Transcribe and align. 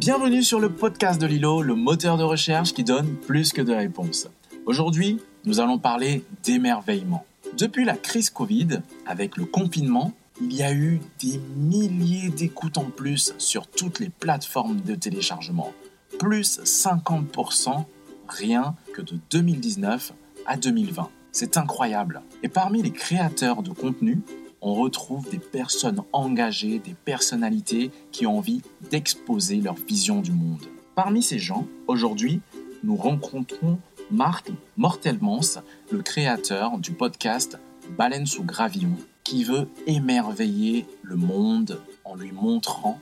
Bienvenue 0.00 0.42
sur 0.42 0.60
le 0.60 0.70
podcast 0.70 1.20
de 1.20 1.26
Lilo, 1.26 1.60
le 1.60 1.74
moteur 1.74 2.16
de 2.16 2.22
recherche 2.22 2.72
qui 2.72 2.84
donne 2.84 3.16
plus 3.16 3.52
que 3.52 3.60
de 3.60 3.74
réponses. 3.74 4.28
Aujourd'hui, 4.64 5.20
nous 5.44 5.60
allons 5.60 5.78
parler 5.78 6.24
d'émerveillement. 6.42 7.26
Depuis 7.58 7.84
la 7.84 7.98
crise 7.98 8.30
Covid, 8.30 8.80
avec 9.04 9.36
le 9.36 9.44
confinement, 9.44 10.14
il 10.40 10.54
y 10.54 10.62
a 10.62 10.72
eu 10.72 11.00
des 11.22 11.38
milliers 11.54 12.30
d'écoutes 12.30 12.78
en 12.78 12.84
plus 12.84 13.34
sur 13.36 13.66
toutes 13.66 14.00
les 14.00 14.08
plateformes 14.08 14.80
de 14.80 14.94
téléchargement. 14.94 15.74
Plus 16.18 16.60
50% 16.60 17.84
rien 18.26 18.74
que 18.94 19.02
de 19.02 19.18
2019 19.30 20.14
à 20.46 20.56
2020. 20.56 21.10
C'est 21.30 21.58
incroyable. 21.58 22.22
Et 22.42 22.48
parmi 22.48 22.80
les 22.80 22.90
créateurs 22.90 23.62
de 23.62 23.70
contenu, 23.70 24.22
on 24.62 24.74
retrouve 24.74 25.28
des 25.30 25.38
personnes 25.38 26.02
engagées, 26.12 26.78
des 26.78 26.94
personnalités 26.94 27.90
qui 28.12 28.26
ont 28.26 28.38
envie 28.38 28.62
d'exposer 28.90 29.56
leur 29.56 29.74
vision 29.74 30.20
du 30.20 30.32
monde. 30.32 30.66
Parmi 30.94 31.22
ces 31.22 31.38
gens, 31.38 31.66
aujourd'hui, 31.86 32.40
nous 32.84 32.96
rencontrons 32.96 33.78
Marc 34.10 34.50
Mortelmans, 34.76 35.62
le 35.90 36.02
créateur 36.02 36.78
du 36.78 36.92
podcast 36.92 37.58
Baleine 37.96 38.26
sous 38.26 38.44
gravillon, 38.44 38.96
qui 39.24 39.44
veut 39.44 39.68
émerveiller 39.86 40.86
le 41.02 41.16
monde 41.16 41.80
en 42.04 42.14
lui 42.16 42.32
montrant 42.32 42.98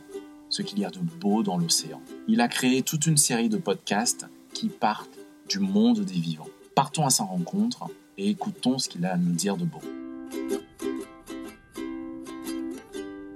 ce 0.51 0.62
qu'il 0.62 0.79
y 0.79 0.84
a 0.84 0.90
de 0.90 0.98
beau 0.98 1.43
dans 1.43 1.59
l'océan. 1.59 2.01
Il 2.27 2.40
a 2.40 2.48
créé 2.48 2.82
toute 2.82 3.06
une 3.06 3.16
série 3.16 3.48
de 3.48 3.59
podcasts 3.59 4.27
qui 4.54 4.68
partent 4.68 5.18
du 5.48 5.59
monde 5.59 6.01
des 6.01 6.20
vivants. 6.20 6.48
Partons 6.74 7.06
à 7.06 7.10
sa 7.10 7.24
rencontre 7.24 7.84
et 8.16 8.29
écoutons 8.30 8.79
ce 8.79 8.88
qu'il 8.88 9.04
a 9.04 9.15
à 9.15 9.16
nous 9.16 9.32
dire 9.32 9.56
de 9.56 9.65
beau. 9.65 9.80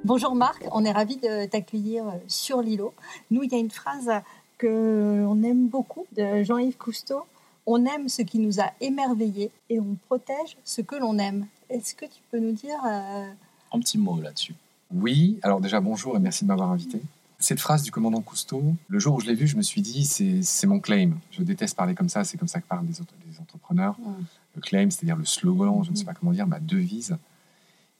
Bonjour 0.04 0.34
Marc, 0.34 0.66
on 0.72 0.84
est 0.84 0.90
ravi 0.90 1.16
de 1.16 1.46
t'accueillir 1.46 2.04
sur 2.26 2.60
l'îlot. 2.60 2.92
Nous, 3.30 3.44
il 3.44 3.52
y 3.52 3.54
a 3.54 3.58
une 3.58 3.70
phrase 3.70 4.10
que 4.58 5.24
on 5.24 5.40
aime 5.44 5.68
beaucoup 5.68 6.06
de 6.16 6.42
Jean-Yves 6.42 6.76
Cousteau. 6.76 7.20
On 7.66 7.84
aime 7.84 8.08
ce 8.08 8.22
qui 8.22 8.40
nous 8.40 8.60
a 8.60 8.72
émerveillés 8.80 9.52
et 9.70 9.78
on 9.78 9.96
protège 10.08 10.56
ce 10.64 10.80
que 10.80 10.96
l'on 10.96 11.18
aime. 11.18 11.46
Est-ce 11.70 11.94
que 11.94 12.04
tu 12.04 12.20
peux 12.32 12.40
nous 12.40 12.50
dire 12.50 12.78
euh, 12.84 13.30
un 13.72 13.78
petit 13.78 13.96
mot 13.96 14.20
là-dessus 14.20 14.56
Oui, 14.92 15.38
alors 15.44 15.60
déjà 15.60 15.80
bonjour 15.80 16.16
et 16.16 16.18
merci 16.18 16.44
de 16.44 16.48
m'avoir 16.48 16.72
invité. 16.72 17.00
Cette 17.38 17.60
phrase 17.60 17.84
du 17.84 17.92
commandant 17.92 18.22
Cousteau, 18.22 18.74
le 18.88 18.98
jour 18.98 19.14
où 19.14 19.20
je 19.20 19.26
l'ai 19.26 19.34
vue, 19.34 19.46
je 19.46 19.56
me 19.56 19.62
suis 19.62 19.82
dit 19.82 20.04
c'est 20.04 20.66
mon 20.66 20.80
claim. 20.80 21.12
Je 21.30 21.44
déteste 21.44 21.76
parler 21.76 21.94
comme 21.94 22.08
ça, 22.08 22.24
c'est 22.24 22.38
comme 22.38 22.48
ça 22.48 22.60
que 22.60 22.66
parlent 22.66 22.86
les, 22.86 22.94
les 23.30 23.40
entrepreneurs. 23.40 23.96
Le 24.56 24.60
claim, 24.60 24.90
c'est-à-dire 24.90 25.16
le 25.16 25.24
slogan, 25.24 25.84
je 25.84 25.92
ne 25.92 25.96
sais 25.96 26.04
pas 26.04 26.14
comment 26.14 26.32
dire, 26.32 26.48
ma 26.48 26.58
devise. 26.58 27.16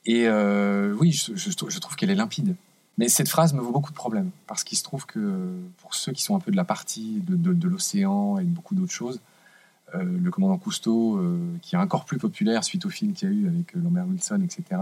Et 0.05 0.27
euh, 0.27 0.93
oui, 0.99 1.11
je, 1.11 1.79
trouve 1.79 1.95
qu'elle 1.95 2.09
est 2.09 2.15
limpide. 2.15 2.55
Mais 2.97 3.09
cette 3.09 3.29
phrase 3.29 3.53
me 3.53 3.61
vaut 3.61 3.71
beaucoup 3.71 3.91
de 3.91 3.95
problèmes, 3.95 4.29
parce 4.45 4.63
qu'il 4.63 4.77
se 4.77 4.83
trouve 4.83 5.05
que 5.05 5.49
pour 5.77 5.95
ceux 5.95 6.11
qui 6.11 6.21
sont 6.21 6.35
un 6.35 6.39
peu 6.39 6.51
de 6.51 6.55
la 6.55 6.65
partie 6.65 7.21
de, 7.27 7.67
l'océan 7.67 8.37
et 8.37 8.43
de 8.43 8.49
beaucoup 8.49 8.75
d'autres 8.75 8.91
choses, 8.91 9.19
euh, 9.95 10.03
le 10.03 10.31
commandant 10.31 10.57
Cousteau, 10.57 11.17
euh, 11.17 11.39
qui 11.61 11.75
est 11.75 11.77
encore 11.77 12.05
plus 12.05 12.19
populaire 12.19 12.63
suite 12.63 12.85
au 12.85 12.89
film 12.89 13.13
qu'il 13.13 13.29
y 13.29 13.31
a 13.31 13.35
eu 13.35 13.47
avec 13.47 13.73
Lambert 13.73 14.07
Wilson, 14.07 14.41
etc., 14.43 14.79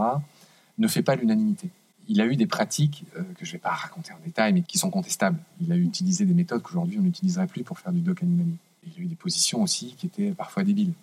ne 0.78 0.88
fait 0.88 1.04
pas 1.04 1.16
l'unanimité. 1.16 1.70
Il 2.10 2.20
a 2.20 2.26
eu 2.26 2.36
des 2.36 2.48
pratiques 2.48 3.06
que 3.38 3.46
je 3.46 3.50
ne 3.50 3.54
vais 3.54 3.60
pas 3.60 3.70
raconter 3.70 4.12
en 4.12 4.20
détail, 4.26 4.52
mais 4.52 4.64
qui 4.64 4.78
sont 4.78 4.90
contestables. 4.90 5.38
Il 5.62 5.72
a 5.72 5.78
utilisé 5.78 6.26
des 6.26 6.34
méthodes 6.34 6.62
qu'aujourd'hui 6.62 6.98
on 7.00 7.04
n'utiliserait 7.04 7.48
plus 7.48 7.64
pour 7.64 7.80
faire 7.80 7.94
du 7.94 8.02
doc 8.02 8.24
animalier. 8.24 8.56
il 8.86 9.02
a 9.02 9.06
eu 9.06 9.08
des 9.08 9.16
positions 9.16 9.62
aussi 9.62 9.96
qui 9.98 10.08
étaient 10.08 10.32
parfois 10.32 10.64
débiles. 10.64 10.94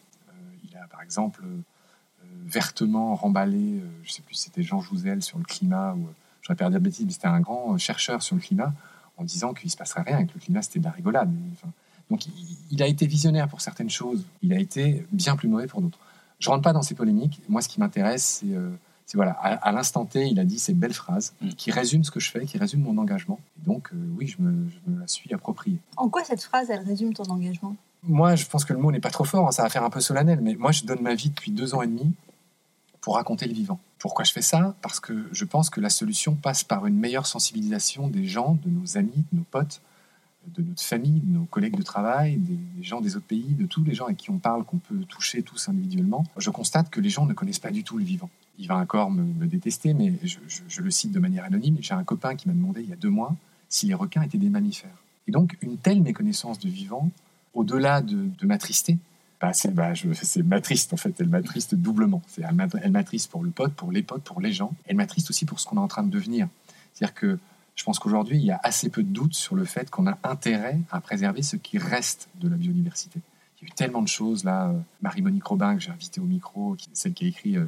il 0.69 0.77
a 0.77 0.87
par 0.89 1.01
exemple 1.01 1.43
vertement 2.47 3.15
remballé, 3.15 3.79
euh, 3.79 3.89
je 4.03 4.09
ne 4.09 4.13
sais 4.13 4.23
plus 4.23 4.35
si 4.35 4.45
c'était 4.45 4.63
Jean 4.63 4.81
Jouzel 4.81 5.23
sur 5.23 5.39
le 5.39 5.45
climat, 5.45 5.95
ou 5.95 6.07
euh, 6.07 6.55
pas 6.55 6.55
dire 6.55 6.71
de 6.71 6.79
bêtises, 6.79 7.07
mais 7.07 7.13
c'était 7.13 7.27
un 7.27 7.41
grand 7.41 7.75
euh, 7.75 7.79
chercheur 7.79 8.23
sur 8.23 8.37
le 8.37 8.41
climat, 8.41 8.73
en 9.17 9.25
disant 9.25 9.53
qu'il 9.53 9.67
ne 9.67 9.71
se 9.71 9.77
passerait 9.77 10.03
rien, 10.03 10.25
que 10.27 10.33
le 10.35 10.41
climat 10.41 10.63
c'était 10.63 10.79
de 10.79 10.85
la 10.85 10.91
rigolade. 10.91 11.31
donc 12.11 12.27
il, 12.71 12.83
a 12.83 12.87
été 12.87 13.07
visionnaire 13.07 13.49
pour 13.49 13.61
certaines 13.61 13.91
choses, 13.91 14.25
il 14.43 14.53
a 14.53 14.59
été 14.59 15.07
bien 15.13 15.37
plus 15.37 15.49
mauvais 15.49 15.67
pour 15.67 15.83
d'autres. 15.83 15.99
Je 16.39 16.49
rentre 16.51 16.63
pas 16.63 16.73
dans 16.73 16.83
ces 16.83 16.95
polémiques. 16.95 17.41
Moi, 17.49 17.61
ce 17.63 17.69
qui 17.69 17.81
m'intéresse, 17.81 18.45
c'est 19.07 19.17
voilà, 19.17 19.33
à, 19.33 19.73
l'instant 19.73 20.05
T, 20.05 20.29
il 20.29 20.39
a 20.39 20.45
dit 20.45 20.61
ces 20.61 20.73
belles 20.73 20.93
phrases 20.93 21.35
mm. 21.41 21.49
qui 21.51 21.73
résument 21.73 22.05
ce 22.05 22.13
que 22.13 22.21
je 22.21 22.31
fais, 22.31 22.47
qui 22.47 22.59
résument 22.59 22.93
mon 22.93 22.99
engagement. 22.99 23.41
Et 23.59 23.67
donc, 23.67 23.91
oui, 24.17 24.29
je 24.29 24.41
me, 24.41 24.69
je 24.71 24.93
me, 24.93 25.01
la 25.01 25.09
suis 25.09 25.35
appropriée. 25.35 25.79
En 25.97 26.09
quoi 26.09 26.23
cette 26.23 26.43
phrase, 26.43 26.71
elle 26.71 26.85
résume 26.87 27.13
ton 27.13 27.25
engagement? 27.25 27.75
Moi, 28.05 28.37
je 28.37 28.47
pense 28.47 28.65
que 28.65 28.73
le 28.73 28.79
mot 28.79 28.93
n'est 28.93 29.01
pas 29.01 29.11
trop 29.11 29.25
fort, 29.25 29.49
hein, 29.49 29.51
ça 29.51 29.65
va 29.65 29.69
faire 29.69 29.83
un 29.83 29.91
peu 29.91 30.01
solennel, 30.01 30.39
mais 30.41 30.55
moi, 30.55 30.71
je 30.71 30.85
donne 30.85 31.03
ma 31.03 31.15
vie 31.15 31.31
depuis 31.31 31.51
deux 31.51 31.75
ans 31.75 31.83
et 31.83 31.89
demi 31.89 32.15
pour 33.09 33.17
raconter 33.17 33.47
le 33.47 33.55
vivant. 33.55 33.81
Pourquoi 33.99 34.23
je 34.27 34.33
fais 34.33 34.43
ça? 34.43 34.77
Parce 34.83 35.01
que 35.01 35.31
je 35.33 35.47
pense 35.47 35.71
que 35.71 35.81
la 35.81 35.89
solution 35.89 36.35
passe 36.35 36.63
par 36.63 36.85
une 36.85 36.99
meilleure 36.99 37.25
sensibilisation 37.25 38.07
des 38.07 38.27
gens, 38.27 38.59
de 38.63 38.69
nos 38.69 38.99
amis, 38.99 39.25
de 39.33 39.39
nos 39.39 39.45
potes, 39.45 39.81
de 40.55 40.61
notre 40.61 40.83
famille, 40.83 41.21
de 41.21 41.39
nos 41.39 41.47
collègues 41.47 41.79
de 41.79 41.83
travail, 41.83 42.37
des, 42.37 42.83
gens 42.83 43.01
des 43.01 43.17
autres 43.17 43.25
pays, 43.25 43.55
de 43.55 43.65
tous 43.65 43.83
les 43.83 43.95
gens 43.95 44.05
avec 44.05 44.19
qui 44.19 44.29
on 44.29 44.37
parle, 44.37 44.63
qu'on 44.63 44.77
peut 44.77 44.99
toucher 45.09 45.43
tous 45.43 45.71
individuellement. 45.71 46.27
Je 46.37 46.51
constate 46.51 46.91
que 46.91 47.01
les 47.01 47.09
gens 47.09 47.25
ne 47.25 47.33
connaissent 47.33 47.59
pas 47.59 47.71
du 47.71 47.83
tout 47.83 47.97
le 47.97 48.05
vivant. 48.05 48.29
Il 48.59 48.69
va 48.69 48.77
encore 48.77 49.11
me, 49.11 49.47
détester, 49.47 49.95
mais 49.95 50.13
je, 50.23 50.83
le 50.83 50.91
cite 50.91 51.11
de 51.11 51.19
manière 51.19 51.45
anonyme. 51.45 51.79
J'ai 51.81 51.95
un 51.95 52.05
copain 52.05 52.37
qui 52.37 52.47
m'a 52.47 52.53
demandé 52.53 52.83
il 52.83 52.91
y 52.91 52.93
a 52.93 52.97
deux 52.97 53.09
mois 53.09 53.35
si 53.71 53.87
les 53.87 53.95
requins 53.95 54.21
étaient 54.21 54.37
des 54.37 54.51
mammifères. 54.51 55.03
Et 55.27 55.33
donc, 55.33 55.57
une 55.63 55.79
telle 55.79 56.03
méconnaissance 56.03 56.59
de 56.59 56.69
vivant, 56.69 57.11
au-delà 57.55 58.03
de, 58.03 58.29
de 58.39 58.47
m'attrister, 58.47 58.99
c'est 59.53 59.75
bah, 59.75 59.93
en 59.93 60.97
fait, 60.97 61.21
elle 61.21 61.29
m'attriste 61.29 61.75
doublement. 61.75 62.23
Elle 62.39 62.91
m'attriste 62.91 63.31
pour 63.31 63.45
le 63.45 63.51
pote, 63.51 63.75
pour 63.75 63.93
les 63.93 64.03
potes, 64.03 64.23
pour 64.23 64.41
les 64.41 64.53
gens. 64.53 64.73
Elle 64.87 64.97
m'attriste 64.97 65.31
aussi 65.31 65.45
pour 65.45 65.61
ce 65.61 65.67
qu'on 65.67 65.77
est 65.77 65.81
en 65.81 65.89
train 65.89 66.03
de 66.03 66.11
devenir. 66.11 66.49
C'est-à-dire 66.93 67.15
que 67.15 67.39
je 67.77 67.85
pense 67.85 68.01
qu'aujourd'hui, 68.01 68.37
il 68.37 68.45
y 68.45 68.51
a 68.51 68.61
assez 68.65 68.89
peu 68.89 69.05
de 69.05 69.09
doutes 69.09 69.35
sur 69.35 69.55
le 69.55 69.65
fait 69.65 69.89
qu'on 69.89 70.09
a 70.09 70.19
intérêt 70.25 70.81
à 70.91 71.01
préserver 71.01 71.43
ce 71.43 71.57
qui 71.57 71.79
reste 71.79 72.29
de 72.41 72.49
la 72.49 72.57
biodiversité. 72.57 73.21
Il 73.61 73.65
y 73.65 73.71
a 73.71 73.73
eu 73.73 73.75
tellement 73.75 74.03
de 74.03 74.09
choses 74.09 74.43
là. 74.45 74.69
Euh, 74.69 74.79
Marie-Monique 75.03 75.45
Robin, 75.45 75.77
que 75.77 75.83
j'ai 75.83 75.91
invitée 75.91 76.21
au 76.21 76.25
micro, 76.25 76.77
celle 76.93 77.13
qui 77.13 77.27
a 77.27 77.29
écrit 77.29 77.57
euh, 77.57 77.67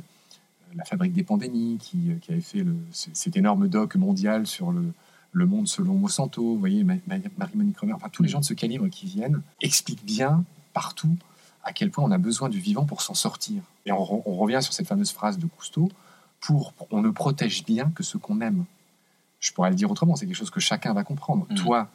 La 0.74 0.84
fabrique 0.84 1.12
des 1.12 1.22
pandémies, 1.22 1.78
qui, 1.80 2.10
euh, 2.10 2.32
avait 2.32 2.40
fait 2.40 2.64
cet 2.92 3.36
énorme 3.36 3.68
doc 3.68 3.94
mondial 3.94 4.48
sur 4.48 4.72
le, 4.72 4.92
le 5.32 5.46
monde 5.46 5.68
selon 5.68 5.94
Monsanto. 5.94 6.42
Vous 6.42 6.58
voyez, 6.58 6.84
Marie-Monique 6.84 7.78
Robin, 7.78 7.94
enfin 7.94 8.08
tous 8.08 8.24
les 8.24 8.28
gens 8.28 8.40
de 8.40 8.44
ce 8.44 8.54
calibre 8.54 8.88
qui 8.88 9.06
viennent 9.06 9.42
expliquent 9.60 10.04
bien 10.04 10.44
partout 10.72 11.16
à 11.64 11.72
quel 11.72 11.90
point 11.90 12.04
on 12.04 12.10
a 12.10 12.18
besoin 12.18 12.48
du 12.48 12.58
vivant 12.58 12.84
pour 12.84 13.02
s'en 13.02 13.14
sortir. 13.14 13.62
Et 13.86 13.92
on, 13.92 14.04
revient 14.04 14.60
sur 14.62 14.72
cette 14.72 14.86
fameuse 14.86 15.12
phrase 15.12 15.38
de 15.38 15.46
Cousteau, 15.46 15.90
pour, 16.40 16.72
on 16.90 17.02
ne 17.02 17.10
protège 17.10 17.64
bien 17.64 17.90
que 17.94 18.02
ce 18.02 18.16
qu'on 18.16 18.40
aime. 18.40 18.64
Je 19.40 19.52
pourrais 19.52 19.70
le 19.70 19.76
dire 19.76 19.90
autrement, 19.90 20.16
c'est 20.16 20.26
quelque 20.26 20.36
chose 20.36 20.50
que 20.50 20.60
chacun 20.60 20.94
va 20.94 21.04
comprendre. 21.04 21.46
Mm. 21.50 21.54
Toi, 21.56 21.88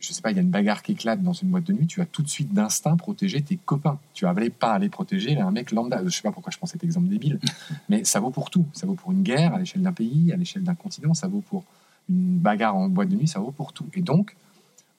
je 0.00 0.12
sais 0.12 0.22
pas, 0.22 0.30
il 0.30 0.36
y 0.36 0.38
a 0.38 0.42
une 0.42 0.50
bagarre 0.50 0.82
qui 0.82 0.92
éclate 0.92 1.22
dans 1.22 1.32
une 1.32 1.48
boîte 1.50 1.64
de 1.64 1.72
nuit, 1.72 1.86
tu 1.86 2.00
vas 2.00 2.06
tout 2.06 2.22
de 2.22 2.28
suite 2.28 2.52
d'instinct 2.52 2.96
protéger 2.96 3.42
tes 3.42 3.56
copains. 3.56 3.98
Tu 4.14 4.24
vas 4.24 4.34
pas 4.58 4.72
aller 4.72 4.88
protéger 4.88 5.38
un 5.38 5.50
mec 5.50 5.72
lambda. 5.72 6.02
Je 6.04 6.10
sais 6.10 6.22
pas 6.22 6.32
pourquoi 6.32 6.50
je 6.50 6.56
prends 6.56 6.66
cet 6.66 6.82
exemple 6.84 7.08
débile, 7.08 7.38
mais 7.88 8.04
ça 8.04 8.20
vaut 8.20 8.30
pour 8.30 8.50
tout. 8.50 8.66
Ça 8.72 8.86
vaut 8.86 8.94
pour 8.94 9.12
une 9.12 9.22
guerre 9.22 9.54
à 9.54 9.58
l'échelle 9.58 9.82
d'un 9.82 9.92
pays, 9.92 10.32
à 10.32 10.36
l'échelle 10.36 10.62
d'un 10.62 10.74
continent, 10.74 11.14
ça 11.14 11.28
vaut 11.28 11.42
pour 11.42 11.64
une 12.08 12.38
bagarre 12.38 12.76
en 12.76 12.88
boîte 12.88 13.08
de 13.08 13.16
nuit, 13.16 13.28
ça 13.28 13.40
vaut 13.40 13.52
pour 13.52 13.72
tout. 13.72 13.86
Et 13.94 14.02
donc, 14.02 14.36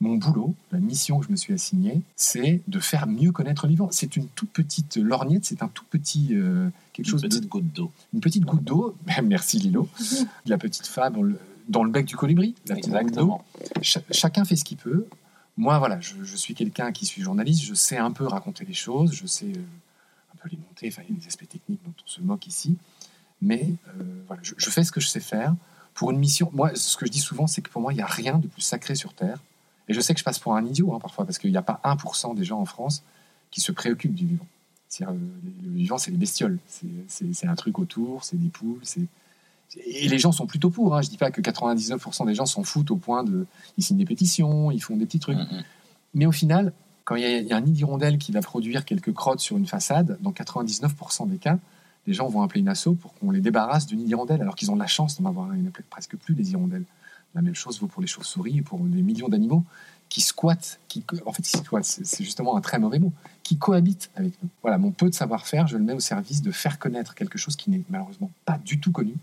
mon 0.01 0.16
boulot, 0.16 0.56
la 0.72 0.79
mission 0.79 1.19
que 1.19 1.28
je 1.28 1.31
me 1.31 1.35
suis 1.35 1.53
assignée, 1.53 2.01
c'est 2.16 2.62
de 2.67 2.79
faire 2.79 3.07
mieux 3.07 3.31
connaître 3.31 3.67
le 3.67 3.69
vivant. 3.69 3.89
C'est 3.91 4.16
une 4.16 4.28
toute 4.28 4.50
petite 4.50 4.97
lorgnette, 4.97 5.45
c'est 5.45 5.62
un 5.62 5.67
tout 5.67 5.85
petit 5.89 6.29
euh, 6.31 6.69
quelque 6.91 7.07
chose. 7.07 7.23
Une 7.23 7.29
petite 7.29 7.47
goutte 7.47 7.72
d'eau. 7.72 7.91
Une 8.13 8.19
petite 8.19 8.44
goutte 8.44 8.63
d'eau. 8.63 8.95
Merci 9.23 9.59
Lilo. 9.59 9.88
la 10.47 10.57
petite 10.57 10.88
femme 10.88 11.38
dans 11.69 11.84
le, 11.84 11.91
bec 11.91 12.06
du 12.06 12.16
colibri. 12.16 12.56
Exactement. 12.69 13.45
chacun 13.81 14.44
fait 14.44 14.56
ce 14.56 14.66
qu'il 14.66 14.78
peut. 14.78 15.06
Moi, 15.56 15.78
voilà, 15.78 16.00
je, 16.01 16.35
suis 16.35 16.56
quelqu'un 16.56 16.91
qui 16.91 17.06
suis 17.06 17.22
journaliste. 17.22 17.63
Je 17.63 17.75
sais 17.75 17.97
un 17.97 18.11
peu 18.11 18.25
raconter 18.25 18.66
les 18.66 18.73
choses. 18.73 19.13
Je 19.13 19.28
sais 19.28 19.45
euh, 19.45 20.34
un 20.34 20.38
peu 20.41 20.50
les 20.50 20.57
monter. 20.57 20.88
Enfin, 20.88 21.03
il 21.07 21.16
y 21.16 21.17
a 21.17 21.22
des 21.22 21.28
aspects 21.28 21.47
techniques 21.47 21.81
dont 21.85 21.94
on 22.03 22.09
se 22.09 22.22
moque 22.22 22.47
ici. 22.47 22.75
Mais 23.40 23.75
euh, 23.90 24.03
voilà, 24.25 24.41
je, 24.41 24.56
je 24.57 24.69
fais 24.72 24.84
ce 24.84 24.91
que 24.91 25.00
je 25.00 25.07
sais 25.07 25.19
faire 25.19 25.53
pour 25.94 26.09
une 26.09 26.17
mission. 26.17 26.50
Moi, 26.53 26.72
ce 26.73 26.97
que 26.97 27.06
je 27.06 27.11
dis 27.11 27.19
souvent, 27.19 27.46
c'est 27.46 27.61
que 27.61 27.70
pour 27.70 27.84
moi, 27.84 27.93
il 27.93 27.97
n'y 27.97 28.02
a 28.02 28.08
rien 28.08 28.40
de 28.40 28.47
plus 28.47 28.61
sacré 28.61 28.96
sur 28.96 29.14
Terre 29.14 29.37
et 29.91 29.93
je 29.93 29.99
sais 29.99 30.14
que 30.14 30.20
je 30.22 30.23
passe 30.23 30.40
pour 30.40 30.55
un 30.55 30.64
idiot 30.66 30.93
hein, 30.93 30.99
parfois, 31.02 31.26
parce 31.26 31.38
qu'il 31.38 31.52
n'y 31.52 31.58
a 31.58 31.61
pas 31.61 31.82
1% 31.84 32.34
des 32.34 32.46
gens 32.46 32.61
en 32.61 32.66
France 32.66 33.03
qui 33.52 33.59
se 33.59 33.73
préoccupent 33.73 34.16
du 34.16 34.26
vivant. 34.26 34.47
Euh, 35.02 35.05
le 35.64 35.70
vivant, 35.70 35.97
c'est 35.97 36.11
les 36.11 36.17
bestioles. 36.17 36.59
C'est 37.08 37.47
un 37.47 37.55
truc 37.55 37.78
autour, 37.78 38.23
c'est 38.23 38.38
des 38.38 38.47
poules. 38.47 38.79
Et 39.85 40.08
les 40.08 40.17
gens 40.17 40.32
sont 40.32 40.47
plutôt 40.47 40.70
pour. 40.70 40.96
Hein. 40.96 41.02
Je 41.02 41.08
ne 41.08 41.11
dis 41.11 41.17
pas 41.17 41.29
que 41.29 41.41
99% 41.41 42.26
des 42.26 42.35
gens 42.35 42.46
s'en 42.46 42.64
foutent 42.64 42.91
au 42.91 42.96
point 42.96 43.26
de. 43.26 43.46
Ils 43.78 43.84
signent 43.84 43.97
des 43.97 44.05
pétitions, 44.05 44.72
ils 44.72 44.82
font 44.82 44.96
des 44.96 45.05
petits 45.05 45.20
trucs. 45.20 45.38
Mais 46.14 46.26
au 46.26 46.32
final, 46.32 46.72
quand 47.03 47.17
il 47.17 47.23
y, 47.23 47.52
a 47.52 47.58
un 47.58 47.61
nid 47.61 47.73
d'hirondelle 47.73 48.17
qui 48.17 48.32
va 48.32 48.40
produire 48.40 48.85
quelques 48.85 49.14
crottes 49.14 49.41
sur 49.41 49.58
une 49.58 49.67
façade, 49.67 50.17
dans 50.22 50.32
99% 50.32 51.28
des 51.28 51.38
cas, 51.38 51.59
les 52.08 52.14
gens 52.14 52.29
vont 52.29 52.43
appeler 52.43 52.61
une 52.61 52.70
asso 52.70 52.91
pour 53.02 53.14
qu'on 53.16 53.32
les 53.32 53.41
débarrasse 53.41 53.88
du 53.88 53.97
nid 53.97 54.05
d'hirondelle, 54.05 54.41
alors 54.41 54.55
qu'ils 54.55 54.72
ont 54.72 54.76
de 54.76 54.82
la 54.82 54.88
chance 54.88 55.22
d'en 55.22 55.28
avoir. 55.28 55.52
A 55.52 55.55
presque 55.90 56.16
plus 56.16 56.34
des 56.34 56.52
hirondelles. 56.52 56.85
La 57.35 57.41
même 57.41 57.55
chose 57.55 57.79
vaut 57.79 57.87
pour 57.87 58.01
les 58.01 58.07
chauves-souris 58.07 58.57
et 58.57 58.61
pour 58.61 58.79
des 58.79 59.01
millions 59.01 59.29
d'animaux 59.29 59.63
qui 60.09 60.19
squattent, 60.19 60.79
qui, 60.89 61.05
en 61.25 61.31
fait, 61.31 61.45
c'est 61.83 62.23
justement 62.23 62.57
un 62.57 62.61
très 62.61 62.79
mauvais 62.79 62.99
mot, 62.99 63.13
qui 63.43 63.57
cohabitent 63.57 64.11
avec 64.16 64.33
nous. 64.43 64.49
Voilà, 64.61 64.78
mon 64.78 64.91
peu 64.91 65.09
de 65.09 65.16
savoir-faire, 65.16 65.67
je 65.67 65.78
le 65.78 65.83
mets 65.83 65.93
au 65.93 66.01
service 66.01 66.41
de 66.41 66.51
faire 66.51 66.79
connaître 66.79 67.16
quelque 67.16 67.37
chose 67.37 67.55
qui 67.55 67.69
n'est 67.69 67.81
malheureusement 67.89 68.29
pas 68.43 68.57
du 68.57 68.81
tout 68.81 68.91
connu, 68.91 69.16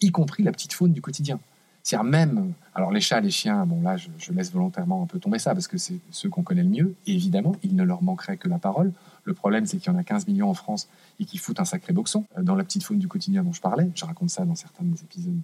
y 0.00 0.10
compris 0.10 0.42
la 0.42 0.50
petite 0.50 0.72
faune 0.72 0.92
du 0.92 1.00
quotidien. 1.00 1.38
C'est-à-dire 1.84 2.04
même, 2.04 2.52
alors 2.74 2.90
les 2.90 3.00
chats, 3.00 3.20
les 3.20 3.30
chiens, 3.30 3.64
bon 3.66 3.82
là 3.82 3.96
je, 3.96 4.08
je, 4.18 4.32
laisse 4.32 4.50
volontairement 4.50 5.02
un 5.02 5.06
peu 5.06 5.20
tomber 5.20 5.38
ça 5.38 5.52
parce 5.52 5.68
que 5.68 5.76
c'est 5.76 5.98
ceux 6.10 6.30
qu'on 6.30 6.42
connaît 6.42 6.62
le 6.62 6.70
mieux, 6.70 6.94
évidemment, 7.06 7.54
il 7.62 7.76
ne 7.76 7.84
leur 7.84 8.02
manquerait 8.02 8.38
que 8.38 8.48
la 8.48 8.58
parole. 8.58 8.92
Le 9.24 9.34
problème, 9.34 9.66
c'est 9.66 9.76
qu'il 9.76 9.92
y 9.92 9.94
en 9.94 9.98
a 9.98 10.02
15 10.02 10.26
millions 10.26 10.50
en 10.50 10.54
France 10.54 10.88
et 11.20 11.26
qui 11.26 11.38
foutent 11.38 11.60
un 11.60 11.64
sacré 11.64 11.92
boxon. 11.92 12.24
Euh, 12.38 12.42
dans 12.42 12.56
la 12.56 12.64
petite 12.64 12.82
faune 12.82 12.98
du 12.98 13.06
quotidien 13.06 13.44
dont 13.44 13.52
je 13.52 13.60
parlais, 13.60 13.88
je 13.94 14.04
raconte 14.04 14.30
ça 14.30 14.44
dans 14.44 14.54
certains 14.54 14.84
des 14.84 15.00
épisodes 15.02 15.38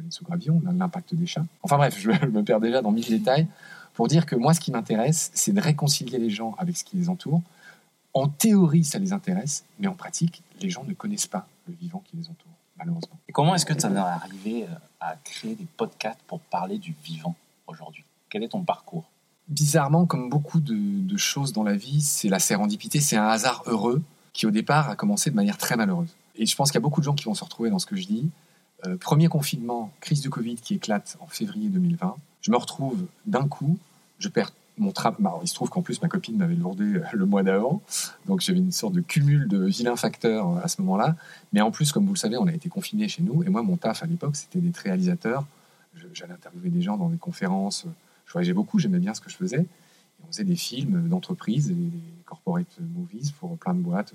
de 0.00 0.10
sous 0.10 0.24
Gravillon, 0.24 0.62
l'impact 0.64 1.14
des 1.14 1.26
chats. 1.26 1.44
Enfin 1.62 1.76
bref, 1.76 1.96
je, 2.00 2.08
me 2.08 2.42
perds 2.42 2.60
déjà 2.60 2.82
dans 2.82 2.92
mille 2.92 3.08
détails 3.08 3.46
pour 3.94 4.08
dire 4.08 4.26
que 4.26 4.36
moi, 4.36 4.54
ce 4.54 4.60
qui 4.60 4.70
m'intéresse, 4.70 5.30
c'est 5.34 5.52
de 5.52 5.60
réconcilier 5.60 6.18
les 6.18 6.30
gens 6.30 6.54
avec 6.58 6.76
ce 6.76 6.84
qui 6.84 6.96
les 6.96 7.08
entoure. 7.08 7.42
En 8.14 8.28
théorie, 8.28 8.84
ça 8.84 8.98
les 8.98 9.12
intéresse, 9.12 9.64
mais 9.78 9.86
en 9.86 9.94
pratique, 9.94 10.42
les 10.60 10.70
gens 10.70 10.84
ne 10.84 10.94
connaissent 10.94 11.26
pas 11.26 11.46
le 11.68 11.74
vivant 11.74 12.02
qui 12.06 12.16
les 12.16 12.24
entoure, 12.24 12.52
malheureusement. 12.78 13.18
Et 13.28 13.32
comment 13.32 13.54
est-ce 13.54 13.66
que 13.66 13.78
ça 13.78 13.88
t'est 13.88 13.96
arrivé 13.96 14.64
euh, 14.64 14.74
à 15.00 15.16
créer 15.24 15.54
des 15.54 15.66
podcasts 15.76 16.20
pour 16.26 16.40
parler 16.40 16.78
du 16.78 16.94
vivant 17.04 17.34
aujourd'hui? 17.66 18.04
Quel 18.28 18.42
est 18.42 18.48
ton 18.48 18.62
parcours? 18.62 19.04
Bizarrement, 19.48 20.06
comme 20.06 20.28
beaucoup 20.28 20.60
de, 20.60 20.74
de, 20.74 21.16
choses 21.16 21.52
dans 21.52 21.62
la 21.62 21.74
vie, 21.74 22.00
c'est 22.00 22.28
la 22.28 22.38
sérendipité, 22.38 23.00
c'est 23.00 23.16
un 23.16 23.26
hasard 23.26 23.62
heureux 23.66 24.02
qui 24.32 24.46
au 24.46 24.50
départ 24.50 24.88
a 24.88 24.96
commencé 24.96 25.30
de 25.30 25.36
manière 25.36 25.58
très 25.58 25.76
malheureuse. 25.76 26.14
Et 26.36 26.46
je 26.46 26.56
pense 26.56 26.70
qu'il 26.70 26.76
y 26.76 26.82
a 26.82 26.82
beaucoup 26.82 27.00
de 27.00 27.04
gens 27.04 27.14
qui 27.14 27.24
vont 27.24 27.34
se 27.34 27.44
retrouver 27.44 27.70
dans 27.70 27.78
ce 27.78 27.86
que 27.86 27.96
je 27.96 28.06
dis. 28.06 28.30
Euh, 28.86 28.96
premier 28.96 29.28
confinement, 29.28 29.92
crise 30.00 30.20
du 30.20 30.30
Covid 30.30 30.56
qui 30.56 30.74
éclate 30.74 31.16
en 31.20 31.26
février 31.26 31.68
2020. 31.68 32.16
Je 32.40 32.50
me 32.50 32.56
retrouve 32.56 33.06
d'un 33.26 33.46
coup, 33.46 33.78
je 34.18 34.28
perds 34.28 34.52
mon 34.78 34.90
travail. 34.90 35.18
Bah, 35.20 35.38
il 35.42 35.48
se 35.48 35.54
trouve 35.54 35.70
qu'en 35.70 35.82
plus 35.82 36.02
ma 36.02 36.08
copine 36.08 36.36
m'avait 36.36 36.56
lourdé 36.56 36.84
euh, 36.84 37.04
le 37.12 37.24
mois 37.24 37.44
d'avant, 37.44 37.80
donc 38.26 38.40
j'avais 38.40 38.58
une 38.58 38.72
sorte 38.72 38.94
de 38.94 39.00
cumul 39.00 39.46
de 39.46 39.66
vilains 39.66 39.94
facteurs 39.94 40.50
euh, 40.50 40.64
à 40.64 40.68
ce 40.68 40.80
moment-là. 40.82 41.14
Mais 41.52 41.60
en 41.60 41.70
plus, 41.70 41.92
comme 41.92 42.06
vous 42.06 42.14
le 42.14 42.18
savez, 42.18 42.36
on 42.36 42.46
a 42.46 42.52
été 42.52 42.68
confinés 42.68 43.06
chez 43.06 43.22
nous, 43.22 43.44
et 43.44 43.48
moi 43.50 43.62
mon 43.62 43.76
taf 43.76 44.02
à 44.02 44.06
l'époque 44.06 44.34
c'était 44.34 44.58
d'être 44.58 44.78
réalisateur. 44.78 45.46
J'allais 46.14 46.32
interviewer 46.32 46.70
des 46.70 46.82
gens 46.82 46.96
dans 46.96 47.10
des 47.10 47.18
conférences. 47.18 47.84
Je 48.26 48.32
voyageais 48.32 48.54
beaucoup, 48.54 48.78
j'aimais 48.78 48.98
bien 48.98 49.14
ce 49.14 49.20
que 49.20 49.30
je 49.30 49.36
faisais. 49.36 49.66
On 50.24 50.26
faisait 50.26 50.44
des 50.44 50.56
films 50.56 51.08
d'entreprise, 51.08 51.68
des 51.68 51.90
corporate 52.24 52.66
movies 52.80 53.32
pour 53.38 53.56
plein 53.58 53.74
de 53.74 53.80
boîtes 53.80 54.14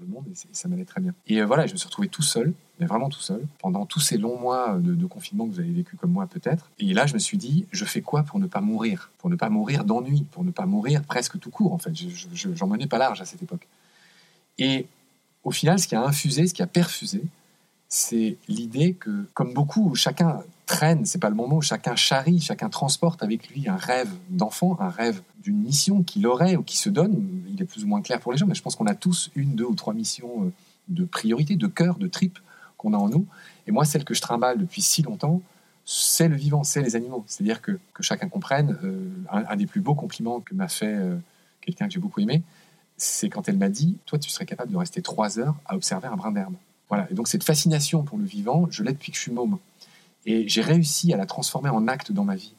le 0.00 0.06
monde, 0.06 0.24
et, 0.30 0.34
ça 0.52 0.68
m'allait 0.68 0.84
très 0.84 1.00
bien. 1.00 1.14
Et 1.26 1.40
euh, 1.40 1.46
voilà, 1.46 1.66
je 1.66 1.72
me 1.72 1.76
suis 1.76 1.86
retrouvé 1.86 2.08
tout 2.08 2.22
seul, 2.22 2.52
mais 2.80 2.86
vraiment 2.86 3.08
tout 3.08 3.20
seul, 3.20 3.42
pendant 3.58 3.86
tous 3.86 4.00
ces 4.00 4.18
longs 4.18 4.38
mois 4.38 4.78
de, 4.78 4.94
de 4.94 5.06
confinement 5.06 5.46
que 5.46 5.52
vous 5.52 5.60
avez 5.60 5.72
vécu 5.72 5.96
comme 5.96 6.12
moi 6.12 6.26
peut-être. 6.26 6.70
Et 6.78 6.92
là, 6.94 7.06
je 7.06 7.14
me 7.14 7.18
suis 7.18 7.38
dit, 7.38 7.66
je 7.72 7.84
fais 7.84 8.02
quoi 8.02 8.22
pour 8.22 8.38
ne 8.38 8.46
pas 8.46 8.60
mourir? 8.60 9.10
Pour 9.18 9.30
ne 9.30 9.36
pas 9.36 9.48
mourir 9.48 9.84
d'ennui, 9.84 10.26
pour 10.30 10.44
ne 10.44 10.50
pas 10.50 10.66
mourir 10.66 11.02
presque 11.02 11.38
tout 11.38 11.50
court, 11.50 11.72
en 11.72 11.78
fait. 11.78 11.94
Je, 11.94 12.08
je, 12.08 12.54
j'en 12.54 12.66
menais 12.66 12.86
pas 12.86 12.98
large 12.98 13.20
à 13.20 13.24
cette 13.24 13.42
époque. 13.42 13.66
Et 14.58 14.86
au 15.44 15.50
final, 15.50 15.78
ce 15.78 15.86
qui 15.86 15.94
a 15.94 16.02
infusé, 16.02 16.46
ce 16.46 16.54
qui 16.54 16.62
a 16.62 16.66
perfusé, 16.66 17.22
c'est 17.88 18.36
l'idée 18.48 18.94
que, 18.94 19.26
comme 19.34 19.54
beaucoup, 19.54 19.94
chacun 19.94 20.42
traîne, 20.66 21.04
c'est 21.04 21.20
pas 21.20 21.28
le 21.28 21.36
bon 21.36 21.48
mot, 21.48 21.60
chacun 21.60 21.94
charrie, 21.94 22.40
chacun 22.40 22.68
transporte 22.68 23.22
avec 23.22 23.48
lui 23.48 23.68
un 23.68 23.76
rêve 23.76 24.10
d'enfant, 24.28 24.76
un 24.80 24.88
rêve 24.88 25.22
d'une 25.42 25.58
mission 25.58 26.02
qu'il 26.02 26.26
aurait 26.26 26.56
ou 26.56 26.62
qui 26.62 26.76
se 26.76 26.88
donne. 26.88 27.44
Il 27.48 27.62
est 27.62 27.64
plus 27.64 27.84
ou 27.84 27.86
moins 27.86 28.02
clair 28.02 28.18
pour 28.20 28.32
les 28.32 28.38
gens, 28.38 28.46
mais 28.46 28.54
je 28.54 28.62
pense 28.62 28.74
qu'on 28.74 28.86
a 28.86 28.94
tous 28.94 29.30
une, 29.36 29.54
deux 29.54 29.64
ou 29.64 29.74
trois 29.74 29.94
missions 29.94 30.52
de 30.88 31.04
priorité, 31.04 31.56
de 31.56 31.66
cœur, 31.68 31.98
de 31.98 32.08
trip 32.08 32.38
qu'on 32.76 32.92
a 32.92 32.96
en 32.96 33.08
nous. 33.08 33.26
Et 33.66 33.72
moi, 33.72 33.84
celle 33.84 34.04
que 34.04 34.14
je 34.14 34.20
trimballe 34.20 34.58
depuis 34.58 34.82
si 34.82 35.02
longtemps, 35.02 35.40
c'est 35.84 36.28
le 36.28 36.36
vivant, 36.36 36.64
c'est 36.64 36.82
les 36.82 36.96
animaux. 36.96 37.24
C'est-à-dire 37.28 37.62
que, 37.62 37.78
que 37.94 38.02
chacun 38.02 38.28
comprenne, 38.28 38.76
euh, 38.82 39.08
un, 39.30 39.44
un, 39.48 39.56
des 39.56 39.66
plus 39.66 39.80
beaux 39.80 39.94
compliments 39.94 40.40
que 40.40 40.54
m'a 40.54 40.68
fait 40.68 40.94
euh, 40.94 41.16
quelqu'un 41.60 41.86
que 41.86 41.92
j'ai 41.92 42.00
beaucoup 42.00 42.20
aimé, 42.20 42.42
c'est 42.96 43.28
quand 43.28 43.48
elle 43.48 43.58
m'a 43.58 43.68
dit, 43.68 43.96
toi, 44.04 44.18
tu 44.18 44.30
serais 44.30 44.46
capable 44.46 44.72
de 44.72 44.76
rester 44.76 45.00
trois 45.02 45.38
heures 45.38 45.54
à 45.66 45.76
observer 45.76 46.08
un 46.08 46.16
brin 46.16 46.32
d'herbe. 46.32 46.54
Voilà. 46.88 47.06
Et 47.10 47.14
donc 47.14 47.28
cette 47.28 47.44
fascination 47.44 48.02
pour 48.02 48.18
le 48.18 48.24
vivant, 48.24 48.66
je 48.70 48.82
l'ai 48.82 48.92
depuis 48.92 49.12
que 49.12 49.18
je 49.18 49.22
suis 49.22 49.32
môme. 49.32 49.58
Et 50.24 50.48
j'ai 50.48 50.62
réussi 50.62 51.12
à 51.12 51.16
la 51.16 51.26
transformer 51.26 51.70
en 51.70 51.86
acte 51.88 52.12
dans 52.12 52.24
ma 52.24 52.36
vie 52.36 52.54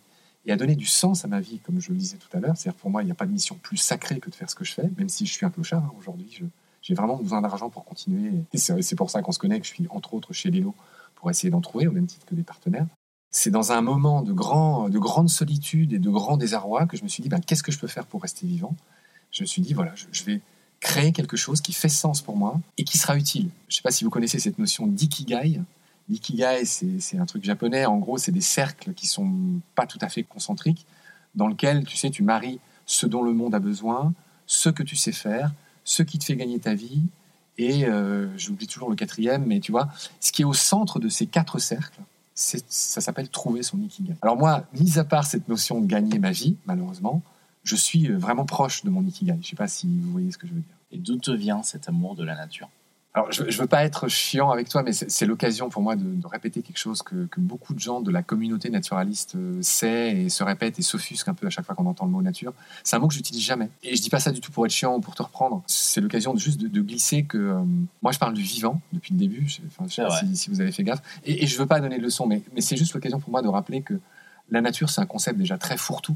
et 0.46 0.52
à 0.52 0.56
donner 0.56 0.76
du 0.76 0.86
sens 0.86 1.26
à 1.26 1.28
ma 1.28 1.42
vie, 1.42 1.60
comme 1.60 1.80
je 1.82 1.92
le 1.92 1.98
disais 1.98 2.18
tout 2.18 2.36
à 2.36 2.40
l'heure. 2.40 2.56
C'est-à-dire 2.56 2.80
pour 2.80 2.90
moi, 2.90 3.04
il 3.04 3.06
n'y 3.06 3.12
a 3.12 3.16
pas 3.16 3.26
de 3.26 3.32
mission 3.32 3.60
plus 3.62 3.78
sacrée 3.78 4.20
que 4.20 4.30
de 4.30 4.36
faire 4.36 4.50
ce 4.50 4.56
que 4.56 4.64
je 4.64 4.74
fais, 4.74 4.90
même 4.98 5.10
si 5.10 5.26
je 5.26 5.34
suis 5.34 5.46
un 5.46 5.50
clochard 5.50 5.84
hein, 5.84 5.92
aujourd'hui. 6.00 6.42
J'ai 6.82 6.94
vraiment 6.94 7.18
besoin 7.18 7.42
d'argent 7.42 7.70
pour 7.70 7.84
continuer. 7.84 8.32
Et 8.54 8.58
c'est 8.58 8.96
pour 8.96 9.10
ça 9.10 9.22
qu'on 9.22 9.34
se 9.34 9.40
connaît, 9.40 9.60
que 9.60 9.68
je 9.68 9.74
suis 9.74 9.88
entre 9.90 10.14
autres 10.14 10.32
chez 10.32 10.50
Lilo 10.50 10.74
pour 11.16 11.30
essayer 11.30 11.50
d'en 11.50 11.60
trouver, 11.60 11.88
au 11.88 11.92
même 11.92 12.08
titre 12.08 12.26
que 12.26 12.36
des 12.36 12.44
partenaires. 12.44 12.88
C'est 13.30 13.52
dans 13.52 13.74
un 13.74 13.82
moment 13.82 14.22
de, 14.22 14.32
grand, 14.32 14.88
de 14.88 15.00
grande 15.00 15.30
solitude 15.30 15.92
et 15.92 16.00
de 16.00 16.10
grand 16.10 16.38
désarroi 16.38 16.86
que 16.86 16.96
je 16.96 17.04
me 17.04 17.10
suis 17.10 17.22
dit, 17.22 17.28
ben, 17.28 17.42
qu'est-ce 17.42 17.64
que 17.64 17.74
je 17.74 17.80
peux 17.80 17.88
faire 17.88 18.06
pour 18.06 18.22
rester 18.22 18.48
vivant? 18.48 18.74
Je 19.32 19.44
me 19.44 19.48
suis 19.48 19.62
dit, 19.62 19.74
voilà, 19.74 19.94
je 19.96 20.24
vais 20.24 20.42
créer 20.80 21.12
quelque 21.12 21.38
chose 21.38 21.62
qui 21.62 21.74
fait 21.74 21.90
sens 21.90 22.22
pour 22.22 22.38
moi 22.38 22.60
et 22.78 22.84
qui 22.84 22.98
sera 22.98 23.18
utile. 23.18 23.50
Je 23.68 23.74
ne 23.74 23.78
sais 23.78 23.82
pas 23.82 23.92
si 23.92 24.04
vous 24.04 24.10
connaissez 24.10 24.40
cette 24.40 24.60
notion 24.60 24.88
d'ikigai. 24.88 25.62
L'ikigai, 26.10 26.66
c'est 26.66 27.18
un 27.18 27.26
truc 27.26 27.44
japonais. 27.44 27.86
En 27.86 27.98
gros, 27.98 28.18
c'est 28.18 28.32
des 28.32 28.42
cercles 28.42 28.94
qui 28.94 29.08
sont 29.08 29.60
pas 29.76 29.86
tout 29.86 30.00
à 30.02 30.10
fait 30.10 30.24
concentriques, 30.24 30.86
dans 31.36 31.48
lequel, 31.48 31.84
tu 31.86 31.98
sais, 31.98 32.10
tu 32.10 32.24
maries 32.24 32.60
ce 32.86 33.06
dont 33.06 33.22
le 33.22 33.34
monde 33.34 33.54
a 33.54 33.60
besoin, 33.60 34.14
ce 34.46 34.70
que 34.70 34.84
tu 34.84 34.96
sais 34.96 35.12
faire, 35.12 35.52
ce 35.84 36.04
qui 36.04 36.18
te 36.18 36.24
fait 36.24 36.36
gagner 36.36 36.60
ta 36.60 36.74
vie, 36.74 37.04
et 37.58 37.86
euh, 37.86 38.28
j'oublie 38.38 38.68
toujours 38.68 38.90
le 38.90 38.96
quatrième, 38.96 39.46
mais 39.46 39.60
tu 39.60 39.72
vois, 39.72 39.90
ce 40.20 40.32
qui 40.32 40.44
est 40.44 40.46
au 40.46 40.54
centre 40.54 41.00
de 41.00 41.10
ces 41.10 41.26
quatre 41.26 41.60
cercles, 41.60 42.00
ça 42.34 43.02
s'appelle 43.02 43.30
trouver 43.30 43.64
son 43.64 43.82
ikigai. 43.82 44.16
Alors 44.22 44.38
moi, 44.38 44.64
mis 44.80 45.00
à 45.00 45.04
part 45.04 45.26
cette 45.26 45.48
notion 45.48 45.82
de 45.82 45.88
gagner 45.88 46.20
ma 46.20 46.32
vie, 46.32 46.56
malheureusement, 46.68 47.24
je 47.68 47.76
suis 47.76 48.08
vraiment 48.08 48.46
proche 48.46 48.84
de 48.84 48.90
mon 48.90 49.04
ikigai. 49.04 49.34
Je 49.34 49.38
ne 49.38 49.44
sais 49.44 49.56
pas 49.56 49.68
si 49.68 49.88
vous 49.88 50.12
voyez 50.12 50.32
ce 50.32 50.38
que 50.38 50.48
je 50.48 50.54
veux 50.54 50.62
dire. 50.62 50.76
Et 50.92 50.98
d'où 50.98 51.18
te 51.18 51.32
vient 51.32 51.64
cet 51.64 51.90
amour 51.90 52.16
de 52.16 52.24
la 52.24 52.36
nature? 52.36 52.70
Alors, 53.14 53.32
je 53.32 53.42
ne 53.42 53.52
veux 53.52 53.66
pas 53.66 53.84
être 53.84 54.08
chiant 54.10 54.52
avec 54.52 54.70
toi, 54.70 54.84
mais 54.84 54.94
c'est 54.94 55.26
l'occasion 55.26 55.70
pour 55.70 55.82
moi 55.82 55.96
de, 55.96 56.04
de, 56.04 56.28
répéter 56.28 56.62
quelque 56.62 56.78
chose 56.78 57.02
que, 57.02 57.26
que, 57.26 57.40
beaucoup 57.40 57.74
de 57.74 57.80
gens 57.80 58.00
de 58.00 58.12
la 58.12 58.22
communauté 58.22 58.70
naturaliste 58.70 59.36
euh, 59.36 59.58
sait 59.64 60.16
et 60.16 60.30
se 60.30 60.44
répètent 60.44 60.78
et 60.78 60.84
s'offusquent 60.84 61.28
un 61.28 61.34
peu 61.34 61.48
à 61.48 61.50
chaque 61.50 61.66
fois 61.66 61.74
qu'on 61.74 61.88
entend 61.88 62.06
le 62.06 62.12
mot 62.12 62.22
nature. 62.22 62.54
C'est 62.84 62.96
un 62.96 63.00
mot 63.00 63.08
que 63.08 63.16
j'utilise 63.16 63.42
jamais. 63.42 63.70
Et 63.82 63.96
je 63.96 64.02
dis 64.04 64.12
pas 64.12 64.20
ça 64.20 64.32
du 64.32 64.40
tout 64.40 64.52
pour 64.52 64.68
être 64.68 64.72
chiant 64.72 64.96
ou 64.96 65.00
pour 65.00 65.16
te 65.16 65.24
reprendre. 65.24 65.64
C'est 65.66 66.00
l'occasion 66.00 66.36
de, 66.36 66.40
juste 66.40 66.62
de, 66.62 66.68
de, 66.68 66.82
glisser 66.82 67.24
que 67.24 67.40
euh, 67.40 67.64
moi, 68.04 68.12
je 68.12 68.20
parle 68.20 68.36
du 68.36 68.44
vivant 68.44 68.82
depuis 68.94 69.14
le 69.14 69.20
début. 69.20 69.48
Je, 69.48 69.62
enfin, 69.66 69.86
je 69.90 69.96
sais 69.96 70.04
pas 70.04 70.20
si, 70.20 70.38
si, 70.38 70.52
vous 70.52 70.62
avez 70.62 70.72
fait 70.72 70.84
gaffe. 70.84 71.02
Et, 71.26 71.44
et 71.44 71.48
je 71.48 71.58
veux 71.58 71.66
pas 71.66 71.80
donner 71.80 71.98
de 71.98 72.04
leçons, 72.04 72.28
mais, 72.28 72.44
mais 72.54 72.62
c'est 72.62 72.78
juste 72.78 72.94
l'occasion 72.94 73.20
pour 73.20 73.32
moi 73.32 73.42
de 73.42 73.48
rappeler 73.48 73.82
que 73.82 74.00
la 74.52 74.62
nature, 74.62 74.92
c'est 74.92 75.02
un 75.02 75.06
concept 75.08 75.40
déjà 75.40 75.58
très 75.58 75.78
fourre-tout 75.78 76.16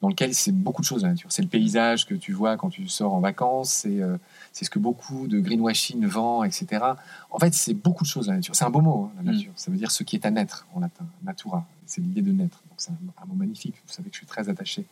dans 0.00 0.08
lequel 0.08 0.34
c'est 0.34 0.52
beaucoup 0.52 0.82
de 0.82 0.86
choses 0.86 1.02
la 1.02 1.10
nature. 1.10 1.30
C'est 1.32 1.42
le 1.42 1.48
paysage 1.48 2.06
que 2.06 2.14
tu 2.14 2.32
vois 2.32 2.56
quand 2.56 2.70
tu 2.70 2.88
sors 2.88 3.12
en 3.12 3.20
vacances, 3.20 3.70
c'est 3.70 4.00
euh, 4.00 4.16
ce 4.52 4.70
que 4.70 4.78
beaucoup 4.78 5.26
de 5.26 5.40
greenwashing 5.40 6.06
vend, 6.06 6.44
etc. 6.44 6.84
En 7.30 7.38
fait, 7.38 7.54
c'est 7.54 7.74
beaucoup 7.74 8.04
de 8.04 8.08
choses 8.08 8.28
la 8.28 8.36
nature. 8.36 8.54
C'est 8.54 8.64
un 8.64 8.70
beau 8.70 8.80
mot, 8.80 9.10
hein, 9.10 9.22
la 9.24 9.32
nature. 9.32 9.50
Mm. 9.50 9.56
Ça 9.56 9.70
veut 9.70 9.76
dire 9.76 9.90
ce 9.90 10.04
qui 10.04 10.16
est 10.16 10.26
à 10.26 10.30
naître 10.30 10.66
en 10.74 10.80
latin, 10.80 11.06
natura. 11.24 11.66
C'est 11.86 12.00
l'idée 12.00 12.22
de 12.22 12.30
naître. 12.30 12.62
Donc 12.68 12.78
c'est 12.78 12.90
un, 12.90 13.22
un, 13.22 13.26
mot 13.26 13.34
magnifique. 13.34 13.74
Vous 13.86 13.92
savez 13.92 14.08
que 14.08 14.14
je 14.14 14.18
suis 14.18 14.26
très 14.26 14.48
attaché 14.48 14.84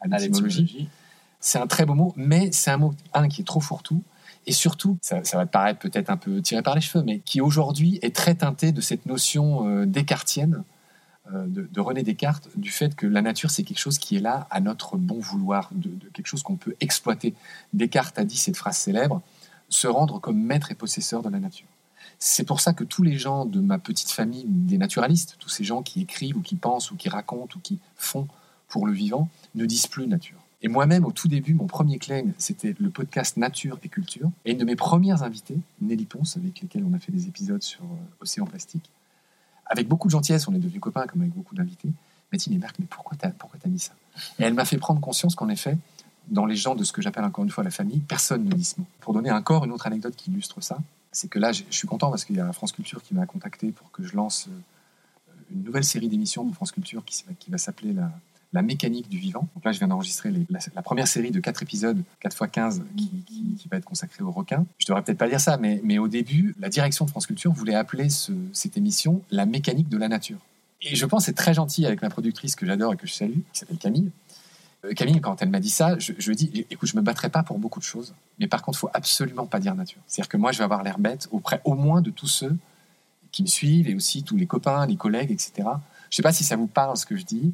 à 0.00 0.08
l'étymologie. 0.08 0.88
C'est 1.40 1.58
un 1.58 1.66
très 1.66 1.84
beau 1.84 1.94
mot, 1.94 2.12
mais 2.16 2.50
c'est 2.52 2.70
un 2.70 2.78
mot, 2.78 2.94
un, 3.12 3.28
qui 3.28 3.42
est 3.42 3.44
trop 3.44 3.60
fourre-tout, 3.60 4.02
et 4.46 4.52
surtout, 4.52 4.96
ça, 5.02 5.22
ça 5.24 5.36
va 5.36 5.46
te 5.46 5.50
paraître 5.50 5.80
peut-être 5.80 6.08
un 6.08 6.16
peu 6.16 6.40
tiré 6.40 6.62
par 6.62 6.74
les 6.74 6.80
cheveux, 6.80 7.04
mais 7.04 7.18
qui 7.18 7.40
aujourd'hui 7.40 7.98
est 8.02 8.14
très 8.14 8.34
teinté 8.34 8.72
de 8.72 8.80
cette 8.80 9.04
notion 9.06 9.68
euh, 9.68 9.86
descartienne, 9.86 10.54
euh, 10.54 10.62
de, 11.32 11.68
de, 11.70 11.80
René 11.80 12.02
Descartes 12.02 12.48
du 12.56 12.70
fait 12.70 12.94
que 12.94 13.06
la 13.06 13.22
nature, 13.22 13.50
c'est 13.50 13.62
quelque 13.62 13.78
chose 13.78 13.98
qui 13.98 14.16
est 14.16 14.20
là 14.20 14.46
à 14.50 14.60
notre 14.60 14.96
bon 14.96 15.18
vouloir, 15.18 15.70
de, 15.72 15.88
de 15.88 16.08
quelque 16.12 16.26
chose 16.26 16.42
qu'on 16.42 16.56
peut 16.56 16.76
exploiter. 16.80 17.34
Descartes 17.72 18.18
a 18.18 18.24
dit 18.24 18.36
cette 18.36 18.56
phrase 18.56 18.76
célèbre, 18.76 19.22
se 19.68 19.86
rendre 19.86 20.20
comme 20.20 20.40
maître 20.40 20.70
et 20.70 20.74
possesseur 20.74 21.22
de 21.22 21.28
la 21.28 21.40
nature. 21.40 21.66
C'est 22.18 22.44
pour 22.44 22.60
ça 22.60 22.72
que 22.72 22.84
tous 22.84 23.02
les 23.02 23.18
gens 23.18 23.44
de 23.44 23.60
ma 23.60 23.78
petite 23.78 24.10
famille 24.10 24.44
des 24.46 24.78
naturalistes, 24.78 25.36
tous 25.38 25.48
ces 25.48 25.64
gens 25.64 25.82
qui 25.82 26.00
écrivent 26.02 26.36
ou 26.36 26.42
qui 26.42 26.56
pensent 26.56 26.90
ou 26.90 26.96
qui 26.96 27.08
racontent 27.08 27.56
ou 27.56 27.60
qui 27.60 27.78
font 27.96 28.26
pour 28.68 28.86
le 28.86 28.92
vivant, 28.92 29.28
ne 29.54 29.66
disent 29.66 29.86
plus 29.86 30.06
nature. 30.06 30.38
Et 30.62 30.68
moi-même, 30.68 31.04
au 31.04 31.12
tout 31.12 31.28
début, 31.28 31.54
mon 31.54 31.66
premier 31.66 31.98
claim, 31.98 32.32
c'était 32.38 32.74
le 32.80 32.88
podcast 32.90 33.36
Nature 33.36 33.78
et 33.84 33.88
Culture. 33.88 34.30
Et 34.44 34.52
une 34.52 34.58
de 34.58 34.64
mes 34.64 34.76
premières 34.76 35.22
invitées, 35.22 35.58
Nelly 35.82 36.06
Ponce, 36.06 36.36
avec 36.36 36.60
lesquelles 36.60 36.84
on 36.84 36.94
a 36.94 36.98
fait 36.98 37.12
des 37.12 37.28
épisodes 37.28 37.62
sur 37.62 37.82
euh, 37.82 38.20
Océan 38.20 38.46
Plastique, 38.46 38.90
avec 39.66 39.88
beaucoup 39.88 40.08
de 40.08 40.12
gentillesse, 40.12 40.48
on 40.48 40.54
est 40.54 40.58
devenus 40.58 40.80
copains 40.80 41.06
comme 41.06 41.22
avec 41.22 41.34
beaucoup 41.34 41.54
d'invités, 41.54 41.88
m'a 42.32 42.38
dit 42.38 42.50
Mais 42.50 42.58
Marc, 42.58 42.76
mais 42.78 42.86
pourquoi 42.88 43.16
tu 43.16 43.26
as, 43.26 43.30
pourquoi 43.30 43.58
mis 43.66 43.78
ça? 43.78 43.92
Et 44.38 44.44
elle 44.44 44.54
m'a 44.54 44.64
fait 44.64 44.78
prendre 44.78 45.00
conscience 45.00 45.34
qu'en 45.34 45.48
effet, 45.48 45.76
dans 46.28 46.46
les 46.46 46.56
gens 46.56 46.74
de 46.74 46.84
ce 46.84 46.92
que 46.92 47.02
j'appelle 47.02 47.24
encore 47.24 47.44
une 47.44 47.50
fois 47.50 47.64
la 47.64 47.70
famille, 47.70 48.00
personne 48.00 48.44
ne 48.44 48.52
dit 48.52 48.64
ce 48.64 48.80
mot. 48.80 48.86
Pour 49.00 49.14
donner 49.14 49.30
encore 49.30 49.64
une 49.64 49.72
autre 49.72 49.86
anecdote 49.86 50.14
qui 50.16 50.30
illustre 50.30 50.60
ça, 50.60 50.78
c'est 51.12 51.28
que 51.28 51.38
là, 51.38 51.52
je 51.52 51.62
suis 51.70 51.88
content 51.88 52.10
parce 52.10 52.24
qu'il 52.24 52.36
y 52.36 52.40
a 52.40 52.52
France 52.52 52.72
Culture 52.72 53.02
qui 53.02 53.14
m'a 53.14 53.26
contacté 53.26 53.70
pour 53.72 53.90
que 53.90 54.02
je 54.02 54.14
lance 54.16 54.48
euh, 54.48 55.32
une 55.50 55.62
nouvelle 55.62 55.84
série 55.84 56.08
d'émissions 56.08 56.44
pour 56.44 56.54
France 56.54 56.72
Culture 56.72 57.04
qui 57.04 57.50
va 57.50 57.58
s'appeler 57.58 57.92
la, 57.92 58.10
la, 58.56 58.62
mécanique 58.62 59.08
du 59.08 59.18
vivant. 59.18 59.48
Donc 59.54 59.64
là, 59.64 59.72
je 59.72 59.78
viens 59.78 59.88
d'enregistrer 59.88 60.32
la, 60.50 60.82
première 60.82 61.08
série 61.08 61.30
de 61.30 61.40
4 61.40 61.62
épisodes, 61.62 62.02
4 62.20 62.44
x 62.44 62.52
15, 62.52 62.82
qui, 62.96 63.68
va 63.70 63.78
être 63.78 63.84
consacrée 63.84 64.22
aux 64.22 64.30
requins. 64.30 64.64
Je 64.78 64.86
devrais 64.86 65.02
peut-être 65.02 65.18
pas 65.18 65.28
dire 65.28 65.40
ça, 65.40 65.56
mais, 65.58 65.98
au 65.98 66.08
début, 66.08 66.54
la 66.58 66.68
direction 66.68 67.04
de 67.04 67.10
France 67.10 67.26
Culture 67.26 67.52
voulait 67.52 67.74
appeler 67.74 68.08
ce, 68.08 68.32
cette 68.52 68.76
émission 68.76 69.22
la 69.30 69.46
mécanique 69.46 69.88
de 69.88 69.98
la 69.98 70.08
nature. 70.08 70.38
Et 70.82 70.94
je 70.94 71.06
pense 71.06 71.24
c'est 71.24 71.32
très 71.32 71.54
gentil 71.54 71.86
avec 71.86 72.02
ma 72.02 72.10
productrice 72.10 72.54
que 72.54 72.66
j'adore 72.66 72.92
et 72.92 72.96
que 72.96 73.06
je 73.06 73.12
salue, 73.12 73.40
qui 73.52 73.58
s'appelle 73.58 73.78
Camille. 73.78 74.10
Euh, 74.84 74.92
Camille, 74.92 75.20
quand 75.20 75.40
elle 75.40 75.48
m'a 75.48 75.58
dit 75.58 75.70
ça, 75.70 75.98
je, 75.98 76.12
je 76.18 76.26
lui 76.26 76.32
ai 76.32 76.36
dit 76.36 76.66
écoute, 76.70 76.88
je 76.88 76.96
me 76.96 77.02
battrai 77.02 77.30
pas 77.30 77.42
pour 77.42 77.58
beaucoup 77.58 77.78
de 77.78 77.84
choses, 77.84 78.14
mais 78.38 78.46
par 78.46 78.62
contre, 78.62 78.78
faut 78.78 78.90
absolument 78.92 79.46
pas 79.46 79.58
dire 79.58 79.74
nature. 79.74 80.00
C'est-à-dire 80.06 80.28
que 80.28 80.36
moi, 80.36 80.52
je 80.52 80.58
vais 80.58 80.64
avoir 80.64 80.82
l'air 80.82 80.98
bête 80.98 81.28
auprès 81.32 81.60
au 81.64 81.74
moins 81.74 82.02
de 82.02 82.10
tous 82.10 82.28
ceux 82.28 82.56
qui 83.36 83.42
me 83.42 83.48
suivent 83.48 83.88
et 83.88 83.94
aussi 83.94 84.22
tous 84.22 84.36
les 84.36 84.46
copains, 84.46 84.86
les 84.86 84.96
collègues, 84.96 85.30
etc 85.30 85.68
Je 86.10 86.16
sais 86.16 86.22
pas 86.22 86.32
si 86.32 86.42
ça 86.42 86.56
vous 86.56 86.66
parle 86.66 86.96
ce 86.96 87.04
que 87.04 87.16
je 87.16 87.24
dis. 87.24 87.52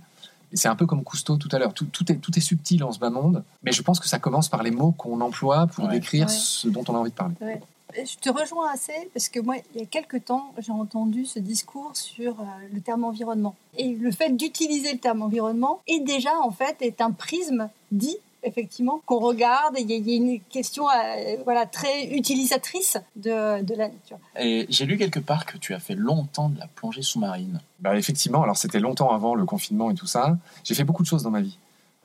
C'est 0.54 0.68
un 0.68 0.76
peu 0.76 0.86
comme 0.86 1.02
Cousteau 1.04 1.36
tout 1.36 1.48
à 1.52 1.58
l'heure. 1.58 1.74
Tout, 1.74 1.86
tout, 1.86 2.10
est, 2.12 2.16
tout 2.16 2.36
est 2.36 2.40
subtil 2.40 2.84
en 2.84 2.92
ce 2.92 2.98
bas 2.98 3.10
monde, 3.10 3.42
mais 3.62 3.72
je 3.72 3.82
pense 3.82 4.00
que 4.00 4.08
ça 4.08 4.18
commence 4.18 4.48
par 4.48 4.62
les 4.62 4.70
mots 4.70 4.92
qu'on 4.92 5.20
emploie 5.20 5.66
pour 5.66 5.84
Ouais. 5.86 5.92
décrire 5.92 6.26
Ouais. 6.26 6.32
ce 6.32 6.68
dont 6.68 6.84
on 6.88 6.94
a 6.94 6.98
envie 6.98 7.10
de 7.10 7.16
parler. 7.16 7.34
Ouais. 7.40 7.60
Je 7.94 8.16
te 8.16 8.30
rejoins 8.30 8.70
assez 8.72 9.10
parce 9.12 9.28
que 9.28 9.38
moi, 9.38 9.56
il 9.74 9.80
y 9.80 9.84
a 9.84 9.86
quelques 9.86 10.24
temps, 10.24 10.54
j'ai 10.58 10.72
entendu 10.72 11.26
ce 11.26 11.38
discours 11.38 11.90
sur 11.94 12.40
euh, 12.40 12.44
le 12.72 12.80
terme 12.80 13.04
environnement. 13.04 13.54
Et 13.76 13.94
le 13.94 14.10
fait 14.10 14.30
d'utiliser 14.34 14.92
le 14.94 14.98
terme 14.98 15.20
environnement 15.20 15.80
est 15.86 16.00
déjà, 16.00 16.30
en 16.42 16.50
fait, 16.50 16.76
est 16.80 17.02
un 17.02 17.10
prisme 17.10 17.68
dit, 17.90 18.16
effectivement, 18.42 19.02
qu'on 19.06 19.18
regarde. 19.20 19.76
et 19.78 19.82
Il 19.82 19.90
y, 19.90 19.94
a- 19.94 19.96
il 19.96 20.08
y 20.08 20.12
a 20.12 20.16
une 20.16 20.40
question 20.40 20.88
euh, 20.88 21.36
voilà, 21.44 21.66
très 21.66 22.06
utilisatrice 22.06 22.96
de, 23.16 23.62
de 23.62 23.74
la 23.74 23.88
nature. 23.88 24.18
Et 24.38 24.66
j'ai 24.68 24.86
lu 24.86 24.96
quelque 24.98 25.20
part 25.20 25.46
que 25.46 25.58
tu 25.58 25.74
as 25.74 25.78
fait 25.80 25.94
longtemps 25.94 26.48
de 26.48 26.58
la 26.58 26.66
plongée 26.66 27.02
sous-marine. 27.02 27.60
Bah, 27.80 27.96
effectivement, 27.96 28.42
alors 28.42 28.56
c'était 28.56 28.80
longtemps 28.80 29.10
avant 29.10 29.34
le 29.34 29.44
confinement 29.44 29.90
et 29.90 29.94
tout 29.94 30.06
ça. 30.06 30.36
J'ai 30.64 30.74
fait 30.74 30.84
beaucoup 30.84 31.02
de 31.02 31.08
choses 31.08 31.22
dans 31.22 31.30
ma 31.30 31.40
vie. 31.40 31.58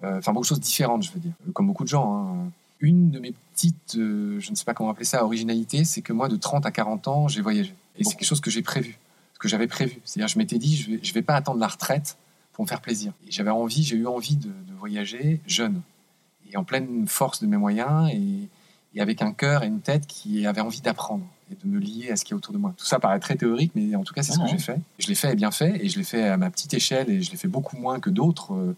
Euh, 0.04 0.18
Enfin, 0.20 0.32
beaucoup 0.34 0.44
de 0.46 0.50
choses 0.50 0.60
différentes, 0.60 1.04
je 1.04 1.12
veux 1.12 1.20
dire. 1.20 1.32
Euh, 1.48 1.52
Comme 1.52 1.68
beaucoup 1.68 1.84
de 1.84 1.90
gens. 1.90 2.28
hein. 2.46 2.52
Une 2.80 3.10
de 3.10 3.20
mes 3.20 3.34
petites, 3.54 3.96
euh, 3.96 4.40
je 4.40 4.52
ne 4.52 4.56
sais 4.56 4.64
pas 4.64 4.76
comment 4.76 4.92
appeler 4.92 5.06
ça, 5.06 5.26
originalités, 5.26 5.84
c'est 5.84 6.04
que 6.04 6.14
moi, 6.14 6.28
de 6.28 6.36
30 6.36 6.68
à 6.68 6.72
40 6.72 7.08
ans, 7.08 7.28
j'ai 7.28 7.42
voyagé. 7.42 7.74
Et 7.98 8.04
c'est 8.04 8.16
quelque 8.16 8.28
chose 8.28 8.40
que 8.42 8.52
j'ai 8.52 8.62
prévu. 8.62 9.00
Ce 9.34 9.40
que 9.40 9.48
j'avais 9.48 9.66
prévu. 9.68 10.00
C'est-à-dire, 10.06 10.28
je 10.28 10.38
m'étais 10.38 10.60
dit, 10.60 10.78
je 10.78 10.92
vais, 10.92 11.00
je 11.02 11.12
vais 11.14 11.24
pas 11.24 11.34
attendre 11.36 11.60
la 11.60 11.68
retraite 11.68 12.18
pour 12.54 12.64
me 12.64 12.68
faire 12.70 12.82
plaisir. 12.82 13.14
J'avais 13.30 13.50
envie, 13.50 13.84
j'ai 13.84 13.96
eu 13.96 14.06
envie 14.06 14.36
de, 14.36 14.48
de 14.50 14.74
voyager 14.78 15.42
jeune. 15.48 15.82
Et 16.52 16.58
en 16.58 16.64
pleine 16.64 17.08
force 17.08 17.42
de 17.42 17.48
mes 17.48 17.58
moyens 17.58 18.10
et, 18.14 18.48
et 18.96 19.02
avec 19.02 19.22
un 19.22 19.34
cœur 19.34 19.64
et 19.64 19.68
une 19.68 19.82
tête 19.82 20.08
qui 20.08 20.46
avait 20.46 20.62
envie 20.62 20.82
d'apprendre 20.82 21.26
et 21.52 21.56
de 21.56 21.70
me 21.70 21.80
lier 21.80 22.12
à 22.12 22.16
ce 22.16 22.26
qui 22.26 22.34
est 22.34 22.36
autour 22.36 22.54
de 22.54 22.58
moi. 22.58 22.74
Tout 22.78 22.86
ça 22.86 23.00
paraît 23.00 23.20
très 23.20 23.36
théorique, 23.36 23.72
mais 23.76 23.96
en 23.96 24.04
tout 24.04 24.14
cas, 24.14 24.24
c'est 24.24 24.34
ce 24.34 24.40
Non, 24.40 24.46
que 24.46 24.52
j'ai 24.52 24.58
fait. 24.58 24.80
Je 25.00 25.08
l'ai 25.08 25.16
fait 25.16 25.32
et 25.34 25.36
bien 25.36 25.52
fait, 25.52 25.84
et 25.84 25.90
je 25.90 25.98
l'ai 25.98 26.04
fait 26.04 26.24
à 26.28 26.38
ma 26.38 26.50
petite 26.50 26.74
échelle, 26.74 27.10
et 27.10 27.22
je 27.22 27.32
l'ai 27.32 27.38
fait 27.38 27.48
beaucoup 27.48 27.78
moins 27.78 28.00
que 28.00 28.10
d'autres. 28.10 28.54
Euh, 28.54 28.76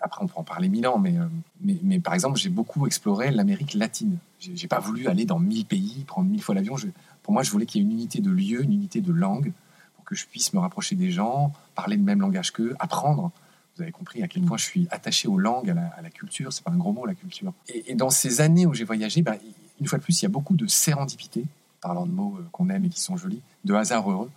Après, 0.00 0.22
on 0.24 0.28
peut 0.28 0.34
en 0.36 0.44
parler 0.44 0.68
mille 0.68 0.86
ans, 0.86 0.98
mais, 0.98 1.16
euh, 1.18 1.24
mais, 1.60 1.76
mais 1.82 1.98
par 1.98 2.14
exemple, 2.14 2.38
j'ai 2.38 2.48
beaucoup 2.50 2.86
exploré 2.86 3.30
l'Amérique 3.32 3.74
latine. 3.74 4.18
J'ai 4.38 4.56
j'ai 4.56 4.68
pas 4.68 4.78
voulu 4.78 5.08
aller 5.08 5.24
dans 5.24 5.40
mille 5.40 5.66
pays, 5.66 6.04
prendre 6.06 6.28
mille 6.30 6.42
fois 6.42 6.54
l'avion. 6.54 6.76
Je- 6.76 6.86
Pour 7.24 7.32
moi, 7.32 7.42
je 7.42 7.50
voulais 7.50 7.66
qu'il 7.66 7.80
y 7.80 7.84
ait 7.84 7.86
une 7.88 7.92
unité 7.92 8.20
de 8.20 8.30
lieu, 8.30 8.62
une 8.62 8.72
unité 8.72 9.00
de 9.00 9.12
langue, 9.12 9.52
pour 9.96 10.04
que 10.04 10.14
je 10.14 10.24
puisse 10.26 10.52
me 10.54 10.60
rapprocher 10.60 10.94
des 10.96 11.10
gens, 11.10 11.52
parler 11.74 11.96
le 11.96 12.02
même 12.04 12.20
langage 12.20 12.52
qu'eux, 12.52 12.74
apprendre. 12.78 13.30
Vous 13.78 13.82
avez 13.84 13.92
compris 13.92 14.24
à 14.24 14.28
quel 14.28 14.42
point 14.42 14.56
je 14.56 14.64
suis 14.64 14.88
attaché 14.90 15.28
aux 15.28 15.38
langues, 15.38 15.70
à 15.70 15.74
la, 15.74 15.86
à 15.96 16.02
la 16.02 16.10
culture. 16.10 16.52
C'est 16.52 16.64
pas 16.64 16.72
un 16.72 16.76
gros 16.76 16.92
mot, 16.92 17.06
la 17.06 17.14
culture. 17.14 17.52
Et, 17.68 17.92
et 17.92 17.94
dans 17.94 18.10
ces 18.10 18.40
années 18.40 18.66
où 18.66 18.74
j'ai 18.74 18.82
voyagé, 18.82 19.22
bah, 19.22 19.36
une 19.80 19.86
fois 19.86 19.98
de 19.98 20.02
plus, 20.02 20.20
il 20.20 20.24
y 20.24 20.26
a 20.26 20.30
beaucoup 20.30 20.56
de 20.56 20.66
sérendipité, 20.66 21.44
parlant 21.80 22.04
de 22.04 22.10
mots 22.10 22.36
euh, 22.40 22.44
qu'on 22.50 22.68
aime 22.70 22.84
et 22.86 22.88
qui 22.88 23.00
sont 23.00 23.16
jolis, 23.16 23.40
de 23.64 23.74
hasard 23.74 24.10
heureux. 24.10 24.30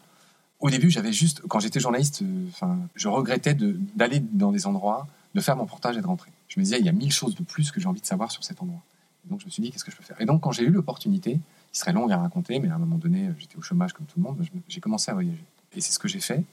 Au 0.59 0.69
début, 0.69 0.91
j'avais 0.91 1.11
juste, 1.11 1.41
quand 1.47 1.59
j'étais 1.59 1.79
journaliste, 1.79 2.21
euh, 2.21 2.45
enfin, 2.49 2.77
je 2.93 3.07
regrettais 3.07 3.55
de- 3.55 3.79
d'aller 3.95 4.19
dans 4.19 4.51
des 4.51 4.67
endroits, 4.67 5.07
de 5.33 5.41
faire 5.41 5.55
mon 5.55 5.63
reportage 5.63 5.97
et 5.97 6.01
de 6.01 6.05
rentrer. 6.07 6.29
Je 6.47 6.59
me 6.59 6.63
disais, 6.63 6.77
il 6.79 6.85
y 6.85 6.89
a 6.89 6.91
mille 6.91 7.11
choses 7.11 7.33
de 7.33 7.41
plus 7.41 7.71
que 7.71 7.79
j'ai 7.81 7.87
envie 7.87 8.01
de 8.01 8.05
savoir 8.05 8.31
sur 8.31 8.43
cet 8.43 8.61
endroit. 8.61 8.81
Et 9.25 9.29
donc, 9.31 9.39
je 9.39 9.45
me 9.45 9.49
suis 9.49 9.63
dit, 9.63 9.71
qu'est-ce 9.71 9.83
que 9.83 9.89
je 9.91 9.97
peux 9.97 10.03
faire? 10.03 10.21
Et 10.21 10.25
donc, 10.25 10.41
quand 10.41 10.51
j'ai 10.51 10.63
eu 10.65 10.69
l'opportunité, 10.69 11.39
qui 11.71 11.79
serait 11.79 11.93
longue 11.93 12.11
à 12.11 12.17
raconter, 12.17 12.59
mais 12.59 12.69
à 12.69 12.75
un 12.75 12.77
moment 12.77 12.97
donné, 12.97 13.31
j'étais 13.39 13.55
au 13.57 13.61
chômage 13.63 13.93
comme 13.93 14.05
tout 14.05 14.19
le 14.19 14.23
monde, 14.23 14.45
j'ai 14.67 14.81
commencé 14.81 15.09
à 15.09 15.15
voyager. 15.15 15.43
Et 15.75 15.81
c'est 15.81 15.93
ce 15.93 15.99
que 15.99 16.07
j'ai 16.07 16.19
fait. 16.19 16.43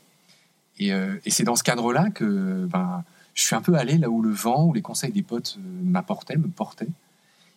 Et, 0.79 0.93
euh, 0.93 1.17
et 1.25 1.31
c'est 1.31 1.45
dans 1.45 1.57
ce 1.57 1.63
cadre-là 1.63 2.11
que 2.11 2.67
ben, 2.67 3.05
je 3.35 3.43
suis 3.43 3.55
un 3.55 3.63
peu 3.63 3.75
allé 3.75 3.99
là 3.99 4.09
où 4.09 4.23
le 4.23 4.31
vent, 4.31 4.65
où 4.65 4.73
les 4.73 4.83
conseils 4.83 5.13
des 5.13 5.23
potes 5.23 5.59
euh, 5.59 5.83
m'apportaient, 5.83 6.37
me 6.37 6.49
portaient. 6.49 6.89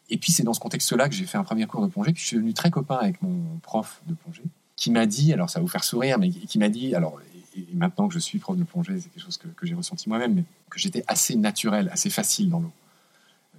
Et 0.10 0.18
puis 0.18 0.32
c'est 0.32 0.44
dans 0.44 0.54
ce 0.54 0.60
contexte-là 0.60 1.08
que 1.08 1.16
j'ai 1.16 1.26
fait 1.26 1.38
un 1.38 1.44
premier 1.44 1.66
cours 1.66 1.82
de 1.82 1.88
plongée. 1.88 2.14
Puis 2.14 2.22
je 2.22 2.28
suis 2.28 2.38
devenu 2.38 2.54
très 2.54 2.70
copain 2.70 2.98
avec 2.98 3.22
mon 3.22 3.58
prof 3.62 4.02
de 4.08 4.14
plongée, 4.14 4.44
qui 4.76 4.92
m'a 4.92 5.06
dit, 5.06 5.34
alors 5.34 5.50
ça 5.50 5.60
va 5.60 5.64
vous 5.64 5.70
faire 5.70 5.84
sourire, 5.84 6.20
mais 6.20 6.30
qui 6.30 6.60
m'a 6.60 6.70
dit, 6.70 6.96
alors 6.96 7.20
et, 7.56 7.66
maintenant 7.74 8.08
que 8.08 8.14
je 8.14 8.20
suis 8.20 8.40
prof 8.40 8.58
de 8.58 8.64
plongée, 8.64 9.00
c'est 9.00 9.10
quelque 9.10 9.24
chose 9.24 9.38
que, 9.38 9.48
que 9.48 9.66
j'ai 9.66 9.76
ressenti 9.76 10.10
moi-même, 10.10 10.34
mais 10.34 10.44
que 10.70 10.80
j'étais 10.80 11.04
assez 11.08 11.36
naturel, 11.36 11.90
assez 11.92 12.10
facile 12.10 12.50
dans 12.50 12.60
l'eau. 12.60 12.72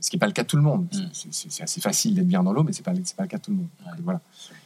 Ce 0.00 0.10
qui 0.10 0.16
n'est 0.16 0.20
pas 0.20 0.26
le 0.26 0.32
cas 0.32 0.42
de 0.42 0.48
tout 0.48 0.56
le 0.56 0.62
monde. 0.62 0.88
Mm. 0.92 1.08
C'est- 1.12 1.62
assez 1.62 1.80
facile 1.80 2.14
d'être 2.14 2.26
bien 2.26 2.42
dans 2.42 2.52
l'eau, 2.52 2.64
mais 2.64 2.72
c'est 2.72 2.82
pas 2.82 2.92
c'est 3.04 3.16
pas 3.16 3.22
le 3.22 3.28
cas 3.28 3.38
de 3.38 3.42
tout 3.42 3.52
le 3.52 3.58
monde. 3.58 3.68
Ouais. 3.86 3.92
Voilà. 4.02 4.20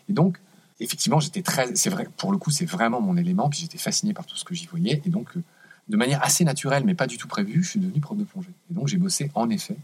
Et 0.09 0.13
donc 0.13 0.39
effectivement, 0.81 1.21
j'étais 1.21 1.43
très, 1.43 1.75
c'est 1.75 1.91
vrai, 1.91 2.09
pour 2.17 2.33
le 2.33 2.39
coup, 2.39 2.51
c'est 2.51 2.67
vraiment 2.67 3.01
mon 3.01 3.17
élément. 3.17 3.49
Puis 3.49 3.61
j'étais 3.61 3.79
fasciné 3.79 4.13
par 4.13 4.27
tout 4.27 4.37
ce 4.37 4.45
que 4.45 4.55
j'y 4.55 4.67
voyais, 4.67 5.01
et 5.05 5.11
donc 5.11 5.37
euh, 5.37 5.43
de 5.89 5.97
manière 5.97 6.23
assez 6.23 6.45
naturelle, 6.45 6.85
mais 6.85 6.95
pas 6.95 7.07
du 7.07 7.17
tout 7.17 7.29
prévue, 7.29 7.63
je 7.63 7.71
suis 7.71 7.81
devenu 7.81 8.01
prof 8.01 8.17
de 8.19 8.25
plongée. 8.25 8.53
Et 8.71 8.75
donc 8.75 8.89
j'ai 8.89 8.99
bossé 8.99 9.31
en 9.35 9.49
effet 9.51 9.77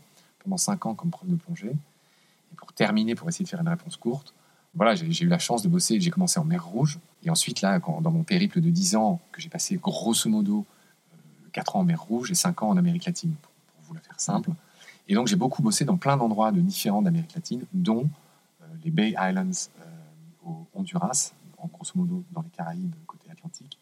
pendant 0.43 0.57
cinq 0.57 0.87
ans 0.87 0.95
comme 0.95 1.11
prof 1.11 1.29
de 1.29 1.37
plongée. 1.37 1.71
Et 2.53 2.57
pour 2.57 2.73
terminer, 2.73 3.15
pour 3.15 3.29
essayer 3.29 3.45
de 3.45 3.49
faire 3.49 3.61
une 3.61 3.69
réponse 3.69 3.97
courte, 3.97 4.35
voilà, 4.75 4.95
j'ai 4.95 5.25
eu 5.25 5.29
la 5.29 5.39
chance 5.39 5.63
de 5.63 5.69
bosser. 5.69 6.01
J'ai 6.01 6.11
commencé 6.11 6.41
en 6.41 6.45
mer 6.45 6.65
Rouge, 6.65 6.99
et 7.25 7.31
ensuite 7.31 7.61
là, 7.61 7.79
quand, 7.79 8.01
dans 8.01 8.11
mon 8.11 8.23
périple 8.23 8.61
de 8.61 8.71
10 8.71 8.97
ans, 8.97 9.21
que 9.31 9.41
j'ai 9.41 9.49
passé 9.49 9.77
grosso 9.77 10.29
modo 10.29 10.65
euh, 11.13 11.49
4 11.53 11.77
ans 11.77 11.81
en 11.81 11.85
mer 11.85 12.01
Rouge 12.03 12.31
et 12.31 12.35
5 12.35 12.63
ans 12.63 12.71
en 12.71 12.77
Amérique 12.77 13.05
latine, 13.05 13.35
pour, 13.41 13.53
vous 13.85 13.95
la 13.95 14.01
faire 14.01 14.19
simple. 14.19 14.51
Et 15.09 15.15
donc 15.15 15.27
j'ai 15.27 15.37
beaucoup 15.37 15.63
bossé 15.63 15.85
dans 15.85 15.97
plein 15.97 16.17
d'endroits 16.17 16.53
de 16.53 16.61
différents 16.61 17.03
d'Amérique 17.03 17.35
latine, 17.35 17.65
dont 17.75 18.09
euh, 18.63 18.67
les 18.85 18.91
Bay 18.91 19.15
Islands 19.19 19.69
euh, 19.81 19.85
au 20.45 20.67
Honduras, 20.75 21.33
en 21.59 21.69
grosso 21.69 21.93
modo 21.95 22.25
dans 22.33 22.43
les 22.43 22.51
Caraïbes 22.51 22.95
côté 23.07 23.31
Atlantique. 23.31 23.79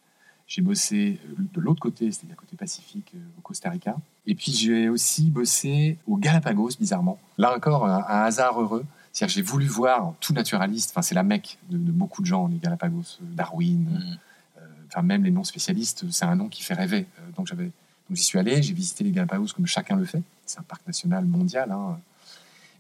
J'ai 0.46 0.62
bossé 0.62 1.20
euh, 1.26 1.34
de 1.54 1.60
l'autre 1.60 1.80
côté, 1.80 2.10
c'est-à-dire 2.10 2.36
côté 2.36 2.56
Pacifique, 2.56 3.12
euh, 3.14 3.20
au 3.38 3.40
Costa 3.40 3.70
Rica. 3.70 3.96
Et 4.26 4.34
puis 4.34 4.52
j'ai 4.52 4.88
aussi 4.88 5.30
bossé 5.30 5.96
au 6.06 6.16
Galapagos, 6.16 6.70
bizarrement. 6.78 7.18
Là 7.38 7.54
encore, 7.56 7.86
un, 7.86 7.98
un 7.98 8.22
hasard 8.24 8.60
heureux. 8.60 8.84
C'est-à-dire 9.12 9.34
que 9.34 9.40
j'ai 9.40 9.46
voulu 9.46 9.66
voir 9.66 10.14
tout 10.20 10.32
naturaliste, 10.32 10.90
enfin 10.92 11.02
c'est 11.02 11.14
la 11.16 11.22
mecque 11.24 11.58
de, 11.68 11.78
de 11.78 11.90
beaucoup 11.92 12.22
de 12.22 12.26
gens, 12.26 12.46
les 12.48 12.58
Galapagos, 12.58 13.18
euh, 13.20 13.24
Darwin, 13.34 13.80
Mm. 13.90 14.18
euh, 14.58 14.66
enfin 14.88 15.02
même 15.02 15.24
les 15.24 15.30
non 15.30 15.44
spécialistes, 15.44 16.04
c'est 16.10 16.24
un 16.24 16.36
nom 16.36 16.48
qui 16.48 16.62
fait 16.62 16.74
rêver. 16.74 17.06
Donc 17.36 17.46
j'avais, 17.46 17.64
donc 17.66 18.16
j'y 18.16 18.22
suis 18.22 18.38
allé, 18.38 18.62
j'ai 18.62 18.72
visité 18.74 19.02
les 19.04 19.10
Galapagos 19.12 19.48
comme 19.54 19.66
chacun 19.66 19.96
le 19.96 20.04
fait. 20.04 20.22
C'est 20.46 20.58
un 20.58 20.64
parc 20.64 20.86
national 20.86 21.24
mondial. 21.26 21.70
hein. 21.72 21.98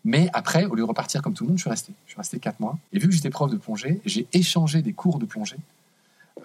Mais 0.04 0.30
après, 0.32 0.64
au 0.64 0.74
lieu 0.74 0.82
de 0.82 0.88
repartir 0.88 1.22
comme 1.22 1.34
tout 1.34 1.44
le 1.44 1.48
monde, 1.48 1.58
je 1.58 1.62
suis 1.62 1.70
resté. 1.70 1.92
Je 2.06 2.12
suis 2.12 2.18
resté 2.18 2.38
quatre 2.38 2.60
mois. 2.60 2.78
Et 2.92 2.98
vu 2.98 3.08
que 3.08 3.14
j'étais 3.14 3.30
prof 3.30 3.50
de 3.50 3.56
plongée, 3.56 4.00
j'ai 4.06 4.26
échangé 4.32 4.82
des 4.82 4.92
cours 4.92 5.18
de 5.18 5.26
plongée. 5.26 5.58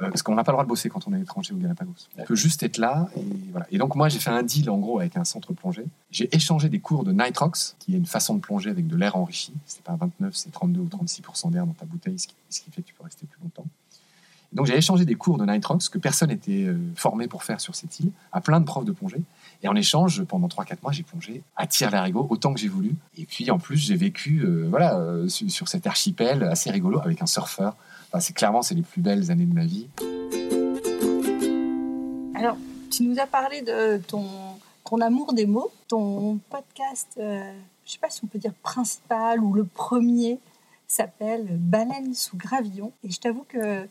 euh, 0.01 0.09
parce 0.09 0.23
qu'on 0.23 0.35
n'a 0.35 0.43
pas 0.43 0.51
le 0.51 0.55
droit 0.55 0.63
de 0.65 0.69
bosser 0.69 0.89
quand 0.89 1.07
on 1.07 1.13
est 1.13 1.21
étranger 1.21 1.53
au 1.53 1.57
Galapagos. 1.57 1.93
On 2.17 2.23
peut 2.23 2.35
juste 2.35 2.63
être 2.63 2.77
là. 2.77 3.07
Et, 3.15 3.21
voilà. 3.51 3.65
et 3.71 3.77
donc 3.77 3.95
moi, 3.95 4.09
j'ai 4.09 4.19
fait 4.19 4.29
un 4.29 4.43
deal 4.43 4.69
en 4.69 4.77
gros 4.77 4.99
avec 4.99 5.15
un 5.15 5.23
centre 5.23 5.53
plongée. 5.53 5.85
J'ai 6.11 6.33
échangé 6.35 6.67
des 6.67 6.79
cours 6.79 7.03
de 7.05 7.13
nitrox, 7.13 7.75
qui 7.79 7.93
est 7.93 7.97
une 7.97 8.05
façon 8.05 8.35
de 8.35 8.41
plonger 8.41 8.69
avec 8.69 8.87
de 8.87 8.95
l'air 8.97 9.15
enrichi. 9.15 9.53
C'est 9.65 9.83
pas 9.83 9.95
29, 9.95 10.35
c'est 10.35 10.51
32 10.51 10.81
ou 10.81 10.87
36% 10.87 11.51
d'air 11.51 11.65
dans 11.65 11.73
ta 11.73 11.85
bouteille, 11.85 12.19
ce 12.19 12.27
qui, 12.27 12.71
fait 12.71 12.81
que 12.81 12.87
tu 12.87 12.93
peux 12.93 13.03
rester 13.03 13.25
plus 13.25 13.41
longtemps. 13.41 13.65
Donc 14.53 14.67
j'ai 14.67 14.77
échangé 14.77 15.05
des 15.05 15.15
cours 15.15 15.37
de 15.37 15.45
nitrox 15.45 15.89
que 15.89 15.97
personne 15.97 16.29
n'était 16.29 16.63
euh, 16.63 16.77
formé 16.95 17.27
pour 17.27 17.43
faire 17.43 17.59
sur 17.59 17.75
cette 17.75 17.99
île 17.99 18.11
à 18.31 18.41
plein 18.41 18.59
de 18.59 18.65
profs 18.65 18.85
de 18.85 18.93
plongée. 18.93 19.21
Et 19.65 19.67
en 19.67 19.75
échange, 19.75 20.23
pendant 20.25 20.47
3-4 20.47 20.77
mois, 20.83 20.91
j'ai 20.91 21.01
plongé 21.01 21.41
à 21.55 21.65
tir 21.65 21.89
larigot 21.89 22.27
autant 22.29 22.53
que 22.53 22.59
j'ai 22.59 22.67
voulu. 22.67 22.93
Et 23.17 23.25
puis 23.25 23.49
en 23.49 23.57
plus, 23.57 23.77
j'ai 23.77 23.95
vécu 23.95 24.41
euh, 24.45 24.67
voilà, 24.69 24.99
euh, 24.99 25.27
sur, 25.27 25.49
sur 25.49 25.67
cet 25.67 25.87
archipel 25.87 26.43
assez 26.43 26.69
rigolo 26.69 26.99
avec 26.99 27.19
un 27.23 27.25
surfeur. 27.25 27.75
Enfin, 28.07 28.19
c'est 28.19 28.33
clairement, 28.33 28.61
c'est 28.61 28.75
les 28.75 28.83
plus 28.83 29.01
belles 29.01 29.31
années 29.31 29.47
de 29.47 29.53
ma 29.55 29.65
vie. 29.65 29.87
Alors, 32.35 32.57
tu 32.91 33.01
nous 33.01 33.17
as 33.17 33.25
parlé 33.25 33.63
de 33.63 33.97
ton, 34.07 34.27
ton 34.87 35.01
amour 35.01 35.33
des 35.33 35.47
mots, 35.47 35.71
ton 35.87 36.37
podcast, 36.51 37.07
euh, 37.17 37.51
je 37.85 37.89
ne 37.89 37.91
sais 37.91 37.99
pas 37.99 38.11
si 38.11 38.23
on 38.23 38.27
peut 38.27 38.37
dire 38.37 38.53
principal 38.61 39.39
ou 39.39 39.51
le 39.51 39.63
premier, 39.63 40.37
s'appelle 40.87 41.47
Baleine 41.49 42.13
sous 42.13 42.37
gravillon. 42.37 42.93
Et 43.03 43.09
je 43.09 43.19
t'avoue 43.19 43.45
que 43.49 43.87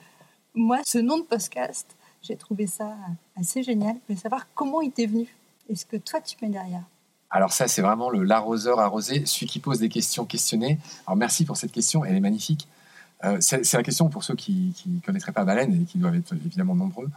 moi, 0.55 0.79
ce 0.87 0.99
nom 0.99 1.19
de 1.19 1.25
podcast, 1.25 1.97
j'ai 2.23 2.37
trouvé 2.37 2.69
ça 2.69 2.97
assez 3.37 3.65
génial. 3.65 3.97
Je 3.97 4.15
voulais 4.15 4.21
savoir 4.21 4.47
comment 4.55 4.81
il 4.81 4.93
t'est 4.93 5.07
venu 5.07 5.27
et 5.69 5.77
ce 5.77 5.87
que 5.87 5.97
toi 5.97 6.21
tu 6.21 6.37
mets 6.43 6.49
derrière. 6.49 6.83
Alors 7.31 7.53
ça, 7.53 7.67
c'est 7.67 7.83
vraiment 7.83 8.11
le 8.11 8.23
l'arroseur 8.23 8.79
arrosé, 8.79 9.27
celui 9.27 9.47
qui 9.47 9.59
pose 9.59 9.81
des 9.81 9.89
questions 9.89 10.25
questionnées. 10.25 10.79
Alors 11.07 11.17
merci 11.17 11.45
pour 11.45 11.57
cette 11.57 11.73
question, 11.73 12.05
elle 12.05 12.15
est 12.15 12.21
magnifique. 12.21 12.69
Euh, 13.25 13.39
c'est 13.41 13.73
la 13.73 13.83
question 13.83 14.09
pour 14.09 14.23
ceux 14.23 14.35
qui 14.35 14.75
ne 14.87 15.01
connaîtraient 15.01 15.33
pas 15.33 15.45
Baleine 15.45 15.83
et 15.83 15.85
qui 15.85 15.99
doivent 15.99 16.15
être 16.15 16.35
évidemment 16.35 16.75
nombreux. 16.75 17.09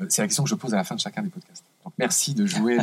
euh, 0.00 0.06
c'est 0.08 0.20
la 0.20 0.28
question 0.28 0.44
que 0.44 0.50
je 0.50 0.54
pose 0.54 0.74
à 0.74 0.76
la 0.76 0.84
fin 0.84 0.94
de 0.94 1.00
chacun 1.00 1.22
des 1.22 1.30
podcasts. 1.30 1.64
Donc 1.84 1.94
merci 1.98 2.34
de 2.34 2.46
jouer 2.46 2.78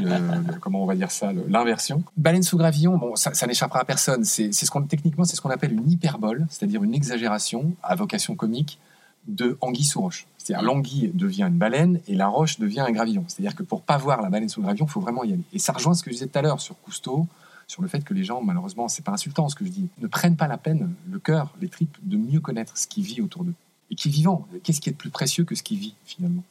comment 0.60 0.84
on 0.84 0.86
va 0.86 0.96
dire 0.96 1.12
ça, 1.12 1.32
l'inversion. 1.48 2.04
Baleine 2.18 2.44
sous 2.44 2.58
gravillon, 2.58 2.98
bon, 2.98 3.16
ça, 3.16 3.48
n'échappera 3.48 3.82
à 3.82 3.86
personne. 3.86 4.26
C'est 4.26 4.52
ce 4.52 4.72
qu'on 4.72 4.82
techniquement 4.82 5.24
c'est 5.24 5.36
ce 5.36 5.42
qu'on 5.42 5.50
appelle 5.50 5.74
une 5.74 5.90
hyperbole, 5.90 6.46
c'est-à-dire 6.50 6.84
une 6.84 6.94
exagération 6.94 7.72
à 7.84 7.96
vocation 7.96 8.36
comique 8.36 8.80
de 9.28 9.58
anguille 9.62 9.86
sous 9.86 10.02
roche. 10.02 10.26
C'est-à-dire 10.38 10.66
l'anguille 10.66 11.12
devient 11.14 11.44
une 11.44 11.58
baleine 11.58 12.00
et 12.08 12.16
la 12.16 12.28
roche 12.28 12.60
devient 12.60 12.80
un 12.82 12.92
gravillon. 12.92 13.24
C'est-à-dire 13.28 13.56
que 13.56 13.64
pour 13.64 13.82
pas 13.84 13.98
voir 13.98 14.22
la 14.22 14.30
baleine 14.30 14.50
sous 14.50 14.60
le 14.62 14.66
gravillon, 14.66 14.86
il 14.88 14.92
faut 14.92 15.02
vraiment 15.02 15.24
y 15.24 15.34
aller. 15.34 15.44
Et 15.54 15.60
ça 15.60 15.72
rejoint 15.74 15.94
ce 15.94 16.02
que 16.04 16.10
je 16.10 16.16
disais 16.16 16.28
tout 16.28 16.40
à 16.40 16.42
l'heure 16.42 16.60
sur 16.62 16.80
Cousteau, 16.82 17.28
sur 17.68 17.82
le 17.82 17.88
fait 17.88 18.04
que 18.04 18.14
les 18.14 18.24
gens, 18.24 18.42
malheureusement, 18.42 18.88
c'est 18.88 19.04
pas 19.06 19.12
insultant 19.12 19.48
ce 19.50 19.56
que 19.56 19.64
je 19.66 19.70
dis, 19.70 19.88
ne 20.00 20.08
prennent 20.08 20.36
pas 20.36 20.48
la 20.48 20.58
peine, 20.58 20.94
le 21.10 21.20
cœur, 21.20 21.54
les 21.62 21.68
tripes, 21.70 21.96
de 22.04 22.18
mieux 22.18 22.40
connaître 22.40 22.78
ce 22.78 22.88
qui 22.88 23.02
vit 23.02 23.22
autour 23.22 23.44
d'eux. 23.44 23.54
Et 23.92 23.96
qui 23.96 24.08
est 24.08 24.12
vivant. 24.12 24.48
Qu'est-ce 24.64 24.82
qui 24.82 24.90
est 24.90 24.94
de 24.94 24.98
plus 24.98 25.10
précieux 25.10 25.44
que 25.44 25.54
ce 25.56 25.64
qui 25.64 25.76
vit, 25.76 25.94
finalement? 26.06 26.44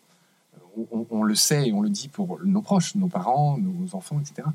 On, 0.92 1.04
on- 1.10 1.22
le 1.24 1.34
sait 1.34 1.68
et 1.68 1.72
on 1.72 1.80
le 1.82 1.90
dit 1.90 2.08
pour 2.08 2.38
nos 2.44 2.62
proches, 2.62 2.94
nos 2.94 3.08
parents, 3.08 3.58
nos 3.58 3.94
enfants, 3.96 4.20
etc. 4.20 4.46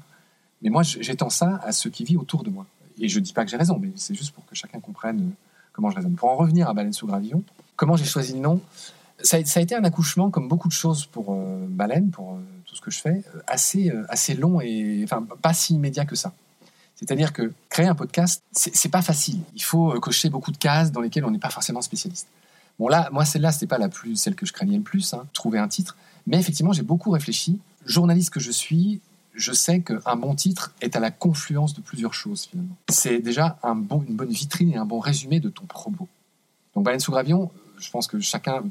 Mais 0.62 0.70
moi, 0.70 0.82
j'étends 0.84 1.30
ça 1.30 1.60
à 1.64 1.72
ce 1.72 1.90
qui 1.90 2.04
vit 2.06 2.16
autour 2.16 2.44
de 2.44 2.50
moi. 2.50 2.66
Et 3.00 3.10
je 3.10 3.20
dis 3.20 3.34
pas 3.34 3.44
que 3.44 3.52
j'ai 3.52 3.58
raison, 3.58 3.78
mais 3.80 3.92
c'est 3.96 4.16
juste 4.16 4.32
pour 4.34 4.46
que 4.46 4.56
chacun 4.56 4.80
comprenne 4.80 5.20
euh, 5.20 5.34
comment 5.74 5.90
je 5.92 5.98
raisonne. 5.98 6.16
Pour 6.16 6.30
en 6.30 6.36
revenir 6.36 6.70
à 6.70 6.74
Baleine 6.74 6.94
sous 6.94 7.06
gravillon, 7.06 7.44
comment 7.76 7.96
j'ai 7.96 8.06
choisi 8.06 8.34
le 8.34 8.40
nom 8.40 8.62
ça, 9.22 9.38
a 9.38 9.60
été 9.62 9.76
un 9.76 9.84
accouchement, 9.84 10.30
comme 10.30 10.48
beaucoup 10.48 10.68
de 10.68 10.74
choses 10.74 11.06
pour 11.06 11.34
euh, 11.34 11.66
Baleine, 11.68 12.12
pour 12.12 12.34
euh, 12.34 12.40
tout 12.66 12.76
ce 12.76 12.82
que 12.82 12.92
je 12.92 13.00
fais, 13.00 13.24
euh, 13.36 13.42
assez, 13.48 13.92
assez 14.10 14.34
long 14.36 14.62
et 14.62 15.02
enfin, 15.04 15.26
pas 15.42 15.54
si 15.54 15.76
immédiat 15.76 16.06
que 16.06 16.16
ça. 16.16 16.34
C'est-à-dire 16.96 17.34
que 17.34 17.52
créer 17.70 17.88
un 17.88 17.96
podcast, 17.96 18.42
c'est 18.54 18.90
pas 18.90 19.02
facile. 19.02 19.42
Il 19.54 19.64
faut 19.64 20.00
cocher 20.00 20.30
beaucoup 20.30 20.52
de 20.52 20.58
cases 20.58 20.94
dans 20.94 21.02
lesquelles 21.02 21.26
on 21.26 21.32
n'est 21.32 21.40
pas 21.40 21.50
forcément 21.50 21.82
spécialiste. 21.82 22.28
Bon 22.80 22.88
là, 22.88 23.10
moi 23.12 23.26
celle-là, 23.26 23.52
c'était 23.52 23.68
pas 23.68 23.78
la 23.78 23.90
plus, 23.90 24.16
celle 24.16 24.34
que 24.34 24.46
je 24.46 24.54
craignais 24.54 24.78
le 24.78 24.84
plus, 24.84 25.14
hein, 25.14 25.26
trouver 25.34 25.60
un 25.60 25.68
titre. 25.68 25.98
Mais 26.26 26.40
effectivement, 26.40 26.72
j'ai 26.72 26.84
beaucoup 26.84 27.12
réfléchi. 27.12 27.60
Journaliste 27.86 28.30
que 28.30 28.40
je 28.40 28.50
suis, 28.50 29.02
je 29.34 29.52
sais 29.52 29.82
qu'un 29.82 30.16
bon 30.16 30.36
titre 30.36 30.74
est 30.80 30.96
à 30.96 31.02
la 31.02 31.12
confluence 31.12 31.74
de 31.74 31.82
plusieurs 31.82 32.14
choses 32.14 32.46
finalement. 32.46 32.78
C'est 32.90 33.20
déjà 33.20 33.60
un 33.62 33.76
bon, 33.76 34.02
une 34.08 34.16
bonne 34.16 34.32
vitrine 34.32 34.72
et 34.72 34.78
un 34.78 34.86
bon 34.86 35.00
résumé 35.00 35.42
de 35.42 35.50
ton 35.50 35.66
propos. 35.66 36.08
Donc 36.76 36.86
Baleine 36.86 37.02
sous 37.02 37.12
gravion, 37.12 37.52
je 37.78 37.90
pense 37.90 38.08
que 38.08 38.20
chacun 38.20 38.64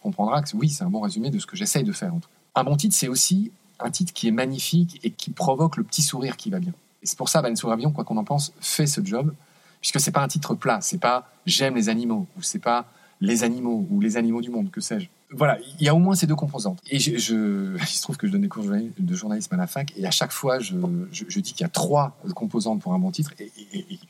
comprendra 0.00 0.42
que 0.42 0.56
oui, 0.56 0.68
c'est 0.68 0.84
un 0.84 0.90
bon 0.90 1.00
résumé 1.00 1.30
de 1.30 1.38
ce 1.38 1.46
que 1.46 1.56
j'essaye 1.56 1.84
de 1.84 1.92
faire. 1.92 2.14
En 2.14 2.20
tout 2.20 2.28
Un 2.54 2.64
bon 2.64 2.76
titre, 2.76 2.94
c'est 2.94 3.08
aussi 3.08 3.52
un 3.78 3.90
titre 3.90 4.12
qui 4.12 4.28
est 4.28 4.32
magnifique 4.32 5.00
et 5.02 5.10
qui 5.10 5.30
provoque 5.30 5.76
le 5.76 5.84
petit 5.84 6.02
sourire 6.02 6.36
qui 6.36 6.50
va 6.50 6.58
bien. 6.58 6.72
Et 7.02 7.06
c'est 7.06 7.16
pour 7.16 7.28
ça, 7.28 7.42
sous 7.54 7.66
gravion, 7.66 7.92
quoi 7.92 8.04
qu'on 8.04 8.16
en 8.16 8.24
pense, 8.24 8.52
fait 8.60 8.86
ce 8.86 9.04
job, 9.04 9.34
puisque 9.80 10.00
c'est 10.00 10.12
pas 10.12 10.22
un 10.22 10.28
titre 10.28 10.54
plat, 10.54 10.80
c'est 10.80 10.98
pas 10.98 11.30
j'aime 11.46 11.74
les 11.74 11.88
animaux, 11.88 12.26
ou 12.36 12.42
c'est 12.42 12.58
pas 12.58 12.86
les 13.20 13.42
animaux, 13.44 13.86
ou 13.90 14.00
les 14.00 14.16
animaux 14.16 14.42
du 14.42 14.50
monde, 14.50 14.70
que 14.70 14.80
sais-je 14.80 15.08
voilà, 15.32 15.58
il 15.78 15.84
y 15.84 15.88
a 15.88 15.94
au 15.94 15.98
moins 15.98 16.14
ces 16.14 16.26
deux 16.26 16.34
composantes. 16.34 16.80
Et 16.90 16.98
je, 16.98 17.16
je, 17.16 17.76
il 17.80 17.86
se 17.86 18.02
trouve 18.02 18.16
que 18.16 18.26
je 18.26 18.32
donne 18.32 18.42
des 18.42 18.48
cours 18.48 18.64
de 18.64 19.14
journalisme 19.14 19.54
à 19.54 19.56
la 19.56 19.66
fac, 19.66 19.92
et 19.96 20.06
à 20.06 20.10
chaque 20.10 20.32
fois, 20.32 20.58
je, 20.58 20.74
je, 21.12 21.40
dis 21.40 21.52
qu'il 21.52 21.62
y 21.62 21.64
a 21.64 21.68
trois 21.68 22.16
composantes 22.34 22.80
pour 22.80 22.92
un 22.92 22.98
bon 22.98 23.10
titre, 23.10 23.32
et, 23.38 23.50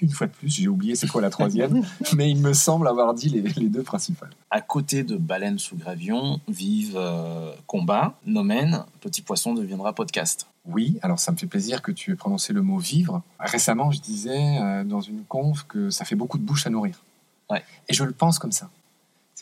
une 0.01 0.11
fois 0.11 0.27
de 0.27 0.33
plus, 0.33 0.49
j'ai 0.49 0.69
oublié 0.69 0.95
c'est 0.95 1.09
quoi 1.09 1.21
la 1.21 1.31
troisième, 1.31 1.83
mais 2.15 2.31
il 2.31 2.39
me 2.39 2.53
semble 2.53 2.89
avoir 2.89 3.15
dit 3.15 3.29
les, 3.29 3.43
les, 3.43 3.69
deux 3.69 3.83
principales. 3.83 4.31
À 4.51 4.61
côté 4.61 5.05
de 5.05 5.17
Baleine 5.17 5.59
sous 5.59 5.77
gravion, 5.77 6.41
vivent 6.49 6.97
euh, 6.97 7.53
Combat, 7.67 8.15
Nomen, 8.27 8.85
Petit 9.01 9.23
Poisson 9.23 9.55
deviendra 9.55 9.93
podcast. 9.93 10.47
Oui, 10.67 10.99
alors 11.03 11.19
ça 11.19 11.33
me 11.33 11.37
fait 11.37 11.47
plaisir 11.47 11.83
que 11.83 11.93
tu 11.93 12.13
aies 12.13 12.17
prononcé 12.17 12.53
le 12.53 12.63
mot 12.63 12.79
vivre. 12.79 13.23
Récemment, 13.39 13.91
je 13.91 14.01
disais 14.01 14.59
euh, 14.61 14.85
dans 14.85 15.01
une 15.01 15.25
conf 15.25 15.65
que 15.67 15.91
ça 15.91 16.05
fait 16.05 16.17
beaucoup 16.17 16.39
de 16.39 16.43
bouche 16.43 16.67
à 16.67 16.71
nourrir. 16.71 17.03
Ouais. 17.49 17.65
Et 17.89 17.95
je 17.95 18.05
le 18.05 18.13
pense 18.13 18.39
comme 18.39 18.53
ça. 18.53 18.71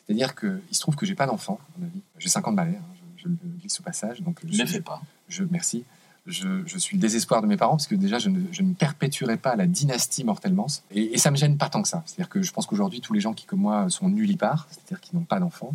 C'est-à-dire 0.09 0.35
qu'il 0.35 0.63
se 0.71 0.81
trouve 0.81 0.97
que 0.97 1.05
j'ai 1.05 1.15
pas 1.15 1.27
d'enfant, 1.27 1.61
J'ai 2.19 2.31
50 2.31 2.57
balais, 2.57 2.77
hein, 2.77 2.95
je, 3.19 3.29
le 3.29 3.37
glisse 3.61 3.79
au 3.79 3.83
passage. 3.83 4.23
Donc 4.23 4.43
ne 4.43 4.65
fais 4.65 4.81
pas. 4.81 5.03
Je, 5.29 5.45
merci. 5.45 5.85
Je, 6.27 6.79
suis 6.79 6.97
le 6.97 7.01
désespoir 7.01 7.43
de 7.43 7.47
mes 7.47 7.59
parents 7.59 7.77
parce 7.77 7.87
que 7.87 7.95
déjà, 7.95 8.19
je 8.19 8.31
ne, 8.31 8.73
perpétuerai 8.73 9.37
pas 9.37 9.55
la 9.55 9.67
dynastie 9.67 10.25
mortellement. 10.25 10.67
Et, 10.91 11.15
et 11.15 11.19
ça 11.19 11.31
me 11.31 11.37
gêne 11.37 11.59
pas 11.59 11.69
tant 11.69 11.83
que 11.83 11.89
ça. 11.89 12.03
C'est-à-dire 12.07 12.31
que 12.31 12.43
je 12.43 12.53
pense 12.53 12.67
qu'aujourd'hui, 12.67 13.01
tous 13.01 13.13
les 13.13 13.21
gens 13.21 13.35
qui, 13.35 13.45
comme 13.45 13.61
moi, 13.61 13.91
sont 13.91 14.09
nullipares, 14.09 14.67
c'est-à-dire 14.71 15.01
qui 15.01 15.15
n'ont 15.15 15.25
pas 15.25 15.41
d'enfants, 15.41 15.75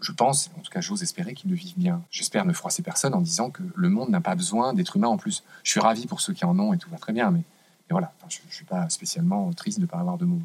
je 0.00 0.12
pense, 0.12 0.50
en 0.56 0.60
tout 0.60 0.70
cas 0.70 0.80
j'ose 0.80 1.02
espérer 1.02 1.34
qu'ils 1.34 1.50
le 1.50 1.56
vivent 1.56 1.76
bien. 1.76 2.02
J'espère 2.10 2.44
ne 2.44 2.52
froisser 2.52 2.82
personne 2.82 3.14
en 3.14 3.20
disant 3.20 3.50
que 3.50 3.62
le 3.74 3.88
monde 3.88 4.10
n'a 4.10 4.20
pas 4.20 4.34
besoin 4.34 4.72
d'êtres 4.72 4.96
humains 4.96 5.08
en 5.08 5.16
plus. 5.16 5.42
Je 5.64 5.70
suis 5.70 5.80
ravi 5.80 6.06
pour 6.06 6.20
ceux 6.20 6.32
qui 6.32 6.44
en 6.44 6.58
ont 6.58 6.72
et 6.72 6.78
tout 6.78 6.90
va 6.90 6.98
très 6.98 7.12
bien, 7.12 7.30
mais, 7.30 7.42
voilà, 7.90 8.12
je 8.28 8.38
ne 8.46 8.52
suis 8.52 8.64
pas 8.64 8.88
spécialement 8.90 9.50
triste 9.52 9.78
de 9.78 9.84
ne 9.84 9.88
pas 9.88 9.98
avoir 9.98 10.18
de 10.18 10.26
mots. 10.26 10.42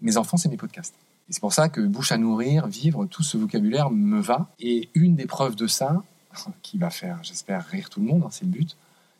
Mes 0.00 0.16
enfants, 0.16 0.36
c'est 0.36 0.48
mes 0.48 0.56
podcasts. 0.56 0.94
Et 1.28 1.32
c'est 1.32 1.40
pour 1.40 1.52
ça 1.52 1.68
que 1.68 1.80
bouche 1.80 2.12
à 2.12 2.18
nourrir, 2.18 2.66
vivre, 2.66 3.06
tout 3.06 3.22
ce 3.22 3.36
vocabulaire 3.36 3.90
me 3.90 4.20
va. 4.20 4.50
Et 4.60 4.88
une 4.94 5.14
des 5.14 5.26
preuves 5.26 5.56
de 5.56 5.66
ça, 5.66 6.02
qui 6.62 6.78
va 6.78 6.90
faire, 6.90 7.18
j'espère, 7.22 7.64
rire 7.66 7.90
tout 7.90 8.00
le 8.00 8.06
monde, 8.06 8.22
hein, 8.24 8.30
c'est 8.30 8.44
le 8.44 8.50
but, 8.50 8.76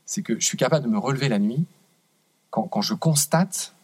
c'est 0.06 0.22
que 0.22 0.40
je 0.40 0.44
suis 0.44 0.56
capable 0.56 0.84
de 0.86 0.90
me 0.90 0.98
relever 0.98 1.28
la 1.28 1.38
nuit 1.38 1.66
quand, 2.50 2.62
quand 2.62 2.80
je 2.80 2.94
constate 2.94 3.74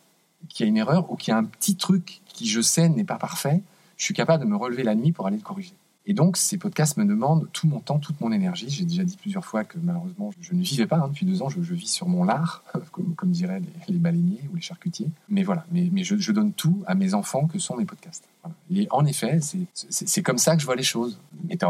qu'il 0.48 0.64
y 0.64 0.66
a 0.66 0.70
une 0.70 0.76
erreur 0.76 1.10
ou 1.10 1.16
qu'il 1.16 1.32
y 1.32 1.34
a 1.34 1.38
un 1.38 1.44
petit 1.44 1.76
truc 1.76 2.22
qui, 2.26 2.46
je 2.46 2.60
sais, 2.60 2.88
n'est 2.88 3.04
pas 3.04 3.18
parfait. 3.18 3.62
Je 3.96 4.04
suis 4.04 4.14
capable 4.14 4.42
de 4.42 4.48
me 4.48 4.56
relever 4.56 4.82
la 4.82 4.94
nuit 4.94 5.12
pour 5.12 5.26
aller 5.26 5.36
le 5.36 5.42
corriger. 5.42 5.74
Et 6.06 6.12
donc, 6.12 6.36
ces 6.36 6.58
podcasts 6.58 6.98
me 6.98 7.04
demandent 7.06 7.48
tout 7.52 7.66
mon 7.66 7.80
temps, 7.80 7.98
toute 7.98 8.20
mon 8.20 8.30
énergie. 8.30 8.68
J'ai 8.68 8.84
déjà 8.84 9.04
dit 9.04 9.16
plusieurs 9.16 9.44
fois 9.44 9.64
que 9.64 9.78
malheureusement, 9.82 10.32
je 10.38 10.52
ne 10.52 10.62
vivais 10.62 10.86
pas. 10.86 10.96
Hein, 10.96 11.08
depuis 11.08 11.24
deux 11.24 11.40
ans, 11.40 11.48
je, 11.48 11.60
vis 11.60 11.86
sur 11.88 12.08
mon 12.08 12.24
lard, 12.24 12.62
comme, 12.92 13.14
comme 13.14 13.30
diraient 13.30 13.62
les, 13.88 13.96
baleiniers 13.96 14.42
ou 14.52 14.56
les 14.56 14.60
charcutiers. 14.60 15.08
Mais 15.30 15.44
voilà, 15.44 15.64
mais, 15.72 15.88
mais 15.92 16.04
je, 16.04 16.32
donne 16.32 16.52
tout 16.52 16.82
à 16.86 16.94
mes 16.94 17.14
enfants 17.14 17.46
que 17.46 17.58
sont 17.58 17.76
mes 17.76 17.86
podcasts. 17.86 18.28
Et 18.70 18.86
en 18.90 19.06
effet, 19.06 19.40
c'est 19.72 20.22
comme 20.22 20.36
ça 20.36 20.54
que 20.54 20.60
je 20.60 20.66
vois 20.66 20.76
les 20.76 20.82
choses. 20.82 21.18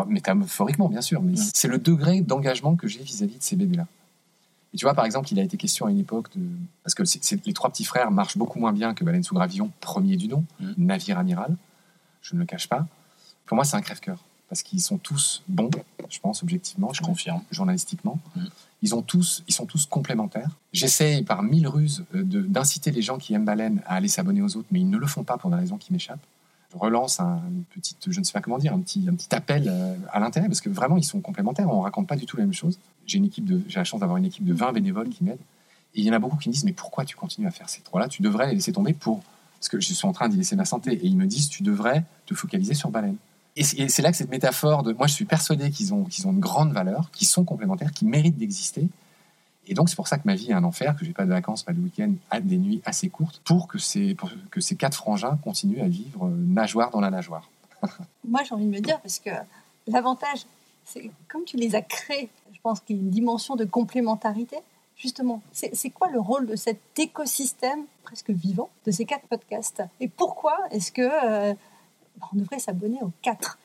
Métaphoriquement, 0.09 0.89
bien 0.89 1.03
sûr, 1.03 1.23
mais 1.23 1.35
c'est 1.37 1.69
le 1.69 1.79
degré 1.79 2.21
d'engagement 2.21 2.75
que 2.75 2.89
j'ai 2.89 3.03
vis-à-vis 3.03 3.39
de 3.39 3.43
ces 3.43 3.55
bébés-là. 3.55 3.87
Et 4.73 4.77
tu 4.77 4.85
vois, 4.85 4.95
par 4.95 5.05
exemple, 5.05 5.29
il 5.31 5.39
a 5.39 5.43
été 5.45 5.57
question 5.57 5.87
à 5.87 5.91
une 5.93 6.01
époque 6.01 6.37
de. 6.37 6.45
Parce 6.83 6.97
que 6.97 7.05
les 7.47 7.53
trois 7.53 7.71
petits 7.71 7.85
frères 7.85 8.11
marchent 8.11 8.37
beaucoup 8.37 8.59
moins 8.59 8.73
bien 8.73 8.93
que 8.95 9.05
Baleine 9.05 9.23
sous 9.23 9.35
gravillon, 9.35 9.71
premier 9.81 10.17
du 10.17 10.27
nom, 10.27 10.45
mmh. 10.59 10.73
navire 10.79 11.19
amiral. 11.19 11.57
Je 12.23 12.35
ne 12.35 12.41
le 12.41 12.47
cache 12.47 12.69
pas. 12.69 12.89
Pour 13.47 13.55
moi, 13.55 13.65
c'est 13.65 13.77
un 13.77 13.83
crève-cœur. 13.83 14.19
Parce 14.49 14.63
qu'ils 14.63 14.81
sont 14.81 14.99
tous 14.99 15.43
bons, 15.49 15.71
je 16.11 16.19
pense, 16.21 16.43
objectivement. 16.43 16.93
Je 16.93 17.03
confirme. 17.03 17.43
Journalistiquement. 17.51 18.19
Mm. 18.37 18.45
Ils, 18.83 18.95
ont 18.95 19.03
tous, 19.03 19.43
ils 19.49 19.55
sont 19.55 19.67
tous 19.67 19.87
complémentaires. 19.87 20.51
J'essaye 20.73 21.23
par 21.23 21.43
mille 21.43 21.67
ruses 21.67 22.05
euh, 22.15 22.23
d'inciter 22.23 22.91
les 22.91 23.03
gens 23.03 23.19
qui 23.19 23.35
aiment 23.35 23.45
Baleine 23.45 23.83
à 23.87 23.95
aller 23.95 24.09
s'abonner 24.09 24.43
aux 24.43 24.57
autres, 24.57 24.69
mais 24.71 24.81
ils 24.81 24.91
ne 24.91 24.99
le 24.99 25.07
font 25.07 25.25
pas 25.25 25.39
pour 25.39 25.51
des 25.51 25.57
raisons 25.57 25.79
qui 25.79 25.93
m'échappent. 25.93 26.25
Je 26.73 26.79
relance 26.79 27.21
un 27.21 27.41
petit, 27.71 27.97
je 28.07 28.19
ne 28.19 28.25
sais 28.25 28.33
pas 28.33 28.41
comment 28.41 28.59
dire, 28.59 28.75
un 28.75 28.81
petit, 28.81 29.07
un 29.09 29.15
petit 29.15 29.33
appel 29.35 29.69
euh, 29.69 29.97
à 30.13 30.21
l'intérêt, 30.21 30.49
parce 30.49 30.61
que 30.61 30.69
vraiment, 30.69 30.97
ils 30.97 31.05
sont 31.05 31.21
complémentaires. 31.21 31.71
On 31.71 31.79
ne 31.79 31.83
raconte 31.83 32.07
pas 32.07 32.17
du 32.17 32.27
tout 32.27 32.37
la 32.37 32.43
même 32.43 32.53
chose. 32.53 32.79
J'ai 33.07 33.19
une 33.19 33.27
équipe 33.27 33.45
de, 33.45 33.63
j'ai 33.69 33.79
la 33.79 33.85
chance 33.85 34.01
d'avoir 34.01 34.19
une 34.19 34.25
équipe 34.25 34.45
de 34.45 34.53
20 34.53 34.73
bénévoles 34.73 35.09
qui 35.09 35.25
m'aident. 35.25 35.39
Et 35.95 36.01
il 36.01 36.05
y 36.05 36.11
en 36.11 36.15
a 36.15 36.19
beaucoup 36.19 36.37
qui 36.37 36.49
me 36.49 36.53
disent, 36.53 36.65
mais 36.65 36.73
pourquoi 36.73 37.05
tu 37.05 37.17
continues 37.17 37.47
à 37.47 37.53
faire 37.53 37.69
ces 37.69 37.81
trois-là? 37.81 38.09
Tu 38.09 38.23
devrais 38.23 38.49
les 38.49 38.55
laisser 38.55 38.73
tomber 38.73 38.93
pour... 38.93 39.23
Parce 39.61 39.69
que 39.69 39.81
je 39.81 39.95
suis 39.95 40.07
en 40.07 40.13
train 40.13 40.29
d'y 40.29 40.37
laisser 40.37 40.57
ma 40.57 40.65
santé. 40.65 40.93
Et 40.93 41.07
ils 41.07 41.17
me 41.17 41.27
disent, 41.27 41.49
tu 41.49 41.63
devrais 41.63 42.05
te 42.27 42.35
focaliser 42.35 42.75
sur 42.75 42.91
Baleine. 42.91 43.17
Et 43.57 43.89
c'est 43.89 44.03
là 44.03 44.11
que 44.11 44.17
cette 44.17 44.31
métaphore 44.31 44.83
de. 44.83 44.93
Moi, 44.93 45.07
je 45.07 45.15
suis 45.15 45.25
persuadé 45.25 45.71
qu'ils 45.71 45.95
ont, 45.95 46.05
qu'ils 46.05 46.27
ont 46.27 46.33
une 46.33 46.41
grande 46.41 46.73
valeur, 46.73 47.11
qu'ils 47.13 47.29
sont 47.29 47.45
complémentaires, 47.45 47.93
qu'ils 47.93 48.09
méritent 48.09 48.37
d'exister. 48.37 48.89
Et 49.67 49.75
donc, 49.75 49.89
c'est 49.89 49.97
pour 49.97 50.09
ça 50.09 50.19
que 50.19 50.27
ma 50.27 50.35
vie 50.35 50.51
est 50.51 50.55
un 50.55 50.65
enfer, 50.65 50.95
que 50.97 51.05
j'ai 51.05 51.13
pas 51.13 51.25
de 51.25 51.31
vacances, 51.31 51.63
pas 51.63 51.73
de 51.73 51.81
week-end, 51.81 52.13
des 52.43 52.59
nuits 52.59 52.83
assez 52.85 53.09
courtes, 53.09 53.41
pour 53.45 53.69
que 53.69 53.79
ces, 53.79 54.17
que 54.51 54.61
ces 54.61 54.77
quatre 54.77 54.97
frangins 54.97 55.39
continuent 55.43 55.83
à 55.83 55.89
vivre 55.89 56.27
euh, 56.27 56.35
nageoire 56.37 56.91
dans 56.91 57.01
la 57.01 57.11
nageoire. 57.11 57.49
Moi, 58.29 58.43
j'ai 58.43 58.55
envie 58.55 58.67
de 58.67 58.71
me 58.71 58.81
dire, 58.81 59.01
parce 59.01 59.21
que 59.21 59.31
l'avantage, 59.87 60.47
c'est 60.85 61.11
comme 61.29 61.45
tu 61.45 61.57
les 61.57 61.77
as 61.77 61.83
créés, 61.83 62.29
je 62.53 62.61
pense 62.61 62.81
qu'il 62.81 62.97
y 62.97 62.99
a 62.99 63.03
une 63.03 63.11
dimension 63.11 63.57
de 63.57 63.65
complémentarité. 63.65 64.57
Justement, 64.97 65.43
c'est 65.53 65.91
quoi 65.91 66.09
le 66.11 66.21
rôle 66.21 66.47
de 66.47 66.57
cet 66.57 66.79
écosystème 66.99 67.85
presque 68.05 68.31
vivant 68.31 68.71
de 68.87 68.91
ces 68.91 69.05
quatre 69.05 69.27
podcasts? 69.27 69.83
Et 70.01 70.09
pourquoi 70.09 70.57
est-ce 70.71 70.93
que 70.93 71.03
euh, 71.03 71.55
on 72.33 72.37
devrait 72.37 72.59
s'abonner 72.59 72.99
aux 73.03 73.13
quatre 73.23 73.59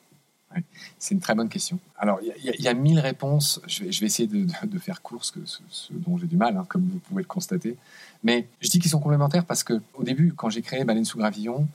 c'est 0.98 1.14
une 1.14 1.20
très 1.20 1.34
bonne 1.34 1.48
question. 1.48 1.78
Alors, 1.98 2.20
il 2.22 2.60
y, 2.60 2.68
a 2.68 2.74
mille 2.74 2.98
réponses. 2.98 3.60
Je 3.66 3.84
vais, 3.84 4.06
essayer 4.06 4.28
de, 4.28 4.78
faire 4.78 5.00
court, 5.02 5.24
ce, 5.24 5.34
ce, 5.44 5.92
dont 5.92 6.18
j'ai 6.18 6.26
du 6.26 6.36
mal, 6.36 6.56
hein, 6.56 6.66
comme 6.68 6.88
vous 6.88 6.98
pouvez 6.98 7.22
le 7.22 7.28
constater. 7.28 7.76
Mais 8.22 8.48
je 8.60 8.68
dis 8.68 8.78
qu'ils 8.78 8.90
sont 8.90 9.00
complémentaires 9.00 9.44
parce 9.44 9.62
que, 9.62 9.80
au 9.94 10.02
début, 10.02 10.32
quand 10.34 10.50
j'ai 10.50 10.62
créé 10.62 10.84
Baleine 10.84 11.04
sous 11.04 11.18
gravillon, 11.18 11.66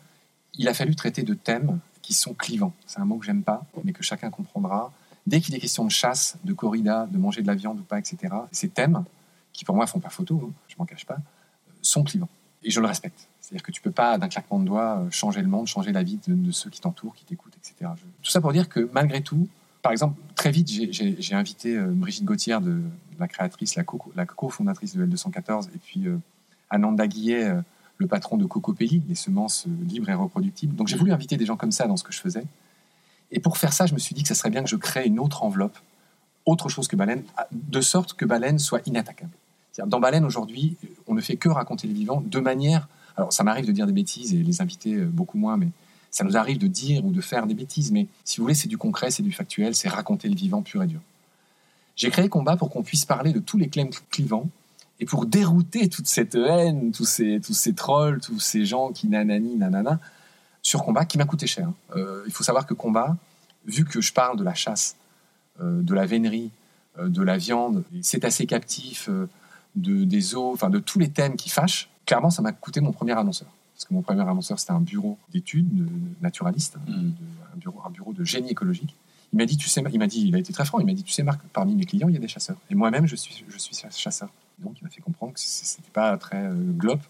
il 0.57 0.67
a 0.67 0.73
fallu 0.73 0.95
traiter 0.95 1.23
de 1.23 1.33
thèmes 1.33 1.79
qui 2.01 2.13
sont 2.13 2.33
clivants. 2.33 2.73
C'est 2.85 2.99
un 2.99 3.05
mot 3.05 3.17
que 3.17 3.25
j'aime 3.25 3.43
pas, 3.43 3.65
mais 3.83 3.93
que 3.93 4.03
chacun 4.03 4.29
comprendra. 4.29 4.91
Dès 5.25 5.41
qu'il 5.41 5.55
est 5.55 5.59
question 5.59 5.85
de 5.85 5.91
chasse, 5.91 6.37
de 6.43 6.53
corrida, 6.53 7.07
de 7.09 7.17
manger 7.17 7.41
de 7.41 7.47
la 7.47 7.55
viande 7.55 7.79
ou 7.79 7.83
pas, 7.83 7.97
etc., 7.97 8.33
ces 8.51 8.69
thèmes, 8.69 9.03
qui 9.53 9.65
pour 9.65 9.75
moi 9.75 9.87
font 9.87 9.99
pas 9.99 10.09
photo, 10.09 10.39
hein, 10.45 10.53
je 10.67 10.75
m'en 10.77 10.85
cache 10.85 11.05
pas, 11.05 11.17
sont 11.81 12.03
clivants. 12.03 12.29
Et 12.65 12.71
je 12.71 12.81
le 12.81 12.87
respecte. 12.87 13.27
C'est-à-dire 13.39 13.63
que 13.63 13.71
tu 13.71 13.79
peux 13.79 13.91
pas, 13.91 14.17
d'un 14.17 14.27
claquement 14.27 14.59
de 14.59 14.65
doigts, 14.65 14.97
euh, 14.97 15.11
changer 15.11 15.41
le 15.41 15.47
monde, 15.47 15.67
changer 15.67 15.91
la 15.91 16.01
vie 16.01 16.19
de, 16.27 16.51
ceux 16.51 16.71
qui 16.71 16.81
t'entourent, 16.81 17.13
qui 17.13 17.23
t'écoutent, 17.23 17.55
etc. 17.55 17.91
Tout 18.23 18.31
ça 18.31 18.41
pour 18.41 18.51
dire 18.51 18.67
que 18.67 18.89
malgré 18.91 19.21
tout, 19.21 19.47
par 19.83 19.91
exemple, 19.91 20.19
très 20.33 20.49
vite, 20.49 20.67
j'ai 20.67 21.35
invité 21.35 21.77
euh, 21.77 21.91
Brigitte 21.91 22.25
Gauthier, 22.25 22.59
de, 22.59 22.81
la 23.19 23.27
créatrice, 23.27 23.75
la, 23.75 23.83
co, 23.83 24.01
la 24.15 24.25
cofondatrice 24.25 24.95
de 24.95 25.05
L214, 25.05 25.67
et 25.75 25.77
puis 25.77 26.07
euh, 26.07 26.17
Ananda 26.71 27.07
Guillet, 27.07 27.53
le 27.97 28.07
patron 28.07 28.35
de 28.35 28.45
Cocopelli, 28.45 29.03
les 29.07 29.15
semences 29.15 29.67
libres 29.87 30.09
et 30.09 30.15
reproductibles. 30.15 30.75
Donc 30.75 30.87
j'ai 30.87 30.97
voulu 30.97 31.13
inviter 31.13 31.37
des 31.37 31.45
gens 31.45 31.55
comme 31.55 31.71
ça 31.71 31.85
dans 31.87 31.97
ce 31.97 32.03
que 32.03 32.11
je 32.11 32.19
faisais. 32.19 32.43
Et 33.31 33.39
pour 33.39 33.57
faire 33.57 33.73
ça, 33.73 33.85
je 33.85 33.93
me 33.93 33.99
suis 33.99 34.15
dit 34.15 34.23
que 34.23 34.27
ça 34.27 34.35
serait 34.35 34.49
bien 34.49 34.63
que 34.63 34.69
je 34.69 34.75
crée 34.75 35.05
une 35.05 35.19
autre 35.19 35.43
enveloppe, 35.43 35.77
autre 36.45 36.67
chose 36.67 36.87
que 36.87 36.95
Baleine, 36.95 37.23
de 37.51 37.81
sorte 37.81 38.15
que 38.15 38.25
Baleine 38.25 38.57
soit 38.57 38.81
inattaquable. 38.87 39.31
Dans 39.85 39.99
Baleine, 39.99 40.25
aujourd'hui, 40.25 40.77
on 41.07 41.13
ne 41.13 41.21
fait 41.21 41.35
que 41.35 41.49
raconter 41.49 41.87
les 41.87 41.93
vivants 41.93 42.23
de 42.25 42.39
manière 42.39 42.87
alors, 43.17 43.31
ça 43.31 43.43
m'arrive 43.43 43.65
de 43.65 43.71
dire 43.71 43.87
des 43.87 43.93
bêtises 43.93 44.33
et 44.33 44.37
les 44.37 44.61
inviter 44.61 44.95
euh, 44.95 45.05
beaucoup 45.05 45.37
moins, 45.37 45.57
mais 45.57 45.69
ça 46.11 46.23
nous 46.23 46.37
arrive 46.37 46.57
de 46.57 46.67
dire 46.67 47.05
ou 47.05 47.11
de 47.11 47.21
faire 47.21 47.47
des 47.47 47.53
bêtises. 47.53 47.91
Mais 47.91 48.07
si 48.23 48.37
vous 48.37 48.43
voulez, 48.43 48.55
c'est 48.55 48.67
du 48.67 48.77
concret, 48.77 49.11
c'est 49.11 49.23
du 49.23 49.31
factuel, 49.31 49.75
c'est 49.75 49.89
raconter 49.89 50.27
le 50.27 50.35
vivant 50.35 50.61
pur 50.61 50.83
et 50.83 50.87
dur. 50.87 50.99
J'ai 51.95 52.09
créé 52.09 52.27
Combat 52.27 52.57
pour 52.57 52.69
qu'on 52.69 52.83
puisse 52.83 53.05
parler 53.05 53.31
de 53.31 53.39
tous 53.39 53.57
les 53.57 53.69
claims 53.69 53.89
clivants 54.09 54.49
et 54.99 55.05
pour 55.05 55.25
dérouter 55.25 55.87
toute 55.87 56.07
cette 56.07 56.35
haine, 56.35 56.91
tous 56.91 57.05
ces, 57.05 57.39
tous 57.39 57.53
ces 57.53 57.73
trolls, 57.73 58.19
tous 58.19 58.39
ces 58.39 58.65
gens 58.65 58.91
qui 58.91 59.07
nanani, 59.07 59.55
nanana, 59.55 59.99
sur 60.61 60.83
Combat, 60.83 61.05
qui 61.05 61.17
m'a 61.17 61.25
coûté 61.25 61.47
cher. 61.47 61.71
Euh, 61.95 62.23
il 62.25 62.33
faut 62.33 62.43
savoir 62.43 62.65
que 62.65 62.73
Combat, 62.73 63.15
vu 63.65 63.85
que 63.85 64.01
je 64.01 64.11
parle 64.11 64.37
de 64.37 64.43
la 64.43 64.53
chasse, 64.53 64.97
euh, 65.61 65.81
de 65.81 65.93
la 65.93 66.05
vénerie, 66.05 66.51
de 66.97 67.21
la 67.21 67.37
viande, 67.37 67.83
c'est 68.01 68.23
assez 68.23 68.45
captif, 68.45 69.09
de, 69.75 70.03
des 70.03 70.35
eaux, 70.35 70.51
enfin 70.53 70.69
de 70.69 70.79
tous 70.79 70.99
les 70.99 71.09
thèmes 71.09 71.35
qui 71.35 71.49
fâchent, 71.49 71.89
clairement, 72.05 72.29
ça 72.29 72.41
m'a 72.41 72.51
coûté 72.51 72.81
mon 72.81 72.91
premier 72.91 73.13
annonceur. 73.13 73.47
parce 73.73 73.85
que 73.85 73.93
mon 73.93 74.01
premier 74.01 74.21
annonceur, 74.21 74.57
c'était 74.57 74.71
un 74.71 74.79
bureau 74.79 75.17
d'études 75.33 75.67
de, 75.75 75.85
naturaliste, 76.21 76.77
Mm. 76.87 76.91
de- 76.93 77.11
un, 77.53 77.57
bureau, 77.57 77.81
un 77.85 77.89
bureau 77.89 78.13
de 78.13 78.23
génie 78.23 78.51
écologique. 78.51 78.95
Il 79.33 79.37
m'a 79.37 79.45
dit, 79.45 79.57
tu 79.57 79.67
sais, 79.67 79.83
il 79.91 79.99
m'a 79.99 80.07
dit, 80.07 80.27
il 80.29 80.33
a 80.35 80.39
été 80.39 80.53
très 80.53 80.63
franc, 80.63 80.79
il 80.79 80.85
m'a 80.85 80.93
dit, 80.93 81.03
tu 81.03 81.11
sais, 81.11 81.23
Marc, 81.23 81.41
parmi 81.51 81.75
mes 81.75 81.83
clients, 81.83 82.07
il 82.07 82.13
y 82.13 82.17
a 82.17 82.21
des 82.21 82.29
chasseurs. 82.29 82.55
Et 82.69 82.75
moi-même, 82.75 83.05
je 83.05 83.17
suis, 83.17 83.43
je 83.49 83.57
suis 83.57 83.75
chasseur. 83.91 84.29
Donc, 84.59 84.75
il 84.79 84.83
m'a 84.85 84.89
fait 84.89 85.01
comprendre 85.01 85.33
que 85.33 85.39
c'était 85.41 85.89
pas 85.91 86.17
très 86.17 86.37
euh, 86.45 86.53
globe 86.53 87.01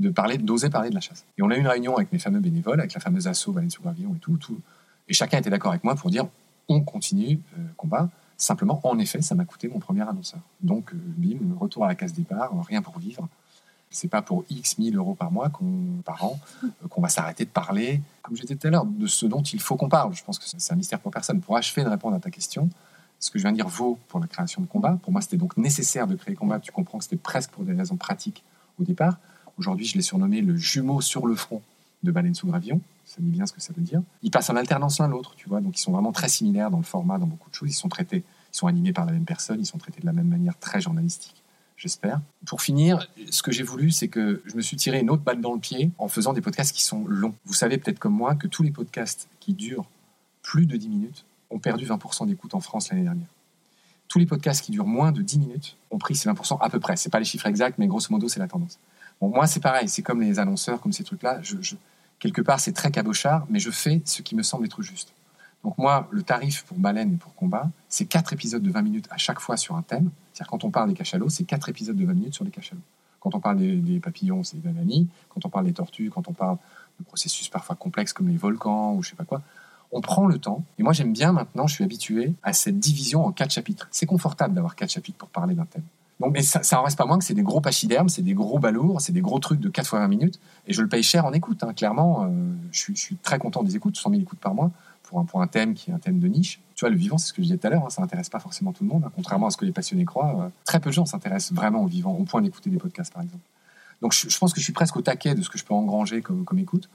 de 0.00 0.08
parler, 0.08 0.38
d'oser 0.38 0.70
parler 0.70 0.88
de 0.88 0.94
la 0.94 1.02
chasse. 1.02 1.24
Et 1.36 1.42
on 1.42 1.50
a 1.50 1.56
eu 1.56 1.60
une 1.60 1.68
réunion 1.68 1.96
avec 1.96 2.10
mes 2.12 2.18
fameux 2.18 2.40
bénévoles, 2.40 2.80
avec 2.80 2.94
la 2.94 3.00
fameuse 3.00 3.26
asso 3.28 3.52
sous 3.68 3.82
Gravillon 3.82 4.14
et 4.14 4.18
tout, 4.18 4.38
tout. 4.38 4.58
Et 5.08 5.12
chacun 5.12 5.36
était 5.36 5.50
d'accord 5.50 5.72
avec 5.72 5.84
moi 5.84 5.94
pour 5.96 6.08
dire, 6.10 6.26
on 6.68 6.80
continue 6.80 7.40
euh, 7.58 7.62
combat. 7.76 8.08
Simplement, 8.38 8.80
en 8.84 8.98
effet, 8.98 9.22
ça 9.22 9.34
m'a 9.34 9.44
coûté 9.44 9.68
mon 9.68 9.78
premier 9.78 10.02
annonceur. 10.02 10.40
Donc, 10.60 10.92
euh, 10.92 10.96
bim, 10.98 11.56
retour 11.58 11.84
à 11.84 11.88
la 11.88 11.94
case 11.94 12.12
départ, 12.12 12.52
rien 12.66 12.82
pour 12.82 12.98
vivre. 12.98 13.28
C'est 13.90 14.08
pas 14.08 14.20
pour 14.20 14.44
X 14.50 14.78
1000 14.78 14.96
euros 14.96 15.14
par 15.14 15.30
mois, 15.30 15.50
par 16.04 16.24
an, 16.24 16.38
euh, 16.64 16.88
qu'on 16.88 17.00
va 17.00 17.08
s'arrêter 17.08 17.44
de 17.44 17.50
parler, 17.50 18.02
comme 18.22 18.36
je 18.36 18.42
disais 18.42 18.56
tout 18.56 18.66
à 18.66 18.70
l'heure, 18.70 18.84
de 18.84 19.06
ce 19.06 19.24
dont 19.24 19.42
il 19.42 19.60
faut 19.60 19.76
qu'on 19.76 19.88
parle. 19.88 20.14
Je 20.14 20.22
pense 20.22 20.38
que 20.38 20.44
c'est 20.46 20.72
un 20.72 20.76
mystère 20.76 21.00
pour 21.00 21.10
personne. 21.10 21.40
Pour 21.40 21.56
achever 21.56 21.82
de 21.82 21.88
répondre 21.88 22.14
à 22.14 22.20
ta 22.20 22.30
question, 22.30 22.68
ce 23.18 23.30
que 23.30 23.38
je 23.38 23.44
viens 23.44 23.52
de 23.52 23.56
dire 23.56 23.68
vaut 23.68 23.98
pour 24.08 24.20
la 24.20 24.26
création 24.26 24.60
de 24.60 24.66
combat. 24.66 24.98
Pour 25.02 25.12
moi, 25.12 25.22
c'était 25.22 25.38
donc 25.38 25.56
nécessaire 25.56 26.06
de 26.06 26.16
créer 26.16 26.34
combat. 26.34 26.58
Tu 26.58 26.72
comprends 26.72 26.98
que 26.98 27.04
c'était 27.04 27.16
presque 27.16 27.50
pour 27.50 27.64
des 27.64 27.72
raisons 27.72 27.96
pratiques 27.96 28.44
au 28.78 28.84
départ. 28.84 29.18
Aujourd'hui, 29.56 29.86
je 29.86 29.94
l'ai 29.94 30.02
surnommé 30.02 30.42
le 30.42 30.56
jumeau 30.56 31.00
sur 31.00 31.26
le 31.26 31.34
front 31.34 31.62
de 32.02 32.10
Baleine 32.10 32.34
sous 32.34 32.46
Gravillon. 32.46 32.80
Ça 33.16 33.22
dit 33.22 33.30
bien 33.30 33.46
ce 33.46 33.54
que 33.54 33.62
ça 33.62 33.72
veut 33.72 33.82
dire. 33.82 34.02
Ils 34.22 34.30
passent 34.30 34.50
en 34.50 34.56
alternance 34.56 34.98
l'un 34.98 35.08
l'autre, 35.08 35.34
tu 35.36 35.48
vois. 35.48 35.62
Donc, 35.62 35.78
ils 35.78 35.80
sont 35.80 35.92
vraiment 35.92 36.12
très 36.12 36.28
similaires 36.28 36.70
dans 36.70 36.76
le 36.76 36.82
format, 36.82 37.16
dans 37.16 37.26
beaucoup 37.26 37.48
de 37.48 37.54
choses. 37.54 37.70
Ils 37.70 37.74
sont 37.74 37.88
traités, 37.88 38.24
ils 38.52 38.56
sont 38.56 38.66
animés 38.66 38.92
par 38.92 39.06
la 39.06 39.12
même 39.12 39.24
personne, 39.24 39.58
ils 39.58 39.66
sont 39.66 39.78
traités 39.78 40.02
de 40.02 40.06
la 40.06 40.12
même 40.12 40.28
manière, 40.28 40.58
très 40.58 40.82
journalistique, 40.82 41.42
j'espère. 41.78 42.20
Pour 42.44 42.60
finir, 42.60 43.10
ce 43.30 43.42
que 43.42 43.52
j'ai 43.52 43.62
voulu, 43.62 43.90
c'est 43.90 44.08
que 44.08 44.42
je 44.44 44.54
me 44.54 44.60
suis 44.60 44.76
tiré 44.76 45.00
une 45.00 45.08
autre 45.08 45.22
balle 45.22 45.40
dans 45.40 45.54
le 45.54 45.60
pied 45.60 45.92
en 45.96 46.08
faisant 46.08 46.34
des 46.34 46.42
podcasts 46.42 46.76
qui 46.76 46.84
sont 46.84 47.06
longs. 47.06 47.34
Vous 47.46 47.54
savez 47.54 47.78
peut-être 47.78 47.98
comme 47.98 48.14
moi 48.14 48.34
que 48.34 48.46
tous 48.46 48.62
les 48.62 48.70
podcasts 48.70 49.28
qui 49.40 49.54
durent 49.54 49.86
plus 50.42 50.66
de 50.66 50.76
10 50.76 50.88
minutes 50.90 51.24
ont 51.48 51.58
perdu 51.58 51.86
20% 51.86 52.26
d'écoute 52.26 52.54
en 52.54 52.60
France 52.60 52.90
l'année 52.90 53.04
dernière. 53.04 53.28
Tous 54.08 54.18
les 54.18 54.26
podcasts 54.26 54.62
qui 54.62 54.72
durent 54.72 54.86
moins 54.86 55.10
de 55.10 55.22
10 55.22 55.38
minutes 55.38 55.76
ont 55.90 55.98
pris 55.98 56.14
ces 56.14 56.28
20% 56.28 56.58
à 56.60 56.68
peu 56.68 56.78
près. 56.78 56.96
C'est 56.96 57.10
pas 57.10 57.18
les 57.18 57.24
chiffres 57.24 57.46
exacts, 57.46 57.78
mais 57.78 57.86
grosso 57.86 58.08
modo, 58.10 58.28
c'est 58.28 58.40
la 58.40 58.46
tendance. 58.46 58.78
Bon, 59.20 59.28
moi, 59.28 59.46
c'est 59.46 59.60
pareil. 59.60 59.88
C'est 59.88 60.02
comme 60.02 60.20
les 60.20 60.38
annonceurs, 60.38 60.80
comme 60.80 60.92
ces 60.92 61.02
trucs-là. 61.02 61.40
Quelque 62.26 62.42
part, 62.42 62.60
c'est 62.60 62.72
très 62.72 62.90
cabochard, 62.90 63.46
mais 63.48 63.58
je 63.58 63.70
fais 63.70 64.02
ce 64.04 64.22
qui 64.22 64.34
me 64.34 64.42
semble 64.42 64.66
être 64.66 64.82
juste. 64.82 65.12
Donc 65.62 65.78
moi, 65.78 66.08
le 66.10 66.22
tarif 66.22 66.64
pour 66.64 66.78
Baleine 66.78 67.14
et 67.14 67.16
pour 67.16 67.34
Combat, 67.34 67.70
c'est 67.88 68.04
4 68.04 68.32
épisodes 68.32 68.62
de 68.62 68.70
20 68.70 68.82
minutes 68.82 69.06
à 69.10 69.16
chaque 69.16 69.40
fois 69.40 69.56
sur 69.56 69.76
un 69.76 69.82
thème. 69.82 70.10
C'est-à-dire 70.32 70.50
quand 70.50 70.64
on 70.64 70.70
parle 70.70 70.88
des 70.88 70.94
cachalots, 70.94 71.28
c'est 71.28 71.44
4 71.44 71.68
épisodes 71.68 71.96
de 71.96 72.04
20 72.04 72.14
minutes 72.14 72.34
sur 72.34 72.44
les 72.44 72.50
cachalots. 72.50 72.82
Quand 73.20 73.34
on 73.34 73.40
parle 73.40 73.58
des, 73.58 73.76
des 73.76 74.00
papillons, 74.00 74.42
c'est 74.44 74.60
Vanani. 74.60 75.08
Quand 75.28 75.44
on 75.44 75.48
parle 75.48 75.66
des 75.66 75.72
tortues, 75.72 76.10
quand 76.10 76.28
on 76.28 76.32
parle 76.32 76.58
de 76.98 77.04
processus 77.04 77.48
parfois 77.48 77.74
complexes 77.76 78.12
comme 78.12 78.28
les 78.28 78.36
volcans 78.36 78.94
ou 78.94 79.02
je 79.02 79.10
sais 79.10 79.16
pas 79.16 79.24
quoi, 79.24 79.42
on 79.92 80.00
prend 80.00 80.26
le 80.26 80.38
temps. 80.38 80.64
Et 80.78 80.82
moi, 80.82 80.92
j'aime 80.92 81.12
bien 81.12 81.32
maintenant, 81.32 81.66
je 81.66 81.74
suis 81.74 81.84
habitué 81.84 82.34
à 82.42 82.52
cette 82.52 82.78
division 82.78 83.24
en 83.24 83.32
quatre 83.32 83.52
chapitres. 83.52 83.88
C'est 83.90 84.06
confortable 84.06 84.54
d'avoir 84.54 84.74
quatre 84.74 84.90
chapitres 84.90 85.18
pour 85.18 85.28
parler 85.28 85.54
d'un 85.54 85.66
thème. 85.66 85.84
Donc, 86.20 86.32
mais 86.32 86.42
ça, 86.42 86.62
ça 86.62 86.80
en 86.80 86.84
reste 86.84 86.96
pas 86.96 87.04
moins 87.04 87.18
que 87.18 87.24
c'est 87.24 87.34
des 87.34 87.42
gros 87.42 87.60
pachydermes, 87.60 88.08
c'est 88.08 88.22
des 88.22 88.32
gros 88.32 88.58
balourds, 88.58 89.00
c'est 89.00 89.12
des 89.12 89.20
gros 89.20 89.38
trucs 89.38 89.60
de 89.60 89.68
4 89.68 89.86
fois 89.86 89.98
20 90.00 90.08
minutes. 90.08 90.40
Et 90.66 90.72
je 90.72 90.80
le 90.80 90.88
paye 90.88 91.02
cher 91.02 91.26
en 91.26 91.32
écoute, 91.32 91.62
hein. 91.62 91.74
clairement. 91.74 92.24
euh, 92.24 92.28
je, 92.72 92.92
suis, 92.94 93.16
très 93.16 93.38
content 93.38 93.62
des 93.62 93.76
écoutes, 93.76 93.96
100 93.96 94.10
000 94.10 94.22
écoutes 94.22 94.38
par 94.38 94.54
mois, 94.54 94.70
pour 95.02 95.20
un, 95.20 95.24
pour 95.24 95.42
un 95.42 95.46
thème 95.46 95.74
qui 95.74 95.90
est 95.90 95.94
un 95.94 95.98
thème 95.98 96.18
de 96.18 96.26
niche. 96.26 96.60
Tu 96.74 96.80
vois, 96.80 96.90
le 96.90 96.96
vivant, 96.96 97.18
c'est 97.18 97.28
ce 97.28 97.32
que 97.34 97.42
je 97.42 97.48
disais 97.48 97.58
tout 97.58 97.66
à 97.66 97.70
l'heure, 97.70 97.84
hein, 97.84 97.90
ça 97.90 98.00
n'intéresse 98.00 98.30
pas 98.30 98.40
forcément 98.40 98.72
tout 98.72 98.84
le 98.84 98.88
monde. 98.88 99.02
hein. 99.04 99.12
contrairement 99.14 99.48
à 99.48 99.50
ce 99.50 99.58
que 99.58 99.66
les 99.66 99.72
passionnés 99.72 100.06
croient, 100.06 100.40
euh, 100.40 100.48
très 100.64 100.80
peu 100.80 100.88
de 100.88 100.94
gens 100.94 101.04
s'intéressent 101.04 101.52
vraiment 101.52 101.82
au 101.82 101.86
vivant, 101.86 102.12
au 102.12 102.24
point 102.24 102.40
d'écouter 102.40 102.70
des 102.70 102.78
podcasts, 102.78 103.12
par 103.12 103.22
exemple. 103.22 103.44
Donc, 104.00 104.12
je, 104.14 104.28
je 104.28 104.38
pense 104.38 104.54
que 104.54 104.60
je 104.60 104.64
suis 104.64 104.72
presque 104.72 104.96
au 104.96 105.02
taquet 105.02 105.34
de 105.34 105.42
ce 105.42 105.50
que 105.50 105.58
je 105.58 105.64
peux 105.64 105.74
engranger 105.74 106.22
comme, 106.22 106.44
comme 106.44 106.58
écoute. 106.58 106.88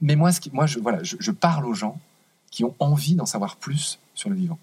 Mais 0.00 0.14
moi, 0.16 0.32
ce 0.32 0.40
qui, 0.40 0.50
moi 0.52 0.66
je, 0.66 0.78
voilà, 0.78 1.02
je, 1.02 1.16
je 1.18 1.30
parle 1.32 1.66
aux 1.66 1.74
gens 1.74 1.98
qui 2.50 2.64
ont 2.64 2.74
envie 2.78 3.14
d'en 3.14 3.26
savoir 3.26 3.56
plus 3.56 3.98
sur 4.14 4.30
le 4.30 4.36
vivant. 4.36 4.58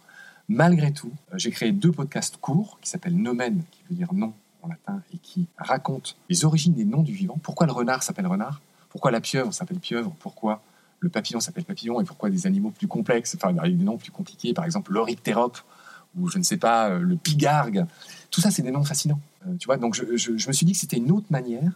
Malgré 0.50 0.92
tout, 0.94 1.12
euh, 1.34 1.38
j'ai 1.38 1.52
créé 1.52 1.72
deux 1.72 1.92
podcasts 1.92 2.38
courts 2.38 2.78
qui 2.82 2.90
s'appellent 2.90 3.18
Nomen, 3.22 3.62
qui 3.72 3.82
veut 3.90 3.96
dire 3.96 4.14
non 4.14 4.34
en 4.64 4.70
latin, 4.70 5.02
et 5.14 5.18
qui 5.18 5.48
racontent 5.58 6.12
les 6.30 6.46
origines 6.46 6.74
des 6.74 6.86
noms 6.86 7.04
du 7.04 7.14
vivant. 7.14 7.38
Pourquoi 7.44 7.68
le 7.68 7.74
renard 7.74 8.04
s'appelle 8.04 8.28
renard? 8.28 8.62
Pourquoi 8.90 9.12
la 9.12 9.20
pieuvre 9.22 9.54
s'appelle 9.54 9.80
pieuvre? 9.80 10.14
Pourquoi 10.20 10.62
le 11.00 11.10
papillon 11.10 11.40
s'appelle 11.40 11.66
papillon? 11.66 12.00
Et 12.02 12.06
pourquoi 12.06 12.30
des 12.30 12.48
animaux 12.48 12.72
plus 12.72 12.88
complexes, 12.88 13.36
enfin 13.36 13.52
des 13.54 13.72
noms 13.74 13.98
plus 13.98 14.12
compliqués, 14.12 14.54
par 14.54 14.66
exemple 14.66 14.92
l'orictérope 14.94 15.58
ou 16.18 16.30
je 16.30 16.38
ne 16.40 16.44
sais 16.44 16.58
pas, 16.58 16.90
euh, 16.90 17.00
le 17.00 17.16
pigargue. 17.18 17.86
Tout 18.32 18.42
ça, 18.42 18.50
c'est 18.50 18.64
des 18.64 18.72
noms 18.72 18.84
fascinants. 18.84 19.20
Euh, 19.46 19.56
tu 19.60 19.66
vois, 19.68 19.78
donc 19.78 19.94
je, 19.94 20.16
je- 20.18 20.38
je 20.38 20.48
me 20.48 20.54
suis 20.54 20.66
dit 20.66 20.72
que 20.72 20.80
c'était 20.80 20.98
une 20.98 21.12
autre 21.12 21.28
manière 21.30 21.74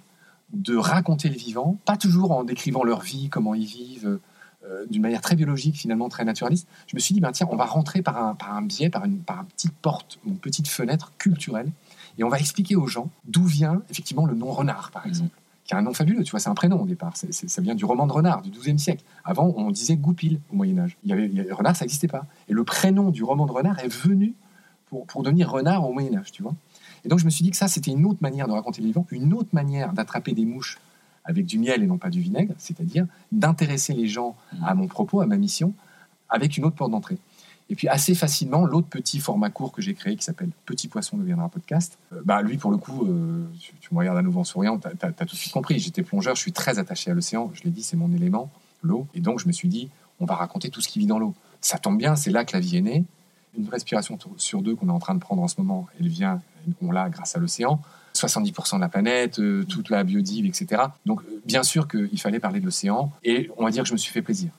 de 0.53 0.75
raconter 0.75 1.29
le 1.29 1.35
vivant, 1.35 1.77
pas 1.85 1.95
toujours 1.97 2.31
en 2.31 2.43
décrivant 2.43 2.83
leur 2.83 3.01
vie, 3.01 3.29
comment 3.29 3.53
ils 3.53 3.65
vivent, 3.65 4.19
euh, 4.65 4.85
d'une 4.89 5.01
manière 5.01 5.21
très 5.21 5.35
biologique, 5.35 5.75
finalement 5.75 6.09
très 6.09 6.23
naturaliste. 6.25 6.67
Je 6.87 6.95
me 6.95 6.99
suis 6.99 7.13
dit, 7.13 7.19
ben, 7.19 7.31
tiens, 7.31 7.47
on 7.51 7.55
va 7.55 7.65
rentrer 7.65 8.01
par 8.01 8.23
un, 8.23 8.35
par 8.35 8.55
un 8.55 8.61
biais, 8.61 8.89
par 8.89 9.05
une, 9.05 9.19
par 9.19 9.41
une 9.41 9.47
petite 9.47 9.73
porte, 9.73 10.19
une 10.25 10.37
petite 10.37 10.67
fenêtre 10.67 11.11
culturelle, 11.17 11.71
et 12.17 12.23
on 12.23 12.29
va 12.29 12.39
expliquer 12.39 12.75
aux 12.75 12.87
gens 12.87 13.09
d'où 13.25 13.43
vient 13.45 13.81
effectivement 13.89 14.25
le 14.25 14.35
nom 14.35 14.51
renard, 14.51 14.91
par 14.91 15.07
exemple, 15.07 15.35
qui 15.65 15.73
a 15.73 15.77
un 15.77 15.81
nom 15.81 15.93
fabuleux, 15.93 16.23
tu 16.23 16.31
vois, 16.31 16.39
c'est 16.39 16.49
un 16.49 16.55
prénom 16.55 16.81
au 16.81 16.85
départ, 16.85 17.15
ça 17.15 17.61
vient 17.61 17.75
du 17.75 17.85
roman 17.85 18.05
de 18.07 18.11
renard, 18.11 18.41
du 18.41 18.49
XIIe 18.49 18.77
siècle. 18.79 19.03
Avant, 19.23 19.53
on 19.55 19.71
disait 19.71 19.95
goupil 19.95 20.39
au 20.51 20.55
Moyen-Âge. 20.55 20.97
Il 21.03 21.09
y 21.09 21.13
avait, 21.13 21.25
il 21.27 21.33
y 21.33 21.39
avait- 21.39 21.51
renard, 21.53 21.75
ça 21.75 21.85
n'existait 21.85 22.07
pas. 22.07 22.25
Et 22.49 22.53
le 22.53 22.63
prénom 22.63 23.09
du 23.11 23.23
roman 23.23 23.45
de 23.45 23.51
renard 23.51 23.79
est 23.79 23.87
venu 23.87 24.33
pour, 24.89 25.05
pour 25.05 25.23
devenir 25.23 25.49
renard 25.49 25.87
au 25.87 25.93
Moyen-Âge, 25.93 26.31
tu 26.31 26.43
vois. 26.43 26.53
Et 27.05 27.09
donc, 27.09 27.19
je 27.19 27.25
me 27.25 27.29
suis 27.29 27.43
dit 27.43 27.51
que 27.51 27.57
ça, 27.57 27.67
c'était 27.67 27.91
une 27.91 28.05
autre 28.05 28.19
manière 28.21 28.47
de 28.47 28.51
raconter 28.51 28.81
le 28.81 28.87
vivant, 28.87 29.07
une 29.11 29.33
autre 29.33 29.49
manière 29.53 29.93
d'attraper 29.93 30.33
des 30.33 30.45
mouches 30.45 30.77
avec 31.25 31.45
du 31.45 31.59
miel 31.59 31.83
et 31.83 31.87
non 31.87 31.97
pas 31.97 32.09
du 32.09 32.21
vinaigre, 32.21 32.53
c'est-à-dire 32.57 33.05
d'intéresser 33.31 33.93
les 33.93 34.07
gens 34.07 34.35
à 34.63 34.73
mon 34.75 34.87
propos, 34.87 35.21
à 35.21 35.25
ma 35.25 35.37
mission, 35.37 35.73
avec 36.29 36.57
une 36.57 36.65
autre 36.65 36.75
porte 36.75 36.91
d'entrée. 36.91 37.17
Et 37.69 37.75
puis 37.75 37.87
assez 37.87 38.15
facilement, 38.15 38.65
l'autre 38.65 38.87
petit 38.87 39.19
format 39.19 39.49
court 39.49 39.71
que 39.71 39.81
j'ai 39.81 39.93
créé, 39.93 40.17
qui 40.17 40.25
s'appelle 40.25 40.49
Petit 40.65 40.89
Poisson 40.89 41.17
deviendra 41.17 41.47
podcast, 41.47 41.97
euh, 42.11 42.21
bah 42.25 42.41
lui 42.41 42.57
pour 42.57 42.69
le 42.69 42.77
coup, 42.77 43.05
euh, 43.05 43.45
tu, 43.59 43.73
tu 43.79 43.93
me 43.93 43.99
regardes 43.99 44.17
à 44.17 44.21
nouveau 44.21 44.41
en 44.41 44.43
souriant, 44.43 44.77
tu 44.77 44.87
as, 44.87 45.11
tout 45.11 45.23
de 45.23 45.39
suite 45.39 45.53
compris. 45.53 45.79
J'étais 45.79 46.03
plongeur, 46.03 46.35
je 46.35 46.41
suis 46.41 46.51
très 46.51 46.79
attaché 46.79 47.11
à 47.11 47.13
l'océan, 47.13 47.49
je 47.53 47.63
l'ai 47.63 47.69
dit, 47.69 47.81
c'est 47.81 47.95
mon 47.95 48.11
élément, 48.11 48.51
l'eau. 48.81 49.07
Et 49.13 49.21
donc 49.21 49.39
je 49.39 49.47
me 49.47 49.53
suis 49.53 49.69
dit, 49.69 49.89
on 50.19 50.25
va 50.25 50.35
raconter 50.35 50.69
tout 50.69 50.81
ce 50.81 50.89
qui 50.89 50.99
vit 50.99 51.05
dans 51.05 51.17
l'eau. 51.17 51.33
Ça 51.61 51.77
tombe 51.77 51.97
bien, 51.97 52.17
c'est 52.17 52.31
là 52.31 52.43
que 52.43 52.53
la 52.53 52.59
vie 52.59 52.75
est 52.75 52.81
née. 52.81 53.05
Une 53.57 53.69
respiration 53.69 54.17
sur 54.35 54.61
deux 54.61 54.75
qu'on 54.75 54.89
est 54.89 54.91
en 54.91 54.99
train 54.99 55.15
de 55.15 55.19
prendre 55.19 55.41
en 55.41 55.47
ce 55.47 55.55
moment, 55.57 55.87
elle 55.99 56.09
vient, 56.09 56.41
on 56.81 56.91
l'a 56.91 57.09
grâce 57.09 57.37
à 57.37 57.39
l'océan. 57.39 57.81
70% 58.27 58.75
de 58.75 58.81
la 58.81 58.89
planète, 58.89 59.39
euh, 59.39 59.63
toute 59.63 59.89
la 59.89 60.03
biodive, 60.03 60.45
etc. 60.45 60.83
Donc, 61.05 61.21
euh, 61.21 61.41
bien 61.45 61.63
sûr 61.63 61.87
qu'il 61.87 62.19
fallait 62.19 62.39
parler 62.39 62.59
de 62.59 62.65
l'océan, 62.65 63.11
et 63.23 63.49
on 63.57 63.63
va 63.63 63.71
dire 63.71 63.83
que 63.83 63.89
je 63.89 63.93
me 63.93 63.97
suis 63.97 64.11
fait 64.11 64.21
plaisir. 64.21 64.51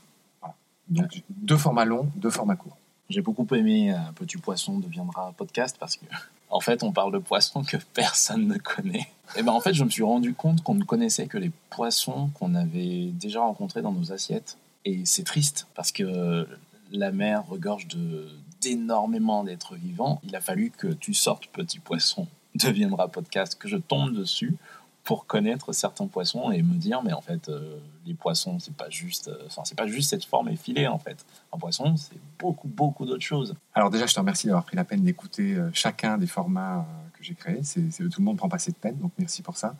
Donc, 0.89 1.23
deux 1.31 1.57
formats 1.57 1.85
longs, 1.85 2.09
deux 2.17 2.31
formats 2.31 2.57
courts. 2.57 2.77
J'ai 3.09 3.23
beaucoup 3.23 3.47
aimé 3.55 3.93
euh, 3.93 3.97
Petit 4.15 4.37
Poisson 4.37 4.79
deviendra 4.79 5.33
podcast 5.37 5.77
parce 5.79 5.97
que, 5.97 6.05
en 6.51 6.61
fait, 6.61 6.83
on 6.83 6.93
parle 6.93 7.13
de 7.13 7.19
poissons 7.19 7.63
que 7.63 7.77
personne 7.95 8.47
ne 8.47 8.59
connaît. 8.59 9.09
Et 9.37 9.43
ben, 9.43 9.53
en 9.53 9.61
fait, 9.61 9.75
je 9.75 9.85
me 9.85 9.91
suis 9.91 10.03
rendu 10.03 10.35
compte 10.35 10.63
qu'on 10.63 10.75
ne 10.75 10.85
connaissait 10.85 11.27
que 11.27 11.39
les 11.39 11.51
poissons 11.71 12.31
qu'on 12.35 12.55
avait 12.55 13.07
déjà 13.13 13.41
rencontrés 13.41 13.83
dans 13.83 13.93
nos 13.93 14.13
assiettes. 14.13 14.59
Et 14.85 15.05
c'est 15.05 15.25
triste 15.25 15.69
parce 15.75 15.93
que 15.93 16.47
la 16.91 17.13
mer 17.13 17.47
regorge 17.47 17.87
d'énormément 18.61 19.45
d'êtres 19.45 19.75
vivants. 19.75 20.21
Il 20.25 20.35
a 20.37 20.41
fallu 20.41 20.71
que 20.71 20.89
tu 20.89 21.15
sortes 21.15 21.47
Petit 21.49 21.79
Poisson 21.79 22.27
deviendra 22.55 23.09
podcast, 23.09 23.57
que 23.59 23.69
je 23.69 23.77
tombe 23.77 24.13
dessus 24.13 24.57
pour 25.05 25.27
connaître 25.27 25.73
certains 25.73 26.07
poissons 26.07 26.53
et 26.53 26.63
me 26.63 26.75
dire 26.75 27.03
mais 27.03 27.13
en 27.13 27.21
fait 27.21 27.49
euh, 27.49 27.79
les 28.07 28.15
poissons 28.15 28.61
c'est 28.61 28.75
pas 28.75 28.89
juste 28.89 29.27
euh, 29.29 29.47
enfin 29.47 29.63
c'est 29.65 29.77
pas 29.77 29.89
juste 29.89 30.11
cette 30.11 30.25
forme 30.25 30.49
effilée 30.49 30.87
en 30.87 30.99
fait 30.99 31.27
un 31.53 31.59
poisson 31.59 31.97
c'est 31.97 32.21
beaucoup 32.39 32.69
beaucoup 32.69 33.05
d'autres 33.05 33.25
choses 33.25 33.57
Alors 33.75 33.91
déjà, 33.91 34.07
je 34.07 34.15
te 34.15 34.21
remercie 34.21 34.47
d'avoir 34.47 34.65
pris 34.65 34.77
la 34.77 34.85
peine 34.85 35.03
d'écouter 35.03 35.55
euh, 35.55 35.71
chacun 35.73 36.19
des 36.19 36.27
formats 36.27 36.87
que 37.15 37.25
j'ai 37.25 37.35
créés. 37.35 37.61
C'est, 37.63 37.89
tout 37.99 38.21
le 38.21 38.25
monde 38.25 38.37
prend 38.37 38.49
pas 38.49 38.59
cette 38.59 38.77
peine, 38.77 38.97
donc 38.97 39.13
merci 39.19 39.43
pour 39.43 39.57
ça. 39.57 39.75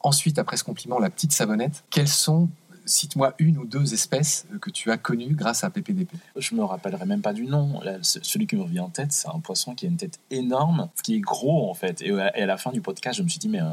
Ensuite, 0.00 0.38
après 0.38 0.56
ce 0.56 0.64
compliment, 0.64 0.98
la 0.98 1.10
petite 1.10 1.32
savonnette. 1.32 1.84
Quelles 1.90 2.08
sont, 2.08 2.48
cite-moi 2.84 3.34
une 3.38 3.58
ou 3.58 3.64
deux 3.64 3.94
espèces 3.94 4.46
que 4.60 4.70
tu 4.70 4.90
as 4.90 4.96
connues 4.96 5.34
grâce 5.34 5.64
à 5.64 5.70
PPDP 5.70 6.12
je 6.36 6.54
me 6.54 6.64
rappellerai 6.64 7.06
même 7.06 7.22
pas 7.22 7.32
du 7.32 7.46
nom. 7.46 7.80
Là, 7.80 7.98
celui 8.02 8.46
qui 8.46 8.56
me 8.56 8.62
revient 8.62 8.80
en 8.80 8.88
tête 8.88 9.12
c'est 9.12 9.28
un 9.28 9.40
poisson 9.40 9.74
qui 9.74 9.86
a 9.86 9.88
une 9.88 9.96
tête 9.96 10.18
énorme 10.30 10.88
qui 11.02 11.16
est 11.16 11.20
gros 11.20 11.70
en 11.70 11.74
fait. 11.74 12.02
Et, 12.02 12.10
euh, 12.10 12.28
à 12.34 12.46
la 12.46 12.56
fin 12.56 12.70
du 12.70 12.80
podcast 12.80 13.18
je 13.18 13.22
me 13.22 13.28
suis 13.28 13.38
dit 13.38 13.48
mais 13.48 13.60
euh, 13.60 13.70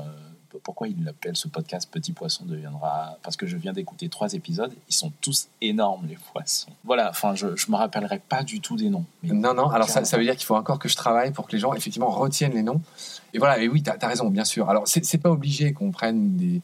pourquoi 0.63 0.88
il 0.88 1.08
appelle 1.08 1.36
ce 1.36 1.47
podcast 1.47 1.89
Petit 1.91 2.12
Poisson 2.12 2.45
deviendra 2.45 3.17
parce 3.24 3.36
que 3.36 3.47
je 3.47 3.58
viens 3.58 3.74
d'écouter 3.74 4.10
trois 4.10 4.34
épisodes 4.34 4.74
ils 4.89 4.95
sont 4.95 5.12
tous 5.21 5.47
énormes 5.62 6.08
les 6.08 6.17
poissons. 6.32 6.71
Voilà 6.84 7.10
enfin 7.10 7.36
je, 7.36 7.56
je 7.56 7.71
me 7.71 7.76
rappellerai 7.76 8.19
pas 8.19 8.43
du 8.43 8.62
tout 8.62 8.76
des 8.76 8.89
noms. 8.89 9.06
Mais 9.24 9.34
Non, 9.34 9.54
non, 9.54 9.69
alors 9.69 9.89
ça, 9.89 10.06
ça 10.06 10.17
veut 10.17 10.24
dire 10.24 10.36
qu'il 10.36 10.45
faut 10.45 10.56
encore 10.56 10.80
que 10.80 10.89
je 10.89 10.95
travaille 10.95 11.32
pour 11.32 11.47
que 11.47 11.54
les 11.54 11.60
gens, 11.60 11.74
effectivement, 11.74 12.10
retiennent 12.10 12.54
les 12.54 12.63
noms. 12.63 12.82
Et 13.34 13.39
voilà, 13.39 13.60
et 13.60 13.67
oui, 13.67 13.82
tu 13.82 13.89
as, 13.89 14.08
raison, 14.08 14.30
bien 14.30 14.45
sûr. 14.45 14.69
Alors, 14.69 14.84
c'est 14.86 15.17
pas 15.17 15.32
obligé 15.32 15.74
qu'on 15.74 15.91
prenne 15.91 16.36
des 16.38 16.62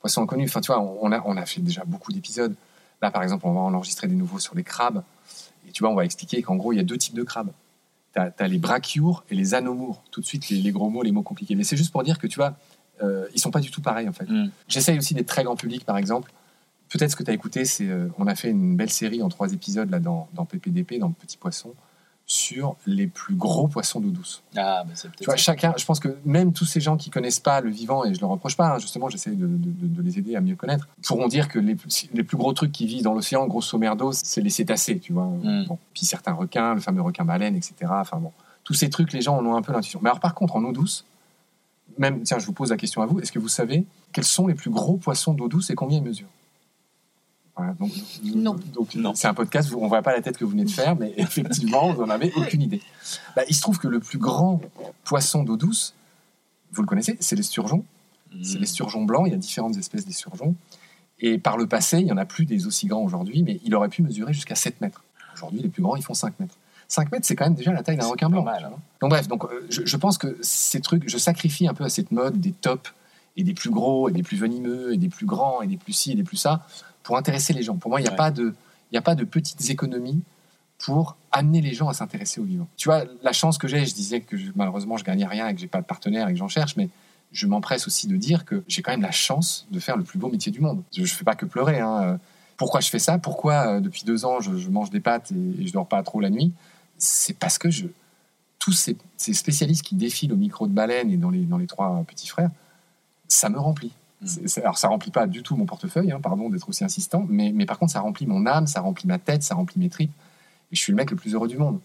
poissons 0.00 0.22
inconnus. 0.22 0.50
Enfin, 0.50 0.60
tu 0.60 0.68
vois, 0.68 0.80
on 0.80 1.12
a, 1.12 1.22
on 1.24 1.36
a 1.36 1.46
fait 1.46 1.60
déjà 1.60 1.84
beaucoup 1.84 2.12
d'épisodes. 2.12 2.54
Là, 3.02 3.10
par 3.10 3.22
exemple, 3.22 3.46
on 3.46 3.52
va 3.52 3.60
en 3.60 3.74
enregistrer 3.74 4.08
des 4.08 4.14
nouveaux 4.14 4.38
sur 4.38 4.54
les 4.54 4.64
crabes. 4.64 5.02
Et 5.68 5.72
tu 5.72 5.82
vois, 5.82 5.90
on 5.90 5.94
va 5.94 6.04
expliquer 6.04 6.42
qu'en 6.42 6.56
gros, 6.56 6.72
il 6.72 6.76
y 6.76 6.80
a 6.80 6.84
deux 6.84 6.98
types 6.98 7.14
de 7.14 7.22
crabes. 7.22 7.50
Tu 8.14 8.20
as, 8.20 8.48
les 8.48 8.58
brachioures 8.58 9.24
et 9.30 9.34
les 9.34 9.54
anomoures. 9.54 10.02
Tout 10.10 10.20
de 10.20 10.26
suite, 10.26 10.48
les, 10.48 10.56
les 10.56 10.72
gros 10.72 10.90
mots, 10.90 11.02
les 11.02 11.12
mots 11.12 11.22
compliqués. 11.22 11.54
Mais 11.54 11.64
c'est 11.64 11.76
juste 11.76 11.92
pour 11.92 12.02
dire 12.02 12.18
que, 12.18 12.26
tu 12.26 12.36
vois, 12.36 12.56
euh, 13.02 13.26
ils 13.34 13.40
sont 13.40 13.50
pas 13.50 13.60
du 13.60 13.70
tout 13.70 13.80
pareils, 13.80 14.08
en 14.08 14.12
fait. 14.12 14.28
Mm. 14.28 14.50
J'essaye 14.66 14.98
aussi 14.98 15.14
d'être 15.14 15.26
très 15.28 15.44
grand 15.44 15.56
public, 15.56 15.84
par 15.84 15.98
exemple. 15.98 16.32
Peut-être 16.88 17.10
ce 17.10 17.16
que 17.16 17.22
tu 17.22 17.30
as 17.30 17.34
écouté, 17.34 17.64
c'est 17.64 17.88
euh, 17.88 18.08
on 18.18 18.26
a 18.26 18.34
fait 18.34 18.50
une 18.50 18.76
belle 18.76 18.90
série 18.90 19.22
en 19.22 19.28
trois 19.28 19.52
épisodes 19.52 19.90
là 19.90 20.00
dans, 20.00 20.28
dans 20.32 20.46
PPDP, 20.46 20.98
dans 20.98 21.10
Petit 21.10 21.36
Poisson, 21.36 21.74
sur 22.30 22.76
les 22.86 23.06
plus 23.06 23.34
gros 23.34 23.68
poissons 23.68 24.00
d'eau 24.00 24.10
douce. 24.10 24.42
Ah, 24.54 24.84
bah 24.86 24.92
c'est 24.94 25.10
Tu 25.16 25.24
vois, 25.24 25.36
chacun, 25.36 25.72
je 25.78 25.84
pense 25.86 25.98
que 25.98 26.14
même 26.26 26.52
tous 26.52 26.66
ces 26.66 26.78
gens 26.78 26.98
qui 26.98 27.08
connaissent 27.08 27.40
pas 27.40 27.62
le 27.62 27.70
vivant, 27.70 28.04
et 28.04 28.12
je 28.14 28.20
leur 28.20 28.28
reproche 28.28 28.54
pas, 28.54 28.74
hein, 28.74 28.78
justement, 28.78 29.08
j'essaie 29.08 29.30
de, 29.30 29.46
de- 29.46 29.56
de- 29.56 29.86
de 29.86 30.02
les 30.02 30.18
aider 30.18 30.36
à 30.36 30.42
mieux 30.42 30.54
connaître, 30.54 30.86
pourront 31.06 31.26
dire 31.26 31.48
que 31.48 31.58
les, 31.58 31.74
plus- 31.74 32.06
les 32.12 32.22
plus 32.22 32.36
gros 32.36 32.52
trucs 32.52 32.70
qui 32.70 32.86
vivent 32.86 33.02
dans 33.02 33.14
l'océan, 33.14 33.46
grosso 33.46 33.78
merdo, 33.78 34.12
c'est 34.12 34.42
les 34.42 34.50
cétacés, 34.50 34.98
tu 34.98 35.14
vois. 35.14 35.24
Mm. 35.24 35.64
Bon. 35.68 35.78
Puis 35.94 36.04
certains 36.04 36.34
requins, 36.34 36.74
le 36.74 36.80
fameux 36.82 37.00
requin 37.00 37.24
baleine, 37.24 37.56
etc. 37.56 37.74
Enfin 37.88 38.18
bon, 38.18 38.32
tous 38.62 38.74
ces 38.74 38.90
trucs, 38.90 39.14
les 39.14 39.22
gens 39.22 39.38
en 39.38 39.46
ont 39.46 39.56
un 39.56 39.62
peu 39.62 39.72
l'intuition. 39.72 39.98
Mais 40.02 40.10
alors 40.10 40.20
par 40.20 40.34
contre, 40.34 40.54
en 40.56 40.64
eau 40.64 40.72
douce, 40.72 41.06
même, 41.96 42.22
tiens, 42.24 42.38
je 42.38 42.44
vous 42.44 42.52
pose 42.52 42.68
la 42.70 42.76
question 42.76 43.00
à 43.00 43.06
vous, 43.06 43.20
est-ce 43.20 43.32
que 43.32 43.38
vous 43.38 43.48
savez 43.48 43.86
quels 44.12 44.24
sont 44.24 44.46
les 44.46 44.54
plus 44.54 44.70
gros 44.70 44.98
poissons 44.98 45.32
d'eau 45.32 45.48
douce 45.48 45.70
et 45.70 45.74
combien 45.74 45.96
ils 45.98 46.04
mesurent? 46.04 46.28
Voilà, 47.58 47.74
donc, 47.74 47.90
Non. 48.24 48.56
donc, 48.72 48.94
Non. 48.94 49.14
c'est 49.14 49.26
un 49.28 49.34
podcast, 49.34 49.70
on 49.76 49.86
voit 49.88 50.00
pas 50.02 50.12
la 50.14 50.22
tête 50.22 50.38
que 50.38 50.44
vous 50.44 50.52
venez 50.52 50.64
de 50.64 50.70
faire, 50.70 50.96
mais 50.96 51.12
effectivement, 51.18 51.92
vous 51.92 52.02
n'en 52.06 52.10
avez 52.10 52.32
aucune 52.36 52.62
idée. 52.62 52.80
Bah, 53.36 53.42
il 53.48 53.54
se 53.54 53.60
trouve 53.60 53.78
que 53.78 53.88
le 53.88 54.00
plus 54.00 54.18
grand 54.18 54.60
poisson 55.04 55.42
d'eau 55.42 55.56
douce, 55.56 55.94
vous 56.72 56.82
le 56.82 56.86
connaissez, 56.88 57.16
c'est 57.20 57.36
l'esturgeon. 57.36 57.84
C'est 58.42 58.58
Mm. 58.58 58.60
l'esturgeon 58.60 59.04
blanc. 59.04 59.24
Il 59.26 59.32
y 59.32 59.34
a 59.34 59.38
différentes 59.38 59.76
espèces 59.76 60.06
d'esturgeons. 60.06 60.54
Et 61.20 61.38
par 61.38 61.56
le 61.56 61.66
passé, 61.66 61.98
il 61.98 62.04
n'y 62.04 62.12
en 62.12 62.16
a 62.16 62.24
plus 62.26 62.44
des 62.44 62.66
aussi 62.66 62.86
grands 62.86 63.02
aujourd'hui, 63.02 63.42
mais 63.42 63.58
il 63.64 63.74
aurait 63.74 63.88
pu 63.88 64.02
mesurer 64.02 64.32
jusqu'à 64.32 64.54
7 64.54 64.80
mètres. 64.80 65.02
Aujourd'hui, 65.34 65.60
les 65.60 65.68
plus 65.68 65.82
grands, 65.82 65.96
ils 65.96 66.02
font 66.02 66.14
5 66.14 66.38
mètres. 66.38 66.54
5 66.88 67.10
mètres, 67.10 67.26
c'est 67.26 67.34
quand 67.36 67.44
même 67.46 67.54
déjà 67.54 67.72
la 67.72 67.82
taille 67.82 67.96
d'un 67.96 68.06
requin 68.06 68.28
blanc. 68.30 68.42
mal, 68.44 68.64
hein. 68.64 68.76
Donc 69.00 69.10
bref, 69.10 69.26
donc, 69.28 69.44
euh, 69.44 69.66
je, 69.68 69.84
je 69.84 69.96
pense 69.96 70.16
que 70.16 70.36
ces 70.42 70.80
trucs, 70.80 71.08
je 71.08 71.18
sacrifie 71.18 71.66
un 71.66 71.74
peu 71.74 71.84
à 71.84 71.88
cette 71.88 72.12
mode 72.12 72.38
des 72.40 72.52
tops 72.52 72.92
et 73.36 73.42
des 73.44 73.52
plus 73.54 73.70
gros 73.70 74.08
et 74.08 74.12
des 74.12 74.22
plus 74.22 74.36
venimeux 74.36 74.92
et 74.92 74.96
des 74.96 75.08
plus 75.08 75.26
grands 75.26 75.60
et 75.62 75.66
des 75.66 75.76
plus 75.76 75.92
ci 75.92 76.12
et 76.12 76.14
des 76.14 76.22
plus 76.22 76.36
ça 76.36 76.66
pour 77.08 77.16
intéresser 77.16 77.54
les 77.54 77.62
gens. 77.62 77.76
Pour 77.78 77.88
moi, 77.90 78.00
il 78.00 78.02
n'y 78.02 78.08
a, 78.08 78.10
Ouais. 78.10 78.16
pas 78.18 78.30
de- 78.30 78.54
y 78.92 78.98
a 78.98 79.00
pas 79.00 79.14
de 79.14 79.24
petites 79.24 79.70
économies 79.70 80.20
pour 80.78 81.16
amener 81.32 81.62
les 81.62 81.72
gens 81.72 81.88
à 81.88 81.94
s'intéresser 81.94 82.38
au 82.38 82.44
vivant. 82.44 82.68
Tu 82.76 82.86
vois, 82.90 83.04
la 83.22 83.32
chance 83.32 83.56
que 83.56 83.66
j'ai, 83.66 83.86
je 83.86 83.94
disais 83.94 84.20
que 84.20 84.36
je- 84.36 84.50
malheureusement 84.54 84.98
je 84.98 85.04
gagnais 85.04 85.24
rien 85.24 85.48
et 85.48 85.54
que 85.54 85.60
j'ai 85.60 85.68
pas 85.68 85.80
de 85.80 85.86
partenaire 85.86 86.28
et 86.28 86.32
que 86.34 86.38
j'en 86.38 86.48
cherche, 86.48 86.76
mais 86.76 86.90
je 87.32 87.46
m'empresse 87.46 87.86
aussi 87.86 88.08
de 88.08 88.16
dire 88.18 88.44
que 88.44 88.62
j'ai 88.68 88.82
quand 88.82 88.90
même 88.90 89.00
la 89.00 89.10
chance 89.10 89.66
de 89.70 89.80
faire 89.80 89.96
le 89.96 90.04
plus 90.04 90.18
beau 90.18 90.28
métier 90.28 90.52
du 90.52 90.60
monde. 90.60 90.82
Je 90.94 91.00
ne 91.00 91.06
fais 91.06 91.24
pas 91.24 91.34
que 91.34 91.46
pleurer. 91.46 91.80
hein. 91.80 92.20
Pourquoi 92.58 92.80
je 92.80 92.90
fais 92.90 92.98
ça? 92.98 93.16
Pourquoi 93.16 93.76
euh, 93.76 93.80
depuis 93.80 94.04
deux 94.04 94.26
ans 94.26 94.40
je, 94.42 94.58
je 94.58 94.68
mange 94.68 94.90
des 94.90 95.00
pâtes 95.00 95.32
et, 95.32 95.62
et 95.62 95.66
je 95.66 95.72
dors 95.72 95.86
pas 95.88 96.02
trop 96.02 96.20
la 96.20 96.28
nuit? 96.28 96.52
C'est 96.98 97.38
parce 97.38 97.56
que 97.56 97.70
je, 97.70 97.86
tous 98.58 98.72
ces, 98.72 98.98
ces 99.16 99.32
spécialistes 99.32 99.82
qui 99.82 99.94
défilent 99.94 100.34
au 100.34 100.36
micro 100.36 100.66
de 100.66 100.74
baleine 100.74 101.10
et 101.10 101.16
dans 101.16 101.30
les, 101.30 101.44
dans 101.46 101.56
les 101.56 101.66
trois 101.66 102.04
petits 102.06 102.28
frères, 102.28 102.50
ça 103.28 103.48
me 103.48 103.58
remplit. 103.58 103.92
Alors 104.56 104.78
ça 104.78 104.88
remplit 104.88 105.10
pas 105.10 105.26
du 105.26 105.42
tout 105.42 105.56
mon 105.56 105.66
portefeuille, 105.66 106.10
hein, 106.10 106.20
pardon 106.20 106.50
d'être 106.50 106.68
aussi 106.68 106.84
insistant, 106.84 107.24
mais, 107.28 107.52
mais 107.54 107.66
par 107.66 107.78
contre 107.78 107.92
ça 107.92 108.00
remplit 108.00 108.26
mon 108.26 108.46
âme, 108.46 108.66
ça 108.66 108.80
remplit 108.80 109.06
ma 109.06 109.18
tête, 109.18 109.42
ça 109.42 109.54
remplit 109.54 109.78
mes 109.78 109.88
tripes. 109.88 110.12
Et 110.72 110.76
je 110.76 110.80
suis 110.80 110.92
le 110.92 110.96
mec 110.96 111.10
le 111.10 111.16
plus 111.16 111.34
heureux 111.34 111.48
du 111.48 111.56
monde. 111.56 111.78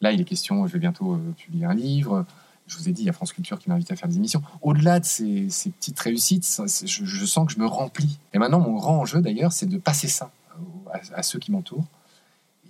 Là, 0.00 0.12
il 0.12 0.20
est 0.20 0.24
question, 0.24 0.66
je 0.66 0.72
vais 0.72 0.78
bientôt 0.78 1.14
euh, 1.14 1.34
publier 1.36 1.64
un 1.64 1.74
livre. 1.74 2.24
Je 2.66 2.76
vous 2.76 2.88
ai 2.88 2.92
dit, 2.92 3.02
il 3.02 3.06
y 3.06 3.08
a 3.08 3.12
France 3.12 3.32
Culture 3.32 3.58
qui 3.58 3.68
m'a 3.68 3.74
invité 3.74 3.94
à 3.94 3.96
faire 3.96 4.08
des 4.08 4.16
émissions. 4.16 4.42
Au-delà 4.60 5.00
de 5.00 5.04
ces, 5.04 5.48
petites 5.78 5.98
réussites, 5.98 6.60
je, 6.84 7.24
sens 7.24 7.46
que 7.46 7.52
je 7.54 7.58
me 7.58 7.66
remplis. 7.66 8.18
Et 8.34 8.38
maintenant, 8.38 8.60
mon 8.60 8.74
grand 8.74 8.98
enjeu 8.98 9.20
d'ailleurs, 9.20 9.52
c'est 9.52 9.66
de 9.66 9.78
passer 9.78 10.08
ça 10.08 10.30
euh, 10.94 10.98
à, 11.14 11.22
ceux 11.22 11.38
qui 11.38 11.50
m'entourent. 11.50 11.86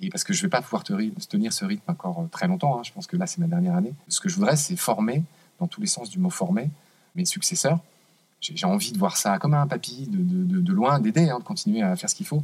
Et 0.00 0.10
parce 0.10 0.22
que 0.22 0.32
je 0.32 0.38
ne 0.38 0.42
vais 0.42 0.50
pas 0.50 0.62
pouvoir 0.62 0.84
tenir 0.84 1.52
ce 1.52 1.64
rythme 1.64 1.90
encore 1.90 2.20
euh, 2.20 2.28
très 2.30 2.46
longtemps. 2.46 2.78
hein. 2.78 2.82
Je 2.84 2.92
pense 2.92 3.06
que 3.06 3.16
là, 3.16 3.26
c'est 3.26 3.38
ma 3.38 3.48
dernière 3.48 3.74
année. 3.74 3.92
Ce 4.08 4.20
que 4.20 4.28
je 4.28 4.36
voudrais, 4.36 4.56
c'est 4.56 4.76
former, 4.76 5.24
dans 5.58 5.66
tous 5.66 5.80
les 5.80 5.88
sens 5.88 6.08
du 6.08 6.18
mot 6.18 6.30
former, 6.30 6.70
mes 7.16 7.24
successeurs. 7.24 7.80
J'ai 8.40 8.66
envie 8.66 8.92
de 8.92 8.98
voir 8.98 9.16
ça 9.16 9.38
comme 9.38 9.54
un 9.54 9.66
papy, 9.66 10.06
de, 10.08 10.18
de- 10.18 10.60
de- 10.60 10.72
loin, 10.72 11.00
d'aider, 11.00 11.28
hein, 11.28 11.38
de 11.40 11.44
continuer 11.44 11.82
à 11.82 11.96
faire 11.96 12.08
ce 12.08 12.14
qu'il 12.14 12.26
faut. 12.26 12.42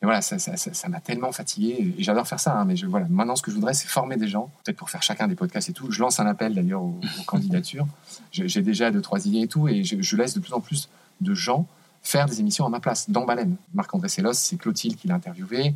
Mais 0.00 0.06
voilà, 0.06 0.22
ça 0.22 0.38
ça- 0.38 0.56
ça- 0.56 0.72
ça 0.72 0.88
m'a 0.88 1.00
tellement 1.00 1.32
fatigué. 1.32 1.94
Et 1.98 2.02
j'adore 2.02 2.26
faire 2.26 2.38
ça. 2.40 2.58
hein, 2.58 2.64
mais 2.64 2.76
je, 2.76 2.86
voilà, 2.86 3.06
maintenant, 3.08 3.34
ce 3.36 3.42
que 3.42 3.50
je 3.50 3.56
voudrais, 3.56 3.74
c'est 3.74 3.88
former 3.88 4.16
des 4.16 4.28
gens. 4.28 4.50
Peut-être 4.64 4.76
pour 4.76 4.88
faire 4.90 5.02
chacun 5.02 5.26
des 5.28 5.34
podcasts 5.34 5.68
et 5.68 5.72
tout. 5.72 5.90
Je 5.90 6.00
lance 6.00 6.20
un 6.20 6.26
appel 6.26 6.54
d'ailleurs 6.54 6.82
aux, 6.82 7.00
aux 7.20 7.24
candidatures. 7.24 7.86
J'ai 8.32 8.62
déjà 8.62 8.90
deux, 8.90 9.00
trois 9.00 9.24
idées 9.26 9.40
et 9.42 9.48
tout. 9.48 9.68
Et 9.68 9.82
je, 9.84 10.00
je 10.00 10.16
laisse 10.16 10.34
de 10.34 10.40
plus 10.40 10.52
en 10.52 10.60
plus 10.60 10.88
de 11.20 11.34
gens 11.34 11.66
faire 12.04 12.26
des 12.26 12.40
émissions 12.40 12.66
à 12.66 12.68
ma 12.68 12.80
place, 12.80 13.10
dans 13.10 13.24
Baleine. 13.24 13.56
Marc-André 13.74 14.08
Sellos, 14.08 14.32
c'est 14.32 14.56
Clotilde 14.56 14.96
qui 14.96 15.06
l'a 15.06 15.14
interviewé. 15.14 15.72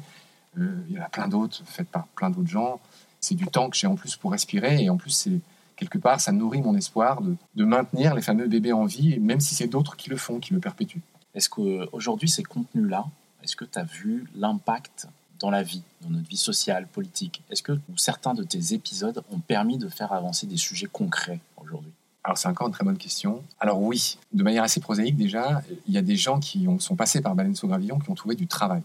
Euh, 0.59 0.75
il 0.89 0.97
y 0.97 0.99
en 0.99 1.03
a 1.05 1.09
plein 1.09 1.29
d'autres, 1.29 1.63
faites 1.67 1.89
par 1.89 2.07
plein 2.09 2.31
d'autres 2.31 2.49
gens. 2.49 2.81
C'est 3.21 3.35
du 3.37 3.47
temps 3.47 3.69
que 3.71 3.77
j'ai 3.77 3.87
en 3.87 3.95
plus 3.95 4.17
pour 4.17 4.33
respirer. 4.33 4.83
Et 4.83 4.91
en 4.91 4.97
plus, 4.97 5.11
c'est 5.11 5.39
quelque 5.77 5.99
part, 5.99 6.21
ça 6.21 6.33
nourrit 6.33 6.63
mon 6.63 6.75
espoir 6.77 7.21
de, 7.21 7.37
de 7.55 7.65
maintenir 7.65 8.15
les 8.15 8.23
fameux 8.23 8.49
bébés 8.49 8.73
en 8.73 8.85
vie, 8.87 9.19
même 9.21 9.41
si 9.41 9.55
c'est 9.55 9.67
d'autres 9.69 9.97
qui 9.97 10.11
le 10.11 10.17
font, 10.17 10.41
qui 10.41 10.53
le 10.55 10.61
perpétuent. 10.61 11.03
Est-ce 11.35 11.49
qu'aujourd'hui, 11.51 12.29
ces 12.29 12.43
contenus-là, 12.43 13.05
est-ce 13.43 13.57
que 13.57 13.65
tu 13.65 13.79
as 13.79 13.85
vu 13.85 14.27
l'impact 14.35 15.07
dans 15.39 15.51
la 15.51 15.63
vie, 15.63 15.83
dans 16.01 16.09
notre 16.11 16.29
vie 16.29 16.37
sociale, 16.39 16.87
politique? 16.87 17.43
Est-ce 17.51 17.63
que 17.63 17.79
certains 17.97 18.33
de 18.35 18.43
tes 18.43 18.73
épisodes 18.73 19.23
ont 19.31 19.39
permis 19.39 19.77
de 19.79 19.89
faire 19.89 20.13
avancer 20.13 20.47
des 20.47 20.57
sujets 20.57 20.89
concrets 20.91 21.41
aujourd'hui? 21.63 21.93
Alors 22.25 22.39
c'est 22.39 22.49
encore 22.49 22.67
une 22.67 22.73
très 22.73 22.85
bonne 22.85 22.97
question. 22.99 23.43
Alors 23.61 23.81
oui, 23.81 24.19
de 24.33 24.43
manière 24.43 24.65
assez 24.65 24.81
prosaïque 24.81 25.17
déjà, 25.17 25.63
il 25.87 25.95
y 25.95 25.99
a 25.99 26.03
des 26.03 26.17
gens 26.17 26.41
qui 26.41 26.67
ont- 26.67 26.81
sont 26.81 26.97
passés 26.97 27.21
par 27.21 27.35
Baleine 27.37 27.55
sous 27.55 27.69
Gravillon 27.69 27.99
qui 28.01 28.11
ont 28.11 28.15
trouvé 28.17 28.35
du 28.35 28.49
travail, 28.49 28.83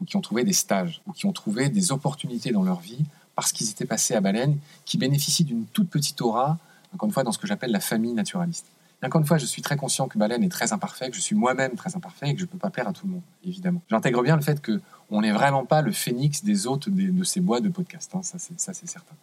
ou 0.00 0.04
qui 0.04 0.16
ont 0.16 0.20
trouvé 0.20 0.44
des 0.44 0.52
stages, 0.52 1.00
ou 1.06 1.12
qui 1.12 1.26
ont 1.26 1.32
trouvé 1.32 1.68
des 1.68 1.90
opportunités 1.90 2.52
dans 2.52 2.62
leur 2.62 2.78
vie 2.78 3.04
parce 3.36 3.52
qu'ils 3.52 3.70
étaient 3.70 3.86
passés 3.86 4.14
à 4.14 4.20
Baleine, 4.20 4.58
qui 4.84 4.98
bénéficient 4.98 5.44
d'une 5.44 5.66
toute 5.66 5.88
petite 5.88 6.20
aura, 6.22 6.58
encore 6.92 7.06
une 7.06 7.12
fois, 7.12 7.22
dans 7.22 7.32
ce 7.32 7.38
que 7.38 7.46
j'appelle 7.46 7.70
la 7.70 7.80
famille 7.80 8.12
naturaliste. 8.12 8.66
Et 9.02 9.06
encore 9.06 9.20
une 9.20 9.26
fois, 9.26 9.36
je 9.36 9.44
suis 9.44 9.60
très 9.60 9.76
conscient 9.76 10.08
que 10.08 10.16
Baleine 10.16 10.42
est 10.42 10.48
très 10.48 10.72
imparfait, 10.72 11.10
que 11.10 11.16
je 11.16 11.20
suis 11.20 11.36
moi-même 11.36 11.74
très 11.74 11.94
imparfait 11.94 12.30
et 12.30 12.32
que 12.32 12.40
je 12.40 12.46
ne 12.46 12.48
peux 12.48 12.58
pas 12.58 12.70
plaire 12.70 12.88
à 12.88 12.92
tout 12.92 13.06
le 13.06 13.12
monde, 13.12 13.22
évidemment. 13.44 13.82
J'intègre 13.90 14.22
bien 14.22 14.36
le 14.36 14.42
fait 14.42 14.60
que 14.60 14.80
on 15.10 15.20
n'est 15.20 15.32
vraiment 15.32 15.66
pas 15.66 15.82
le 15.82 15.92
phénix 15.92 16.42
des 16.42 16.66
hôtes 16.66 16.88
de 16.88 17.24
ces 17.24 17.40
bois 17.40 17.60
de 17.60 17.68
podcast, 17.68 18.10
hein, 18.14 18.22
ça 18.22 18.38
c'est 18.38 18.88
certain. 18.88 19.14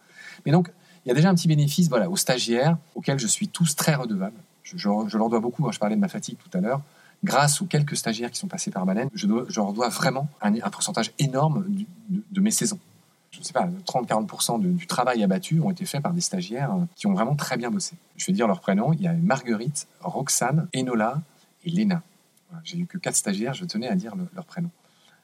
Mais 0.46 0.52
donc, 0.52 0.70
il 1.04 1.08
y 1.08 1.12
a 1.12 1.14
déjà 1.14 1.28
un 1.28 1.34
petit 1.34 1.48
bénéfice 1.48 1.88
voilà, 1.88 2.08
aux 2.08 2.16
stagiaires, 2.16 2.78
auxquels 2.94 3.18
je 3.18 3.26
suis 3.26 3.48
tous 3.48 3.74
très 3.74 3.94
redevables. 3.94 4.40
Je, 4.62 4.88
leur 4.88 5.28
dois 5.28 5.40
beaucoup, 5.40 5.66
hein, 5.66 5.72
je 5.72 5.78
parlais 5.78 5.96
de 5.96 6.00
ma 6.00 6.08
fatigue 6.08 6.38
tout 6.38 6.56
à 6.56 6.60
l'heure. 6.60 6.80
Grâce 7.22 7.60
aux 7.60 7.66
quelques 7.66 7.96
stagiaires 7.96 8.30
qui 8.30 8.38
sont 8.38 8.48
passés 8.48 8.70
par 8.70 8.86
Baleine, 8.86 9.08
je, 9.14 9.26
leur 9.26 9.72
dois 9.72 9.88
vraiment 9.88 10.28
un, 10.40 10.52
pourcentage 10.70 11.12
énorme 11.18 11.66
de 12.08 12.40
mes 12.40 12.50
saisons. 12.50 12.78
Je 13.34 13.40
ne 13.40 13.44
sais 13.44 13.52
pas, 13.52 13.68
30-40% 13.84 14.58
de- 14.60 14.68
du 14.70 14.86
travail 14.86 15.22
abattu 15.24 15.60
ont 15.60 15.70
été 15.70 15.84
faits 15.86 16.02
par 16.02 16.12
des 16.12 16.20
stagiaires 16.20 16.72
euh, 16.72 16.84
qui 16.94 17.06
ont 17.08 17.14
vraiment 17.14 17.34
très 17.34 17.56
bien 17.56 17.70
bossé. 17.70 17.96
Je 18.16 18.26
vais 18.26 18.32
dire 18.32 18.46
leurs 18.46 18.60
prénoms. 18.60 18.92
Il 18.92 19.02
y 19.02 19.08
a 19.08 19.12
Marguerite, 19.12 19.88
Roxane, 20.00 20.68
Enola 20.76 21.20
et 21.64 21.70
Léna. 21.70 22.02
J'ai 22.62 22.78
eu 22.78 22.86
que 22.86 22.98
quatre 22.98 23.16
stagiaires, 23.16 23.54
je 23.54 23.64
tenais 23.64 23.88
à 23.88 23.96
dire 23.96 24.14
le- 24.14 24.28
leurs 24.34 24.44
prénoms. 24.44 24.70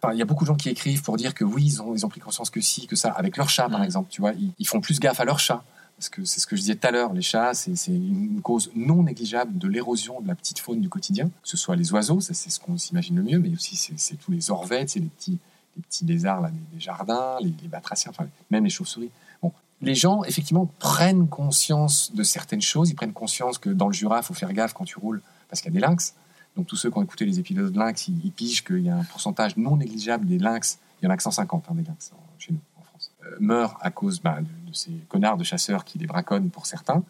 Enfin, 0.02 0.12
il 0.14 0.18
y 0.18 0.22
a 0.22 0.24
beaucoup 0.24 0.44
de 0.44 0.48
gens 0.48 0.56
qui 0.56 0.68
écrivent 0.70 1.02
pour 1.02 1.16
dire 1.16 1.34
que 1.34 1.44
oui, 1.44 1.62
ils 1.64 1.82
ont, 1.82 1.94
ils 1.94 2.04
ont 2.04 2.08
pris 2.08 2.20
conscience 2.20 2.50
que 2.50 2.60
si, 2.60 2.86
que 2.88 2.96
ça, 2.96 3.10
avec 3.12 3.36
leur 3.36 3.48
chat 3.48 3.68
par 3.68 3.78
Mhm. 3.80 3.84
exemple, 3.84 4.08
tu 4.10 4.20
vois, 4.20 4.32
ils, 4.32 4.52
ils 4.58 4.66
font 4.66 4.80
plus 4.80 4.98
gaffe 4.98 5.20
à 5.20 5.24
leur 5.24 5.38
chat. 5.38 5.62
Parce 5.96 6.08
que 6.08 6.24
c'est 6.24 6.40
ce 6.40 6.46
que 6.46 6.56
je 6.56 6.62
disais 6.62 6.76
tout 6.76 6.86
à 6.86 6.90
l'heure, 6.90 7.12
les 7.12 7.20
chats, 7.20 7.52
c'est 7.52 7.74
une 7.88 8.40
cause 8.42 8.70
non 8.74 9.02
négligeable 9.02 9.58
de 9.58 9.68
l'érosion 9.68 10.20
de 10.22 10.28
la 10.28 10.34
petite 10.34 10.58
faune 10.58 10.80
du 10.80 10.88
quotidien, 10.88 11.26
que 11.26 11.48
ce 11.48 11.58
soit 11.58 11.76
les 11.76 11.92
oiseaux, 11.92 12.20
ça 12.22 12.32
c'est 12.32 12.48
ce 12.48 12.58
qu'on 12.58 12.78
s'imagine 12.78 13.16
le 13.16 13.22
mieux, 13.22 13.38
mais 13.38 13.52
aussi 13.52 13.76
c'est 13.76 13.92
c'est 13.98 14.16
tous 14.16 14.30
les 14.32 14.50
orvettes, 14.50 14.88
c'est 14.88 15.00
les 15.00 15.08
petits, 15.08 15.38
les 15.76 15.83
petits 15.83 16.04
lézards 16.04 16.40
là, 16.40 16.50
des 16.72 16.80
jardins, 16.80 17.37
les, 17.40 17.54
les 17.62 17.68
batraciens, 17.68 18.11
enfin 18.11 18.26
même 18.50 18.64
les 18.64 18.70
chauves-souris. 18.70 19.11
Bon, 19.42 19.52
les 19.83 19.94
gens 19.94 20.24
effectivement 20.24 20.66
prennent 20.78 21.28
conscience 21.28 22.12
de 22.14 22.22
certaines 22.22 22.61
choses, 22.61 22.90
ils 22.90 22.94
prennent 22.94 23.12
conscience 23.12 23.59
que 23.59 23.70
dans 23.70 23.87
le 23.87 23.92
Jura, 23.92 24.18
il 24.18 24.22
faut 24.22 24.35
faire 24.35 24.52
gaffe 24.52 24.72
quand 24.72 24.85
tu 24.85 24.98
roules 24.98 25.22
parce 25.48 25.61
qu'il 25.61 25.72
y 25.72 25.76
a 25.76 25.80
des 25.80 25.87
lynx. 25.87 26.14
Donc 26.56 26.66
tous 26.66 26.76
ceux 26.76 26.90
qui 26.90 26.98
ont 26.98 27.02
écouté 27.02 27.24
les 27.24 27.38
épisodes 27.38 27.72
de 27.72 27.78
lynx, 27.78 28.09
ils, 28.09 28.33
pigent 28.33 28.64
qu'il 28.64 28.80
y 28.80 28.90
a 28.90 28.96
un 28.96 29.04
pourcentage 29.04 29.56
non 29.56 29.76
négligeable 29.76 30.26
des 30.26 30.38
lynx, 30.38 30.78
il 31.00 31.06
y 31.06 31.09
en 31.09 31.11
a 31.11 31.16
que 31.16 31.22
150 31.22 31.66
hein, 31.68 31.74
des 31.74 31.85
lynx 31.85 32.12
chez 32.38 32.52
nous 32.52 32.61
en 32.78 32.83
France, 32.83 33.12
euh, 33.24 33.37
meurent 33.40 33.78
à 33.80 33.90
cause 33.90 34.20
bah, 34.20 34.38
de, 34.40 34.70
de 34.70 34.74
ces 34.74 34.92
connards 35.09 35.37
de 35.37 35.44
chasseurs 35.44 35.85
qui 35.85 35.98
les 35.98 36.06
braconnent 36.06 36.50
pour 36.50 36.66
certains, 36.66 37.02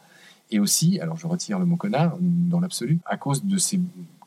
et 0.51 0.59
aussi, 0.59 1.01
alors 1.01 1.17
je 1.17 1.27
retire 1.27 1.59
le 1.59 1.65
mot 1.65 1.77
connard 1.77 2.17
dans 2.21 2.61
l'absolu, 2.61 2.99
à 3.07 3.17
cause 3.17 3.45
de 3.45 3.57
ces 3.57 3.81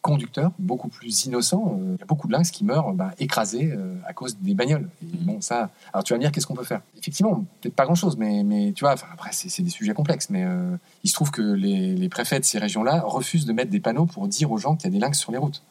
conducteurs 0.04 0.52
beaucoup 0.60 0.90
plus 0.90 1.26
innocents. 1.26 1.80
Euh, 1.80 1.96
Il 1.96 2.00
y 2.00 2.04
a 2.04 2.06
beaucoup 2.06 2.28
de 2.28 2.34
lynx 2.34 2.52
qui 2.52 2.64
meurent 2.64 2.94
bah, 2.94 3.12
écrasés 3.18 3.72
euh, 3.72 3.96
à 4.06 4.14
cause 4.14 4.38
des 4.38 4.54
bagnoles. 4.54 4.88
Et 5.02 5.18
bon, 5.18 5.42
ça. 5.42 5.72
Alors 5.94 6.04
tu 6.04 6.14
vas 6.14 6.18
me 6.18 6.22
dire, 6.24 6.32
qu'est-ce 6.32 6.46
qu'on 6.46 6.54
peut 6.54 6.64
faire? 6.64 6.82
Effectivement, 7.00 7.44
peut-être 7.62 7.74
pas 7.76 7.86
grand-chose, 7.86 8.18
mais, 8.18 8.44
mais 8.44 8.74
tu 8.76 8.84
vois, 8.84 8.94
enfin, 8.94 9.08
après, 9.12 9.30
c'est 9.32 9.64
des 9.64 9.70
sujets 9.72 9.94
complexes. 9.96 10.30
Mais 10.30 10.44
euh, 10.44 10.76
il 11.04 11.10
se 11.10 11.16
trouve 11.16 11.32
que 11.32 11.42
les, 11.42 11.96
les 11.96 12.10
préfets 12.10 12.40
de 12.40 12.46
ces 12.46 12.60
régions-là 12.60 13.02
refusent 13.06 13.46
de 13.46 13.54
mettre 13.54 13.72
des 13.72 13.80
panneaux 13.80 14.06
pour 14.06 14.28
dire 14.28 14.52
aux 14.52 14.58
gens 14.60 14.76
qu'il 14.76 14.86
y 14.86 14.88
a 14.88 14.92
des 14.92 15.00
lynx 15.00 15.18
sur 15.18 15.32
les 15.32 15.40
routes. 15.40 15.64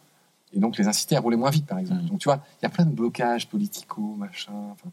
Et 0.54 0.58
donc 0.60 0.76
les 0.76 0.88
inciter 0.88 1.14
à 1.16 1.20
rouler 1.20 1.36
moins 1.36 1.50
vite, 1.50 1.66
par 1.66 1.78
exemple. 1.78 2.02
Mhm. 2.02 2.08
Donc 2.08 2.18
tu 2.18 2.24
vois, 2.24 2.40
il 2.60 2.64
y 2.64 2.66
a 2.66 2.70
plein 2.70 2.84
de 2.86 2.90
blocages 2.94 3.46
politico, 3.48 4.00
machin. 4.18 4.52
enfin. 4.72 4.90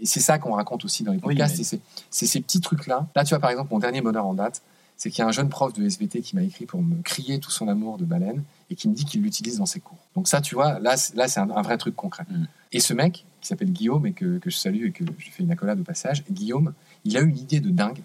Et 0.00 0.06
c'est 0.06 0.20
ça 0.20 0.38
qu'on 0.38 0.52
raconte 0.52 0.84
aussi 0.84 1.02
dans 1.02 1.12
les 1.12 1.18
Oui, 1.18 1.34
podcasts. 1.34 1.56
mais- 1.56 1.60
et 1.60 1.64
c'est- 1.64 1.80
C'est 2.10 2.26
ces 2.26 2.40
petits 2.40 2.60
trucs-là. 2.60 3.06
Là, 3.16 3.24
tu 3.24 3.30
vois, 3.30 3.38
par 3.40 3.50
exemple, 3.50 3.68
mon 3.72 3.78
dernier 3.80 4.00
bonheur 4.00 4.26
en 4.26 4.34
date, 4.34 4.62
c'est 4.98 5.08
qu'il 5.10 5.20
y 5.20 5.22
a 5.22 5.28
un 5.28 5.32
jeune 5.32 5.48
prof 5.48 5.72
de 5.72 5.82
SVT 5.88 6.20
qui 6.20 6.36
m'a 6.36 6.42
écrit 6.42 6.66
pour 6.66 6.82
me 6.82 7.00
crier 7.02 7.38
tout 7.40 7.50
son 7.50 7.68
amour 7.68 7.96
de 7.96 8.04
baleine 8.04 8.42
et 8.68 8.74
qui 8.74 8.88
me 8.88 8.94
dit 8.94 9.04
qu'il 9.06 9.22
l'utilise 9.22 9.56
dans 9.58 9.64
ses 9.66 9.80
cours. 9.80 9.96
Donc 10.14 10.28
ça, 10.28 10.40
tu 10.42 10.54
vois, 10.54 10.78
là, 10.80 10.96
c'est- 10.98 11.16
là 11.16 11.26
c'est 11.28 11.40
un, 11.40 11.48
un 11.50 11.62
vrai 11.62 11.78
truc 11.78 11.96
concret. 11.96 12.24
Mm. 12.28 12.44
Et 12.72 12.80
ce 12.80 12.92
mec, 12.92 13.24
qui 13.40 13.48
s'appelle 13.48 13.70
Guillaume 13.72 14.04
et 14.06 14.12
que, 14.12 14.38
que 14.38 14.50
je 14.50 14.56
salue 14.56 14.86
et 14.86 14.90
que 14.92 15.04
je 15.18 15.30
fais 15.30 15.42
une 15.44 15.50
accolade 15.52 15.80
au 15.80 15.84
passage, 15.84 16.22
Guillaume, 16.30 16.74
il 17.04 17.16
a 17.16 17.20
eu 17.22 17.28
une 17.28 17.38
idée 17.38 17.60
de 17.60 17.70
dingue. 17.70 18.02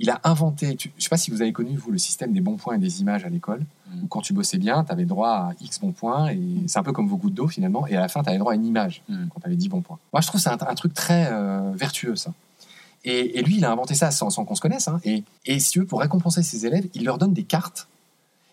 il 0.00 0.10
a 0.10 0.20
inventé, 0.22 0.76
je 0.78 0.88
ne 0.96 1.00
sais 1.00 1.08
pas 1.08 1.16
si 1.16 1.32
vous 1.32 1.42
avez 1.42 1.52
connu, 1.52 1.76
vous, 1.76 1.90
le 1.90 1.98
système 1.98 2.32
des 2.32 2.40
bons 2.40 2.56
points 2.56 2.76
et 2.76 2.78
des 2.78 3.00
images 3.00 3.24
à 3.24 3.28
l'école, 3.28 3.62
Mm. 3.92 4.04
où 4.04 4.06
quand 4.06 4.20
tu 4.20 4.32
bossais 4.32 4.56
bien, 4.58 4.84
tu 4.84 4.92
avais 4.92 5.04
droit 5.06 5.30
à 5.30 5.50
X 5.60 5.80
bons 5.80 5.90
points, 5.90 6.28
et 6.30 6.38
c'est 6.68 6.78
un 6.78 6.84
peu 6.84 6.92
comme 6.92 7.08
vos 7.08 7.16
gouttes 7.16 7.34
d'eau 7.34 7.48
finalement, 7.48 7.84
et 7.88 7.96
à 7.96 8.00
la 8.02 8.08
fin, 8.08 8.22
tu 8.22 8.28
avais 8.28 8.38
droit 8.38 8.52
à 8.52 8.54
une 8.54 8.64
image 8.64 9.02
Mm. 9.08 9.26
quand 9.34 9.40
tu 9.40 9.46
avais 9.46 9.56
10 9.56 9.68
bons 9.68 9.80
points. 9.82 9.98
Moi, 10.12 10.20
je 10.20 10.28
trouve 10.28 10.40
que 10.40 10.44
c'est 10.48 10.50
un, 10.62 10.68
un 10.68 10.74
truc 10.76 10.94
très 10.94 11.28
euh, 11.32 11.72
vertueux, 11.74 12.14
ça. 12.14 12.32
Et, 13.10 13.40
lui, 13.40 13.56
il 13.56 13.64
a 13.64 13.72
inventé 13.72 13.94
ça 13.94 14.10
sans, 14.10 14.28
qu'on 14.44 14.54
se 14.54 14.60
connaisse. 14.60 14.86
hein. 14.86 15.00
et, 15.02 15.24
et 15.46 15.58
si 15.60 15.70
tu 15.70 15.84
pour 15.86 16.00
récompenser 16.00 16.42
ses 16.42 16.66
élèves, 16.66 16.86
il 16.92 17.04
leur 17.04 17.16
donne 17.16 17.32
des 17.32 17.42
cartes. 17.42 17.88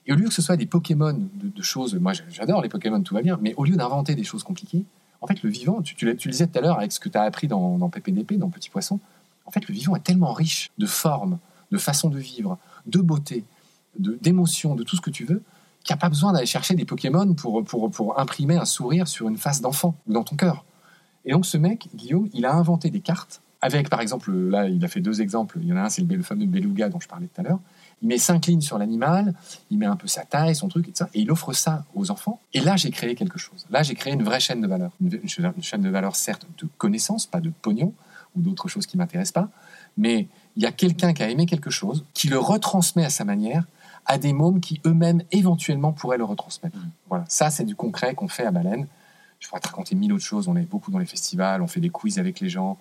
Et 0.07 0.13
au 0.13 0.15
lieu 0.15 0.29
que 0.29 0.33
ce 0.33 0.41
soit 0.41 0.55
des 0.55 0.65
Pokémon 0.65 1.13
de, 1.33 1.61
choses, 1.61 1.93
moi 1.95 2.13
j'adore 2.29 2.61
les 2.61 2.69
Pokémon, 2.69 3.01
tout 3.01 3.13
va 3.13 3.21
bien, 3.21 3.37
mais 3.41 3.53
au 3.57 3.65
lieu 3.65 3.75
d'inventer 3.75 4.15
des 4.15 4.23
choses 4.23 4.43
compliquées, 4.43 4.85
en 5.19 5.27
fait, 5.27 5.43
le 5.43 5.49
vivant, 5.49 5.81
tu, 5.81 6.05
le 6.05 6.13
disais 6.13 6.47
tout 6.47 6.57
à 6.57 6.61
l'heure 6.61 6.77
avec 6.77 6.93
ce 6.93 7.01
que 7.01 7.09
tu 7.09 7.17
as 7.17 7.23
appris 7.23 7.47
dans, 7.47 7.77
dans 7.77 7.89
PPDP, 7.89 8.35
dans 8.37 8.49
Petit 8.49 8.69
Poisson, 8.69 8.99
en 9.45 9.51
fait, 9.51 9.67
le 9.67 9.73
vivant 9.73 9.95
est 9.97 10.03
tellement 10.03 10.31
riche 10.31 10.71
de 10.77 10.85
formes, 10.85 11.37
de 11.71 11.77
façons 11.77 12.09
de 12.09 12.19
vivre, 12.19 12.57
de 12.85 12.99
beauté, 12.99 13.43
d'émotions, 13.97 14.75
de, 14.75 14.83
tout 14.83 14.95
ce 14.95 15.01
que 15.01 15.09
tu 15.09 15.25
veux, 15.25 15.41
qu'il 15.83 15.93
n'y 15.93 15.99
a 15.99 16.01
pas 16.01 16.09
besoin 16.09 16.31
d'aller 16.31 16.45
chercher 16.45 16.75
des 16.75 16.85
Pokémon 16.85 17.33
pour, 17.33 17.63
pour 17.63 18.19
imprimer 18.19 18.55
un 18.55 18.65
sourire 18.65 19.07
sur 19.07 19.27
une 19.27 19.37
face 19.37 19.59
d'enfant 19.59 19.95
ou 20.07 20.13
dans 20.13 20.23
ton 20.23 20.37
cœur. 20.37 20.63
Et 21.25 21.31
donc, 21.31 21.45
ce 21.45 21.57
mec, 21.57 21.89
Guillaume, 21.93 22.29
il 22.33 22.45
a 22.45 22.53
inventé 22.53 22.89
des 22.89 23.01
cartes 23.01 23.41
avec, 23.61 23.89
par 23.89 24.01
exemple, 24.01 24.31
là, 24.31 24.67
il 24.67 24.83
a 24.83 24.87
fait 24.87 25.01
deux 25.01 25.21
exemples. 25.21 25.57
Il 25.61 25.67
y 25.67 25.73
en 25.73 25.77
a 25.77 25.81
un, 25.81 25.89
c'est 25.89 26.03
le, 26.03 26.21
fameux 26.23 26.45
beluga 26.45 26.89
dont 26.89 26.99
je 26.99 27.07
parlais 27.07 27.27
tout 27.27 27.41
à 27.41 27.43
l'heure. 27.43 27.59
Il 28.01 28.07
met 28.07 28.17
cinq 28.17 28.45
lignes 28.47 28.61
sur 28.61 28.77
l'animal, 28.77 29.33
il 29.71 29.77
met 29.77 29.85
un 29.85 29.95
peu 29.95 30.07
sa 30.07 30.23
taille, 30.23 30.55
son 30.55 30.67
truc, 30.67 30.89
et, 30.89 30.91
ça, 30.93 31.09
et 31.13 31.21
il 31.21 31.31
offre 31.31 31.53
ça 31.53 31.85
aux 31.95 32.11
enfants. 32.11 32.41
Et 32.53 32.59
là, 32.59 32.75
j'ai 32.75 32.91
créé 32.91 33.15
quelque 33.15 33.39
chose. 33.39 33.65
Là, 33.69 33.83
j'ai 33.83 33.95
créé 33.95 34.13
une 34.13 34.23
vraie 34.23 34.39
chaîne 34.39 34.61
de 34.61 34.67
valeur. 34.67 34.91
Une, 35.01 35.19
une 35.23 35.29
cha- 35.29 35.53
une 35.55 35.63
chaîne 35.63 35.81
de 35.81 35.89
valeur, 35.89 36.15
certes, 36.15 36.45
de 36.57 36.67
connaissances, 36.77 37.25
pas 37.25 37.39
de 37.39 37.51
pognon 37.61 37.93
ou 38.35 38.41
d'autres 38.41 38.67
choses 38.67 38.85
qui 38.85 38.97
m'intéressent 38.97 39.31
pas, 39.31 39.49
mais 39.97 40.27
il 40.57 40.63
y 40.63 40.65
a 40.65 40.71
quelqu'un 40.71 41.13
qui 41.13 41.23
a 41.23 41.29
aimé 41.29 41.45
quelque 41.45 41.69
chose, 41.69 42.05
qui 42.13 42.27
le 42.27 42.37
retransmet 42.37 43.05
à 43.05 43.09
sa 43.09 43.23
manière 43.23 43.65
à 44.05 44.17
des 44.17 44.33
mômes 44.33 44.59
qui 44.59 44.81
eux-mêmes 44.85 45.23
éventuellement 45.31 45.91
pourraient 45.91 46.17
le 46.17 46.25
retransmettre. 46.25 46.77
Mm. 46.77 46.89
Voilà, 47.09 47.25
ça 47.27 47.49
c'est 47.49 47.63
du 47.63 47.75
concret 47.75 48.13
qu'on 48.13 48.27
fait 48.27 48.45
à 48.45 48.51
Baleine. 48.51 48.87
Je 49.39 49.47
pourrais 49.47 49.61
te 49.61 49.67
raconter 49.67 49.95
mille 49.95 50.13
autres 50.13 50.23
choses. 50.23 50.47
On 50.47 50.55
est 50.55 50.69
beaucoup 50.69 50.91
dans 50.91 50.99
les 50.99 51.05
festivals, 51.05 51.61
on 51.61 51.67
fait 51.67 51.79
des 51.79 51.89
quiz 51.89 52.19
avec 52.19 52.39
les 52.39 52.49
gens, 52.49 52.77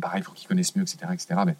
pareil 0.00 0.22
pour 0.22 0.34
qu'ils 0.34 0.48
connaissent 0.48 0.76
mieux, 0.76 0.82
etc., 0.82 0.98
etc. 1.12 1.34
Mais 1.46 1.56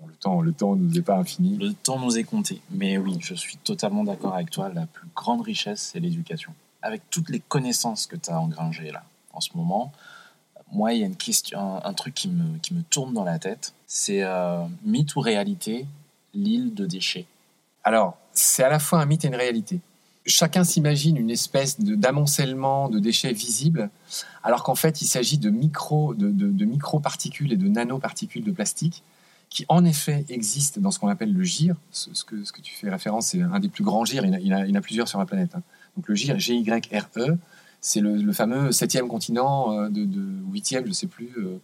bon, 0.00 0.06
le 0.06 0.14
temps, 0.14 0.40
le 0.40 0.52
temps 0.52 0.76
nous 0.76 0.98
est 0.98 1.02
pas 1.02 1.16
infini. 1.16 1.56
Le 1.56 1.72
temps 1.72 1.98
nous 1.98 2.18
est 2.18 2.24
compté. 2.24 2.60
Mais 2.70 2.98
oui, 2.98 3.18
je 3.20 3.34
suis 3.34 3.56
totalement 3.56 4.04
d'accord 4.04 4.34
avec 4.34 4.50
toi. 4.50 4.68
La 4.68 4.86
plus 4.86 5.08
grande 5.14 5.42
richesse, 5.42 5.90
c'est 5.92 6.00
l'éducation. 6.00 6.54
Avec 6.82 7.02
toutes 7.10 7.28
les 7.28 7.40
connaissances 7.40 8.06
que 8.06 8.16
tu 8.16 8.30
as 8.30 8.40
engrangées 8.40 8.90
là, 8.90 9.04
en 9.32 9.40
ce 9.40 9.50
moment, 9.54 9.92
moi, 10.72 10.94
il 10.94 11.00
y 11.00 11.02
a 11.04 11.06
une 11.06 11.16
question, 11.16 11.58
un, 11.58 11.82
un 11.84 11.92
truc 11.92 12.14
qui 12.14 12.28
me, 12.28 12.58
qui 12.58 12.74
me 12.74 12.82
tourne 12.82 13.12
dans 13.12 13.24
la 13.24 13.38
tête. 13.38 13.74
C'est 13.86 14.22
euh, 14.22 14.64
mythe 14.84 15.14
ou 15.16 15.20
réalité, 15.20 15.86
l'île 16.34 16.74
de 16.74 16.86
déchets? 16.86 17.26
Alors, 17.84 18.16
c'est 18.32 18.64
à 18.64 18.70
la 18.70 18.78
fois 18.78 19.00
un 19.00 19.06
mythe 19.06 19.24
et 19.24 19.28
une 19.28 19.34
réalité. 19.34 19.80
Chacun 20.24 20.62
s'imagine 20.64 21.16
une 21.16 21.30
espèce 21.30 21.80
d'amoncellement 21.80 22.88
de, 22.88 22.98
déchets 23.00 23.32
visibles, 23.32 23.90
alors 24.44 24.62
qu'en 24.62 24.76
fait, 24.76 25.02
il 25.02 25.06
s'agit 25.06 25.38
de 25.38 25.50
micro, 25.50 26.14
de, 26.14 26.30
de- 26.30 26.50
de 26.50 26.64
microparticules 26.64 27.52
et 27.52 27.56
de 27.56 27.66
nanoparticules 27.68 28.44
de 28.44 28.52
plastique 28.52 29.02
qui, 29.50 29.66
en 29.68 29.84
effet, 29.84 30.24
existent 30.28 30.80
dans 30.80 30.90
ce 30.90 30.98
qu'on 30.98 31.08
appelle 31.08 31.32
le 31.32 31.42
GIR. 31.42 31.74
Ce, 31.90 32.08
ce 32.14 32.24
que, 32.24 32.42
ce 32.44 32.52
que 32.52 32.60
tu 32.62 32.72
fais 32.74 32.88
référence, 32.88 33.26
c'est 33.26 33.42
un 33.42 33.58
des 33.60 33.68
plus 33.68 33.84
grands 33.84 34.04
GIR. 34.04 34.24
Il 34.24 34.46
y 34.46 34.54
en 34.54 34.74
a, 34.74 34.80
plusieurs 34.80 35.08
sur 35.08 35.18
la 35.18 35.26
planète. 35.26 35.54
hein. 35.54 35.62
Donc, 35.96 36.08
le 36.08 36.14
GIR, 36.14 36.38
G-Y-R-E, 36.38 37.36
c'est 37.80 38.00
le, 38.00 38.16
le 38.16 38.32
fameux 38.32 38.72
septième 38.72 39.08
continent 39.08 39.72
euh, 39.72 39.88
de, 39.90 40.06
huitième, 40.52 40.86
je 40.86 40.92
sais 40.92 41.06
plus, 41.08 41.30
euh, 41.36 41.58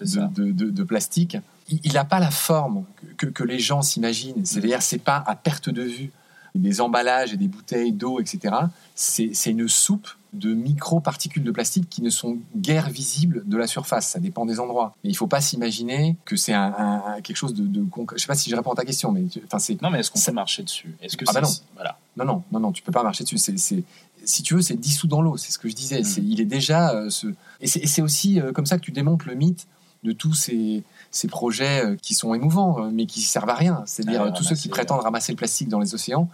de, 0.00 0.82
plastique. 0.82 1.38
Il 1.70 1.92
n'a 1.92 2.04
pas 2.04 2.18
la 2.20 2.30
forme 2.30 2.84
que, 3.16 3.26
que- 3.26 3.32
que 3.32 3.44
les 3.44 3.58
gens 3.58 3.80
s'imaginent. 3.82 4.44
C'est-à-dire, 4.44 4.82
c'est 4.82 4.98
pas 4.98 5.22
à 5.26 5.34
perte 5.36 5.70
de 5.70 5.82
vue 5.82 6.10
des 6.54 6.80
emballages 6.80 7.32
et 7.32 7.36
des 7.36 7.48
bouteilles 7.48 7.92
d'eau, 7.92 8.20
etc. 8.20 8.54
C'est 8.94 9.32
une 9.50 9.68
soupe 9.68 10.08
de 10.32 10.54
micro-particules 10.54 11.42
de 11.42 11.50
plastique 11.50 11.88
qui 11.90 12.02
ne 12.02 12.10
sont 12.10 12.38
guère 12.56 12.88
visibles 12.88 13.42
de 13.46 13.56
la 13.56 13.66
surface. 13.66 14.08
Ça 14.08 14.20
dépend 14.20 14.46
des 14.46 14.60
endroits. 14.60 14.94
Mais 15.02 15.10
il 15.10 15.14
faut 15.16 15.26
pas 15.26 15.40
s'imaginer 15.40 16.16
que 16.24 16.36
c'est 16.36 16.52
un, 16.52 17.16
quelque 17.22 17.36
chose 17.36 17.54
de, 17.54 17.66
de 17.66 17.82
concret. 17.82 18.16
Je 18.16 18.22
sais 18.22 18.28
pas 18.28 18.36
si 18.36 18.48
je 18.48 18.54
réponds 18.56 18.70
à 18.72 18.76
ta 18.76 18.84
question, 18.84 19.10
mais 19.10 19.24
tu- 19.24 19.42
enfin, 19.44 19.58
c'est 19.58 19.80
Non, 19.82 19.90
mais 19.90 19.98
est-ce 20.00 20.10
qu'on 20.10 20.20
peut 20.20 20.32
marcher 20.32 20.62
dessus? 20.62 20.94
Est-ce 21.02 21.16
que 21.16 21.24
Ah 21.28 21.32
bah 21.32 21.44
c'est- 21.44 21.62
Voilà. 21.74 21.98
non, 22.16 22.24
non, 22.24 22.42
non, 22.52 22.60
non, 22.60 22.72
tu 22.72 22.82
peux 22.82 22.92
pas 22.92 23.02
marcher 23.02 23.24
dessus. 23.24 23.38
C'est, 23.38 23.58
c'est- 23.58 23.82
si 24.24 24.42
tu 24.44 24.54
veux, 24.54 24.62
c'est 24.62 24.76
dissous 24.76 25.08
dans 25.08 25.20
l'eau. 25.22 25.36
C'est 25.36 25.50
ce 25.50 25.58
que 25.58 25.68
je 25.68 25.74
disais. 25.74 26.00
Mm. 26.02 26.04
C'est, 26.04 26.22
il 26.22 26.40
est 26.40 26.44
déjà 26.44 26.90
euh, 26.94 27.10
ce. 27.10 27.26
Et 27.60 27.66
c'est, 27.66 27.80
et 27.80 27.86
c'est 27.88 28.02
aussi 28.02 28.40
euh, 28.40 28.52
comme 28.52 28.66
ça 28.66 28.76
que 28.78 28.82
tu 28.84 28.92
démontes 28.92 29.24
le 29.24 29.34
mythe 29.34 29.66
de 30.04 30.12
tous 30.12 30.32
ces, 30.34 30.84
ces 31.12 31.26
projets 31.28 31.84
euh, 31.84 31.96
qui 31.96 32.14
sont 32.14 32.34
émouvants, 32.34 32.84
euh, 32.84 32.90
mais 32.92 33.06
qui 33.06 33.20
servent 33.20 33.50
à 33.50 33.54
rien. 33.54 33.82
C'est-à-dire 33.86 34.22
Ah, 34.26 34.30
tous 34.30 34.44
ceux 34.44 34.54
qui 34.54 34.68
ramasser, 34.68 34.68
prétendent 34.68 35.00
ramasser 35.02 35.32
le 35.32 35.36
plastique 35.36 35.68
dans 35.68 35.80
les 35.80 35.94
océans. 35.94 36.28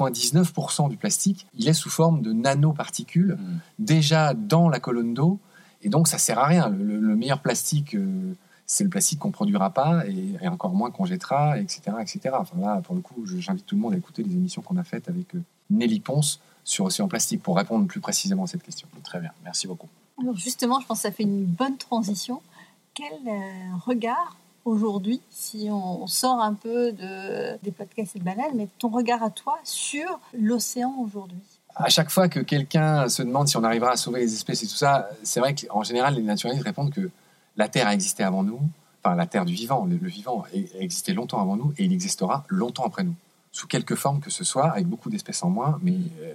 99% 0.00 0.88
du 0.88 0.96
plastique, 0.96 1.46
il 1.58 1.68
est 1.68 1.72
sous 1.72 1.90
forme 1.90 2.22
de 2.22 2.32
nanoparticules 2.32 3.36
Hmm. 3.38 3.58
déjà 3.78 4.34
dans 4.34 4.68
la 4.68 4.80
colonne 4.80 5.14
d'eau, 5.14 5.38
et 5.82 5.88
donc 5.88 6.08
ça 6.08 6.18
sert 6.18 6.38
à 6.38 6.46
rien. 6.46 6.68
Le, 6.70 6.82
le- 6.84 6.98
le 7.00 7.16
meilleur 7.16 7.40
plastique, 7.40 7.94
euh, 7.94 8.34
c'est 8.66 8.82
le 8.84 8.90
plastique 8.90 9.18
qu'on 9.20 9.30
produira 9.30 9.70
pas, 9.70 10.06
et, 10.08 10.34
et 10.42 10.48
encore 10.48 10.72
moins 10.74 10.90
qu'on 10.90 11.04
jettera, 11.04 11.58
etc., 11.60 11.82
etc. 12.00 12.34
Enfin 12.38 12.58
là, 12.60 12.80
pour 12.82 12.94
le 12.94 13.00
coup, 13.00 13.24
j'invite 13.26 13.64
tout 13.66 13.76
le 13.76 13.80
monde 13.80 13.94
à 13.94 13.96
écouter 13.96 14.22
les 14.22 14.32
émissions 14.34 14.62
qu'on 14.62 14.76
a 14.76 14.84
faites 14.84 15.08
avec 15.08 15.28
Nelly 15.70 16.00
Ponce 16.00 16.40
sur 16.64 16.84
Océan 16.86 17.06
Plastique 17.06 17.42
pour 17.42 17.56
répondre 17.56 17.86
plus 17.86 18.00
précisément 18.00 18.44
à 18.44 18.46
cette 18.48 18.62
question. 18.64 18.88
Très 19.04 19.20
bien. 19.20 19.30
Merci 19.44 19.68
beaucoup. 19.68 19.88
Alors 20.20 20.36
justement, 20.36 20.80
je 20.80 20.86
pense 20.86 20.98
que 20.98 21.02
ça 21.02 21.12
fait 21.12 21.22
une 21.22 21.44
bonne 21.44 21.76
transition. 21.76 22.40
Quel 22.96 23.28
euh, 23.28 23.76
regard 23.84 24.38
aujourd'hui, 24.64 25.20
si 25.28 25.68
on 25.70 26.06
sort 26.06 26.40
un 26.40 26.54
peu 26.54 26.92
de, 26.92 27.58
des 27.62 27.70
podcasts 27.70 28.16
et 28.16 28.18
de 28.18 28.24
baleines, 28.24 28.54
mais 28.54 28.68
ton 28.78 28.88
regard 28.88 29.22
à 29.22 29.28
toi 29.28 29.58
sur 29.64 30.18
l'océan 30.32 30.94
aujourd'hui? 30.98 31.42
À 31.74 31.90
chaque 31.90 32.08
fois 32.08 32.30
que 32.30 32.40
quelqu'un 32.40 33.06
se 33.10 33.22
demande 33.22 33.48
si 33.48 33.58
on 33.58 33.64
arrivera 33.64 33.90
à 33.90 33.96
sauver 33.96 34.20
les 34.20 34.32
espèces 34.32 34.62
et 34.62 34.66
tout 34.66 34.76
ça, 34.76 35.10
c'est 35.22 35.40
vrai 35.40 35.54
qu'en 35.54 35.82
général, 35.82 36.14
les 36.14 36.22
naturalistes 36.22 36.64
répondent 36.64 36.90
que 36.90 37.10
la 37.58 37.68
Terre 37.68 37.86
a 37.86 37.92
existé 37.92 38.22
avant 38.22 38.42
nous, 38.42 38.60
enfin 39.04 39.14
la 39.14 39.26
Terre 39.26 39.44
du 39.44 39.52
vivant, 39.52 39.84
le, 39.84 39.98
le 39.98 40.08
vivant 40.08 40.46
a 40.50 40.80
existé 40.80 41.12
longtemps 41.12 41.42
avant 41.42 41.56
nous 41.56 41.74
et 41.76 41.84
il 41.84 41.92
existera 41.92 42.44
longtemps 42.48 42.86
après 42.86 43.04
nous, 43.04 43.14
sous 43.52 43.66
quelque 43.66 43.94
forme 43.94 44.20
que 44.20 44.30
ce 44.30 44.42
soit, 44.42 44.70
avec 44.70 44.86
beaucoup 44.86 45.10
d'espèces 45.10 45.42
en 45.42 45.50
moins, 45.50 45.78
mais 45.82 45.98
euh, 46.22 46.32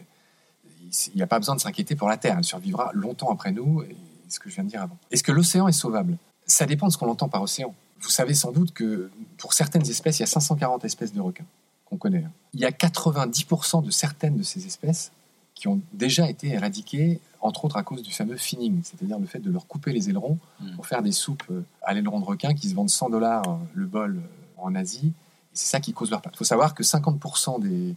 il 1.08 1.15
n'y 1.15 1.24
a 1.24 1.28
pas 1.28 1.39
besoin 1.39 1.56
de 1.56 1.60
s'inquiéter 1.60 1.95
pour 1.95 2.08
la 2.08 2.17
Terre, 2.17 2.36
elle 2.38 2.43
survivra 2.43 2.91
longtemps 2.93 3.32
après 3.32 3.52
nous, 3.52 3.82
et 3.82 3.97
ce 4.30 4.39
que 4.39 4.47
je 4.47 4.54
viens 4.54 4.63
de 4.63 4.69
dire 4.69 4.84
avant. 4.84 4.97
Est-ce 5.10 5.24
que 5.24 5.32
l'océan 5.32 5.67
est 5.67 5.71
sauvable? 5.71 6.17
Ça 6.52 6.66
dépend 6.66 6.88
de 6.88 6.92
ce 6.92 6.98
qu'on 6.98 7.10
entend 7.10 7.30
par 7.30 7.42
océan. 7.42 7.74
Vous 8.02 8.10
savez 8.10 8.34
sans 8.34 8.52
doute 8.52 8.74
que 8.74 9.10
pour 9.38 9.54
certaines 9.54 9.88
espèces, 9.90 10.20
il 10.20 10.22
y 10.22 10.24
a 10.24 10.28
540 10.28 10.84
espèces 10.86 11.14
de 11.14 11.22
requins 11.22 11.46
qu'on 11.86 11.98
connaît. 11.98 12.24
hein. 12.24 12.32
Il 12.54 12.60
y 12.60 12.66
a 12.66 12.72
90% 12.72 13.84
de 13.84 13.92
certaines 13.92 14.38
de 14.38 14.44
ces 14.44 14.66
espèces 14.66 15.12
qui 15.56 15.68
ont 15.68 15.80
déjà 15.94 16.30
été 16.30 16.48
éradiquées, 16.50 17.20
entre 17.40 17.66
autres 17.66 17.78
à 17.78 17.84
cause 17.84 18.02
du 18.02 18.12
fameux 18.12 18.38
finning, 18.38 18.82
c'est-à-dire 18.84 19.20
le 19.20 19.28
fait 19.28 19.40
de 19.40 19.52
leur 19.52 19.68
couper 19.68 19.94
les 19.94 20.10
ailerons 20.10 20.38
Mm. 20.60 20.76
pour 20.76 20.88
faire 20.88 21.02
des 21.04 21.12
soupes 21.12 21.44
euh, 21.52 21.62
à 21.84 21.94
l'aileron 21.94 22.20
de 22.20 22.26
requin 22.26 22.54
qui 22.54 22.70
se 22.70 22.76
vendent 22.76 22.90
100 22.90 23.10
dollars 23.12 23.44
euh, 23.48 23.56
le 23.76 23.86
bol 23.86 24.18
euh, 24.18 24.22
en 24.62 24.74
Asie. 24.76 25.08
Et 25.08 25.56
c'est 25.56 25.70
ça 25.70 25.80
qui 25.80 25.94
cause 25.94 26.10
leur 26.12 26.22
perte. 26.22 26.36
Il 26.36 26.38
faut 26.40 26.44
savoir 26.44 26.74
que 26.74 26.84
50% 26.84 27.62
des, 27.62 27.96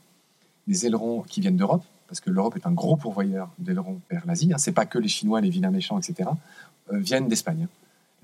des 0.66 0.86
ailerons 0.86 1.22
qui 1.22 1.40
viennent 1.40 1.56
d'Europe, 1.56 1.84
parce 2.08 2.20
que 2.20 2.30
l'Europe 2.30 2.56
est 2.56 2.66
un 2.66 2.72
gros 2.72 2.96
pourvoyeur 2.96 3.48
d'ailerons 3.58 4.00
vers 4.10 4.26
l'Asie, 4.26 4.50
hein, 4.52 4.58
c'est 4.58 4.72
pas 4.72 4.86
que 4.86 4.98
les 4.98 5.08
Chinois, 5.08 5.40
les 5.40 5.50
vilains 5.50 5.70
méchants, 5.70 5.98
etc., 5.98 6.28
euh, 6.92 6.98
viennent 6.98 7.28
d'Espagne. 7.28 7.66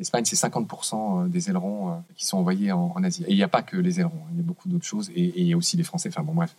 L'Espagne, 0.01 0.25
c'est 0.25 0.35
50% 0.35 1.29
des 1.29 1.51
ailerons 1.51 1.91
euh, 1.91 1.95
qui 2.17 2.25
sont 2.25 2.39
envoyés 2.39 2.73
en, 2.73 2.91
en 2.97 3.05
Asie. 3.05 3.23
Et 3.29 3.33
il 3.33 3.37
n'y 3.37 3.43
a 3.43 3.49
pas 3.49 3.61
que 3.63 3.77
les 3.77 4.01
ailerons, 4.01 4.17
hein, 4.25 4.31
il 4.33 4.39
y 4.39 4.41
a 4.41 4.43
beaucoup 4.43 4.69
d'autres 4.69 4.87
choses, 4.87 5.11
et, 5.15 5.23
et 5.23 5.41
il 5.43 5.47
y 5.47 5.53
a 5.53 5.57
aussi 5.59 5.77
les 5.77 5.83
Français. 5.85 6.09
Enfin 6.09 6.23
bon, 6.23 6.33
bref. 6.33 6.57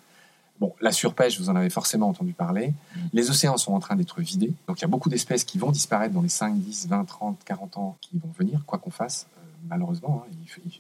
Bon, 0.60 0.74
la 0.80 0.92
surpêche, 0.92 1.40
vous 1.40 1.50
en 1.50 1.56
avez 1.56 1.72
forcément 1.72 2.08
entendu 2.08 2.34
parler. 2.34 2.68
Mm. 2.68 3.00
Les 3.14 3.32
océans 3.32 3.58
sont 3.58 3.74
en 3.74 3.80
train 3.80 3.96
d'être 3.96 4.22
vidés. 4.22 4.54
Donc 4.68 4.78
il 4.78 4.84
y 4.84 4.86
a 4.86 4.88
beaucoup 4.88 5.10
d'espèces 5.10 5.44
qui 5.44 5.58
vont 5.58 5.72
disparaître 5.72 6.14
dans 6.14 6.22
les 6.22 6.30
5, 6.30 6.56
10, 6.56 6.88
20, 6.88 7.04
30, 7.06 7.40
40 7.44 7.78
ans 7.78 7.98
qui 8.00 8.20
vont 8.20 8.30
venir, 8.38 8.62
quoi 8.68 8.78
qu'on 8.78 8.92
fasse. 8.92 9.26
euh, 9.38 9.42
malheureusement, 9.68 10.24
hein. 10.28 10.32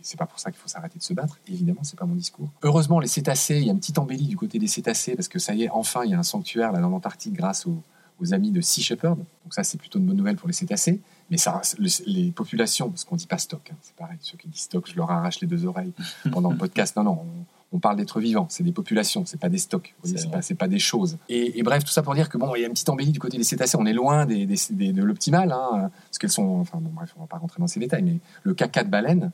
C'est 0.03 0.17
pas 0.19 0.27
pour 0.27 0.39
ça 0.39 0.51
qu'il 0.51 0.59
faut 0.59 0.67
s'arrêter 0.67 0.99
de 0.99 1.03
se 1.03 1.15
battre. 1.15 1.39
Évidemment, 1.47 1.79
c'est 1.81 1.97
pas 1.97 2.05
mon 2.05 2.13
discours. 2.13 2.49
Heureusement, 2.61 2.99
les 2.99 3.07
cétacés, 3.07 3.57
il 3.57 3.65
y 3.65 3.69
a 3.69 3.71
une 3.71 3.79
petite 3.79 3.97
embellie 3.97 4.27
du 4.27 4.37
côté 4.37 4.59
des 4.59 4.67
cétacés 4.67 5.15
parce 5.15 5.29
que 5.29 5.39
ça 5.39 5.55
y 5.55 5.63
est, 5.63 5.69
enfin, 5.71 6.01
il 6.03 6.11
y 6.11 6.13
a 6.13 6.19
un 6.19 6.23
sanctuaire 6.23 6.71
là 6.71 6.79
dans 6.79 6.89
l'Antarctique 6.89 7.33
grâce 7.33 7.65
aux, 7.65 7.81
aux 8.21 8.33
amis 8.33 8.51
de 8.51 8.61
Sea 8.61 8.81
Shepherd. 8.81 9.17
Donc 9.17 9.53
ça, 9.53 9.63
c'est 9.63 9.77
plutôt 9.77 9.99
une 9.99 10.05
bonne 10.05 10.17
nouvelle 10.17 10.35
pour 10.37 10.47
les 10.47 10.53
cétacés. 10.53 10.99
Mais 11.29 11.37
ça, 11.37 11.61
le- 11.79 11.87
les 12.11 12.31
populations, 12.31 12.89
parce 12.89 13.03
qu'on 13.05 13.15
dit 13.15 13.27
pas 13.27 13.37
stock, 13.37 13.61
hein, 13.71 13.75
c'est 13.81 13.95
pareil. 13.95 14.17
Ceux 14.21 14.37
qui 14.37 14.47
disent 14.49 14.63
stock, 14.63 14.85
je 14.89 14.95
leur 14.95 15.09
arrache 15.11 15.39
les 15.41 15.47
deux 15.47 15.65
oreilles 15.65 15.93
pendant 16.31 16.51
le 16.51 16.57
podcast. 16.57 16.95
Non, 16.97 17.03
non, 17.03 17.11
on, 17.11 17.77
on 17.77 17.79
parle 17.79 17.95
d'êtres 17.95 18.19
vivants. 18.19 18.47
C'est 18.49 18.63
des 18.63 18.73
populations, 18.73 19.25
c'est 19.25 19.39
pas 19.39 19.47
des 19.47 19.57
stocks. 19.57 19.95
C'est 20.03 20.29
pas, 20.29 20.41
pas 20.57 20.67
des 20.67 20.79
choses. 20.79 21.17
Et, 21.29 21.57
et 21.57 21.63
bref, 21.63 21.83
tout 21.85 21.91
ça 21.91 22.03
pour 22.03 22.13
dire 22.15 22.27
que 22.27 22.37
bon, 22.37 22.53
il 22.55 22.61
y 22.61 22.63
a 22.63 22.67
une 22.67 22.73
petite 22.73 22.89
embellie 22.89 23.11
du 23.13 23.19
côté 23.19 23.37
des 23.37 23.45
cétacés. 23.45 23.77
On 23.79 23.85
est 23.85 23.93
loin 23.93 24.25
des, 24.25 24.45
des- 24.45 24.57
des- 24.71 24.91
de 24.91 25.03
l'optimal, 25.03 25.51
hein, 25.53 25.89
parce 26.09 26.17
qu'elles 26.19 26.29
sont. 26.31 26.59
Enfin 26.59 26.79
bon, 26.81 26.91
bref, 26.93 27.13
on 27.17 27.21
va 27.21 27.27
pas 27.27 27.37
rentrer 27.37 27.59
dans 27.61 27.67
ces 27.67 27.79
détails, 27.79 28.03
mais 28.03 28.17
le 28.43 28.53
caca 28.53 28.83
de 28.83 28.89
baleine 28.89 29.31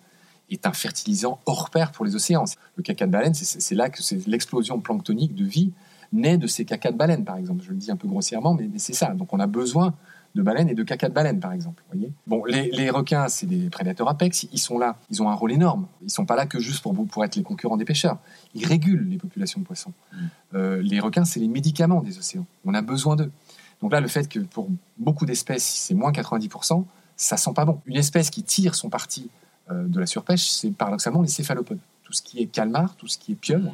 est 0.51 0.65
un 0.67 0.71
fertilisant 0.73 1.39
hors 1.47 1.71
pair 1.71 1.91
pour 1.91 2.05
les 2.05 2.15
océans. 2.15 2.45
Le 2.75 2.83
caca 2.83 3.07
de 3.07 3.11
baleine, 3.11 3.33
c'est 3.33 3.75
là 3.75 3.89
que 3.89 4.01
c'est 4.03 4.27
l'explosion 4.27 4.79
planctonique 4.79 5.33
de 5.35 5.43
vie 5.43 5.71
naît 6.13 6.37
de 6.37 6.47
ces 6.47 6.65
cacas 6.65 6.91
de 6.91 6.97
baleine, 6.97 7.23
par 7.23 7.37
exemple. 7.37 7.63
Je 7.63 7.71
le 7.71 7.77
dis 7.77 7.91
un 7.91 7.95
peu 7.95 8.07
grossièrement, 8.07 8.53
mais, 8.53 8.69
mais 8.71 8.79
c'est 8.79 8.93
ça. 8.93 9.13
Donc 9.13 9.33
on 9.33 9.39
a 9.39 9.47
besoin 9.47 9.93
de 10.35 10.41
baleines 10.41 10.69
et 10.69 10.75
de 10.75 10.83
caca 10.83 11.09
de 11.09 11.13
baleines, 11.13 11.39
par 11.39 11.51
exemple. 11.51 11.83
Voyez 11.91 12.11
bon, 12.27 12.45
les, 12.45 12.69
les 12.71 12.89
requins, 12.89 13.27
c'est 13.27 13.47
des 13.47 13.69
prédateurs 13.69 14.07
apex. 14.07 14.47
Ils 14.51 14.59
sont 14.59 14.77
là, 14.77 14.97
ils 15.09 15.21
ont 15.21 15.29
un 15.29 15.33
rôle 15.33 15.51
énorme. 15.51 15.87
Ils 16.03 16.09
sont 16.09 16.25
pas 16.25 16.35
là 16.35 16.45
que 16.45 16.59
juste 16.59 16.81
pour, 16.81 16.93
pour 17.07 17.25
être 17.25 17.35
les 17.35 17.43
concurrents 17.43 17.77
des 17.77 17.85
pêcheurs. 17.85 18.19
Ils 18.53 18.65
régulent 18.65 19.07
les 19.09 19.17
populations 19.17 19.59
de 19.59 19.65
poissons. 19.65 19.93
Euh, 20.53 20.81
les 20.81 20.99
requins, 20.99 21.25
c'est 21.25 21.39
les 21.39 21.47
médicaments 21.47 22.01
des 22.01 22.17
océans. 22.17 22.45
On 22.65 22.73
a 22.73 22.81
besoin 22.81 23.15
d'eux. 23.15 23.31
Donc 23.81 23.91
là, 23.91 23.99
le 23.99 24.07
fait 24.07 24.29
que 24.29 24.39
pour 24.39 24.69
beaucoup 24.97 25.25
d'espèces, 25.25 25.65
c'est 25.65 25.93
moins 25.93 26.11
90%, 26.11 26.83
ça 27.15 27.37
sent 27.37 27.53
pas 27.55 27.65
bon. 27.65 27.81
Une 27.85 27.97
espèce 27.97 28.29
qui 28.29 28.43
tire 28.43 28.75
son 28.75 28.89
parti 28.89 29.29
euh, 29.71 29.87
de 29.87 29.99
la 29.99 30.05
surpêche, 30.05 30.49
c'est 30.49 30.71
paradoxalement 30.71 31.21
les 31.21 31.27
céphalopodes. 31.27 31.79
Tout 32.03 32.13
ce 32.13 32.21
qui 32.21 32.39
est 32.39 32.47
calmar, 32.47 32.95
tout 32.95 33.07
ce 33.07 33.17
qui 33.17 33.33
est 33.33 33.35
pieuvre. 33.35 33.71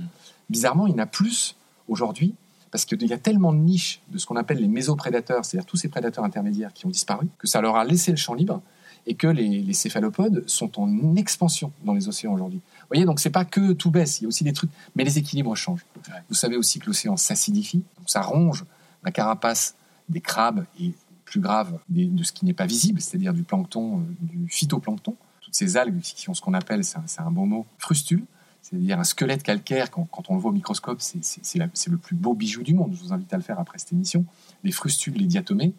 Bizarrement, 0.50 0.88
il 0.88 0.94
y 0.94 0.96
en 0.96 1.00
a 1.00 1.06
plus 1.06 1.56
aujourd'hui 1.88 2.36
parce 2.74 2.86
qu'il 2.86 3.06
y 3.06 3.14
a 3.14 3.20
tellement 3.20 3.54
de 3.54 3.60
niches 3.60 4.02
de 4.10 4.18
ce 4.18 4.26
qu'on 4.26 4.36
appelle 4.36 4.58
les 4.58 4.68
mésoprédateurs, 4.68 5.46
c'est-à-dire 5.46 5.68
tous 5.68 5.78
ces 5.78 5.90
prédateurs 5.90 6.24
intermédiaires 6.24 6.74
qui 6.74 6.88
ont 6.88 6.90
disparu, 6.90 7.28
que 7.38 7.46
ça 7.46 7.62
leur 7.62 7.76
a 7.76 7.86
laissé 7.86 8.10
le 8.10 8.18
champ 8.18 8.34
libre 8.34 8.64
et 9.06 9.14
que 9.14 9.28
les, 9.28 9.74
céphalopodes 9.74 10.44
sont 10.48 10.82
en 10.82 11.16
expansion 11.16 11.72
dans 11.84 11.94
les 11.94 12.08
océans 12.08 12.34
aujourd'hui. 12.34 12.62
Vous 12.80 12.88
voyez, 12.90 13.06
donc 13.06 13.20
c'est 13.20 13.30
pas 13.30 13.46
que 13.46 13.74
tout 13.74 13.92
baisse, 13.92 14.20
il 14.20 14.24
y 14.24 14.26
a 14.26 14.28
aussi 14.28 14.44
des 14.44 14.54
trucs, 14.54 14.72
mais 14.96 15.04
les 15.04 15.20
équilibres 15.20 15.56
changent. 15.56 15.86
Vous 16.30 16.36
savez 16.36 16.58
aussi 16.58 16.80
que 16.80 16.88
l'océan 16.88 17.16
s'acidifie, 17.16 17.84
donc 18.00 18.10
ça 18.10 18.22
ronge 18.22 18.66
la 19.04 19.12
carapace 19.12 19.76
des 20.10 20.22
crabes 20.22 20.66
et 20.80 20.94
plus 21.26 21.42
grave 21.42 21.78
de 21.90 22.24
ce 22.24 22.32
qui 22.32 22.44
n'est 22.44 22.54
pas 22.54 22.66
visible, 22.66 23.02
c'est-à-dire 23.02 23.36
du 23.36 23.44
plancton, 23.44 24.00
euh, 24.00 24.04
du 24.20 24.48
phytoplancton, 24.50 25.16
toutes 25.42 25.56
ces 25.56 25.78
algues 25.78 26.02
qui 26.02 26.28
ont 26.28 26.34
ce 26.34 26.42
qu'on 26.42 26.56
appelle, 26.56 26.84
c'est 26.84 26.98
un, 26.98 27.26
un, 27.28 27.32
bon 27.32 27.46
mot, 27.46 27.68
frustules, 27.78 28.26
c'est-à-dire 28.64 28.98
un 28.98 29.04
squelette 29.04 29.44
calcaire, 29.44 29.92
quand, 29.92 30.08
on 30.30 30.36
le 30.36 30.40
voit 30.40 30.52
au 30.52 30.54
microscope, 30.54 31.02
c'est 31.02 31.60
le 31.60 31.98
plus 31.98 32.16
beau 32.16 32.34
bijou 32.34 32.64
du 32.64 32.74
monde. 32.74 32.94
Je 32.96 33.04
vous 33.04 33.14
invite 33.14 33.32
à 33.34 33.38
le 33.38 33.44
faire 33.44 33.60
après 33.60 33.78
cette 33.78 33.92
émission. 33.92 34.26
Les 34.64 34.72
frustules, 34.72 35.16
les 35.16 35.26
diatomées, 35.26 35.74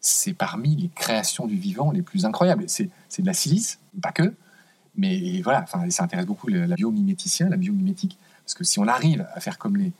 c'est 0.00 0.32
parmi 0.32 0.74
les 0.74 0.88
créations 0.88 1.46
du 1.46 1.56
vivant 1.56 1.90
les 1.90 2.00
plus 2.00 2.24
incroyables. 2.24 2.64
C'est 2.66 2.88
de 3.18 3.26
la 3.26 3.34
silice, 3.34 3.78
pas 4.00 4.12
que, 4.12 4.34
mais 4.96 5.42
voilà, 5.42 5.62
enfin, 5.62 5.88
ça 5.90 6.04
intéresse 6.04 6.24
beaucoup 6.24 6.48
la 6.48 6.74
biomiméticien, 6.74 7.50
la 7.50 7.58
biomimétique, 7.58 8.18
parce 8.44 8.54
que 8.54 8.64
si 8.64 8.78
on 8.78 8.88
arrive 8.88 9.26
à 9.34 9.40
faire 9.40 9.58
comme 9.58 9.76
les 9.76 9.92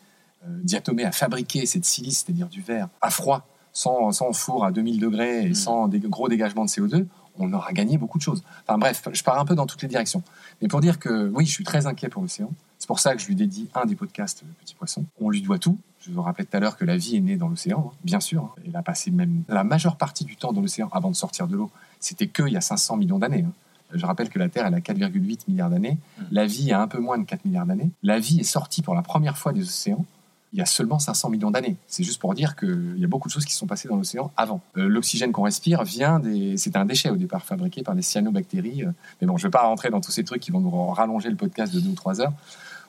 euh, 0.46 0.58
diatomées, 0.64 1.04
à 1.04 1.12
fabriquer 1.12 1.66
cette 1.66 1.84
silice, 1.84 2.24
c'est-à-dire 2.24 2.48
du 2.48 2.62
verre, 2.62 2.88
à 3.02 3.10
froid, 3.10 3.46
sans, 3.74 4.10
sans 4.10 4.32
four 4.32 4.64
à 4.64 4.72
2000 4.72 5.00
degrés 5.00 5.46
et 5.46 5.50
mmh. 5.50 5.54
sans 5.54 5.88
des 5.88 6.00
gros 6.00 6.28
dégagements 6.28 6.64
de 6.64 6.70
CO2, 6.70 7.06
on 7.38 7.52
aura 7.52 7.72
gagné 7.72 7.98
beaucoup 7.98 8.18
de 8.18 8.22
choses. 8.22 8.42
Enfin 8.66 8.78
bref, 8.78 9.08
je 9.12 9.22
pars 9.22 9.38
un 9.38 9.44
peu 9.44 9.54
dans 9.54 9.66
toutes 9.66 9.82
les 9.82 9.88
directions. 9.88 10.22
Mais 10.60 10.68
pour 10.68 10.80
dire 10.80 10.98
que 10.98 11.30
oui, 11.34 11.46
je 11.46 11.52
suis 11.52 11.64
très 11.64 11.86
inquiet 11.86 12.08
pour 12.08 12.22
l'océan. 12.22 12.50
C'est 12.78 12.86
pour 12.86 12.98
ça 12.98 13.14
que 13.14 13.22
je 13.22 13.26
lui 13.28 13.36
dédie 13.36 13.68
un 13.74 13.86
des 13.86 13.94
podcasts 13.94 14.42
Petit 14.60 14.74
Poisson. 14.74 15.04
On 15.20 15.30
lui 15.30 15.40
doit 15.42 15.58
tout. 15.58 15.78
Je 16.00 16.10
vous 16.10 16.22
rappelle 16.22 16.46
tout 16.46 16.56
à 16.56 16.60
l'heure 16.60 16.76
que 16.76 16.84
la 16.84 16.96
vie 16.96 17.16
est 17.16 17.20
née 17.20 17.36
dans 17.36 17.48
l'océan, 17.48 17.92
hein, 17.92 17.96
bien 18.02 18.18
sûr. 18.18 18.42
Hein. 18.42 18.62
Elle 18.66 18.76
a 18.76 18.82
passé 18.82 19.10
même 19.12 19.44
la 19.48 19.62
majeure 19.62 19.96
partie 19.96 20.24
du 20.24 20.36
temps 20.36 20.52
dans 20.52 20.60
l'océan 20.60 20.88
avant 20.92 21.10
de 21.10 21.16
sortir 21.16 21.46
de 21.46 21.56
l'eau. 21.56 21.70
C'était 22.00 22.26
que 22.26 22.42
il 22.42 22.52
y 22.52 22.56
a 22.56 22.60
500 22.60 22.96
millions 22.96 23.18
d'années. 23.18 23.44
Hein. 23.46 23.52
Je 23.94 24.04
rappelle 24.04 24.30
que 24.30 24.38
la 24.38 24.48
Terre, 24.48 24.66
elle 24.66 24.74
a 24.74 24.80
4,8 24.80 25.42
milliards 25.48 25.70
d'années. 25.70 25.98
Mmh. 26.18 26.22
La 26.32 26.46
vie 26.46 26.72
a 26.72 26.80
un 26.80 26.88
peu 26.88 26.98
moins 26.98 27.18
de 27.18 27.24
4 27.24 27.44
milliards 27.44 27.66
d'années. 27.66 27.90
La 28.02 28.18
vie 28.18 28.40
est 28.40 28.44
sortie 28.44 28.82
pour 28.82 28.94
la 28.94 29.02
première 29.02 29.36
fois 29.36 29.52
des 29.52 29.62
océans 29.62 30.04
il 30.52 30.58
y 30.58 30.62
a 30.62 30.66
seulement 30.66 30.98
500 30.98 31.30
millions 31.30 31.50
d'années. 31.50 31.76
C'est 31.86 32.04
juste 32.04 32.20
pour 32.20 32.34
dire 32.34 32.56
qu'il 32.56 32.98
y 32.98 33.04
a 33.04 33.08
beaucoup 33.08 33.28
de 33.28 33.32
choses 33.32 33.46
qui 33.46 33.54
sont 33.54 33.66
passées 33.66 33.88
dans 33.88 33.96
l'océan 33.96 34.30
avant. 34.36 34.60
Euh, 34.76 34.86
l'oxygène 34.86 35.32
qu'on 35.32 35.42
respire 35.42 35.82
vient 35.82 36.18
des... 36.18 36.58
C'est 36.58 36.76
un 36.76 36.84
déchet 36.84 37.08
au 37.08 37.16
départ 37.16 37.44
fabriqué 37.44 37.82
par 37.82 37.94
des 37.94 38.02
cyanobactéries. 38.02 38.84
Euh. 38.84 38.92
mais 39.20 39.26
bon, 39.26 39.38
je 39.38 39.44
ne 39.44 39.48
vais 39.48 39.52
pas 39.52 39.62
rentrer 39.62 39.88
dans 39.88 40.00
tous 40.00 40.10
ces 40.10 40.24
trucs 40.24 40.42
qui 40.42 40.50
vont 40.50 40.60
nous 40.60 40.86
rallonger 40.88 41.30
le 41.30 41.36
podcast 41.36 41.72
de 41.72 41.80
deux 41.80 41.90
ou 41.90 41.94
trois 41.94 42.20
heures. 42.20 42.34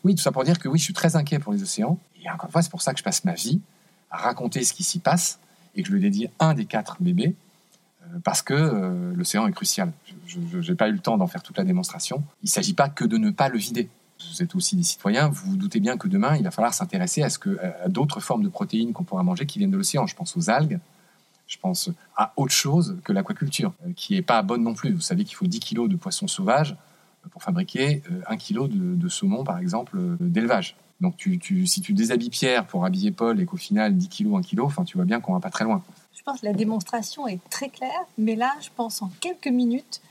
Oui, 0.03 0.13
tout 0.13 0.21
ça 0.21 0.33
pour 0.33 0.43
dire 0.43 0.59
que 0.59 0.67
oui, 0.67 0.77
je 0.77 0.83
suis 0.83 0.93
très 0.93 1.15
inquiet 1.15 1.39
pour 1.39 1.53
les 1.53 1.63
océans. 1.63 1.97
Et 2.21 2.29
encore 2.29 2.47
une 2.47 2.51
fois, 2.51 2.61
c'est 2.61 2.71
pour 2.71 2.81
ça 2.81 2.91
que 2.91 2.99
je 2.99 3.03
passe 3.03 3.23
ma 3.23 3.33
vie 3.33 3.61
à 4.11 4.17
raconter 4.17 4.63
ce 4.65 4.73
qui 4.73 4.83
s'y 4.83 4.99
passe 4.99 5.39
et 5.75 5.83
que 5.83 5.87
je 5.87 5.93
lui 5.93 6.01
dédie 6.01 6.27
un 6.39 6.53
des 6.53 6.65
quatre 6.65 6.97
bébés 6.99 7.33
euh, 8.03 8.19
parce 8.25 8.41
que 8.41 9.13
l'océan 9.15 9.47
est 9.47 9.53
crucial. 9.53 9.93
Je 10.27 10.39
n'ai 10.39 10.75
pas 10.75 10.89
eu 10.89 10.91
le 10.91 10.99
temps 10.99 11.17
d'en 11.17 11.27
faire 11.27 11.41
toute 11.41 11.57
la 11.57 11.63
démonstration. 11.63 12.23
Il 12.43 12.47
ne 12.47 12.49
s'agit 12.49 12.73
pas 12.73 12.89
que 12.89 13.05
de 13.05 13.17
ne 13.17 13.31
pas 13.31 13.47
le 13.47 13.57
vider 13.57 13.89
vous 14.31 14.43
êtes 14.43 14.55
aussi 14.55 14.75
des 14.75 14.83
citoyens, 14.83 15.29
vous 15.29 15.51
vous 15.51 15.57
doutez 15.57 15.79
bien 15.79 15.97
que 15.97 16.07
demain, 16.07 16.35
il 16.35 16.43
va 16.43 16.51
falloir 16.51 16.73
s'intéresser 16.73 17.23
à, 17.23 17.29
ce 17.29 17.39
que, 17.39 17.57
à 17.83 17.89
d'autres 17.89 18.19
formes 18.19 18.43
de 18.43 18.49
protéines 18.49 18.93
qu'on 18.93 19.03
pourra 19.03 19.23
manger 19.23 19.45
qui 19.45 19.59
viennent 19.59 19.71
de 19.71 19.77
l'océan. 19.77 20.07
Je 20.07 20.15
pense 20.15 20.35
aux 20.37 20.49
algues, 20.49 20.79
je 21.47 21.57
pense 21.57 21.89
à 22.15 22.33
autre 22.35 22.53
chose 22.53 22.97
que 23.03 23.13
l'aquaculture, 23.13 23.73
euh, 23.85 23.91
qui 23.95 24.13
n'est 24.13 24.21
pas 24.21 24.41
bonne 24.41 24.63
non 24.63 24.73
plus. 24.73 24.93
Vous 24.93 25.01
savez 25.01 25.23
qu'il 25.23 25.35
faut 25.35 25.47
10 25.47 25.59
kilos 25.59 25.89
de 25.89 25.95
poissons 25.95 26.27
sauvages 26.27 26.75
euh, 27.25 27.29
pour 27.29 27.43
fabriquer 27.43 28.01
1 28.27 28.33
euh, 28.33 28.37
kilo 28.37 28.67
de, 28.67 29.07
saumon, 29.09 29.43
par 29.43 29.59
exemple, 29.59 29.97
d'élevage. 30.19 30.75
Donc 31.01 31.27
si 31.65 31.81
tu 31.81 31.93
déshabilles 31.93 32.29
Pierre 32.29 32.65
pour 32.65 32.85
habiller 32.85 33.11
Paul 33.11 33.39
et 33.41 33.45
qu'au 33.45 33.57
final 33.57 33.95
10 33.97 34.07
kilos, 34.07 34.37
1 34.37 34.41
kilo, 34.41 34.65
enfin, 34.65 34.83
tu 34.83 34.97
vois 34.97 35.05
bien 35.05 35.19
qu'on 35.19 35.33
va 35.33 35.39
pas 35.39 35.49
très 35.49 35.65
loin. 35.65 35.83
Je 36.15 36.21
pense 36.23 36.39
que 36.39 36.45
la 36.45 36.53
démonstration 36.53 37.27
est 37.27 37.39
très 37.49 37.67
claire, 37.67 38.05
mais 38.17 38.35
là, 38.35 38.53
je 38.61 38.69
pense 38.73 39.01
en 39.01 39.11
quelques 39.19 39.47
minutes, 39.47 40.01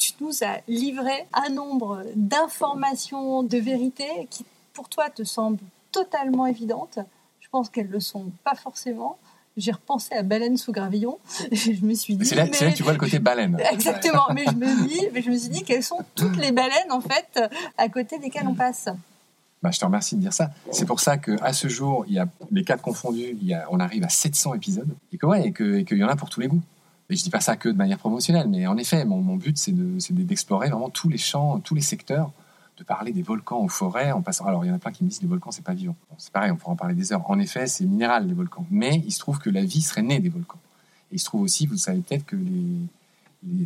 tu 0.00 0.12
nous 0.22 0.42
as 0.42 0.60
livré 0.66 1.26
un 1.34 1.50
nombre 1.50 2.02
d'informations, 2.16 3.42
de 3.42 3.58
vérités 3.58 4.26
qui, 4.30 4.46
pour 4.72 4.88
toi, 4.88 5.10
te 5.10 5.24
semblent 5.24 5.58
totalement 5.92 6.46
évidentes. 6.46 6.98
Je 7.40 7.48
pense 7.50 7.68
qu'elles 7.68 7.88
ne 7.88 7.92
le 7.92 8.00
sont 8.00 8.32
pas 8.42 8.54
forcément. 8.54 9.18
J'ai 9.58 9.72
repensé 9.72 10.14
à 10.14 10.22
Baleine 10.22 10.56
sous 10.56 10.72
gravillon. 10.72 11.18
je 11.52 11.84
me 11.84 11.92
suis 11.92 12.16
dit. 12.16 12.24
C'est 12.24 12.34
là, 12.34 12.48
que 12.48 12.74
tu 12.74 12.82
vois 12.82 12.92
le 12.92 12.98
côté 12.98 13.18
baleine. 13.18 13.60
Exactement. 13.72 14.26
mais, 14.32 14.46
je 14.46 14.52
me 14.52 14.88
dis, 14.88 15.06
mais 15.12 15.20
je 15.20 15.30
me 15.30 15.36
suis 15.36 15.50
dit 15.50 15.64
quelles 15.64 15.82
sont 15.82 16.02
toutes 16.14 16.38
les 16.38 16.50
baleines, 16.50 16.90
en 16.90 17.02
fait, 17.02 17.38
à 17.76 17.88
côté 17.90 18.18
desquelles 18.18 18.48
on 18.48 18.54
passe. 18.54 18.88
Bah, 19.62 19.70
je 19.70 19.78
te 19.78 19.84
remercie 19.84 20.16
de 20.16 20.22
dire 20.22 20.32
ça. 20.32 20.50
C'est 20.70 20.86
pour 20.86 21.00
ça 21.00 21.18
qu'à 21.18 21.52
ce 21.52 21.68
jour, 21.68 22.06
il 22.08 22.14
y 22.14 22.18
a 22.18 22.26
les 22.50 22.64
quatre 22.64 22.80
confondus, 22.80 23.36
il 23.38 23.46
y 23.46 23.52
a, 23.52 23.66
on 23.70 23.80
arrive 23.80 24.04
à 24.04 24.08
700 24.08 24.54
épisodes. 24.54 24.96
Et 25.12 25.18
que 25.18 25.26
ouais, 25.26 25.48
et 25.48 25.52
qu'il 25.52 25.98
y 25.98 26.04
en 26.04 26.08
a 26.08 26.16
pour 26.16 26.30
tous 26.30 26.40
les 26.40 26.48
goûts. 26.48 26.62
Et 27.10 27.16
je 27.16 27.24
dis 27.24 27.30
pas 27.30 27.40
ça 27.40 27.56
que 27.56 27.68
de 27.68 27.76
manière 27.76 27.98
promotionnelle, 27.98 28.48
mais 28.48 28.68
en 28.68 28.76
effet, 28.76 29.04
mon, 29.04 29.34
but, 29.34 29.58
c'est 29.58 29.72
d'explorer 29.72 30.68
de, 30.68 30.72
vraiment 30.72 30.90
tous 30.90 31.08
les 31.08 31.18
champs, 31.18 31.58
tous 31.58 31.74
les 31.74 31.80
secteurs, 31.80 32.30
de 32.78 32.84
parler 32.84 33.12
des 33.12 33.22
volcans 33.22 33.58
aux 33.58 33.68
forêts, 33.68 34.12
en 34.12 34.22
passant. 34.22 34.46
Alors, 34.46 34.64
il 34.64 34.68
y 34.68 34.70
en 34.70 34.76
a 34.76 34.78
plein 34.78 34.92
qui 34.92 35.02
me 35.02 35.08
disent 35.08 35.18
que 35.18 35.24
les 35.24 35.28
volcans, 35.28 35.50
c'est 35.50 35.64
pas 35.64 35.74
vivant. 35.74 35.96
c'est 36.18 36.32
pareil, 36.32 36.52
on 36.52 36.56
pourra 36.56 36.72
en 36.72 36.76
parler 36.76 36.94
des 36.94 37.12
heures. 37.12 37.28
En 37.28 37.40
effet, 37.40 37.66
c'est 37.66 37.84
minéral, 37.84 38.28
les 38.28 38.32
volcans. 38.32 38.64
Mais 38.70 39.02
il 39.04 39.10
se 39.10 39.18
trouve 39.18 39.40
que 39.40 39.50
la 39.50 39.64
vie 39.64 39.82
serait 39.82 40.02
née 40.02 40.20
des 40.20 40.28
volcans. 40.28 40.60
Et 41.10 41.16
il 41.16 41.18
se 41.18 41.24
trouve 41.24 41.42
aussi, 41.42 41.66
vous 41.66 41.76
savez 41.76 42.00
peut-être 42.00 42.24
que 42.24 42.36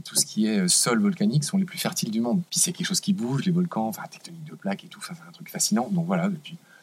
tout 0.04 0.14
ce 0.14 0.24
qui 0.24 0.46
est 0.46 0.60
euh, 0.60 0.68
sol 0.68 1.00
volcanique 1.00 1.44
sont 1.44 1.58
les 1.58 1.66
plus 1.66 1.78
fertiles 1.78 2.10
du 2.10 2.22
monde. 2.22 2.40
Puis 2.48 2.60
c'est 2.60 2.72
quelque 2.72 2.86
chose 2.86 3.00
qui 3.00 3.12
bouge, 3.12 3.44
les 3.44 3.52
volcans, 3.52 3.88
enfin, 3.88 4.04
tectonique 4.10 4.44
de 4.44 4.54
plaques 4.54 4.84
et 4.84 4.88
tout, 4.88 5.02
c'est 5.02 5.12
un 5.12 5.32
truc 5.32 5.50
fascinant. 5.50 5.88
Donc 5.90 6.06
voilà, 6.06 6.30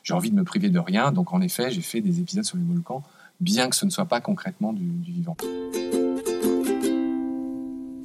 j'ai 0.03 0.13
envie 0.13 0.29
de 0.29 0.35
me 0.35 0.43
priver 0.43 0.69
de 0.69 0.79
rien. 0.79 1.11
Donc 1.11 1.33
en 1.33 1.41
effet, 1.41 1.71
j'ai 1.71 1.81
fait 1.81 2.01
des 2.01 2.19
épisodes 2.19 2.45
sur 2.45 2.57
les 2.57 2.63
volcans, 2.63 3.01
bien 3.39 3.67
que 3.67 3.75
ce 3.75 3.85
ne 3.85 3.89
soit 3.89 4.05
pas 4.05 4.21
concrètement 4.21 4.73
du 4.73 5.11
vivant. 5.11 5.35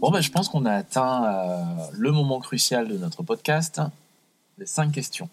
Bon, 0.06 0.12
ben, 0.12 0.20
je 0.20 0.30
pense 0.30 0.48
qu'on 0.48 0.64
a 0.66 0.72
atteint 0.72 1.24
euh, 1.24 1.64
le 1.94 2.12
moment 2.12 2.38
crucial 2.38 2.86
de 2.86 2.96
notre 2.96 3.24
podcast, 3.24 3.80
les 4.56 4.64
cinq 4.64 4.92
questions. 4.92 5.28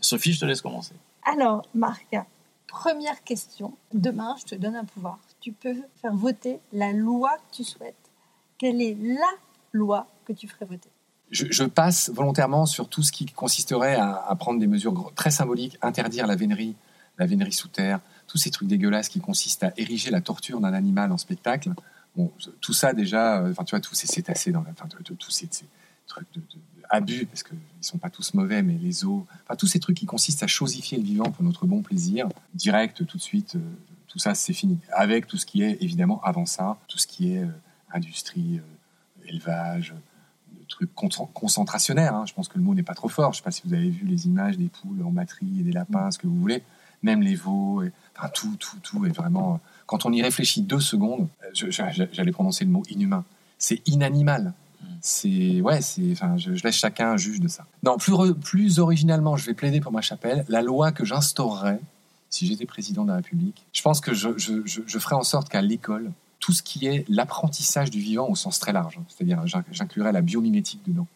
Sophie, 0.00 0.32
je 0.32 0.38
te 0.38 0.44
laisse 0.44 0.60
commencer. 0.60 0.94
Alors, 1.24 1.66
Marc, 1.74 2.16
première 2.68 3.24
question. 3.24 3.76
Demain, 3.92 4.36
je 4.38 4.44
te 4.44 4.54
donne 4.54 4.76
un 4.76 4.84
pouvoir. 4.84 5.18
Tu 5.40 5.50
peux 5.50 5.74
faire 6.00 6.14
voter 6.14 6.60
la 6.72 6.92
loi 6.92 7.30
que 7.30 7.56
tu 7.56 7.64
souhaites. 7.64 7.96
Quelle 8.58 8.80
est 8.80 8.96
la 9.02 9.32
loi 9.72 10.06
que 10.24 10.34
tu 10.34 10.46
ferais 10.46 10.66
voter? 10.66 10.90
Je, 11.32 11.64
passe 11.64 12.10
volontairement 12.10 12.66
sur 12.66 12.88
tout 12.88 13.02
ce 13.02 13.10
qui 13.10 13.26
consisterait 13.26 13.96
à, 13.96 14.24
à, 14.24 14.36
prendre 14.36 14.60
des 14.60 14.68
mesures 14.68 15.10
très 15.16 15.32
symboliques, 15.32 15.76
interdire 15.82 16.28
la 16.28 16.36
vénerie, 16.36 16.76
la 17.18 17.26
vénerie 17.26 17.52
sous 17.52 17.66
terre, 17.66 17.98
tous 18.28 18.38
ces 18.38 18.52
trucs 18.52 18.68
dégueulasses 18.68 19.08
qui 19.08 19.18
consistent 19.18 19.64
à 19.64 19.72
ériger 19.76 20.12
la 20.12 20.20
torture 20.20 20.60
d'un 20.60 20.74
animal 20.74 21.10
en 21.10 21.18
spectacle. 21.18 21.72
Bon, 22.16 22.32
tout 22.60 22.72
ça 22.72 22.92
déjà, 22.92 23.40
euh, 23.40 23.50
enfin 23.52 23.64
tu 23.64 23.70
vois, 23.70 23.80
tous 23.80 23.94
ces 23.94 24.06
cétacés 24.06 24.52
dans 24.52 24.62
la, 24.62 24.70
enfin, 24.70 24.86
tous 24.88 25.30
ces, 25.30 25.48
trucs 26.06 26.26
de, 26.34 26.42
abus, 26.88 27.26
parce 27.26 27.44
qu'ils 27.44 27.58
sont 27.80 27.98
pas 27.98 28.10
tous 28.10 28.34
mauvais, 28.34 28.62
mais 28.62 28.74
les 28.74 29.04
os, 29.04 29.22
enfin 29.44 29.54
tous 29.56 29.68
ces 29.68 29.78
trucs 29.78 29.96
qui 29.96 30.06
consistent 30.06 30.42
à 30.42 30.48
chosifier 30.48 30.98
le 30.98 31.04
vivant 31.04 31.30
pour 31.30 31.44
notre 31.44 31.66
bon 31.66 31.82
plaisir, 31.82 32.28
direct, 32.54 33.06
tout 33.06 33.16
de 33.16 33.22
suite, 33.22 33.54
euh, 33.54 33.60
tout 34.08 34.18
ça 34.18 34.34
c'est 34.34 34.52
fini. 34.52 34.78
Avec 34.92 35.26
tout 35.26 35.36
ce 35.36 35.46
qui 35.46 35.62
est 35.62 35.78
évidemment 35.80 36.20
avant 36.22 36.46
ça, 36.46 36.78
tout 36.88 36.98
ce 36.98 37.06
qui 37.06 37.32
est 37.32 37.44
euh, 37.44 37.48
industrie, 37.92 38.60
élevage, 39.26 39.94
trucs 40.70 40.94
concentrationnaires. 40.94 42.14
Hein. 42.14 42.24
Je 42.26 42.32
pense 42.32 42.48
que 42.48 42.56
le 42.56 42.64
mot 42.64 42.74
n'est 42.74 42.82
pas 42.82 42.94
trop 42.94 43.08
fort. 43.08 43.32
Je 43.32 43.38
ne 43.38 43.40
sais 43.40 43.44
pas 43.44 43.50
si 43.50 43.62
vous 43.66 43.74
avez 43.74 43.90
vu 43.90 44.06
les 44.06 44.26
images 44.26 44.56
des 44.56 44.68
poules 44.68 45.02
en 45.02 45.10
batterie 45.10 45.60
et 45.60 45.62
des 45.62 45.72
lapins, 45.72 46.10
ce 46.10 46.18
que 46.18 46.26
vous 46.26 46.40
voulez. 46.40 46.62
Même 47.02 47.22
les 47.22 47.34
veaux, 47.34 47.82
et, 47.82 47.92
enfin, 48.16 48.28
tout, 48.28 48.56
tout, 48.58 48.78
tout 48.82 49.04
est 49.04 49.10
vraiment 49.10 49.60
quand 49.90 50.06
on 50.06 50.12
y 50.12 50.22
réfléchit 50.22 50.62
deux 50.62 50.78
secondes, 50.78 51.26
j'allais 51.52 52.30
prononcer 52.30 52.64
le 52.64 52.70
mot 52.70 52.84
inhumain. 52.90 53.24
C'est 53.58 53.82
inanimal. 53.88 54.52
C'est 55.00 55.60
ouais, 55.62 55.80
c'est. 55.80 56.12
Enfin, 56.12 56.36
je, 56.36 56.52
laisse 56.62 56.76
chacun 56.76 57.16
juge 57.16 57.40
de 57.40 57.48
ça. 57.48 57.66
Non, 57.82 57.96
plus 57.96 58.12
plus 58.34 58.78
originalement, 58.78 59.36
je 59.36 59.44
vais 59.46 59.54
plaider 59.54 59.80
pour 59.80 59.90
ma 59.90 60.00
chapelle. 60.00 60.44
La 60.48 60.62
loi 60.62 60.92
que 60.92 61.04
j'instaurerais 61.04 61.80
si 62.28 62.46
j'étais 62.46 62.66
président 62.66 63.02
de 63.02 63.08
la 63.08 63.16
République, 63.16 63.66
je 63.72 63.82
pense 63.82 64.00
que 64.00 64.14
je, 64.14 64.28
je 64.38 64.98
ferais 65.00 65.16
en 65.16 65.24
sorte 65.24 65.48
qu'à 65.48 65.60
l'école, 65.60 66.12
tout 66.38 66.52
ce 66.52 66.62
qui 66.62 66.86
est 66.86 67.04
l'apprentissage 67.08 67.90
du 67.90 67.98
vivant 67.98 68.28
au 68.28 68.36
sens 68.36 68.60
très 68.60 68.72
large, 68.72 69.00
c'est-à-dire 69.08 69.42
j'inclurais 69.72 70.12
la 70.12 70.22
biomimétique 70.22 70.82
dedans. 70.86 71.08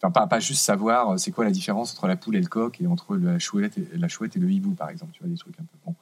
Enfin, 0.00 0.12
pas, 0.12 0.28
pas 0.28 0.38
juste 0.38 0.62
savoir 0.62 1.10
euh, 1.10 1.16
c'est 1.16 1.32
quoi 1.32 1.44
la 1.44 1.50
différence 1.50 1.92
entre 1.92 2.06
la 2.06 2.14
poule 2.14 2.36
et 2.36 2.40
le 2.40 2.46
coq 2.46 2.80
et 2.80 2.86
entre 2.86 3.16
la 3.16 3.40
chouette 3.40 3.78
et, 3.78 3.88
la 3.96 4.06
chouette 4.06 4.36
et 4.36 4.38
le 4.38 4.50
hibou, 4.50 4.74
par 4.74 4.90
exemple. 4.90 5.12
Tu 5.12 5.20
vois, 5.20 5.28
des 5.28 5.36
trucs 5.36 5.58
un 5.58 5.64
peu. 5.64 5.78
Bon 5.84 5.94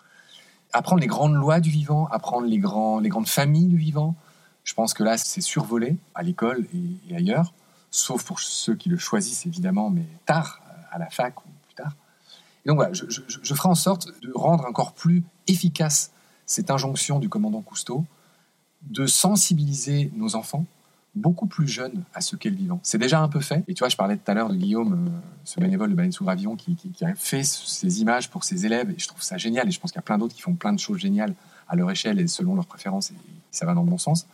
apprendre 0.73 1.01
les 1.01 1.07
grandes 1.07 1.35
lois 1.35 1.61
du 1.61 1.71
vivant, 1.71 2.07
apprendre 2.07 2.47
les, 2.47 2.59
grandes 2.59 3.29
familles 3.29 3.69
du 3.69 3.77
vivant, 3.77 4.15
Je 4.63 4.75
pense 4.75 4.95
que 4.95 5.03
là, 5.03 5.17
c'est 5.17 5.41
survolé 5.41 5.97
à 6.15 6.23
l'école 6.23 6.67
et, 7.09 7.15
ailleurs, 7.15 7.53
sauf 7.91 8.25
pour 8.25 8.41
ceux 8.41 8.75
qui 8.75 8.89
le 8.89 8.99
choisissent 8.99 9.47
évidemment, 9.47 9.91
mais 9.91 10.07
tard, 10.27 10.61
à 10.91 10.99
la 10.99 11.09
fac 11.09 11.41
ou 11.41 11.49
plus 11.67 11.75
tard. 11.75 11.93
Et 12.65 12.69
donc 12.69 12.77
voilà, 12.77 12.93
je, 12.93 13.05
je 13.09 13.55
ferai 13.55 13.69
en 13.69 13.75
sorte 13.75 14.09
de 14.23 14.33
rendre 14.35 14.67
encore 14.67 14.93
plus 14.93 15.25
efficace 15.49 16.13
cette 16.47 16.71
injonction 16.71 17.19
du 17.19 17.29
commandant 17.29 17.63
Cousteau 17.63 18.05
de 18.83 19.07
sensibiliser 19.07 20.11
nos 20.15 20.35
enfants 20.37 20.67
beaucoup 21.15 21.47
plus 21.47 21.67
jeunes 21.67 22.03
à 22.15 22.21
ce 22.21 22.37
qu'est 22.37 22.51
le 22.51 22.57
vivant. 22.57 22.81
C'est 22.83 22.99
déjà 22.99 23.21
un 23.21 23.29
peu 23.29 23.41
fait. 23.41 23.65
Et 23.69 23.75
tu 23.75 23.81
vois, 23.81 23.89
je 23.89 23.97
parlais 23.97 24.17
tout 24.17 24.31
à 24.31 24.35
l'heure 24.35 24.49
de 24.49 24.57
Guillaume, 24.57 25.09
euh, 25.09 25.11
ce 25.45 25.61
bénévole 25.61 25.91
de 25.91 25.95
Baleine 25.95 26.13
sous 26.13 26.25
Gravillon, 26.25 26.57
qui, 26.57 26.77
a 27.03 27.15
fait 27.15 27.43
ces 27.43 28.01
images 28.01 28.31
pour 28.31 28.45
ses 28.45 28.67
élèves. 28.67 28.91
Et 28.91 28.99
je 28.99 29.09
trouve 29.09 29.23
ça 29.23 29.37
génial. 29.37 29.69
Et 29.69 29.71
je 29.71 29.81
pense 29.81 29.91
qu'il 29.91 29.99
y 29.99 30.01
a 30.01 30.03
plein 30.03 30.19
d'autres 30.19 30.35
qui 30.35 30.43
font 30.43 30.55
plein 30.55 30.73
de 30.73 30.79
choses 30.79 30.99
géniales 30.99 31.35
à 31.69 31.77
leur 31.77 31.91
échelle 31.91 32.21
et 32.21 32.27
selon 32.27 32.55
leurs 32.55 32.67
préférences. 32.67 33.11
Et 33.11 33.15
ça 33.51 33.67
va 33.67 33.75
dans 33.75 33.83
le 33.83 33.91
bon 33.91 33.99
sens. 33.99 34.27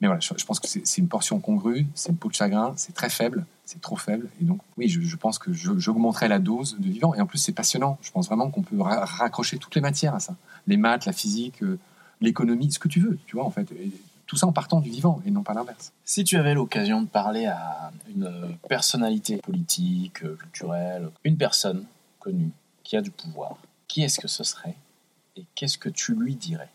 Mais 0.00 0.08
voilà, 0.08 0.20
je, 0.20 0.44
pense 0.44 0.60
que 0.60 0.66
c'est 0.66 0.98
une 0.98 1.08
portion 1.08 1.38
congrue, 1.38 1.86
c'est 1.94 2.10
une 2.10 2.16
peau 2.16 2.28
de 2.28 2.34
chagrin, 2.34 2.74
c'est 2.76 2.94
très 2.94 3.08
faible, 3.08 3.46
c'est 3.64 3.80
trop 3.80 3.96
faible. 3.96 4.28
Et 4.42 4.44
donc, 4.44 4.60
oui, 4.76 4.88
je, 4.88 5.16
pense 5.16 5.38
que 5.38 5.52
j'augmenterai 5.52 6.28
la 6.28 6.40
dose 6.40 6.76
de 6.78 6.88
vivant. 6.88 7.14
Et 7.14 7.20
en 7.20 7.26
plus, 7.26 7.38
c'est 7.38 7.52
passionnant. 7.52 7.96
Je 8.02 8.10
pense 8.10 8.26
vraiment 8.26 8.50
qu'on 8.50 8.62
peut 8.62 8.76
raccrocher 8.80 9.58
toutes 9.58 9.74
les 9.76 9.80
matières 9.80 10.14
à 10.14 10.20
ça. 10.20 10.34
Les 10.66 10.76
maths, 10.76 11.06
la 11.06 11.12
physique, 11.12 11.62
euh, 11.62 11.78
l'économie, 12.20 12.72
ce 12.72 12.78
que 12.78 12.88
tu 12.88 13.00
veux, 13.00 13.18
tu 13.26 13.36
vois, 13.36 13.44
en 13.44 13.50
fait. 13.50 13.72
Tout 14.26 14.36
ça 14.36 14.46
en 14.46 14.52
partant 14.52 14.80
du 14.80 14.90
vivant 14.90 15.20
et 15.26 15.30
non 15.30 15.42
pas 15.42 15.54
l'inverse. 15.54 15.92
Si 16.04 16.24
tu 16.24 16.36
avais 16.36 16.54
l'occasion 16.54 17.02
de 17.02 17.06
parler 17.06 17.46
à 17.46 17.92
une 18.08 18.56
personnalité 18.68 19.38
politique, 19.38 20.20
culturelle, 20.38 21.10
une 21.24 21.36
personne 21.36 21.84
connue 22.20 22.50
qui 22.82 22.96
a 22.96 23.00
du 23.00 23.10
pouvoir, 23.10 23.56
qui 23.88 24.02
est-ce 24.02 24.20
que 24.20 24.28
ce 24.28 24.44
serait 24.44 24.76
et 25.36 25.44
qu'est-ce 25.54 25.78
que 25.78 25.88
tu 25.88 26.14
lui 26.14 26.36
dirais? 26.36 26.70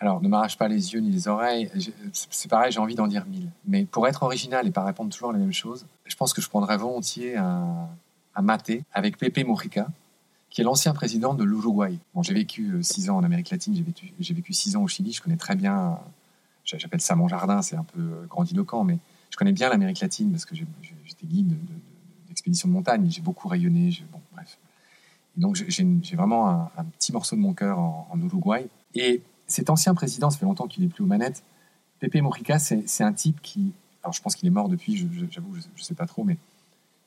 Alors, 0.00 0.20
ne 0.20 0.28
m'arrache 0.28 0.58
pas 0.58 0.68
les 0.68 0.92
yeux 0.92 1.00
ni 1.00 1.10
les 1.10 1.28
oreilles. 1.28 1.70
C'est 2.12 2.50
pareil, 2.50 2.72
j'ai 2.72 2.80
envie 2.80 2.96
d'en 2.96 3.06
dire 3.06 3.24
mille. 3.24 3.48
Mais 3.66 3.84
pour 3.84 4.06
être 4.06 4.22
original 4.22 4.66
et 4.66 4.70
pas 4.70 4.84
répondre 4.84 5.10
toujours 5.10 5.32
la 5.32 5.38
même 5.38 5.52
chose, 5.52 5.86
je 6.04 6.16
pense 6.16 6.34
que 6.34 6.42
je 6.42 6.48
prendrais 6.48 6.76
volontiers 6.76 7.36
un, 7.36 7.88
un 8.34 8.42
maté 8.42 8.84
avec 8.92 9.16
Pepe 9.16 9.46
Mujica, 9.46 9.86
qui 10.50 10.60
est 10.60 10.64
l'ancien 10.64 10.92
président 10.92 11.32
de 11.32 11.44
l'Uruguay. 11.44 11.96
Bon, 12.14 12.22
j'ai 12.22 12.34
vécu 12.34 12.72
euh, 12.72 12.82
six 12.82 13.08
ans 13.08 13.16
en 13.16 13.24
Amérique 13.24 13.50
latine, 13.50 13.74
j'ai 13.74 13.82
vécu, 13.82 14.12
j'ai 14.18 14.34
vécu 14.34 14.52
six 14.52 14.76
ans 14.76 14.82
au 14.82 14.88
Chili, 14.88 15.12
je 15.12 15.22
connais 15.22 15.36
très 15.36 15.56
bien, 15.56 15.98
j'appelle 16.64 17.00
ça 17.00 17.14
mon 17.14 17.28
jardin, 17.28 17.62
c'est 17.62 17.76
un 17.76 17.84
peu 17.84 18.00
euh, 18.00 18.26
grandiloquent, 18.26 18.84
mais 18.84 18.98
je 19.30 19.36
connais 19.36 19.52
bien 19.52 19.68
l'Amérique 19.68 20.00
latine 20.00 20.30
parce 20.30 20.44
que 20.44 20.54
j'étais 20.54 21.26
guide 21.26 21.56
d'expédition 22.28 22.68
de, 22.68 22.72
montagne, 22.72 23.06
j'ai 23.10 23.20
beaucoup 23.20 23.48
rayonné, 23.48 23.90
bon, 24.12 24.20
bref. 24.32 24.58
Et 25.36 25.40
donc 25.40 25.56
j'ai 25.56 26.16
vraiment 26.16 26.48
un, 26.48 26.84
petit 26.98 27.12
morceau 27.12 27.36
de 27.36 27.40
mon 27.40 27.54
cœur 27.54 27.78
en, 27.78 28.18
Uruguay. 28.20 28.68
Et 28.94 29.22
cet 29.46 29.70
ancien 29.70 29.94
président, 29.94 30.30
ça 30.30 30.38
fait 30.38 30.46
longtemps 30.46 30.68
qu'il 30.68 30.84
n'est 30.84 30.90
plus 30.90 31.02
aux 31.02 31.08
manettes, 31.08 31.42
Pepe 32.00 32.16
Mujica, 32.16 32.58
c'est 32.58 33.04
un 33.04 33.12
type 33.12 33.40
qui, 33.42 33.72
alors 34.02 34.12
je 34.12 34.20
pense 34.20 34.36
qu'il 34.36 34.46
est 34.46 34.52
mort 34.52 34.68
depuis, 34.68 34.96
j'avoue, 35.30 35.54
je 35.54 35.60
ne 35.60 35.82
sais 35.82 35.94
pas 35.94 36.06
trop, 36.06 36.24
mais 36.24 36.38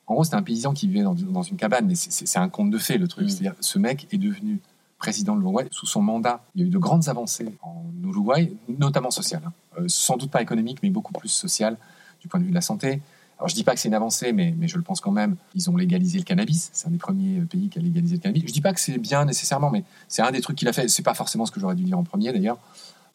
en 0.08 0.14
gros, 0.14 0.24
c'était 0.24 0.36
un 0.36 0.42
paysan 0.42 0.72
qui 0.72 0.88
vivait 0.88 1.02
dans, 1.02 1.42
une 1.42 1.56
cabane, 1.56 1.86
mais 1.86 1.94
c'est 1.94 2.38
un 2.38 2.48
conte 2.48 2.70
de 2.70 2.78
fées, 2.78 2.96
le 2.96 3.06
truc. 3.06 3.26
Mm. 3.26 3.28
C'est-à-dire, 3.28 3.54
ce 3.60 3.78
mec 3.78 4.08
est 4.10 4.18
devenu 4.18 4.58
président 4.98 5.34
de 5.34 5.40
l'Uruguay. 5.40 5.68
Sous 5.70 5.86
son 5.86 6.02
mandat, 6.02 6.44
il 6.54 6.62
y 6.62 6.64
a 6.64 6.66
eu 6.66 6.70
de 6.70 6.78
grandes 6.78 7.08
avancées 7.08 7.56
en 7.62 7.84
Uruguay, 8.02 8.52
notamment 8.68 9.10
sociales. 9.10 9.42
Hein. 9.46 9.52
Euh, 9.78 9.84
sans 9.88 10.16
doute 10.16 10.30
pas 10.30 10.42
économiques, 10.42 10.78
mais 10.82 10.90
beaucoup 10.90 11.12
plus 11.12 11.28
sociales 11.28 11.76
du 12.20 12.28
point 12.28 12.40
de 12.40 12.44
vue 12.44 12.50
de 12.50 12.54
la 12.54 12.60
santé. 12.60 13.00
Alors, 13.38 13.48
je 13.48 13.54
dis 13.54 13.62
pas 13.62 13.74
que 13.74 13.80
c'est 13.80 13.88
une 13.88 13.94
avancée, 13.94 14.32
mais, 14.32 14.52
mais, 14.58 14.66
je 14.66 14.76
le 14.76 14.82
pense 14.82 15.00
quand 15.00 15.12
même. 15.12 15.36
Ils 15.54 15.70
ont 15.70 15.76
légalisé 15.76 16.18
le 16.18 16.24
cannabis. 16.24 16.70
C'est 16.72 16.88
un 16.88 16.90
des 16.90 16.98
premiers 16.98 17.40
pays 17.42 17.68
qui 17.68 17.78
a 17.78 17.82
légalisé 17.82 18.16
le 18.16 18.20
cannabis. 18.20 18.42
Je 18.46 18.52
dis 18.52 18.60
pas 18.60 18.72
que 18.72 18.80
c'est 18.80 18.98
bien 18.98 19.24
nécessairement, 19.24 19.70
mais 19.70 19.84
c'est 20.08 20.22
un 20.22 20.32
des 20.32 20.40
trucs 20.40 20.56
qu'il 20.56 20.66
a 20.66 20.72
fait. 20.72 20.88
C'est 20.88 21.04
pas 21.04 21.14
forcément 21.14 21.46
ce 21.46 21.52
que 21.52 21.60
j'aurais 21.60 21.76
dû 21.76 21.84
dire 21.84 21.98
en 21.98 22.02
premier, 22.02 22.32
d'ailleurs. 22.32 22.58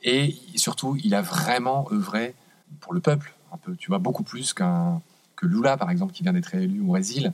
Et 0.02 0.36
surtout, 0.56 0.98
il 1.04 1.14
a 1.14 1.22
vraiment 1.22 1.88
œuvré 1.92 2.36
pour 2.80 2.94
le 2.94 3.02
peuple, 3.02 3.34
un 3.52 3.58
peu, 3.58 3.76
tu 3.76 3.90
vois, 3.90 4.00
beaucoup 4.00 4.24
plus 4.24 4.54
qu'un 4.54 5.02
Lula, 5.44 5.78
par 5.78 5.90
exemple, 5.90 6.14
qui 6.14 6.24
vient 6.24 6.34
d'être 6.34 6.56
élu 6.56 6.82
au 6.82 6.86
Brésil. 6.86 7.34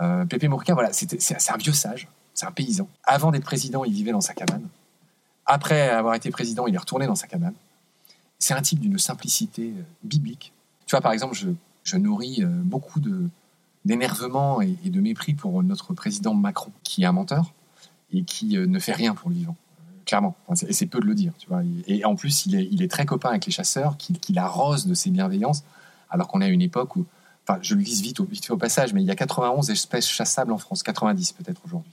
Euh, 0.00 0.24
Pepe 0.24 0.44
Mujica, 0.44 0.74
voilà, 0.74 0.90
c'est 0.92 1.50
un 1.50 1.56
vieux 1.56 1.72
sage, 1.72 2.08
c'est 2.38 2.46
un 2.46 2.52
paysan. 2.52 2.88
Avant 3.02 3.32
d'être 3.32 3.42
président, 3.42 3.84
il 3.84 3.92
vivait 3.92 4.12
dans 4.12 4.20
sa 4.20 4.32
cabane. 4.32 4.68
Après 5.44 5.88
avoir 5.88 6.14
été 6.14 6.30
président, 6.30 6.68
il 6.68 6.74
est 6.74 6.78
retourné 6.78 7.08
dans 7.08 7.16
sa 7.16 7.26
cabane. 7.26 7.54
C'est 8.38 8.54
un 8.54 8.62
type 8.62 8.78
d'une 8.78 8.96
simplicité 8.96 9.72
euh, 9.76 9.82
biblique. 10.04 10.52
Tu 10.86 10.92
vois, 10.92 11.00
par 11.00 11.10
exemple, 11.10 11.36
je, 11.82 11.96
nourris 11.96 12.44
euh, 12.44 12.46
beaucoup 12.46 13.00
d'énervement 13.84 14.62
et, 14.62 14.76
de 14.84 15.00
mépris 15.00 15.34
pour 15.34 15.64
notre 15.64 15.94
président 15.94 16.32
Macron, 16.32 16.70
qui 16.84 17.02
est 17.02 17.06
un 17.06 17.12
menteur 17.12 17.52
et 18.12 18.22
qui 18.22 18.56
ne 18.56 18.78
fait 18.78 18.92
rien 18.92 19.16
pour 19.16 19.30
le 19.30 19.34
vivant. 19.34 19.56
Clairement, 20.06 20.36
et 20.68 20.72
c'est 20.72 20.86
peu 20.86 21.00
de 21.00 21.06
le 21.06 21.16
dire. 21.16 21.32
Tu 21.40 21.48
vois. 21.48 21.62
Et, 21.88 22.04
en 22.04 22.14
plus, 22.14 22.46
il 22.46 22.80
est, 22.80 22.88
très 22.88 23.04
copain 23.04 23.30
avec 23.30 23.46
les 23.46 23.52
chasseurs, 23.52 23.96
qu'il 23.96 24.38
arrose 24.38 24.86
de 24.86 24.94
ses 24.94 25.10
bienveillances, 25.10 25.64
alors 26.08 26.28
qu'on 26.28 26.40
est 26.40 26.46
à 26.46 26.48
une 26.48 26.62
époque 26.62 26.94
où 26.94 27.04
je 27.62 27.74
le 27.74 27.82
dis 27.82 28.00
vite, 28.00 28.20
vite 28.20 28.48
au 28.50 28.56
passage, 28.56 28.94
mais 28.94 29.02
il 29.02 29.06
y 29.06 29.10
a 29.10 29.16
91 29.16 29.70
espèces 29.70 30.06
chassables 30.06 30.52
en 30.52 30.58
France, 30.58 30.84
90 30.84 31.32
peut-être 31.32 31.62
aujourd'hui. 31.64 31.92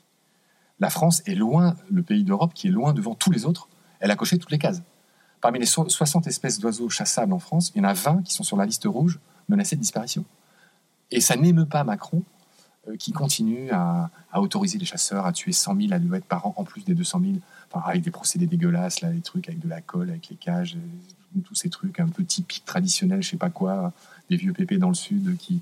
La 0.79 0.89
France 0.89 1.21
est 1.25 1.35
loin, 1.35 1.75
le 1.89 2.03
pays 2.03 2.23
d'Europe 2.23 2.53
qui 2.53 2.67
est 2.67 2.71
loin 2.71 2.93
devant 2.93 3.15
tous 3.15 3.31
les 3.31 3.45
autres. 3.45 3.69
Elle 3.99 4.11
a 4.11 4.15
coché 4.15 4.37
toutes 4.37 4.51
les 4.51 4.57
cases. 4.57 4.81
Parmi 5.41 5.59
les 5.59 5.65
60 5.65 6.27
espèces 6.27 6.59
d'oiseaux 6.59 6.89
chassables 6.89 7.33
en 7.33 7.39
France, 7.39 7.71
il 7.75 7.79
y 7.79 7.81
en 7.81 7.87
a 7.87 7.93
20 7.93 8.23
qui 8.23 8.33
sont 8.33 8.43
sur 8.43 8.57
la 8.57 8.65
liste 8.65 8.85
rouge 8.85 9.19
menacées 9.47 9.75
de 9.75 9.81
disparition. 9.81 10.25
Et 11.11 11.21
ça 11.21 11.35
n'émeut 11.35 11.65
pas 11.65 11.83
Macron, 11.83 12.23
euh, 12.87 12.97
qui 12.97 13.11
continue 13.11 13.69
à, 13.71 14.09
autoriser 14.33 14.77
les 14.77 14.85
chasseurs 14.85 15.25
à 15.25 15.31
tuer 15.31 15.51
100 15.51 15.75
000 15.79 15.93
alouettes 15.93 16.25
par 16.25 16.45
an, 16.47 16.53
en 16.57 16.63
plus 16.63 16.83
des 16.83 16.93
200 16.93 17.21
000, 17.21 17.33
avec 17.73 18.01
des 18.01 18.11
procédés 18.11 18.47
dégueulasses, 18.47 19.01
là, 19.01 19.11
les 19.11 19.21
trucs 19.21 19.47
avec 19.47 19.59
de 19.59 19.69
la 19.69 19.81
colle, 19.81 20.09
avec 20.09 20.29
les 20.29 20.35
cages, 20.35 20.75
euh, 20.75 21.39
tous 21.43 21.55
ces 21.55 21.69
trucs 21.69 21.99
un 21.99 22.07
peu 22.07 22.23
typiques, 22.23 22.65
traditionnels, 22.65 23.21
je 23.21 23.29
sais 23.31 23.37
pas 23.37 23.49
quoi 23.49 23.93
des 24.29 24.37
vieux 24.37 24.53
pépés 24.53 24.77
dans 24.77 24.89
le 24.89 24.95
sud 24.95 25.37
qui. 25.37 25.61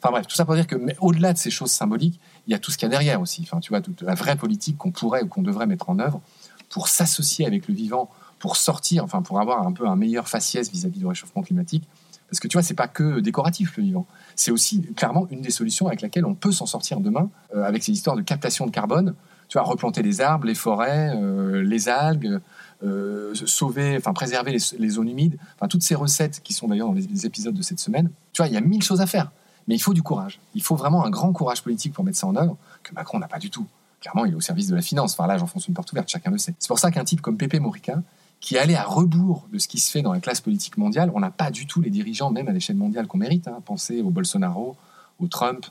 Enfin 0.00 0.12
bref, 0.12 0.26
tout 0.26 0.36
ça 0.36 0.44
pour 0.44 0.54
dire 0.54 0.66
que, 0.66 0.76
au-delà 1.00 1.32
de 1.32 1.38
ces 1.38 1.50
choses 1.50 1.70
symboliques, 1.70 2.20
il 2.46 2.52
y 2.52 2.54
a 2.54 2.58
tout 2.58 2.70
ce 2.70 2.78
qu'il 2.78 2.86
y 2.86 2.86
a 2.86 2.90
derrière 2.90 3.20
aussi. 3.20 3.42
Enfin, 3.42 3.60
tu 3.60 3.70
vois, 3.70 3.80
toute 3.80 4.02
la 4.02 4.14
vraie 4.14 4.36
politique 4.36 4.78
qu'on 4.78 4.92
pourrait 4.92 5.22
ou 5.22 5.28
qu'on 5.28 5.42
devrait 5.42 5.66
mettre 5.66 5.90
en 5.90 5.98
œuvre 5.98 6.20
pour 6.68 6.88
s'associer 6.88 7.46
avec 7.46 7.66
le 7.66 7.74
vivant, 7.74 8.10
pour 8.38 8.56
sortir, 8.56 9.02
enfin, 9.02 9.22
pour 9.22 9.40
avoir 9.40 9.66
un 9.66 9.72
peu 9.72 9.88
un 9.88 9.96
meilleur 9.96 10.28
faciès 10.28 10.70
vis-à-vis 10.70 11.00
du 11.00 11.06
réchauffement 11.06 11.42
climatique. 11.42 11.84
Parce 12.30 12.40
que 12.40 12.48
tu 12.48 12.56
vois, 12.56 12.62
c'est 12.62 12.74
pas 12.74 12.88
que 12.88 13.20
décoratif 13.20 13.76
le 13.76 13.84
vivant. 13.84 14.06
C'est 14.36 14.50
aussi 14.50 14.82
clairement 14.94 15.26
une 15.30 15.40
des 15.40 15.50
solutions 15.50 15.86
avec 15.86 16.02
laquelle 16.02 16.26
on 16.26 16.34
peut 16.34 16.52
s'en 16.52 16.66
sortir 16.66 17.00
demain, 17.00 17.30
euh, 17.54 17.64
avec 17.64 17.82
ces 17.82 17.92
histoires 17.92 18.16
de 18.16 18.22
captation 18.22 18.66
de 18.66 18.70
carbone. 18.70 19.14
Tu 19.48 19.56
vois, 19.56 19.62
replanter 19.62 20.02
les 20.02 20.20
arbres, 20.20 20.46
les 20.46 20.54
forêts, 20.54 21.10
euh, 21.16 21.62
les 21.62 21.88
algues, 21.88 22.38
euh, 22.84 23.34
sauver, 23.34 23.96
enfin 23.96 24.12
préserver 24.12 24.52
les, 24.52 24.88
zones 24.88 25.08
humides, 25.08 25.38
enfin 25.56 25.68
toutes 25.68 25.82
ces 25.82 25.94
recettes 25.94 26.40
qui 26.44 26.52
sont 26.52 26.68
d'ailleurs 26.68 26.88
dans 26.88 26.94
les, 26.94 27.26
épisodes 27.26 27.54
de 27.54 27.62
cette 27.62 27.80
semaine. 27.80 28.10
Tu 28.32 28.42
vois, 28.42 28.46
il 28.46 28.52
y 28.52 28.58
a 28.58 28.60
mille 28.60 28.82
choses 28.82 29.00
à 29.00 29.06
faire, 29.06 29.32
mais 29.68 29.74
il 29.74 29.78
faut 29.78 29.94
du 29.94 30.02
courage. 30.02 30.40
Il 30.54 30.62
faut 30.62 30.74
vraiment 30.74 31.04
un 31.04 31.10
grand 31.10 31.32
courage 31.32 31.62
politique 31.62 31.92
pour 31.92 32.04
mettre 32.04 32.18
ça 32.18 32.26
en 32.26 32.34
œuvre 32.36 32.56
que 32.82 32.92
Macron 32.94 33.18
n'a 33.18 33.28
pas 33.28 33.38
du 33.38 33.50
tout. 33.50 33.66
Clairement, 34.00 34.24
il 34.24 34.32
est 34.32 34.36
au 34.36 34.40
service 34.40 34.66
de 34.68 34.74
la 34.74 34.82
finance. 34.82 35.12
Enfin 35.12 35.26
là, 35.26 35.38
j'enfonce 35.38 35.68
une 35.68 35.74
porte 35.74 35.92
ouverte, 35.92 36.08
chacun 36.08 36.30
le 36.30 36.38
sait. 36.38 36.54
C'est 36.58 36.68
pour 36.68 36.78
ça 36.78 36.90
qu'un 36.90 37.04
type 37.04 37.20
comme 37.20 37.36
Pepe 37.36 37.60
Morica, 37.60 38.02
qui 38.40 38.56
allé 38.56 38.74
à 38.74 38.84
rebours 38.84 39.46
de 39.52 39.58
ce 39.58 39.68
qui 39.68 39.78
se 39.78 39.90
fait 39.90 40.02
dans 40.02 40.12
la 40.12 40.20
classe 40.20 40.40
politique 40.40 40.78
mondiale, 40.78 41.12
on 41.14 41.20
n'a 41.20 41.30
pas 41.30 41.50
du 41.50 41.66
tout 41.66 41.80
les 41.80 41.90
dirigeants, 41.90 42.30
même 42.30 42.48
à 42.48 42.52
l'échelle 42.52 42.76
mondiale, 42.76 43.06
qu'on 43.06 43.18
mérite. 43.18 43.46
Hein. 43.48 43.60
Pensez 43.64 44.00
au 44.00 44.10
Bolsonaro, 44.10 44.76
au 45.20 45.26
Trump. 45.26 45.66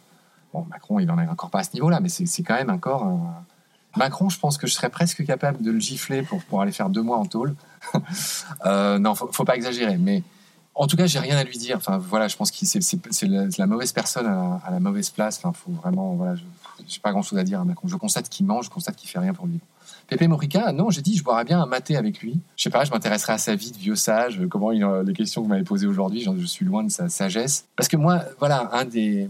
Bon, 0.54 0.66
Macron, 0.70 1.00
il 1.00 1.08
n'en 1.08 1.20
est 1.20 1.28
encore 1.28 1.50
pas 1.50 1.60
à 1.60 1.64
ce 1.64 1.74
niveau-là, 1.74 2.00
mais 2.00 2.10
c'est 2.10 2.44
quand 2.44 2.56
même 2.56 2.70
encore 2.70 3.04
un, 3.04 3.44
Macron, 3.98 4.30
je 4.30 4.40
pense 4.40 4.58
que 4.58 4.68
je 4.68 4.74
serais 4.74 4.90
presque 4.90 5.26
capable 5.26 5.64
de 5.64 5.72
le 5.72 5.80
gifler 5.80 6.22
pour, 6.22 6.44
pour 6.44 6.62
aller 6.62 6.72
faire 6.72 6.90
deux 6.90 7.02
mois 7.02 7.18
en 7.18 7.26
tôle. 7.26 7.56
euh, 8.66 9.00
non, 9.00 9.16
faut 9.16 9.44
pas 9.44 9.56
exagérer. 9.56 9.98
Mais 9.98 10.24
en 10.78 10.86
tout 10.86 10.96
cas, 10.96 11.08
j'ai 11.08 11.20
rien 11.20 11.36
à 11.38 11.44
lui 11.44 11.58
dire. 11.58 11.78
Enfin, 11.78 11.98
voilà, 11.98 12.28
je 12.28 12.38
pense 12.38 12.52
que 12.52 12.58
c'est 12.64 13.28
la, 13.58 13.66
mauvaise 13.66 13.92
personne 13.92 14.28
à, 14.28 14.62
la 14.70 14.80
mauvaise 14.80 15.10
place. 15.10 15.40
Enfin, 15.40 15.52
faut 15.52 15.72
vraiment, 15.72 16.14
voilà, 16.14 16.36
je 16.36 16.44
n'ai 16.82 17.00
pas 17.02 17.12
grand-chose 17.12 17.40
à 17.40 17.44
dire 17.44 17.60
à 17.60 17.66
Macron. 17.66 17.88
Je 17.88 17.96
constate 17.96 18.30
qu'il 18.30 18.46
mange, 18.46 18.66
je 18.66 18.70
constate 18.70 18.96
qu'il 18.96 19.10
fait 19.10 19.20
rien 19.20 19.34
pour 19.34 19.48
lui. 19.48 19.60
Pepe 20.08 20.28
Morica, 20.28 20.72
non, 20.72 20.90
j'ai 20.92 21.02
dit, 21.02 21.18
je 21.18 21.24
boirais 21.24 21.46
bien 21.46 21.62
un 21.62 21.66
maté 21.66 21.98
avec 21.98 22.20
lui. 22.20 22.40
Je 22.56 22.64
sais 22.64 22.70
pas, 22.70 22.86
je 22.86 22.92
m'intéresserai 22.92 23.34
à 23.34 23.38
sa 23.40 23.56
vie 23.56 23.72
de 23.72 23.78
vieux 23.78 23.96
sage, 23.96 24.40
comment 24.50 24.72
il, 24.72 24.86
les 25.06 25.14
questions 25.14 25.42
que 25.42 25.48
vous 25.48 25.52
m'avez 25.52 25.66
posées 25.66 25.88
aujourd'hui, 25.88 26.22
je 26.22 26.46
suis 26.46 26.66
loin 26.66 26.84
de 26.84 26.92
sa 26.92 27.10
sagesse. 27.10 27.66
Parce 27.76 27.90
que 27.90 27.98
moi, 27.98 28.24
voilà, 28.40 28.70
un 28.72 28.86
des, 28.86 29.30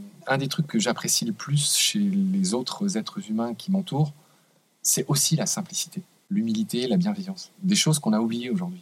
trucs 0.49 0.67
que 0.67 0.79
j'apprécie 0.79 1.25
le 1.25 1.33
plus 1.33 1.75
chez 1.75 1.99
les 1.99 2.53
autres 2.53 2.97
êtres 2.97 3.19
humains 3.29 3.53
qui 3.53 3.71
m'entourent, 3.71 4.11
c'est 4.83 5.05
aussi 5.07 5.35
la 5.35 5.45
simplicité, 5.45 6.03
l'humilité, 6.29 6.87
la 6.87 6.97
bienveillance. 6.97 7.51
Des 7.63 7.75
choses 7.75 7.99
qu'on 7.99 8.13
a 8.13 8.19
oubliées 8.19 8.49
aujourd'hui. 8.51 8.81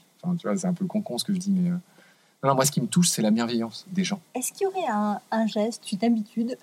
C'est 0.58 0.66
un 0.66 0.74
peu 0.74 0.86
con 0.86 1.18
ce 1.18 1.24
que 1.24 1.34
je 1.34 1.38
dis, 1.38 1.52
mais. 1.52 1.72
Non, 2.46 2.54
moi, 2.54 2.64
ce 2.64 2.72
qui 2.72 2.80
me 2.80 2.86
touche, 2.86 3.10
c'est 3.10 3.24
la 3.24 3.32
bienveillance 3.32 3.86
des 3.88 4.04
gens. 4.04 4.20
Est-ce 4.36 4.54
qu'il 4.54 4.66
y 4.66 4.68
aurait 4.68 5.20
un, 5.32 5.48
geste, 5.48 5.92
une 5.92 6.04
habitude, 6.04 6.58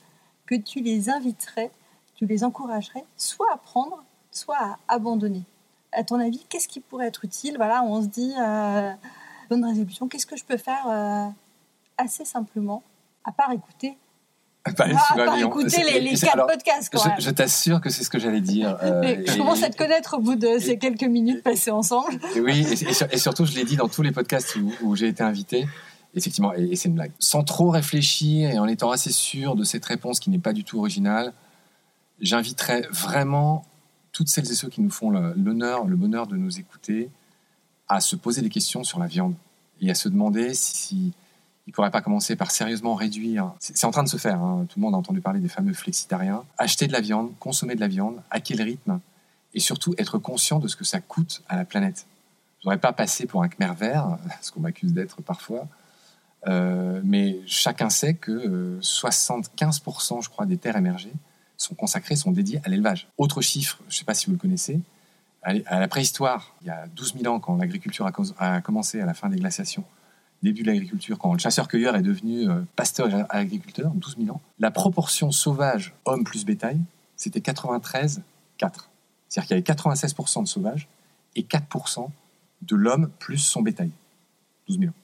que 0.47 0.55
tu 0.55 0.81
les 0.81 1.11
inviterais, 1.11 1.73
tu 2.15 2.25
les 2.25 2.45
encouragerais, 2.45 3.05
soit 3.17 3.53
à 3.53 3.57
prendre, 3.57 4.05
soit 4.31 4.59
à 4.61 4.79
abandonner? 4.87 5.43
À 5.91 6.05
ton 6.05 6.21
avis, 6.21 6.45
qu'est-ce 6.49 6.69
qui 6.69 6.79
pourrait 6.79 7.09
être 7.09 7.25
utile? 7.25 7.55
Voilà, 7.57 7.83
on 7.83 8.01
se 8.01 8.07
dit, 8.07 8.33
euh, 8.39 8.93
bonne 9.51 9.65
résolution, 9.65 10.07
qu'est-ce 10.07 10.27
que 10.27 10.37
je 10.37 10.45
peux 10.45 10.57
faire 10.57 10.87
euh, 10.89 11.29
assez 11.99 12.25
simplement, 12.25 12.85
à 13.25 13.33
part 13.33 13.51
écouter 13.51 13.97
Aller 14.65 14.95
Ah, 14.97 15.37
les, 16.01 16.15
quatre 16.15 16.35
alors, 16.35 16.47
podcasts, 16.47 16.93
quand 16.93 17.05
même. 17.05 17.17
Je, 17.19 17.25
je 17.25 17.31
t'assure 17.31 17.81
que 17.81 17.91
c'est 17.91 18.05
ce 18.05 18.11
que 18.11 18.19
j'allais 18.19 18.41
dire. 18.41 18.77
euh, 18.83 19.03
je 19.27 19.33
et- 19.33 19.39
commence 19.39 19.63
à 19.63 19.71
te 19.71 19.77
connaître 19.77 20.19
au 20.19 20.21
bout 20.21 20.37
de 20.37 20.59
ces 20.61 20.79
quelques 20.79 21.03
minutes 21.03 21.43
passées 21.43 21.71
ensemble. 21.73 22.15
et 22.37 22.41
oui, 22.41 22.65
et, 22.69 22.73
et 22.73 22.93
sur- 22.95 23.09
et 23.13 23.19
surtout, 23.19 23.45
je 23.45 23.55
l'ai 23.55 23.65
dit 23.65 23.77
dans 23.77 23.89
tous 23.89 24.03
les 24.03 24.13
podcasts 24.13 24.55
où, 24.57 24.73
où 24.83 24.95
j'ai 24.97 25.09
été 25.09 25.23
invité. 25.23 25.67
Effectivement, 26.15 26.53
et, 26.55 26.77
c'est 26.77 26.89
une 26.89 26.95
blague. 26.95 27.11
Sans 27.19 27.43
trop 27.43 27.71
réfléchir 27.71 28.51
et 28.51 28.59
en 28.59 28.67
étant 28.69 28.91
assez 28.93 29.11
sûr 29.11 29.57
de 29.57 29.65
cette 29.65 29.85
réponse 29.85 30.21
qui 30.21 30.31
n'est 30.31 30.39
pas 30.39 30.53
du 30.53 30.63
tout 30.63 30.79
originale, 30.79 31.33
j'inviterais 32.21 32.87
vraiment 32.91 33.65
toutes 34.13 34.29
celles 34.29 34.51
et 34.51 34.55
ceux 34.55 34.69
qui 34.69 34.81
nous 34.83 34.91
font 34.91 35.11
l'honneur, 35.11 35.87
le 35.87 35.97
bonheur 35.97 36.27
de 36.27 36.37
nous 36.37 36.59
écouter, 36.61 37.09
à 37.89 38.01
se 38.01 38.15
poser 38.15 38.43
des 38.43 38.51
questions 38.51 38.85
sur 38.85 38.99
la 39.01 39.07
viande 39.07 39.35
et 39.81 39.91
à 39.91 39.95
se 39.95 40.09
demander 40.09 40.55
si, 40.55 41.13
il 41.67 41.71
ne 41.71 41.75
pourrait 41.75 41.91
pas 41.91 42.01
commencer 42.03 42.35
par 42.35 42.51
sérieusement 42.51 42.95
réduire. 42.95 43.53
C'est 43.61 43.85
en 43.85 43.93
train 43.93 44.03
de 44.03 44.09
se 44.09 44.17
faire. 44.17 44.41
hein. 44.41 44.67
Tout 44.69 44.79
le 44.81 44.83
monde 44.83 44.95
a 44.95 44.99
entendu 44.99 45.21
parler 45.21 45.39
des 45.41 45.49
fameux 45.49 45.75
flexitariens. 45.75 46.45
Acheter 46.59 46.89
de 46.89 46.93
la 46.93 47.01
viande, 47.01 47.31
consommer 47.39 47.77
de 47.77 47.81
la 47.81 47.89
viande, 47.89 48.21
à 48.31 48.41
quel 48.41 48.61
rythme, 48.61 49.01
et 49.55 49.61
surtout 49.61 49.95
être 49.99 50.19
conscient 50.19 50.59
de 50.59 50.67
ce 50.67 50.75
que 50.77 50.85
ça 50.85 51.01
coûte 51.01 51.43
à 51.49 51.57
la 51.57 51.65
planète. 51.65 52.07
Je 52.59 52.65
voudrais 52.65 52.79
pas 52.81 52.93
passer 52.93 53.27
pour 53.27 53.43
un 53.43 53.49
Khmer 53.49 53.73
vert, 53.79 54.19
ce 54.43 54.51
qu'on 54.51 54.61
m'accuse 54.61 54.93
d'être 54.93 55.23
parfois. 55.23 55.69
Euh, 56.49 57.01
mais 57.05 57.39
chacun 57.47 57.89
sait 57.91 58.15
que 58.15 58.33
euh, 58.33 58.81
75%, 58.81 60.25
je 60.25 60.29
crois, 60.29 60.47
des 60.47 60.57
terres 60.57 60.77
émergées 60.77 61.13
sont 61.57 61.77
consacrées, 61.77 62.17
sont 62.17 62.33
dédiées 62.33 62.61
à 62.65 62.69
l'élevage. 62.69 63.07
Autre 63.19 63.41
chiffre, 63.41 63.79
je 63.89 63.95
ne 63.95 63.99
sais 63.99 64.05
pas 64.05 64.15
si 64.15 64.27
vous 64.27 64.33
le 64.33 64.39
connaissez, 64.39 64.81
à 65.45 65.81
la 65.81 65.89
préhistoire, 65.89 66.55
il 66.63 66.69
y 66.69 66.71
a 66.71 66.87
12 66.95 67.15
000 67.21 67.35
ans, 67.35 67.41
quand 67.41 67.57
l'agriculture 67.57 68.07
a 68.39 68.61
commencé 68.61 69.01
à 69.01 69.07
la 69.07 69.15
fin 69.15 69.29
des 69.29 69.39
glaciations, 69.39 69.85
début 70.43 70.63
de 70.63 70.69
l'agriculture, 70.69 71.19
quand 71.19 71.33
le 71.33 71.39
chasseur-cueilleur 71.39 71.97
est 71.97 72.03
devenu 72.03 72.49
euh, 72.49 72.63
pasteur-agriculteur, 72.77 73.93
12 73.95 74.17
000 74.25 74.37
ans, 74.37 74.41
la 74.59 74.71
proportion 74.71 75.31
sauvage 75.31 75.95
homme 76.05 76.25
plus 76.25 76.45
bétail, 76.45 76.81
c'était 77.17 77.41
93-4. 77.41 78.21
C'est-à-dire 78.59 78.83
qu'il 79.31 79.51
y 79.51 79.53
avait 79.53 79.63
96% 79.63 80.43
de 80.43 80.49
sauvages 80.49 80.89
et 81.37 81.43
4% 81.43 82.09
de 82.63 82.77
l'homme 82.77 83.11
plus 83.19 83.39
son 83.39 83.63
bétail. 83.63 83.91
12 84.69 84.79
000 84.81 84.91
ans. 84.91 84.95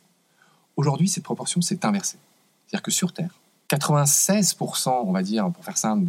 Aujourd'hui, 0.77 1.09
cette 1.09 1.25
proportion 1.25 1.61
s'est 1.61 1.85
inversée. 1.85 2.19
C'est-à-dire 2.67 2.83
que 2.83 2.91
sur 2.91 3.13
Terre, 3.13 3.35
96%, 3.71 4.91
on 5.05 5.13
va 5.13 5.23
dire, 5.23 5.51
pour 5.51 5.65
faire 5.65 5.77
simple, 5.77 6.07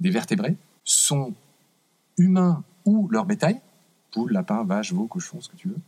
des, 0.00 0.10
vertébrés 0.10 0.56
sont 0.84 1.34
humains 2.16 2.62
ou 2.84 3.08
leur 3.08 3.24
bétail, 3.24 3.60
poules, 4.10 4.32
lapins, 4.32 4.64
vaches, 4.64 4.92
veaux, 4.92 5.06
cochons, 5.06 5.40
ce 5.40 5.48
que 5.48 5.56
tu 5.56 5.68
veux. 5.68 5.78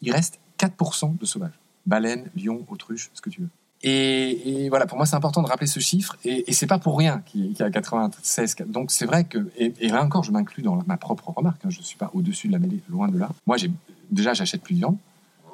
Il 0.00 0.12
reste 0.12 0.38
4% 0.58 1.18
de 1.18 1.24
sauvages. 1.24 1.58
Baleines, 1.86 2.30
lions, 2.36 2.64
autruches, 2.68 3.10
ce 3.14 3.20
que 3.20 3.30
tu 3.30 3.42
veux. 3.42 3.48
Et, 3.84 4.68
voilà, 4.68 4.86
pour 4.86 4.96
moi, 4.96 5.06
c'est 5.06 5.16
important 5.16 5.42
de 5.42 5.48
rappeler 5.48 5.66
ce 5.66 5.80
chiffre, 5.80 6.16
et, 6.24 6.48
et 6.48 6.52
c'est 6.52 6.68
pas 6.68 6.78
pour 6.78 6.96
rien 6.96 7.22
qu'il 7.26 7.52
y 7.52 7.62
a 7.62 7.70
96. 7.70 8.56
Donc 8.66 8.92
c'est 8.92 9.06
vrai 9.06 9.24
que, 9.24 9.50
et, 9.56 9.88
là 9.88 10.04
encore, 10.04 10.22
je 10.22 10.30
m'inclus 10.30 10.62
dans 10.62 10.82
ma 10.86 10.96
propre 10.96 11.30
remarque, 11.30 11.64
hein, 11.64 11.70
je 11.70 11.82
suis 11.82 11.96
pas 11.96 12.10
au-dessus 12.14 12.46
de 12.46 12.52
la 12.52 12.60
mêlée, 12.60 12.80
loin 12.88 13.08
de 13.08 13.18
là. 13.18 13.28
Moi, 13.46 13.56
j'ai 13.56 13.72
déjà, 14.10 14.34
j'achète 14.34 14.62
plus 14.62 14.74
de 14.74 14.78
viande, 14.78 14.96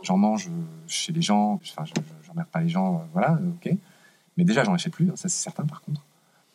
j'en 0.02 0.18
mange 0.18 0.48
euh, 0.48 0.50
chez 0.86 1.12
les 1.12 1.22
gens, 1.22 1.58
enfin, 1.62 1.84
je 1.86 2.28
n'emmerde 2.28 2.48
pas 2.48 2.60
les 2.60 2.68
gens, 2.68 2.96
euh, 2.96 3.04
voilà, 3.14 3.32
euh, 3.40 3.50
ok. 3.50 3.74
Mais 4.36 4.44
déjà, 4.44 4.62
j'en 4.62 4.74
achète 4.74 4.92
plus, 4.92 5.08
hein, 5.08 5.16
ça 5.16 5.28
c'est 5.28 5.42
certain 5.42 5.64
par 5.64 5.80
contre. 5.80 6.02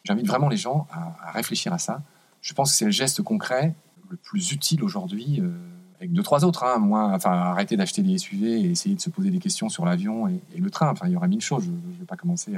J'invite 0.03 0.27
vraiment 0.27 0.49
les 0.49 0.57
gens 0.57 0.87
à, 0.91 1.31
réfléchir 1.31 1.73
à 1.73 1.79
ça. 1.79 2.01
Je 2.41 2.53
pense 2.53 2.71
que 2.71 2.77
c'est 2.77 2.85
le 2.85 2.91
geste 2.91 3.23
concret 3.23 3.73
le 4.09 4.17
plus 4.17 4.51
utile 4.51 4.83
aujourd'hui, 4.83 5.41
deux, 6.07 6.23
trois 6.23 6.45
autres. 6.45 6.63
Hein, 6.63 6.79
moins, 6.79 7.13
enfin, 7.13 7.31
arrêter 7.31 7.77
d'acheter 7.77 8.01
des 8.01 8.17
SUV 8.17 8.61
et 8.61 8.71
essayer 8.71 8.95
de 8.95 9.01
se 9.01 9.09
poser 9.09 9.29
des 9.29 9.39
questions 9.39 9.69
sur 9.69 9.85
l'avion 9.85 10.27
et, 10.27 10.41
le 10.57 10.69
train. 10.69 10.89
Enfin, 10.89 11.07
il 11.07 11.13
y 11.13 11.15
aura 11.15 11.27
mille 11.27 11.41
choses. 11.41 11.63
Je 11.65 11.69
ne 11.69 11.99
vais 11.99 12.05
pas 12.05 12.17
commencer 12.17 12.53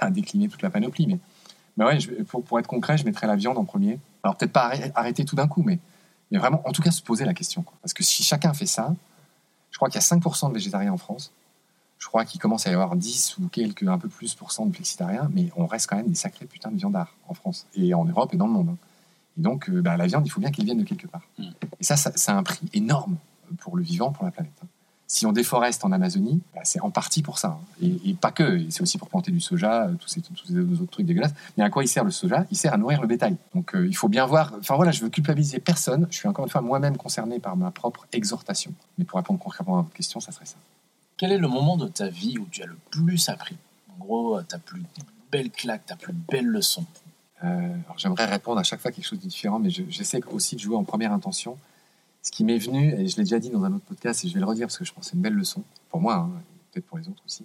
à, 0.00 0.10
décliner 0.10 0.48
toute 0.48 0.62
la 0.62 0.70
panoplie. 0.70 1.06
Mais, 1.06 1.18
mais 1.76 1.84
ouais, 1.84 2.00
je, 2.00 2.10
pour, 2.22 2.42
pour 2.42 2.58
être 2.58 2.66
concret, 2.66 2.98
je 2.98 3.04
mettrais 3.04 3.26
la 3.26 3.36
viande 3.36 3.58
en 3.58 3.64
premier. 3.64 3.98
Alors 4.22 4.36
peut-être 4.36 4.52
pas 4.52 4.72
arrêter, 4.94 5.24
tout 5.24 5.36
d'un 5.36 5.48
coup, 5.48 5.62
mais, 5.62 5.78
mais 6.30 6.38
vraiment, 6.38 6.62
en 6.66 6.72
tout 6.72 6.82
cas, 6.82 6.90
se 6.90 7.02
poser 7.02 7.24
la 7.24 7.34
question. 7.34 7.64
Parce 7.82 7.94
que 7.94 8.02
si 8.02 8.22
chacun 8.22 8.52
fait 8.52 8.66
ça, 8.66 8.94
je 9.70 9.76
crois 9.76 9.88
qu'il 9.88 10.00
y 10.00 10.04
a 10.04 10.06
5% 10.06 10.48
de 10.48 10.54
végétariens 10.54 10.92
en 10.92 10.98
France. 10.98 11.32
Je 11.98 12.08
crois 12.08 12.24
qu'il 12.24 12.40
commence 12.40 12.66
à 12.66 12.70
y 12.70 12.74
avoir 12.74 12.96
10 12.96 13.38
ou 13.38 13.48
quelques, 13.48 13.84
un 13.84 13.98
peu 13.98 14.08
plus 14.08 14.34
pour 14.34 14.52
cent 14.52 14.66
de 14.66 14.74
flexitariens, 14.74 15.30
mais 15.32 15.48
on 15.56 15.66
reste 15.66 15.88
quand 15.88 15.96
même 15.96 16.08
des 16.08 16.14
sacrés 16.14 16.44
putains 16.44 16.70
de 16.70 16.76
viandards 16.76 17.14
en 17.28 17.34
France, 17.34 17.66
et 17.74 17.94
en 17.94 18.04
Europe 18.04 18.34
et 18.34 18.36
dans 18.36 18.46
le 18.46 18.52
monde. 18.52 18.68
hein. 18.70 18.76
Et 19.38 19.40
donc, 19.40 19.68
euh, 19.68 19.80
bah, 19.80 19.96
la 19.96 20.06
viande, 20.06 20.26
il 20.26 20.30
faut 20.30 20.40
bien 20.40 20.50
qu'elle 20.50 20.64
vienne 20.64 20.78
de 20.78 20.84
quelque 20.84 21.06
part. 21.06 21.22
Mm. 21.38 21.50
Et 21.84 21.86
ça, 21.86 21.98
ça, 21.98 22.10
ça 22.16 22.32
a 22.32 22.36
un 22.36 22.42
prix 22.42 22.66
énorme 22.72 23.18
pour 23.58 23.76
le 23.76 23.82
vivant, 23.82 24.10
pour 24.10 24.24
la 24.24 24.30
planète. 24.30 24.54
hein. 24.62 24.66
Si 25.06 25.26
on 25.26 25.32
déforeste 25.32 25.84
en 25.84 25.92
Amazonie, 25.92 26.40
bah, 26.54 26.62
c'est 26.64 26.80
en 26.80 26.90
partie 26.90 27.20
pour 27.20 27.36
ça. 27.36 27.48
hein. 27.48 27.58
Et, 27.82 28.08
et 28.08 28.14
pas 28.14 28.32
que, 28.32 28.58
c'est 28.70 28.80
aussi 28.80 28.96
pour 28.96 29.10
planter 29.10 29.30
du 29.30 29.38
soja, 29.38 29.88
euh, 29.88 29.94
tous 30.00 30.08
ces, 30.08 30.22
tous 30.22 30.34
ces 30.46 30.56
autres 30.56 30.90
trucs 30.90 31.04
dégueulasses. 31.04 31.34
Mais 31.58 31.62
à 31.62 31.68
quoi 31.68 31.84
il 31.84 31.88
sert 31.88 32.04
le 32.04 32.10
soja? 32.10 32.46
Il 32.50 32.56
sert 32.56 32.72
à 32.72 32.78
nourrir 32.78 33.02
le 33.02 33.06
bétail. 33.06 33.36
Donc 33.54 33.74
euh, 33.74 33.86
il 33.86 33.94
faut 33.94 34.08
bien 34.08 34.24
voir. 34.24 34.54
Enfin 34.58 34.76
voilà, 34.76 34.92
je 34.92 35.02
veux 35.02 35.10
culpabiliser 35.10 35.60
personne. 35.60 36.06
Je 36.10 36.16
suis 36.16 36.26
encore 36.26 36.46
une 36.46 36.50
fois 36.50 36.62
moi-même 36.62 36.96
concerné 36.96 37.38
par 37.38 37.54
ma 37.54 37.70
propre 37.70 38.06
exhortation. 38.14 38.72
Mais 38.96 39.04
pour 39.04 39.18
répondre 39.18 39.38
concrètement 39.38 39.78
à 39.80 39.82
votre 39.82 39.92
question, 39.94 40.20
ça 40.20 40.32
serait 40.32 40.46
ça. 40.46 40.56
Quel 41.18 41.32
est 41.32 41.38
le 41.38 41.48
moment 41.48 41.76
de 41.76 41.86
ta 41.86 42.08
vie 42.08 42.38
où 42.38 42.46
tu 42.50 42.62
as 42.62 42.66
le 42.66 42.78
plus 42.90 43.28
appris? 43.28 43.56
En 43.94 44.02
gros, 44.02 44.40
ta 44.42 44.58
plus 44.58 44.82
belle 45.30 45.50
claque, 45.50 45.84
ta 45.84 45.96
plus 45.96 46.14
belle 46.14 46.46
leçon 46.46 46.84
Euh, 47.44 47.48
alors 47.84 47.98
j'aimerais 47.98 48.24
répondre 48.24 48.58
à 48.58 48.62
chaque 48.62 48.80
fois 48.80 48.90
quelque 48.90 49.04
chose 49.06 49.18
de 49.20 49.26
différent, 49.28 49.58
mais 49.58 49.68
je- 49.68 49.82
j'essaie 49.90 50.20
aussi 50.32 50.56
de 50.56 50.60
jouer 50.60 50.76
en 50.76 50.84
première 50.84 51.12
intention. 51.12 51.58
Ce 52.24 52.32
qui 52.32 52.42
m'est 52.42 52.58
venu, 52.58 52.92
et 52.94 53.06
je 53.06 53.16
l'ai 53.18 53.22
déjà 53.22 53.38
dit 53.38 53.50
dans 53.50 53.62
un 53.64 53.72
autre 53.74 53.84
podcast, 53.84 54.24
et 54.24 54.28
je 54.28 54.34
vais 54.34 54.40
le 54.40 54.46
redire 54.46 54.66
parce 54.66 54.78
que 54.78 54.84
je 54.84 54.92
pense 54.92 55.04
que 55.04 55.10
c'est 55.10 55.16
une 55.16 55.22
belle 55.22 55.34
leçon, 55.34 55.62
pour 55.90 56.00
moi, 56.00 56.16
hein, 56.16 56.30
peut-être 56.72 56.86
pour 56.86 56.98
les 56.98 57.06
autres 57.06 57.22
aussi, 57.24 57.44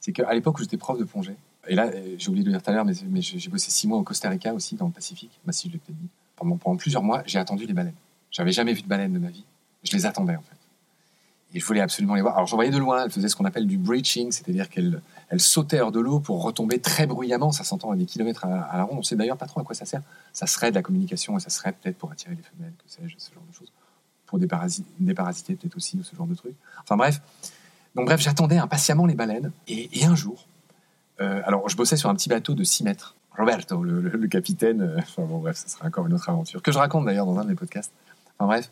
c'est 0.00 0.12
qu'à 0.12 0.32
l'époque 0.34 0.58
où 0.58 0.62
j'étais 0.62 0.78
prof 0.78 0.98
de 0.98 1.04
plongée, 1.04 1.36
et 1.66 1.74
là, 1.74 1.86
euh, 1.86 2.14
j'ai 2.18 2.28
oublié 2.28 2.42
de 2.42 2.48
le 2.48 2.54
dire 2.54 2.62
tout 2.62 2.70
à 2.70 2.74
l'heure, 2.74 2.84
mais, 2.84 3.22
j'ai 3.22 3.48
bossé 3.50 3.70
six 3.70 3.86
mois 3.86 3.98
au 3.98 4.02
Costa 4.02 4.28
Rica 4.28 4.52
aussi, 4.52 4.76
dans 4.76 4.86
le 4.86 4.92
Pacifique, 4.92 5.38
bah 5.44 5.52
si, 5.52 5.68
je 5.68 5.74
l'ai 5.74 5.78
peut-être 5.78 5.98
dit. 5.98 6.08
Pendant, 6.36 6.76
plusieurs 6.76 7.02
mois, 7.02 7.22
j'ai 7.26 7.38
attendu 7.38 7.66
les 7.66 7.72
baleines. 7.72 7.94
J'avais 8.30 8.52
jamais 8.52 8.72
vu 8.72 8.82
de 8.82 8.88
baleines 8.88 9.12
de 9.12 9.18
ma 9.18 9.28
vie. 9.28 9.44
Je 9.82 9.92
les 9.92 10.06
attendais, 10.06 10.36
en 10.36 10.42
fait. 10.42 10.56
Et 11.54 11.60
je 11.60 11.64
voulais 11.64 11.80
absolument 11.80 12.16
les 12.16 12.22
voir. 12.22 12.34
Alors, 12.34 12.48
j'en 12.48 12.56
voyais 12.56 12.72
de 12.72 12.78
loin, 12.78 13.04
elles 13.04 13.10
faisaient 13.10 13.28
ce 13.28 13.36
qu'on 13.36 13.44
appelle 13.44 13.66
du 13.66 13.78
breaching, 13.78 14.32
c'est-à-dire 14.32 14.68
qu'elles 14.68 15.00
elles 15.30 15.40
sautaient 15.40 15.80
hors 15.80 15.92
de 15.92 16.00
l'eau 16.00 16.20
pour 16.20 16.42
retomber 16.42 16.80
très 16.80 17.06
bruyamment, 17.06 17.52
ça 17.52 17.64
s'entend 17.64 17.90
à 17.92 17.96
des 17.96 18.04
kilomètres 18.04 18.44
à, 18.44 18.62
à 18.62 18.76
la 18.76 18.84
ronde. 18.84 18.98
On 18.98 19.02
sait 19.02 19.16
d'ailleurs 19.16 19.36
pas 19.36 19.46
trop 19.46 19.60
à 19.60 19.64
quoi 19.64 19.74
ça 19.74 19.84
sert. 19.84 20.02
Ça 20.32 20.46
serait 20.46 20.70
de 20.70 20.74
la 20.74 20.82
communication 20.82 21.36
et 21.36 21.40
ça 21.40 21.50
serait 21.50 21.72
peut-être 21.72 21.96
pour 21.96 22.10
attirer 22.10 22.34
les 22.34 22.42
femelles, 22.42 22.72
que 22.76 22.84
sais-je, 22.92 23.14
ce 23.18 23.32
genre 23.32 23.44
de 23.48 23.54
choses. 23.54 23.72
Pour 24.34 24.42
déparasi- 24.42 24.82
déparasiter 24.98 25.54
peut-être 25.54 25.76
aussi, 25.76 25.96
ou 25.96 26.02
ce 26.02 26.16
genre 26.16 26.26
de 26.26 26.34
trucs. 26.34 26.56
Enfin 26.82 26.96
bref. 26.96 27.20
Donc 27.94 28.06
bref, 28.06 28.20
j'attendais 28.20 28.58
impatiemment 28.58 29.06
les 29.06 29.14
baleines. 29.14 29.52
Et, 29.68 29.88
un 30.04 30.16
jour, 30.16 30.48
euh, 31.20 31.40
alors 31.44 31.68
je 31.68 31.76
bossais 31.76 31.96
sur 31.96 32.10
un 32.10 32.16
petit 32.16 32.28
bateau 32.28 32.54
de 32.54 32.64
6 32.64 32.82
mètres. 32.82 33.14
Roberto, 33.38 33.84
le, 33.84 34.26
capitaine, 34.26 34.82
euh, 34.82 34.98
enfin 34.98 35.22
bon 35.22 35.38
bref, 35.38 35.56
ça 35.56 35.68
sera 35.68 35.86
encore 35.86 36.06
une 36.06 36.14
autre 36.14 36.28
aventure, 36.28 36.62
que 36.62 36.72
je 36.72 36.78
raconte 36.78 37.04
d'ailleurs 37.04 37.26
dans 37.26 37.38
un 37.38 37.44
de 37.44 37.50
mes 37.50 37.54
podcasts. 37.54 37.92
Enfin 38.36 38.46
bref. 38.46 38.70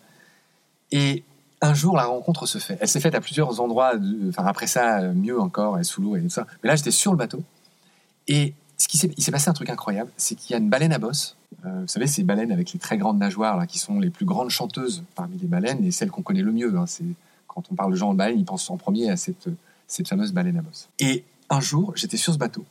Et 0.91 1.23
un 1.61 1.75
jour, 1.75 1.97
la 1.97 2.07
rencontre 2.07 2.47
se 2.47 2.59
fait. 2.59 2.77
Elle 2.81 2.89
s'est 2.89 2.99
faite 2.99 3.15
à 3.15 3.21
plusieurs 3.21 3.61
endroits. 3.61 3.93
Enfin, 4.31 4.45
après 4.45 4.67
ça, 4.67 5.01
mieux 5.13 5.41
encore, 5.41 5.79
et 5.79 5.85
sous 5.85 6.03
l'eau 6.03 6.17
et 6.17 6.23
tout 6.23 6.29
ça. 6.29 6.49
Mais 6.65 6.69
là, 6.69 6.75
j'étais 6.75 6.91
sur 6.91 7.13
le 7.13 7.19
bateau. 7.19 7.41
Et 8.27 8.55
ce 8.79 8.89
qui 8.89 8.99
s'est, 8.99 9.13
il 9.17 9.23
s'est 9.23 9.31
passé 9.31 9.49
un 9.49 9.53
truc 9.53 9.71
incroyable, 9.71 10.11
c'est 10.17 10.35
qu'il 10.35 10.51
y 10.51 10.55
a 10.55 10.59
une 10.59 10.69
baleine 10.69 10.93
à 10.93 10.99
bosse. 10.99 11.37
Euh, 11.65 11.81
vous 11.83 11.89
savez, 11.89 12.07
ces 12.07 12.23
baleines 12.23 12.53
avec 12.53 12.73
les 12.73 12.79
très 12.79 12.99
grandes 12.99 13.19
nageoires, 13.19 13.57
là, 13.57 13.67
qui 13.67 13.79
sont 13.79 14.01
les 14.01 14.11
plus 14.11 14.25
grandes 14.25 14.51
chanteuses 14.51 15.05
parmi 15.15 15.37
les 15.39 15.47
baleines 15.47 15.85
et 15.85 15.91
celles 15.91 16.11
qu'on 16.11 16.23
connaît 16.23 16.43
le 16.43 16.53
mieux. 16.53 16.77
hein. 16.77 16.87
C'est 16.87 17.05
quand 17.47 17.65
on 17.71 17.75
parle 17.75 17.93
de 17.93 17.97
gens 17.97 18.11
en 18.11 18.15
baleine, 18.15 18.39
ils 18.39 18.45
pensent 18.45 18.69
en 18.71 18.77
premier 18.77 19.11
à 19.11 19.17
cette, 19.17 19.49
cette 19.87 20.09
fameuse 20.09 20.33
baleine 20.33 20.57
à 20.59 20.63
bosse. 20.63 20.89
Et 20.99 21.25
un 21.51 21.61
jour, 21.61 21.93
j'étais 21.97 22.17
sur 22.17 22.33
ce 22.33 22.39
bateau 22.39 22.65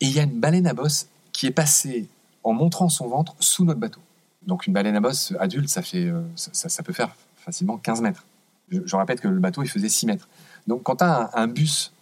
et 0.00 0.06
il 0.06 0.12
y 0.12 0.20
a 0.20 0.24
une 0.24 0.40
baleine 0.40 0.66
à 0.66 0.74
bosse 0.74 1.08
qui 1.32 1.46
est 1.46 1.52
passée 1.52 2.08
en 2.44 2.52
montrant 2.52 2.88
son 2.88 3.08
ventre 3.08 3.34
sous 3.40 3.64
notre 3.64 3.80
bateau. 3.80 4.00
Donc 4.46 4.66
une 4.66 4.72
baleine 4.72 4.96
à 4.96 5.00
bosse 5.00 5.34
adulte, 5.38 5.68
ça 5.68 5.82
fait, 5.82 6.06
euh, 6.06 6.22
ça, 6.34 6.82
peut 6.82 6.92
faire 6.92 7.14
facilement 7.36 7.76
15 7.76 8.00
mètres. 8.00 8.24
Je, 8.70 8.80
je 8.84 8.96
répète 8.96 9.20
que 9.20 9.28
le 9.28 9.38
bateau, 9.38 9.62
il 9.62 9.68
faisait 9.68 9.88
6 9.88 10.06
mètres. 10.06 10.28
Donc 10.66 10.82
quand 10.82 10.96
tu 10.96 11.04
as 11.04 11.30
un, 11.34 11.42
un 11.42 11.46
bus, 11.46 11.92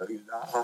euh, 0.00 0.04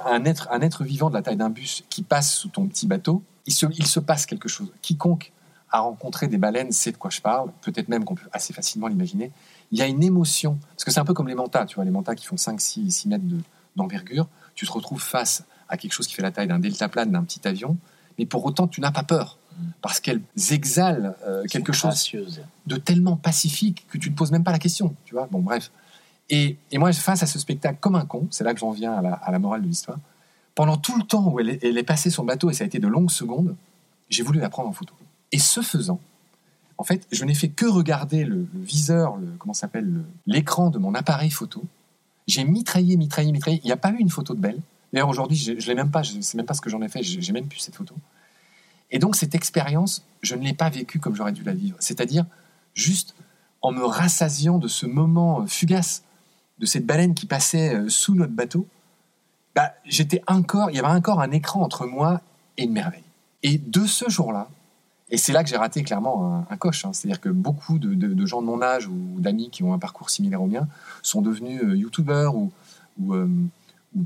un 0.07 0.25
être, 0.25 0.49
un 0.51 0.61
être 0.61 0.85
vivant 0.85 1.09
de 1.11 1.15
la 1.15 1.23
taille 1.23 1.37
d'un 1.37 1.51
bus 1.51 1.85
qui 1.91 2.03
passe 2.03 2.35
sous 2.35 2.49
ton 2.49 2.67
petit 2.67 2.87
bateau, 2.87 3.23
il 3.47 3.53
se, 3.53 3.67
il 3.77 3.87
se 3.87 4.01
passe 4.01 4.27
quelque 4.27 4.49
chose. 4.49 4.73
Quiconque 4.83 5.33
a 5.71 5.81
rencontré 5.81 6.29
des 6.29 6.39
baleines 6.39 6.71
sait 6.73 6.93
de 6.93 6.97
quoi 6.97 7.11
je 7.11 7.21
parle, 7.21 7.51
peut-être 7.63 7.89
même 7.89 8.05
qu'on 8.05 8.15
peut 8.15 8.29
assez 8.33 8.53
facilement 8.53 8.87
l'imaginer. 8.87 9.33
Il 9.73 9.79
y 9.79 9.83
a 9.83 9.87
une 9.87 10.03
émotion, 10.05 10.59
parce 10.71 10.85
que 10.85 10.91
c'est 10.91 11.01
un 11.01 11.05
peu 11.05 11.15
comme 11.15 11.27
les 11.29 11.35
mantas, 11.35 11.67
tu 11.67 11.75
vois, 11.77 11.85
les 11.85 11.91
mantas 11.91 12.15
qui 12.15 12.27
font 12.27 12.37
5, 12.37 12.61
6, 12.61 12.91
6 12.91 13.09
mètres 13.09 13.25
de- 13.27 13.41
d'envergure, 13.75 14.29
tu 14.55 14.67
te 14.67 14.73
retrouves 14.73 15.03
face 15.03 15.43
à 15.69 15.77
quelque 15.77 15.93
chose 15.93 16.07
qui 16.07 16.15
fait 16.15 16.23
la 16.23 16.31
taille 16.31 16.47
d'un 16.47 16.61
deltaplane, 16.61 17.11
d'un 17.11 17.25
petit 17.25 17.47
avion, 17.49 17.77
mais 18.19 18.27
pour 18.27 18.45
autant 18.45 18.69
tu 18.69 18.81
n'as 18.81 18.93
pas 18.93 19.03
peur, 19.03 19.39
parce 19.83 19.99
qu'elles 19.99 20.21
exhalent 20.53 21.15
euh, 21.27 21.45
quelque 21.47 21.73
chose 21.73 21.91
Gracieuse. 21.91 22.43
de 22.67 22.77
tellement 22.77 23.17
pacifique 23.17 23.85
que 23.89 23.99
tu 23.99 24.11
ne 24.11 24.15
te 24.15 24.19
poses 24.19 24.31
même 24.31 24.45
pas 24.45 24.53
la 24.53 24.59
question, 24.61 24.95
tu 25.05 25.15
vois. 25.15 25.27
Bon, 25.31 25.41
bref. 25.41 25.73
Et, 26.31 26.57
et 26.71 26.79
moi, 26.79 26.93
face 26.93 27.23
à 27.23 27.27
ce 27.27 27.39
spectacle 27.39 27.79
comme 27.81 27.97
un 27.97 28.07
con, 28.07 28.29
c'est 28.31 28.45
là 28.45 28.55
que 28.55 28.61
j'en 28.61 28.71
viens 28.71 28.95
à 28.95 29.03
la, 29.03 29.13
à 29.15 29.31
la 29.33 29.39
morale 29.41 29.63
de 29.63 29.67
l'histoire, 29.67 29.99
pendant 30.55 30.77
tout 30.77 30.97
le 30.97 31.05
temps 31.05 31.29
où 31.29 31.41
elle 31.41 31.49
est, 31.51 31.83
passée 31.83 32.11
sur 32.11 32.23
le 32.23 32.29
bateau, 32.29 32.51
et 32.51 32.55
ça 32.55 32.65
a 32.65 32.67
été 32.67 32.79
de 32.79 32.89
longues 32.89 33.11
secondes, 33.11 33.57
j'ai 34.09 34.23
voulu 34.23 34.39
la 34.39 34.49
prendre 34.49 34.69
en 34.69 34.73
photo. 34.73 34.95
Et 35.33 35.39
ce 35.39 35.61
faisant, 35.63 36.01
en 36.79 36.85
fait, 36.85 37.07
je 37.11 37.25
n'ai 37.25 37.35
fait 37.35 37.49
que 37.49 37.67
regarder 37.67 38.25
le, 38.25 38.47
viseur, 38.55 39.17
le, 39.17 39.27
comment 39.39 39.55
s'appelle, 39.55 39.87
le- 39.87 40.05
l'écran 40.27 40.71
de 40.71 40.79
mon 40.79 40.95
appareil 40.95 41.31
photo. 41.31 41.63
J'ai 42.27 42.45
mitraillé, 42.45 42.97
mitraillé, 42.97 43.33
mitraillé. 43.33 43.61
Il 43.65 43.67
n'y 43.67 43.73
a 43.73 43.77
pas 43.77 43.91
eu 43.91 43.99
une 43.99 44.11
photo 44.11 44.35
de 44.35 44.41
belle, 44.41 44.61
D'ailleurs, 44.95 45.09
aujourd'hui, 45.09 45.37
je 45.37 45.51
ne 45.51 45.59
l'ai 45.59 45.75
même 45.75 45.91
pas, 45.91 46.05
je 46.05 46.17
ne 46.17 46.23
sais 46.23 46.37
même 46.37 46.47
pas 46.47 46.55
ce 46.55 46.61
que 46.61 46.71
j'en 46.71 46.81
ai 46.81 46.89
fait, 46.89 47.03
j'ai 47.03 47.33
même 47.33 47.49
plus 47.49 47.59
cette 47.59 47.75
photo. 47.75 47.97
Et 48.93 49.01
donc, 49.01 49.17
cette 49.17 49.35
expérience, 49.35 50.05
je 50.23 50.37
ne 50.37 50.45
l'ai 50.45 50.53
pas 50.53 50.71
vécue 50.71 51.01
comme 51.01 51.17
j'aurais 51.17 51.33
dû 51.33 51.43
la 51.43 51.53
vivre. 51.53 51.77
C'est-à-dire, 51.81 52.25
juste 52.75 53.17
en 53.61 53.73
me 53.73 53.85
rassasiant 53.85 54.59
de 54.59 54.69
ce 54.69 54.87
moment 54.87 55.41
euh, 55.41 55.47
fugace, 55.47 56.05
de 56.61 56.67
cette 56.67 56.87
baleine 56.87 57.15
qui 57.15 57.27
passait 57.27 57.75
euh, 57.75 57.89
sous 57.89 58.15
notre 58.15 58.35
bateau, 58.35 58.69
bah, 59.55 59.73
j'étais 59.85 60.23
encore, 60.27 60.71
il 60.71 60.77
y 60.77 60.79
avait 60.79 60.89
encore 60.89 61.21
un 61.21 61.31
écran 61.31 61.63
entre 61.63 61.87
moi 61.87 62.21
et 62.57 62.65
une 62.65 62.73
merveille. 62.73 63.03
Et 63.43 63.59
de 63.59 63.85
ce 63.87 64.09
jour-là, 64.09 64.49
et 65.11 65.17
c'est 65.17 65.33
là 65.33 65.45
que 65.45 65.51
j'ai 65.51 65.57
raté 65.57 65.83
clairement 65.83 66.47
un, 66.49 66.57
coche. 66.57 66.85
Hein. 66.85 66.93
C'est-à-dire 66.93 67.21
que 67.21 67.29
beaucoup 67.29 67.79
de, 67.79 68.27
gens 68.27 68.41
de 68.41 68.47
mon 68.47 68.63
âge 68.63 68.89
ou 68.89 68.97
d'amis 69.19 69.51
qui 69.51 69.63
ont 69.63 69.75
un 69.75 69.79
parcours 69.79 70.11
similaire 70.11 70.43
au 70.43 70.47
mien 70.47 70.67
sont 71.03 71.21
devenus 71.21 71.63
euh, 71.63 71.77
youtubeurs 71.77 72.35
ou, 72.35 72.51
ou, 73.01 73.15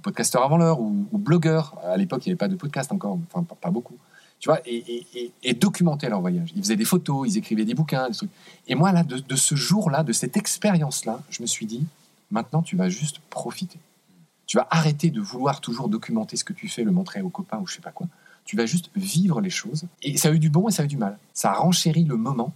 podcasteurs 0.03 0.43
avant 0.43 0.59
l'heure 0.59 0.81
ou, 0.81 1.07
blogueurs. 1.13 1.77
À 1.85 1.97
l'époque, 1.97 2.27
il 2.27 2.29
n'y 2.29 2.33
avait 2.33 2.39
pas 2.39 2.49
de 2.49 2.57
podcast 2.57 2.93
encore, 2.93 3.19
enfin 3.33 3.47
pas 3.61 3.71
beaucoup 3.71 3.97
tu 4.41 4.49
vois, 4.49 4.61
et, 4.67 5.55
documenter 5.55 6.09
leur 6.09 6.21
voyage. 6.21 6.53
Ils 6.55 6.63
faisaient 6.63 6.77
des 6.77 6.85
photos, 6.85 7.29
ils 7.29 7.39
écrivaient 7.39 7.65
des 7.65 7.75
bouquins, 7.75 8.09
des 8.09 8.15
trucs. 8.15 8.31
Et 8.69 8.75
moi, 8.75 8.93
là, 8.93 9.03
de, 9.03 9.37
ce 9.37 9.55
jour-là, 9.55 10.03
de 10.03 10.13
cette 10.13 10.37
expérience-là, 10.37 11.21
je 11.31 11.43
me 11.43 11.47
suis 11.47 11.67
dit, 11.67 11.85
maintenant, 12.31 12.63
tu 12.63 12.77
vas 12.77 12.89
juste 12.89 13.19
profiter. 13.31 13.79
Tu 14.49 14.57
vas 14.57 14.67
arrêter 14.71 15.11
de 15.11 15.21
vouloir 15.21 15.61
toujours 15.61 15.89
documenter 15.89 16.37
ce 16.37 16.43
que 16.43 16.53
tu 16.53 16.69
fais, 16.69 16.83
le 16.83 16.91
montrer 16.91 17.23
aux 17.23 17.29
copains 17.29 17.59
ou 17.59 17.67
je 17.69 17.75
sais 17.75 17.81
pas 17.81 17.93
quoi. 17.93 18.09
Tu 18.45 18.57
vas 18.57 18.67
juste 18.67 18.91
vivre 18.97 19.41
les 19.41 19.51
choses. 19.51 19.85
Et 20.03 20.17
ça 20.17 20.31
a 20.31 20.33
eu 20.33 20.41
du 20.41 20.51
bon 20.51 20.69
et 20.69 20.73
ça 20.73 20.83
a 20.83 20.85
eu 20.87 20.89
du 20.89 20.97
mal. 20.97 21.17
Ça 21.35 21.53
a 21.53 21.55
renchéri 21.55 22.03
le 22.03 22.17
moment, 22.17 22.53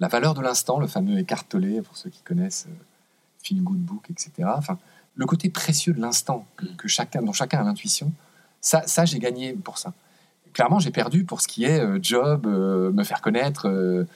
la 0.00 0.08
valeur 0.08 0.32
de 0.32 0.40
l'instant, 0.40 0.78
le 0.78 0.86
fameux 0.86 1.18
écartelé, 1.18 1.82
pour 1.82 1.98
ceux 1.98 2.08
qui 2.08 2.22
connaissent 2.22 2.66
euh, 2.70 2.84
Feel 3.42 3.62
Good 3.62 3.80
Book, 3.80 4.06
etc. 4.10 4.48
Enfin, 4.56 4.78
le 5.16 5.26
côté 5.26 5.50
précieux 5.50 5.92
de 5.92 6.00
l'instant 6.00 6.46
que, 6.56 6.88
chacun, 6.88 7.20
dont 7.20 7.32
chacun 7.34 7.60
a 7.60 7.64
l'intuition, 7.64 8.10
ça, 8.62 8.86
ça 8.86 9.04
j'ai 9.04 9.18
gagné 9.18 9.52
pour 9.52 9.76
ça 9.76 9.92
clairement, 10.54 10.78
j'ai 10.78 10.90
perdu 10.90 11.24
pour 11.24 11.42
ce 11.42 11.48
qui 11.48 11.64
est 11.64 11.80
euh, 11.80 11.98
job, 12.00 12.46
euh, 12.46 12.90
me 12.92 13.04
faire 13.04 13.20
connaître. 13.20 13.68
Euh, 13.68 14.06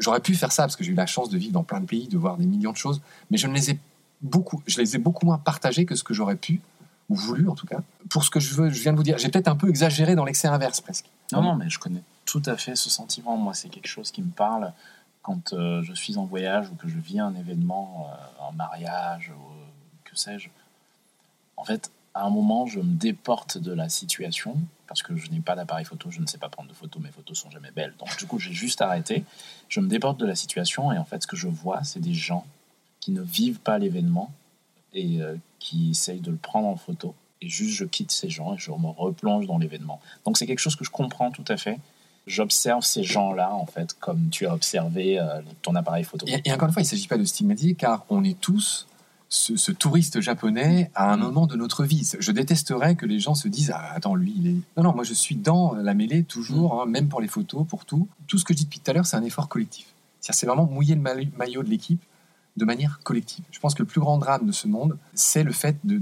j'aurais 0.00 0.20
pu 0.20 0.34
faire 0.34 0.52
ça 0.52 0.64
parce 0.64 0.76
que 0.76 0.84
j'ai 0.84 0.92
eu 0.92 0.96
la 0.96 1.06
chance 1.06 1.30
de 1.30 1.38
vivre 1.38 1.54
dans 1.54 1.62
plein 1.62 1.80
de 1.80 1.86
pays, 1.86 2.08
de 2.08 2.18
voir 2.18 2.36
des 2.36 2.44
millions 2.44 2.72
de 2.72 2.76
choses, 2.76 3.00
mais 3.30 3.38
je 3.38 3.46
ne 3.46 3.54
les 3.54 3.70
ai 3.70 3.78
beaucoup, 4.22 4.62
je 4.66 4.80
les 4.80 4.96
ai 4.96 4.98
beaucoup 4.98 5.26
moins 5.26 5.38
partagées 5.38 5.84
que 5.86 5.94
ce 5.94 6.04
que 6.04 6.14
j'aurais 6.14 6.36
pu 6.36 6.60
ou 7.08 7.14
voulu 7.14 7.48
en 7.48 7.54
tout 7.54 7.66
cas. 7.66 7.80
Pour 8.08 8.24
ce 8.24 8.30
que 8.30 8.40
je 8.40 8.54
veux, 8.54 8.70
je 8.70 8.80
viens 8.82 8.92
de 8.92 8.96
vous 8.96 9.02
dire, 9.02 9.18
j'ai 9.18 9.28
peut-être 9.28 9.48
un 9.48 9.56
peu 9.56 9.68
exagéré 9.68 10.14
dans 10.14 10.24
l'excès 10.24 10.48
inverse 10.48 10.80
presque. 10.80 11.06
Non, 11.32 11.42
non, 11.42 11.54
mais 11.56 11.68
je 11.68 11.78
connais 11.78 12.02
tout 12.24 12.42
à 12.46 12.56
fait 12.56 12.76
ce 12.76 12.88
sentiment. 12.88 13.36
Moi, 13.36 13.54
c'est 13.54 13.68
quelque 13.68 13.88
chose 13.88 14.10
qui 14.10 14.22
me 14.22 14.30
parle 14.30 14.72
quand 15.22 15.54
je 15.54 15.92
suis 15.94 16.16
en 16.16 16.24
voyage 16.24 16.68
ou 16.70 16.74
que 16.74 16.88
je 16.88 16.98
vis 16.98 17.18
un 17.18 17.34
événement, 17.34 18.10
un 18.46 18.52
mariage, 18.52 19.32
ou 19.34 20.04
que 20.04 20.16
sais-je. 20.16 20.48
En 21.56 21.64
fait, 21.64 21.90
à 22.14 22.24
un 22.24 22.30
moment, 22.30 22.66
je 22.66 22.78
me 22.78 22.94
déporte 22.94 23.58
de 23.58 23.72
la 23.72 23.88
situation 23.88 24.56
parce 24.86 25.02
que 25.02 25.16
je 25.16 25.30
n'ai 25.30 25.40
pas 25.40 25.56
d'appareil 25.56 25.84
photo, 25.84 26.10
je 26.10 26.20
ne 26.20 26.26
sais 26.26 26.38
pas 26.38 26.48
prendre 26.48 26.68
de 26.68 26.74
photos, 26.74 27.02
mes 27.02 27.10
photos 27.10 27.38
sont 27.38 27.50
jamais 27.50 27.70
belles. 27.70 27.94
Donc 27.98 28.16
du 28.18 28.26
coup, 28.26 28.38
j'ai 28.38 28.52
juste 28.52 28.82
arrêté. 28.82 29.24
Je 29.68 29.80
me 29.80 29.88
déporte 29.88 30.18
de 30.18 30.26
la 30.26 30.34
situation 30.34 30.92
et 30.92 30.98
en 30.98 31.04
fait, 31.04 31.22
ce 31.22 31.26
que 31.26 31.36
je 31.36 31.48
vois, 31.48 31.82
c'est 31.84 32.00
des 32.00 32.14
gens 32.14 32.46
qui 33.04 33.12
ne 33.12 33.20
vivent 33.20 33.60
pas 33.60 33.78
l'événement 33.78 34.32
et 34.94 35.20
euh, 35.20 35.36
qui 35.58 35.90
essayent 35.90 36.20
de 36.20 36.30
le 36.30 36.38
prendre 36.38 36.68
en 36.68 36.76
photo. 36.76 37.14
Et 37.42 37.50
juste, 37.50 37.74
je 37.74 37.84
quitte 37.84 38.10
ces 38.10 38.30
gens 38.30 38.54
et 38.54 38.58
je 38.58 38.70
me 38.70 38.86
replonge 38.86 39.46
dans 39.46 39.58
l'événement. 39.58 40.00
Donc 40.24 40.38
c'est 40.38 40.46
quelque 40.46 40.60
chose 40.60 40.74
que 40.74 40.86
je 40.86 40.90
comprends 40.90 41.30
tout 41.30 41.44
à 41.48 41.58
fait. 41.58 41.78
J'observe 42.26 42.82
ces 42.82 43.02
gens-là, 43.02 43.52
en 43.52 43.66
fait, 43.66 43.92
comme 44.00 44.30
tu 44.30 44.46
as 44.46 44.54
observé 44.54 45.20
euh, 45.20 45.42
ton 45.60 45.74
appareil 45.74 46.04
photo. 46.04 46.24
Et, 46.26 46.40
et, 46.46 46.52
encore 46.54 46.68
une 46.68 46.72
fois, 46.72 46.80
il 46.80 46.86
ne 46.86 46.88
s'agit 46.88 47.06
pas 47.06 47.18
de 47.18 47.24
stigmatiser, 47.24 47.74
car 47.74 48.06
on 48.08 48.24
est 48.24 48.40
tous 48.40 48.86
ce, 49.28 49.70
touriste 49.72 50.22
japonais 50.22 50.90
à 50.94 51.12
un 51.12 51.18
mm. 51.18 51.20
moment 51.20 51.46
de 51.46 51.56
notre 51.56 51.84
vie. 51.84 52.10
Je 52.18 52.32
détesterais 52.32 52.94
que 52.94 53.04
les 53.04 53.20
gens 53.20 53.34
se 53.34 53.48
disent 53.48 53.72
ah, 53.74 53.92
Attends, 53.94 54.14
lui, 54.14 54.32
il 54.38 54.46
est. 54.46 54.56
Non, 54.78 54.84
non, 54.84 54.94
moi 54.94 55.04
je 55.04 55.12
suis 55.12 55.36
dans 55.36 55.74
la 55.74 55.92
mêlée 55.92 56.24
toujours, 56.24 56.76
mm. 56.76 56.80
hein, 56.80 56.86
même 56.86 57.08
pour 57.08 57.20
les 57.20 57.28
photos, 57.28 57.66
pour 57.68 57.84
tout. 57.84 58.08
Tout 58.28 58.38
ce 58.38 58.46
que 58.46 58.54
je 58.54 58.60
dis 58.60 58.64
depuis 58.64 58.80
tout 58.80 58.90
à 58.90 58.94
l'heure, 58.94 59.04
c'est 59.04 59.18
un 59.18 59.24
effort 59.24 59.50
collectif. 59.50 59.88
C'est 60.20 60.46
vraiment 60.46 60.64
mouiller 60.64 60.94
le 60.94 61.02
maillot 61.36 61.62
de 61.62 61.68
l'équipe 61.68 62.00
de 62.56 62.64
manière 62.64 63.00
collective. 63.02 63.44
Je 63.50 63.58
pense 63.58 63.74
que 63.74 63.82
le 63.82 63.86
plus 63.86 64.00
grand 64.00 64.18
drame 64.18 64.46
de 64.46 64.52
ce 64.52 64.68
monde, 64.68 64.96
c'est 65.14 65.42
le 65.42 65.52
fait 65.52 65.76
de, 65.84 65.98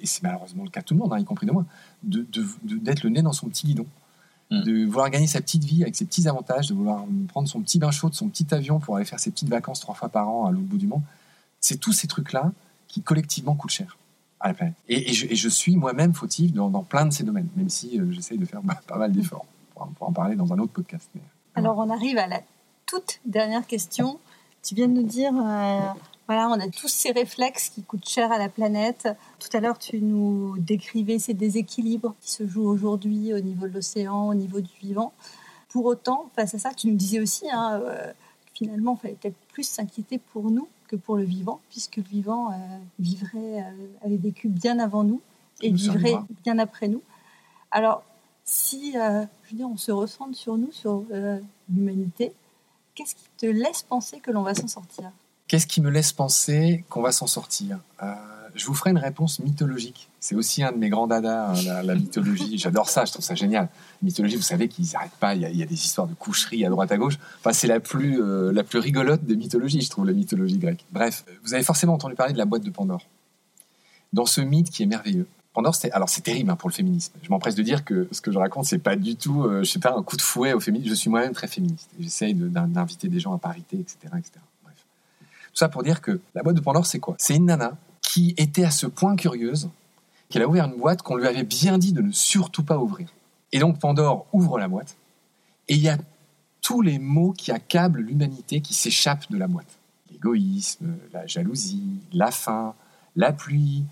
et 0.00 0.06
c'est 0.06 0.22
malheureusement 0.22 0.64
le 0.64 0.70
cas 0.70 0.80
de 0.80 0.86
tout 0.86 0.94
le 0.94 1.00
monde, 1.00 1.12
hein, 1.12 1.18
y 1.18 1.24
compris 1.24 1.46
de 1.46 1.52
moi, 1.52 1.64
d'être 2.04 3.02
le 3.02 3.10
nez 3.10 3.22
dans 3.22 3.32
son 3.32 3.48
petit 3.48 3.66
guidon, 3.66 3.86
mm. 4.50 4.62
de 4.62 4.84
vouloir 4.86 5.10
gagner 5.10 5.26
sa 5.26 5.40
petite 5.40 5.64
vie 5.64 5.82
avec 5.82 5.96
ses 5.96 6.04
petits 6.04 6.28
avantages, 6.28 6.68
de 6.68 6.74
vouloir 6.74 7.04
prendre 7.28 7.48
son 7.48 7.60
petit 7.60 7.78
bain 7.78 7.90
chaud, 7.90 8.10
son 8.12 8.28
petit 8.28 8.46
avion 8.54 8.78
pour 8.78 8.96
aller 8.96 9.04
faire 9.04 9.18
ses 9.18 9.30
petites 9.30 9.48
vacances 9.48 9.80
trois 9.80 9.94
fois 9.94 10.08
par 10.08 10.28
an 10.28 10.46
à 10.46 10.52
l'autre 10.52 10.66
bout 10.66 10.78
du 10.78 10.86
monde. 10.86 11.02
C'est 11.60 11.78
tous 11.78 11.92
ces 11.92 12.06
trucs-là 12.06 12.52
qui 12.86 13.02
collectivement 13.02 13.54
coûtent 13.54 13.72
cher 13.72 13.98
à 14.40 14.48
la 14.48 14.54
planète. 14.54 14.74
Et, 14.88 15.12
je, 15.12 15.48
suis 15.48 15.76
moi-même 15.76 16.14
fautif 16.14 16.52
dans, 16.52 16.70
plein 16.82 17.06
de 17.06 17.12
ces 17.12 17.24
domaines, 17.24 17.48
même 17.56 17.68
si 17.68 17.98
euh, 17.98 18.10
j'essaye 18.12 18.38
de 18.38 18.44
faire 18.44 18.60
pas 18.86 18.98
mal 18.98 19.10
d'efforts 19.10 19.46
pour, 19.74 20.08
en 20.08 20.12
parler 20.12 20.36
dans 20.36 20.52
un 20.52 20.58
autre 20.60 20.72
podcast. 20.72 21.10
Alors 21.56 21.78
on 21.78 21.90
arrive 21.90 22.18
à 22.18 22.28
la 22.28 22.40
toute 22.86 23.20
dernière 23.24 23.66
question. 23.66 24.20
Tu 24.68 24.74
viens 24.74 24.88
de 24.88 24.92
nous 24.92 25.06
dire, 25.06 25.32
euh, 25.34 25.80
voilà, 26.26 26.50
on 26.50 26.60
a 26.60 26.68
tous 26.68 26.88
ces 26.88 27.10
réflexes 27.10 27.70
qui 27.70 27.82
coûtent 27.82 28.06
cher 28.06 28.30
à 28.30 28.36
la 28.36 28.50
planète. 28.50 29.08
Tout 29.38 29.48
à 29.56 29.60
l'heure, 29.60 29.78
tu 29.78 29.98
nous 30.02 30.58
décrivais 30.58 31.18
ces 31.18 31.32
déséquilibres 31.32 32.14
qui 32.20 32.32
se 32.32 32.46
jouent 32.46 32.68
aujourd'hui 32.68 33.32
au 33.32 33.40
niveau 33.40 33.66
de 33.66 33.72
l'océan, 33.72 34.28
au 34.28 34.34
niveau 34.34 34.60
du 34.60 34.70
vivant. 34.82 35.14
Pour 35.70 35.86
autant, 35.86 36.28
face 36.36 36.54
à 36.54 36.58
ça, 36.58 36.74
tu 36.74 36.88
nous 36.88 36.96
disais 36.96 37.18
aussi, 37.18 37.46
hein, 37.50 37.80
euh, 37.82 38.12
finalement, 38.52 38.98
il 38.98 39.00
fallait 39.00 39.14
peut-être 39.14 39.38
plus 39.54 39.66
s'inquiéter 39.66 40.18
pour 40.18 40.50
nous 40.50 40.68
que 40.86 40.96
pour 40.96 41.16
le 41.16 41.24
vivant, 41.24 41.60
puisque 41.70 41.96
le 41.96 42.02
vivant 42.02 42.52
euh, 42.52 42.56
vivrait, 42.98 43.64
avait 44.04 44.18
vécu 44.18 44.48
bien 44.48 44.78
avant 44.80 45.02
nous 45.02 45.22
et 45.62 45.72
vivrait 45.72 46.18
bien 46.44 46.58
après 46.58 46.88
nous. 46.88 47.00
Alors, 47.70 48.02
si 48.44 48.92
je 48.92 49.26
veux 49.50 49.56
dire, 49.56 49.70
on 49.70 49.78
se 49.78 49.92
recentre 49.92 50.36
sur 50.36 50.58
nous, 50.58 50.72
sur 50.72 51.04
l'humanité, 51.70 52.34
qu'est-ce 52.98 53.14
qui 53.14 53.28
te 53.36 53.46
laisse 53.46 53.82
penser 53.82 54.18
que 54.18 54.32
l'on 54.32 54.42
va 54.42 54.54
s'en 54.54 54.66
sortir? 54.66 55.12
Qu'est-ce 55.46 55.66
qui 55.66 55.80
me 55.80 55.88
laisse 55.88 56.12
penser 56.12 56.84
qu'on 56.88 57.00
va 57.00 57.12
s'en 57.12 57.28
sortir? 57.28 57.78
Je 58.54 58.66
vous 58.66 58.74
ferai 58.74 58.90
une 58.90 58.98
réponse 58.98 59.38
mythologique. 59.38 60.08
C'est 60.18 60.34
aussi 60.34 60.64
un 60.64 60.72
de 60.72 60.78
mes 60.78 60.88
grands 60.88 61.06
dadas, 61.06 61.52
hein, 61.52 61.82
la, 61.84 61.94
mythologie. 61.94 62.58
J'adore 62.58 62.88
ça, 62.88 63.04
je 63.04 63.12
trouve 63.12 63.24
ça 63.24 63.36
génial. 63.36 63.68
mythologie, 64.02 64.34
vous 64.34 64.42
savez 64.42 64.68
qu'ils 64.68 64.88
n'arrêtent 64.92 65.12
pas. 65.20 65.36
Il 65.36 65.42
y, 65.42 65.62
a, 65.62 65.66
des 65.66 65.74
histoires 65.74 66.08
de 66.08 66.14
coucherie 66.14 66.66
à 66.66 66.70
droite 66.70 66.90
à 66.90 66.96
gauche. 66.96 67.18
Enfin, 67.38 67.52
c'est 67.52 67.68
la 67.68 67.78
euh, 67.94 68.52
la 68.52 68.64
plus 68.64 68.80
rigolote 68.80 69.22
des 69.24 69.36
mythologies, 69.36 69.80
je 69.80 69.90
trouve, 69.90 70.06
la 70.06 70.12
mythologie 70.12 70.58
grecque. 70.58 70.84
Bref, 70.90 71.24
vous 71.44 71.54
avez 71.54 71.62
forcément 71.62 71.94
entendu 71.94 72.16
parler 72.16 72.32
de 72.32 72.38
la 72.38 72.46
boîte 72.46 72.64
de 72.64 72.70
Pandore. 72.70 73.06
Dans 74.12 74.26
ce 74.26 74.40
mythe 74.40 74.70
qui 74.70 74.82
est 74.82 74.86
merveilleux. 74.86 75.28
C'est 75.72 75.90
alors 75.92 76.08
c'est 76.08 76.20
terrible 76.20 76.50
hein, 76.50 76.56
pour 76.56 76.68
le 76.68 76.74
féminisme. 76.74 77.12
Je 77.22 77.30
m'empresse 77.30 77.54
de 77.54 77.62
dire 77.62 77.84
que 77.84 78.08
ce 78.12 78.20
que 78.20 78.32
je 78.32 78.38
raconte, 78.38 78.64
c'est 78.64 78.78
pas 78.78 78.96
du 78.96 79.16
tout, 79.16 79.44
euh, 79.44 79.64
je 79.64 79.70
sais 79.70 79.78
pas, 79.78 79.94
un 79.96 80.02
coup 80.02 80.16
de 80.16 80.22
fouet 80.22 80.52
au 80.52 80.60
féminisme. 80.60 80.90
Je 80.90 80.94
suis 80.94 81.10
moi-même 81.10 81.32
très 81.32 81.48
féministe. 81.48 81.90
J'essaye 81.98 82.34
d'inviter 82.34 83.08
des 83.08 83.20
gens 83.20 83.34
à 83.34 83.38
parité, 83.38 83.78
etc., 83.78 83.96
etc. 84.18 84.32
Bref. 84.64 84.76
Tout 85.20 85.56
ça 85.58 85.68
pour 85.68 85.82
dire 85.82 86.00
que 86.00 86.20
la 86.34 86.42
boîte 86.42 86.56
de 86.56 86.60
Pandore, 86.60 86.86
c'est 86.86 87.00
quoi? 87.00 87.14
C'est 87.18 87.36
une 87.36 87.46
nana 87.46 87.76
qui 88.02 88.34
était 88.36 88.64
à 88.64 88.70
ce 88.70 88.86
point 88.86 89.16
curieuse 89.16 89.68
qu'elle 90.28 90.42
a 90.42 90.48
ouvert 90.48 90.66
une 90.66 90.78
boîte 90.78 91.02
qu'on 91.02 91.16
lui 91.16 91.26
avait 91.26 91.42
bien 91.42 91.78
dit 91.78 91.92
de 91.92 92.02
ne 92.02 92.12
surtout 92.12 92.62
pas 92.62 92.78
ouvrir. 92.78 93.08
Et 93.52 93.58
donc 93.58 93.78
Pandore 93.78 94.26
ouvre 94.32 94.58
la 94.58 94.68
boîte, 94.68 94.96
et 95.68 95.74
il 95.74 95.80
y 95.80 95.88
a 95.88 95.98
tous 96.62 96.82
les 96.82 96.98
mots 96.98 97.32
qui 97.32 97.50
accablent 97.50 98.00
l'humanité 98.00 98.60
qui 98.60 98.74
s'échappent 98.74 99.30
de 99.30 99.38
la 99.38 99.46
boîte. 99.46 99.78
L'égoïsme, 100.10 100.96
la 101.12 101.26
jalousie, 101.26 102.00
la 102.12 102.30
faim, 102.30 102.74
la 103.16 103.32
pluie, 103.32 103.84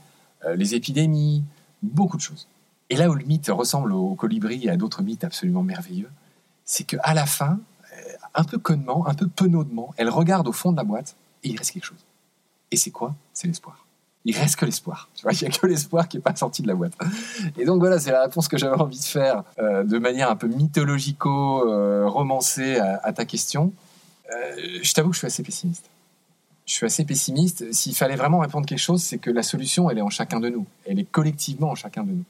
euh, 0.44 0.56
les 0.56 0.74
épidémies, 0.74 1.42
beaucoup 1.82 2.16
de 2.16 2.22
choses. 2.22 2.48
Et 2.90 2.96
là 2.96 3.10
où 3.10 3.14
le 3.14 3.24
mythe 3.24 3.48
ressemble 3.48 3.92
au 3.92 4.14
colibri 4.14 4.64
et 4.64 4.70
à 4.70 4.76
d'autres 4.76 5.02
mythes 5.02 5.24
absolument 5.24 5.62
merveilleux, 5.62 6.10
c'est 6.64 6.84
qu'à 6.84 7.14
la 7.14 7.26
fin, 7.26 7.58
euh, 7.92 8.12
un 8.34 8.44
peu 8.44 8.58
connement, 8.58 9.06
un 9.06 9.14
peu 9.14 9.28
penaudement, 9.28 9.94
elle 9.96 10.10
regarde 10.10 10.48
au 10.48 10.52
fond 10.52 10.72
de 10.72 10.76
la 10.76 10.84
boîte 10.84 11.16
et 11.42 11.48
il 11.48 11.56
reste 11.56 11.72
quelque 11.72 11.84
chose. 11.84 12.04
Et 12.70 12.76
c'est 12.76 12.90
quoi? 12.90 13.14
C'est 13.32 13.46
l'espoir 13.46 13.86
il 14.26 14.36
reste 14.36 14.56
que 14.56 14.66
l'espoir. 14.66 15.08
Il 15.24 15.30
n'y 15.40 15.46
a 15.46 15.50
que 15.50 15.66
l'espoir 15.68 16.08
qui 16.08 16.16
n'est 16.16 16.22
pas 16.22 16.34
sorti 16.34 16.60
de 16.60 16.66
la 16.66 16.74
boîte. 16.74 16.94
Et 17.56 17.64
donc 17.64 17.78
voilà, 17.78 18.00
c'est 18.00 18.10
la 18.10 18.22
réponse 18.22 18.48
que 18.48 18.58
j'avais 18.58 18.74
envie 18.74 18.98
de 18.98 19.04
faire 19.04 19.44
euh, 19.60 19.84
de 19.84 19.98
manière 19.98 20.28
un 20.28 20.34
peu 20.36 20.48
mythologico-romancée 20.48 22.80
euh, 22.80 22.96
à, 23.04 23.12
ta 23.12 23.24
question. 23.24 23.72
Je 24.82 24.92
t'avoue 24.92 25.10
que 25.10 25.14
je 25.14 25.20
suis 25.20 25.28
assez 25.28 25.44
pessimiste. 25.44 25.88
Je 26.66 26.72
suis 26.72 26.86
assez 26.86 27.04
pessimiste. 27.04 27.72
S'il 27.72 27.94
fallait 27.94 28.16
vraiment 28.16 28.40
répondre 28.40 28.66
quelque 28.66 28.78
chose, 28.78 29.02
c'est 29.02 29.18
que 29.18 29.30
la 29.30 29.42
solution, 29.42 29.88
elle 29.88 29.98
est 29.98 30.02
en 30.02 30.10
chacun 30.10 30.40
de 30.40 30.48
nous. 30.48 30.66
Elle 30.84 30.98
est 30.98 31.10
collectivement 31.10 31.70
en 31.70 31.74
chacun 31.74 32.02
de 32.02 32.10
nous. 32.10 32.24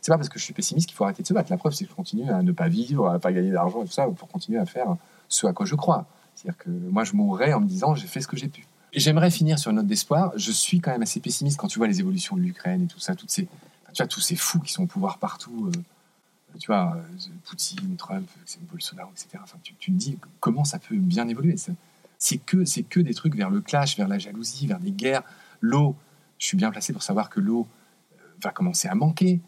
C'est 0.00 0.12
pas 0.12 0.16
parce 0.16 0.28
que 0.28 0.38
je 0.38 0.44
suis 0.44 0.52
pessimiste 0.52 0.88
qu'il 0.88 0.96
faut 0.96 1.04
arrêter 1.04 1.22
de 1.22 1.28
se 1.28 1.34
battre. 1.34 1.50
La 1.50 1.56
preuve, 1.56 1.72
c'est 1.72 1.84
que 1.84 1.90
je 1.90 1.96
continue 1.96 2.30
à 2.30 2.42
ne 2.42 2.52
pas 2.52 2.68
vivre, 2.68 3.08
à 3.08 3.14
ne 3.14 3.18
pas 3.18 3.32
gagner 3.32 3.50
d'argent 3.50 3.82
et 3.82 3.86
tout 3.86 3.92
ça, 3.92 4.06
pour 4.06 4.28
continuer 4.28 4.58
à 4.58 4.66
faire 4.66 4.96
ce 5.28 5.46
à 5.46 5.52
quoi 5.52 5.66
je 5.66 5.74
crois. 5.74 6.06
C'est-à-dire 6.34 6.58
que 6.58 6.68
moi, 6.68 7.04
je 7.04 7.14
mourrais 7.14 7.52
en 7.52 7.60
me 7.60 7.66
disant 7.66 7.94
j'ai 7.94 8.06
fait 8.06 8.20
ce 8.20 8.28
que 8.28 8.36
j'ai 8.36 8.48
pu. 8.48 8.66
J'aimerais 8.92 9.30
finir 9.30 9.58
sur 9.58 9.70
une 9.70 9.78
note 9.78 9.86
d'espoir. 9.86 10.32
Je 10.36 10.52
suis 10.52 10.80
quand 10.80 10.92
même 10.92 11.02
assez 11.02 11.18
pessimiste 11.20 11.58
quand 11.58 11.66
tu 11.66 11.78
vois 11.78 11.88
les 11.88 11.98
évolutions 12.00 12.36
de 12.36 12.42
l'Ukraine 12.42 12.84
et 12.84 12.86
tout 12.86 13.00
ça, 13.00 13.16
toutes 13.16 13.30
ces, 13.30 13.44
tu 13.44 13.48
vois, 13.98 14.06
tous 14.06 14.20
ces 14.20 14.36
fous 14.36 14.60
qui 14.60 14.72
sont 14.72 14.84
au 14.84 14.86
pouvoir 14.86 15.18
partout. 15.18 15.70
Euh, 15.74 16.58
tu 16.60 16.66
vois, 16.68 16.96
euh, 16.96 17.28
Poutine, 17.44 17.96
Trump, 17.96 18.28
Bolsonaro, 18.70 19.10
etc. 19.12 19.38
Enfin, 19.42 19.58
tu, 19.62 19.74
te 19.74 19.90
dis 19.90 20.18
comment 20.38 20.64
ça 20.64 20.78
peut 20.78 20.96
bien 20.96 21.26
évoluer. 21.28 21.56
C'est 22.18 22.38
que, 22.38 22.64
c'est 22.64 22.82
que 22.82 23.00
des 23.00 23.14
trucs 23.14 23.34
vers 23.34 23.50
le 23.50 23.60
clash, 23.60 23.96
vers 23.96 24.08
la 24.08 24.18
jalousie, 24.18 24.66
vers 24.66 24.78
des 24.78 24.92
guerres. 24.92 25.22
L'eau, 25.60 25.96
je 26.38 26.46
suis 26.46 26.56
bien 26.56 26.70
placé 26.70 26.92
pour 26.92 27.02
savoir 27.02 27.30
que 27.30 27.40
l'eau 27.40 27.66
euh, 28.12 28.22
va 28.42 28.50
commencer 28.50 28.88
à 28.88 28.94
manquer. 28.94 29.40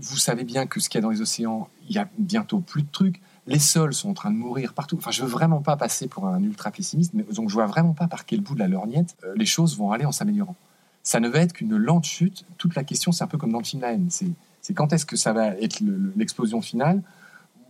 Vous 0.00 0.18
savez 0.18 0.44
bien 0.44 0.66
que 0.66 0.78
ce 0.78 0.88
qu'il 0.88 0.98
y 0.98 1.00
a 1.00 1.02
dans 1.02 1.10
les 1.10 1.20
océans, 1.20 1.68
il 1.88 1.94
y 1.94 1.98
a 1.98 2.08
bientôt 2.18 2.60
plus 2.60 2.82
de 2.82 2.90
trucs. 2.90 3.20
Les 3.46 3.58
sols 3.58 3.94
sont 3.94 4.10
en 4.10 4.14
train 4.14 4.30
de 4.30 4.36
mourir 4.36 4.74
partout. 4.74 4.96
Enfin, 4.96 5.10
je 5.10 5.22
veux 5.22 5.28
vraiment 5.28 5.62
pas 5.62 5.76
passer 5.76 6.06
pour 6.06 6.26
un 6.26 6.42
ultra 6.42 6.70
pessimiste, 6.70 7.14
mais 7.14 7.22
donc 7.22 7.48
je 7.48 7.54
vois 7.54 7.66
vraiment 7.66 7.94
pas 7.94 8.06
par 8.06 8.26
quel 8.26 8.40
bout 8.40 8.54
de 8.54 8.60
la 8.60 8.68
lorgnette 8.68 9.16
euh, 9.24 9.32
les 9.36 9.46
choses 9.46 9.76
vont 9.76 9.92
aller 9.92 10.04
en 10.04 10.12
s'améliorant. 10.12 10.56
Ça 11.02 11.18
ne 11.18 11.28
va 11.28 11.40
être 11.40 11.54
qu'une 11.54 11.76
lente 11.76 12.04
chute. 12.04 12.44
Toute 12.58 12.74
la 12.74 12.84
question, 12.84 13.10
c'est 13.10 13.24
un 13.24 13.26
peu 13.26 13.38
comme 13.38 13.52
dans 13.52 13.58
le 13.58 13.64
film 13.64 13.82
La 13.82 13.92
haine. 13.92 14.08
C'est 14.10 14.74
quand 14.74 14.92
est-ce 14.92 15.06
que 15.06 15.16
ça 15.16 15.32
va 15.32 15.48
être 15.56 15.80
l'explosion 16.16 16.60
finale 16.60 17.02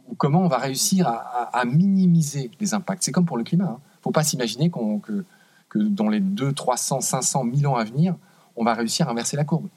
ou 0.08 0.14
comment 0.16 0.40
on 0.40 0.48
va 0.48 0.58
réussir 0.58 1.06
à, 1.08 1.64
minimiser 1.64 2.50
les 2.60 2.74
impacts. 2.74 3.04
C'est 3.04 3.12
comme 3.12 3.26
pour 3.26 3.36
le 3.36 3.44
climat. 3.44 3.76
Hein. 3.76 3.80
Faut 4.02 4.10
pas 4.10 4.24
s'imaginer 4.24 4.70
que, 4.70 5.24
que 5.68 5.78
dans 5.78 6.08
les 6.08 6.20
2, 6.20 6.52
300, 6.52 7.00
500, 7.00 7.44
1000 7.44 7.66
ans 7.66 7.76
à 7.76 7.84
venir, 7.84 8.16
on 8.56 8.64
va 8.64 8.74
réussir 8.74 9.08
à 9.08 9.12
inverser 9.12 9.36
la 9.36 9.44
courbe. 9.44 9.68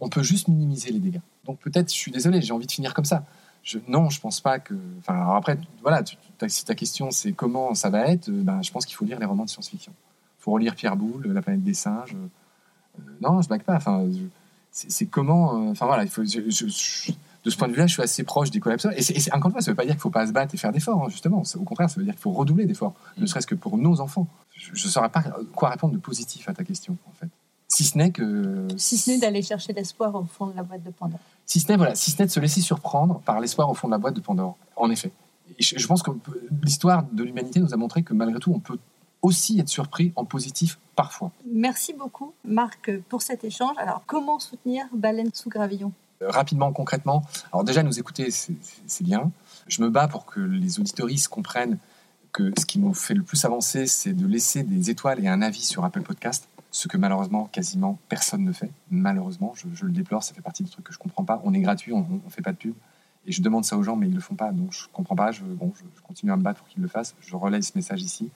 On 0.00 0.08
peut 0.08 0.22
juste 0.22 0.48
minimiser 0.48 0.90
les 0.92 0.98
dégâts. 0.98 1.20
Donc 1.44 1.58
peut-être, 1.58 1.88
je 1.92 1.98
suis 1.98 2.12
désolé, 2.12 2.40
j'ai 2.40 2.52
envie 2.52 2.66
de 2.66 2.72
finir 2.72 2.94
comme 2.94 3.04
ça. 3.04 3.24
Je, 3.62 3.78
non, 3.88 4.08
je 4.08 4.20
pense 4.20 4.40
pas 4.40 4.58
que. 4.58 4.74
Enfin, 4.98 5.36
après, 5.36 5.58
voilà, 5.82 6.02
si 6.48 6.64
ta 6.64 6.74
question 6.74 7.10
c'est 7.10 7.32
comment 7.32 7.74
ça 7.74 7.90
va 7.90 8.06
être, 8.06 8.30
ben, 8.30 8.62
je 8.62 8.70
pense 8.72 8.86
qu'il 8.86 8.96
faut 8.96 9.04
lire 9.04 9.18
les 9.18 9.26
romans 9.26 9.44
de 9.44 9.50
science-fiction. 9.50 9.92
Il 10.38 10.42
faut 10.42 10.52
relire 10.52 10.74
Pierre 10.74 10.96
Boulle, 10.96 11.30
La 11.32 11.42
planète 11.42 11.62
des 11.62 11.74
singes. 11.74 12.14
Euh, 12.14 13.02
non, 13.20 13.42
je 13.42 13.48
bague 13.48 13.62
pas. 13.62 13.74
Enfin, 13.74 14.06
c'est 14.70 15.06
comment. 15.06 15.56
Euh, 15.56 15.70
enfin 15.72 15.86
voilà, 15.86 16.04
il 16.04 16.10
faut. 16.10 16.22
De 17.44 17.50
ce 17.50 17.56
point 17.56 17.68
de 17.68 17.72
vue-là, 17.72 17.86
je 17.86 17.94
suis 17.94 18.02
assez 18.02 18.22
proche 18.22 18.50
des 18.50 18.60
collapseurs. 18.60 18.92
Et, 18.92 19.02
encore 19.32 19.46
une 19.46 19.52
fois, 19.52 19.60
ça 19.62 19.70
ne 19.70 19.72
veut 19.72 19.76
pas 19.76 19.84
dire 19.84 19.92
qu'il 19.92 19.98
ne 19.98 20.02
faut 20.02 20.10
pas 20.10 20.26
se 20.26 20.32
battre 20.32 20.54
et 20.54 20.58
faire 20.58 20.72
d'efforts, 20.72 21.04
hein, 21.04 21.08
justement. 21.08 21.42
Au 21.56 21.64
contraire, 21.64 21.88
ça 21.88 21.96
veut 21.96 22.04
dire 22.04 22.14
qu'il 22.14 22.22
faut 22.22 22.32
redoubler 22.32 22.66
d'efforts, 22.66 22.94
ne 23.16 23.26
serait-ce 23.26 23.46
que 23.46 23.54
pour 23.54 23.78
nos 23.78 24.00
enfants. 24.00 24.26
Je 24.54 24.72
ne 24.72 24.90
saurais 24.90 25.08
pas 25.08 25.22
quoi 25.54 25.70
répondre 25.70 25.94
de 25.94 25.98
positif 25.98 26.48
à 26.48 26.52
ta 26.52 26.64
question, 26.64 26.96
en 27.08 27.12
fait. 27.12 27.28
Si 27.68 27.84
ce 27.84 27.96
n'est 27.96 28.10
que. 28.10 28.66
Si 28.76 28.98
ce 28.98 29.10
n'est 29.10 29.18
d'aller 29.18 29.42
chercher 29.42 29.72
l'espoir 29.72 30.14
au 30.14 30.24
fond 30.24 30.48
de 30.48 30.56
la 30.56 30.64
boîte 30.64 30.82
de 30.82 30.90
Pandore. 30.90 31.20
Si 31.46 31.60
ce 31.60 31.68
n'est 31.68 31.76
voilà, 31.76 31.94
si 31.94 32.10
ce 32.10 32.18
n'est 32.18 32.26
de 32.26 32.30
se 32.30 32.40
laisser 32.40 32.60
surprendre 32.60 33.20
par 33.20 33.40
l'espoir 33.40 33.70
au 33.70 33.74
fond 33.74 33.86
de 33.86 33.92
la 33.92 33.98
boîte 33.98 34.14
de 34.14 34.20
Pandore. 34.20 34.56
En 34.76 34.90
effet. 34.90 35.12
je, 35.58 35.86
pense 35.86 36.02
que 36.02 36.10
l'histoire 36.62 37.04
de 37.04 37.22
l'humanité 37.22 37.60
nous 37.60 37.72
a 37.72 37.76
montré 37.76 38.02
que 38.02 38.12
malgré 38.12 38.40
tout, 38.40 38.52
on 38.52 38.58
peut 38.58 38.78
aussi 39.22 39.60
être 39.60 39.68
surpris 39.68 40.12
en 40.16 40.24
positif 40.24 40.78
parfois. 40.96 41.30
Merci 41.46 41.92
beaucoup, 41.92 42.32
Marc, 42.44 42.90
pour 43.08 43.22
cet 43.22 43.44
échange. 43.44 43.76
Alors, 43.78 44.02
comment 44.06 44.40
soutenir 44.40 44.86
Baleine 44.92 45.30
sous 45.32 45.48
gravillon? 45.48 45.92
Rapidement, 46.20 46.72
concrètement. 46.72 47.22
Alors, 47.52 47.64
déjà, 47.64 47.82
nous 47.82 47.98
écouter, 47.98 48.30
c'est 48.30 49.04
bien. 49.04 49.30
Je 49.68 49.82
me 49.82 49.90
bats 49.90 50.08
pour 50.08 50.26
que 50.26 50.40
les 50.40 50.78
auditoristes 50.80 51.28
comprennent 51.28 51.78
que 52.32 52.52
ce 52.58 52.66
qui 52.66 52.78
nous 52.78 52.94
fait 52.94 53.14
le 53.14 53.22
plus 53.22 53.44
avancer, 53.44 53.86
c'est 53.86 54.12
de 54.12 54.26
laisser 54.26 54.62
des 54.62 54.90
étoiles 54.90 55.24
et 55.24 55.28
un 55.28 55.42
avis 55.42 55.62
sur 55.62 55.84
Apple 55.84 56.02
Podcast 56.02 56.48
ce 56.70 56.88
que 56.88 56.96
malheureusement 56.96 57.46
quasiment 57.46 57.98
personne 58.08 58.44
ne 58.44 58.52
fait. 58.52 58.70
Malheureusement, 58.90 59.54
je, 59.54 59.84
le 59.84 59.92
déplore, 59.92 60.22
ça 60.22 60.34
fait 60.34 60.42
partie 60.42 60.62
des 60.62 60.70
trucs 60.70 60.84
que 60.84 60.92
je 60.92 60.98
comprends 60.98 61.24
pas. 61.24 61.40
On 61.44 61.52
est 61.52 61.60
gratuit, 61.60 61.92
on, 61.92 62.00
ne 62.00 62.30
fait 62.30 62.42
pas 62.42 62.52
de 62.52 62.56
pub. 62.56 62.74
Et 63.26 63.32
je 63.32 63.42
demande 63.42 63.64
ça 63.64 63.76
aux 63.76 63.82
gens, 63.82 63.96
mais 63.96 64.08
ils 64.08 64.14
le 64.14 64.20
font 64.20 64.34
pas. 64.34 64.52
Donc 64.52 64.72
je 64.72 64.84
comprends 64.92 65.16
pas. 65.16 65.32
Je, 65.32 65.42
bon, 65.42 65.72
je, 65.76 66.02
continue 66.02 66.32
à 66.32 66.36
me 66.36 66.42
battre 66.42 66.60
pour 66.60 66.68
qu'ils 66.68 66.82
le 66.82 66.88
fassent. 66.88 67.14
Je 67.20 67.36
relaye 67.36 67.62
ce 67.62 67.72
message 67.74 68.02
ici. 68.02 68.30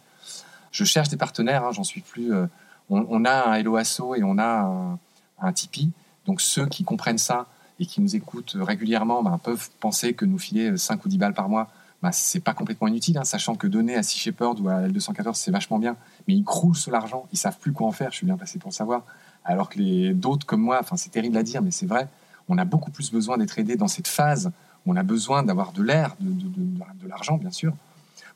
Je 0.73 0.85
cherche 0.85 1.09
des 1.09 1.17
partenaires. 1.17 1.65
Hein, 1.65 1.73
J'en 1.73 1.85
suis 1.85 2.01
plus. 2.01 2.35
Euh, 2.35 2.47
on, 2.91 3.25
a 3.25 3.51
un 3.51 3.55
Hello 3.55 3.77
Asso 3.77 4.15
et 4.15 4.23
on 4.25 4.37
a 4.37 4.61
un, 4.61 4.99
un, 5.41 5.53
Tipeee. 5.53 5.91
Donc 6.27 6.41
ceux 6.41 6.67
qui 6.67 6.85
comprennent 6.85 7.19
ça 7.19 7.47
et 7.81 7.87
qui 7.87 8.01
nous 8.01 8.15
écoutent 8.17 8.57
régulièrement 8.59 9.23
ben, 9.23 9.39
peuvent 9.39 9.71
penser 9.81 10.15
que 10.15 10.25
nous 10.25 10.39
filer 10.39 10.77
5 10.77 11.05
ou 11.05 11.09
10 11.09 11.19
balles 11.19 11.35
par 11.35 11.49
mois, 11.49 11.71
bah, 12.03 12.13
c'est 12.13 12.41
pas 12.41 12.53
complètement 12.53 12.87
inutile, 12.87 13.17
hein, 13.19 13.25
sachant 13.25 13.55
que 13.55 13.67
donner 13.67 13.97
à 13.97 14.03
Sea 14.03 14.19
Shepherd 14.19 14.61
ou 14.61 14.69
à 14.69 14.89
L214, 14.89 15.35
c'est 15.35 15.51
vachement 15.51 15.79
bien, 15.79 15.97
mais 16.29 16.35
ils 16.35 16.45
croulent 16.45 16.77
sur 16.77 16.93
l'argent, 16.93 17.27
ils 17.33 17.39
savent 17.39 17.59
plus 17.59 17.73
quoi 17.73 17.87
en 17.87 17.93
faire, 17.93 18.11
je 18.11 18.17
suis 18.17 18.27
bien 18.27 18.37
passé 18.37 18.59
pour 18.59 18.71
le 18.71 18.75
savoir, 18.75 19.05
alors 19.45 19.69
que 19.71 19.79
les 19.79 20.13
d'autres 20.13 20.47
comme 20.47 20.61
moi, 20.61 20.83
c'est 20.97 21.11
terrible 21.11 21.37
à 21.37 21.43
dire, 21.43 21.63
mais 21.63 21.71
c'est 21.71 21.87
vrai, 21.87 22.09
on 22.49 22.59
a 22.59 22.65
beaucoup 22.65 22.91
plus 22.91 23.11
besoin 23.11 23.39
d'être 23.39 23.59
aidé 23.59 23.77
dans 23.77 23.89
cette 23.89 24.09
phase. 24.09 24.53
Où 24.87 24.93
on 24.93 24.97
a 24.97 25.03
besoin 25.03 25.43
d'avoir 25.43 25.73
de 25.73 25.83
l'air, 25.83 26.15
de, 26.21 26.31
de, 26.31 27.09
l'argent 27.09 27.39
bien 27.39 27.51
sûr. 27.51 27.73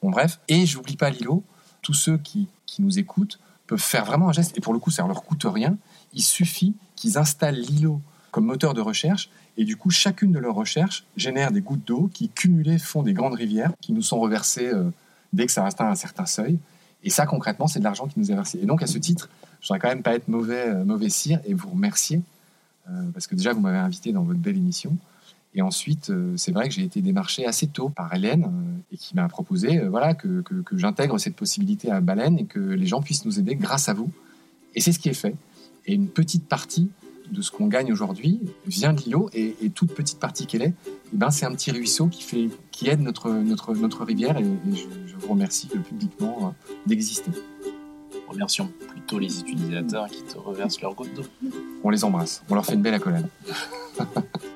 Bon 0.02 0.10
bref, 0.10 0.40
et 0.48 0.64
j'oublie 0.64 0.96
pas 0.96 1.10
Lilo, 1.10 1.44
tous 1.82 1.92
ceux 1.92 2.16
qui, 2.16 2.48
qui 2.64 2.80
nous 2.80 2.98
écoutent 2.98 3.38
peuvent 3.66 3.78
faire 3.78 4.06
vraiment 4.06 4.30
un 4.30 4.32
geste, 4.32 4.56
et 4.56 4.62
pour 4.62 4.72
le 4.72 4.78
coup 4.78 4.90
ça 4.90 5.06
leur 5.06 5.22
coûte 5.22 5.44
rien, 5.44 5.76
il 6.14 6.22
suffit 6.22 6.74
qu'ils 6.96 7.18
installent 7.18 7.60
Lilo 7.60 8.00
comme 8.30 8.46
moteur 8.46 8.74
de 8.74 8.80
recherche 8.80 9.30
et 9.58 9.64
du 9.64 9.76
coup, 9.76 9.90
chacune 9.90 10.30
de 10.30 10.38
leurs 10.38 10.54
recherches 10.54 11.04
génère 11.16 11.50
des 11.50 11.60
gouttes 11.60 11.84
d'eau 11.84 12.08
qui, 12.14 12.28
cumulées, 12.28 12.78
font 12.78 13.02
des 13.02 13.12
grandes 13.12 13.34
rivières 13.34 13.72
qui 13.80 13.92
nous 13.92 14.02
sont 14.02 14.20
reversées 14.20 14.68
euh, 14.68 14.88
dès 15.32 15.46
que 15.46 15.52
ça 15.52 15.66
à 15.66 15.90
un 15.90 15.94
certain 15.96 16.26
seuil. 16.26 16.60
Et 17.02 17.10
ça, 17.10 17.26
concrètement, 17.26 17.66
c'est 17.66 17.80
de 17.80 17.84
l'argent 17.84 18.06
qui 18.06 18.20
nous 18.20 18.30
est 18.30 18.34
versé. 18.36 18.60
Et 18.62 18.66
donc, 18.66 18.84
à 18.84 18.86
ce 18.86 18.98
titre, 18.98 19.28
je 19.60 19.66
voudrais 19.66 19.80
quand 19.80 19.88
même 19.88 20.04
pas 20.04 20.14
être 20.14 20.28
mauvais, 20.28 20.68
euh, 20.68 20.84
mauvais 20.84 21.08
cire 21.08 21.40
et 21.44 21.54
vous 21.54 21.70
remercier, 21.70 22.22
euh, 22.88 23.02
parce 23.12 23.26
que 23.26 23.34
déjà, 23.34 23.52
vous 23.52 23.58
m'avez 23.60 23.78
invité 23.78 24.12
dans 24.12 24.22
votre 24.22 24.38
belle 24.38 24.56
émission. 24.56 24.96
Et 25.54 25.62
ensuite, 25.62 26.12
c'est 26.36 26.52
vrai 26.52 26.68
que 26.68 26.74
j'ai 26.74 26.84
été 26.84 27.00
démarché 27.00 27.44
assez 27.46 27.66
tôt 27.66 27.88
par 27.88 28.14
Hélène 28.14 28.52
et 28.92 28.96
qui 28.96 29.16
m'a 29.16 29.26
proposé 29.28 29.78
voilà, 29.88 30.14
que, 30.14 30.42
que, 30.42 30.54
que 30.60 30.76
j'intègre 30.76 31.18
cette 31.18 31.34
possibilité 31.34 31.90
à 31.90 32.00
Baleine 32.00 32.38
et 32.38 32.44
que 32.44 32.60
les 32.60 32.86
gens 32.86 33.00
puissent 33.00 33.24
nous 33.24 33.40
aider 33.40 33.56
grâce 33.56 33.88
à 33.88 33.94
vous. 33.94 34.10
Et 34.74 34.80
c'est 34.80 34.92
ce 34.92 34.98
qui 34.98 35.08
est 35.08 35.14
fait. 35.14 35.34
Et 35.86 35.94
une 35.94 36.08
petite 36.08 36.46
partie 36.46 36.90
de 37.30 37.42
ce 37.42 37.50
qu'on 37.50 37.66
gagne 37.66 37.92
aujourd'hui 37.92 38.40
vient 38.66 38.92
de 38.92 39.00
l'îlot 39.00 39.30
et, 39.32 39.54
toute 39.74 39.92
petite 39.92 40.18
partie 40.18 40.46
qu'elle 40.46 40.62
est, 40.62 40.74
eh 40.86 41.16
ben, 41.16 41.30
c'est 41.30 41.46
un 41.46 41.52
petit 41.52 41.70
ruisseau 41.70 42.06
qui, 42.08 42.22
fait, 42.22 42.48
qui 42.70 42.88
aide 42.88 43.00
notre, 43.00 43.30
notre, 43.30 43.74
notre 43.74 44.04
rivière 44.04 44.36
et, 44.38 44.44
je, 44.72 45.16
vous 45.16 45.28
remercie 45.32 45.66
publiquement 45.66 46.38
euh, 46.42 46.70
d'exister. 46.86 47.32
Remercions 48.28 48.70
plutôt 48.88 49.18
les 49.18 49.40
utilisateurs 49.40 50.06
qui 50.06 50.22
te 50.22 50.38
reversent 50.38 50.80
leur 50.80 50.94
goutte 50.94 51.12
d'eau. 51.14 51.24
On 51.82 51.90
les 51.90 52.04
embrasse, 52.04 52.42
on 52.48 52.54
leur 52.54 52.64
fait 52.64 52.74
une 52.74 52.82
belle 52.82 52.94
accolade. 52.94 53.28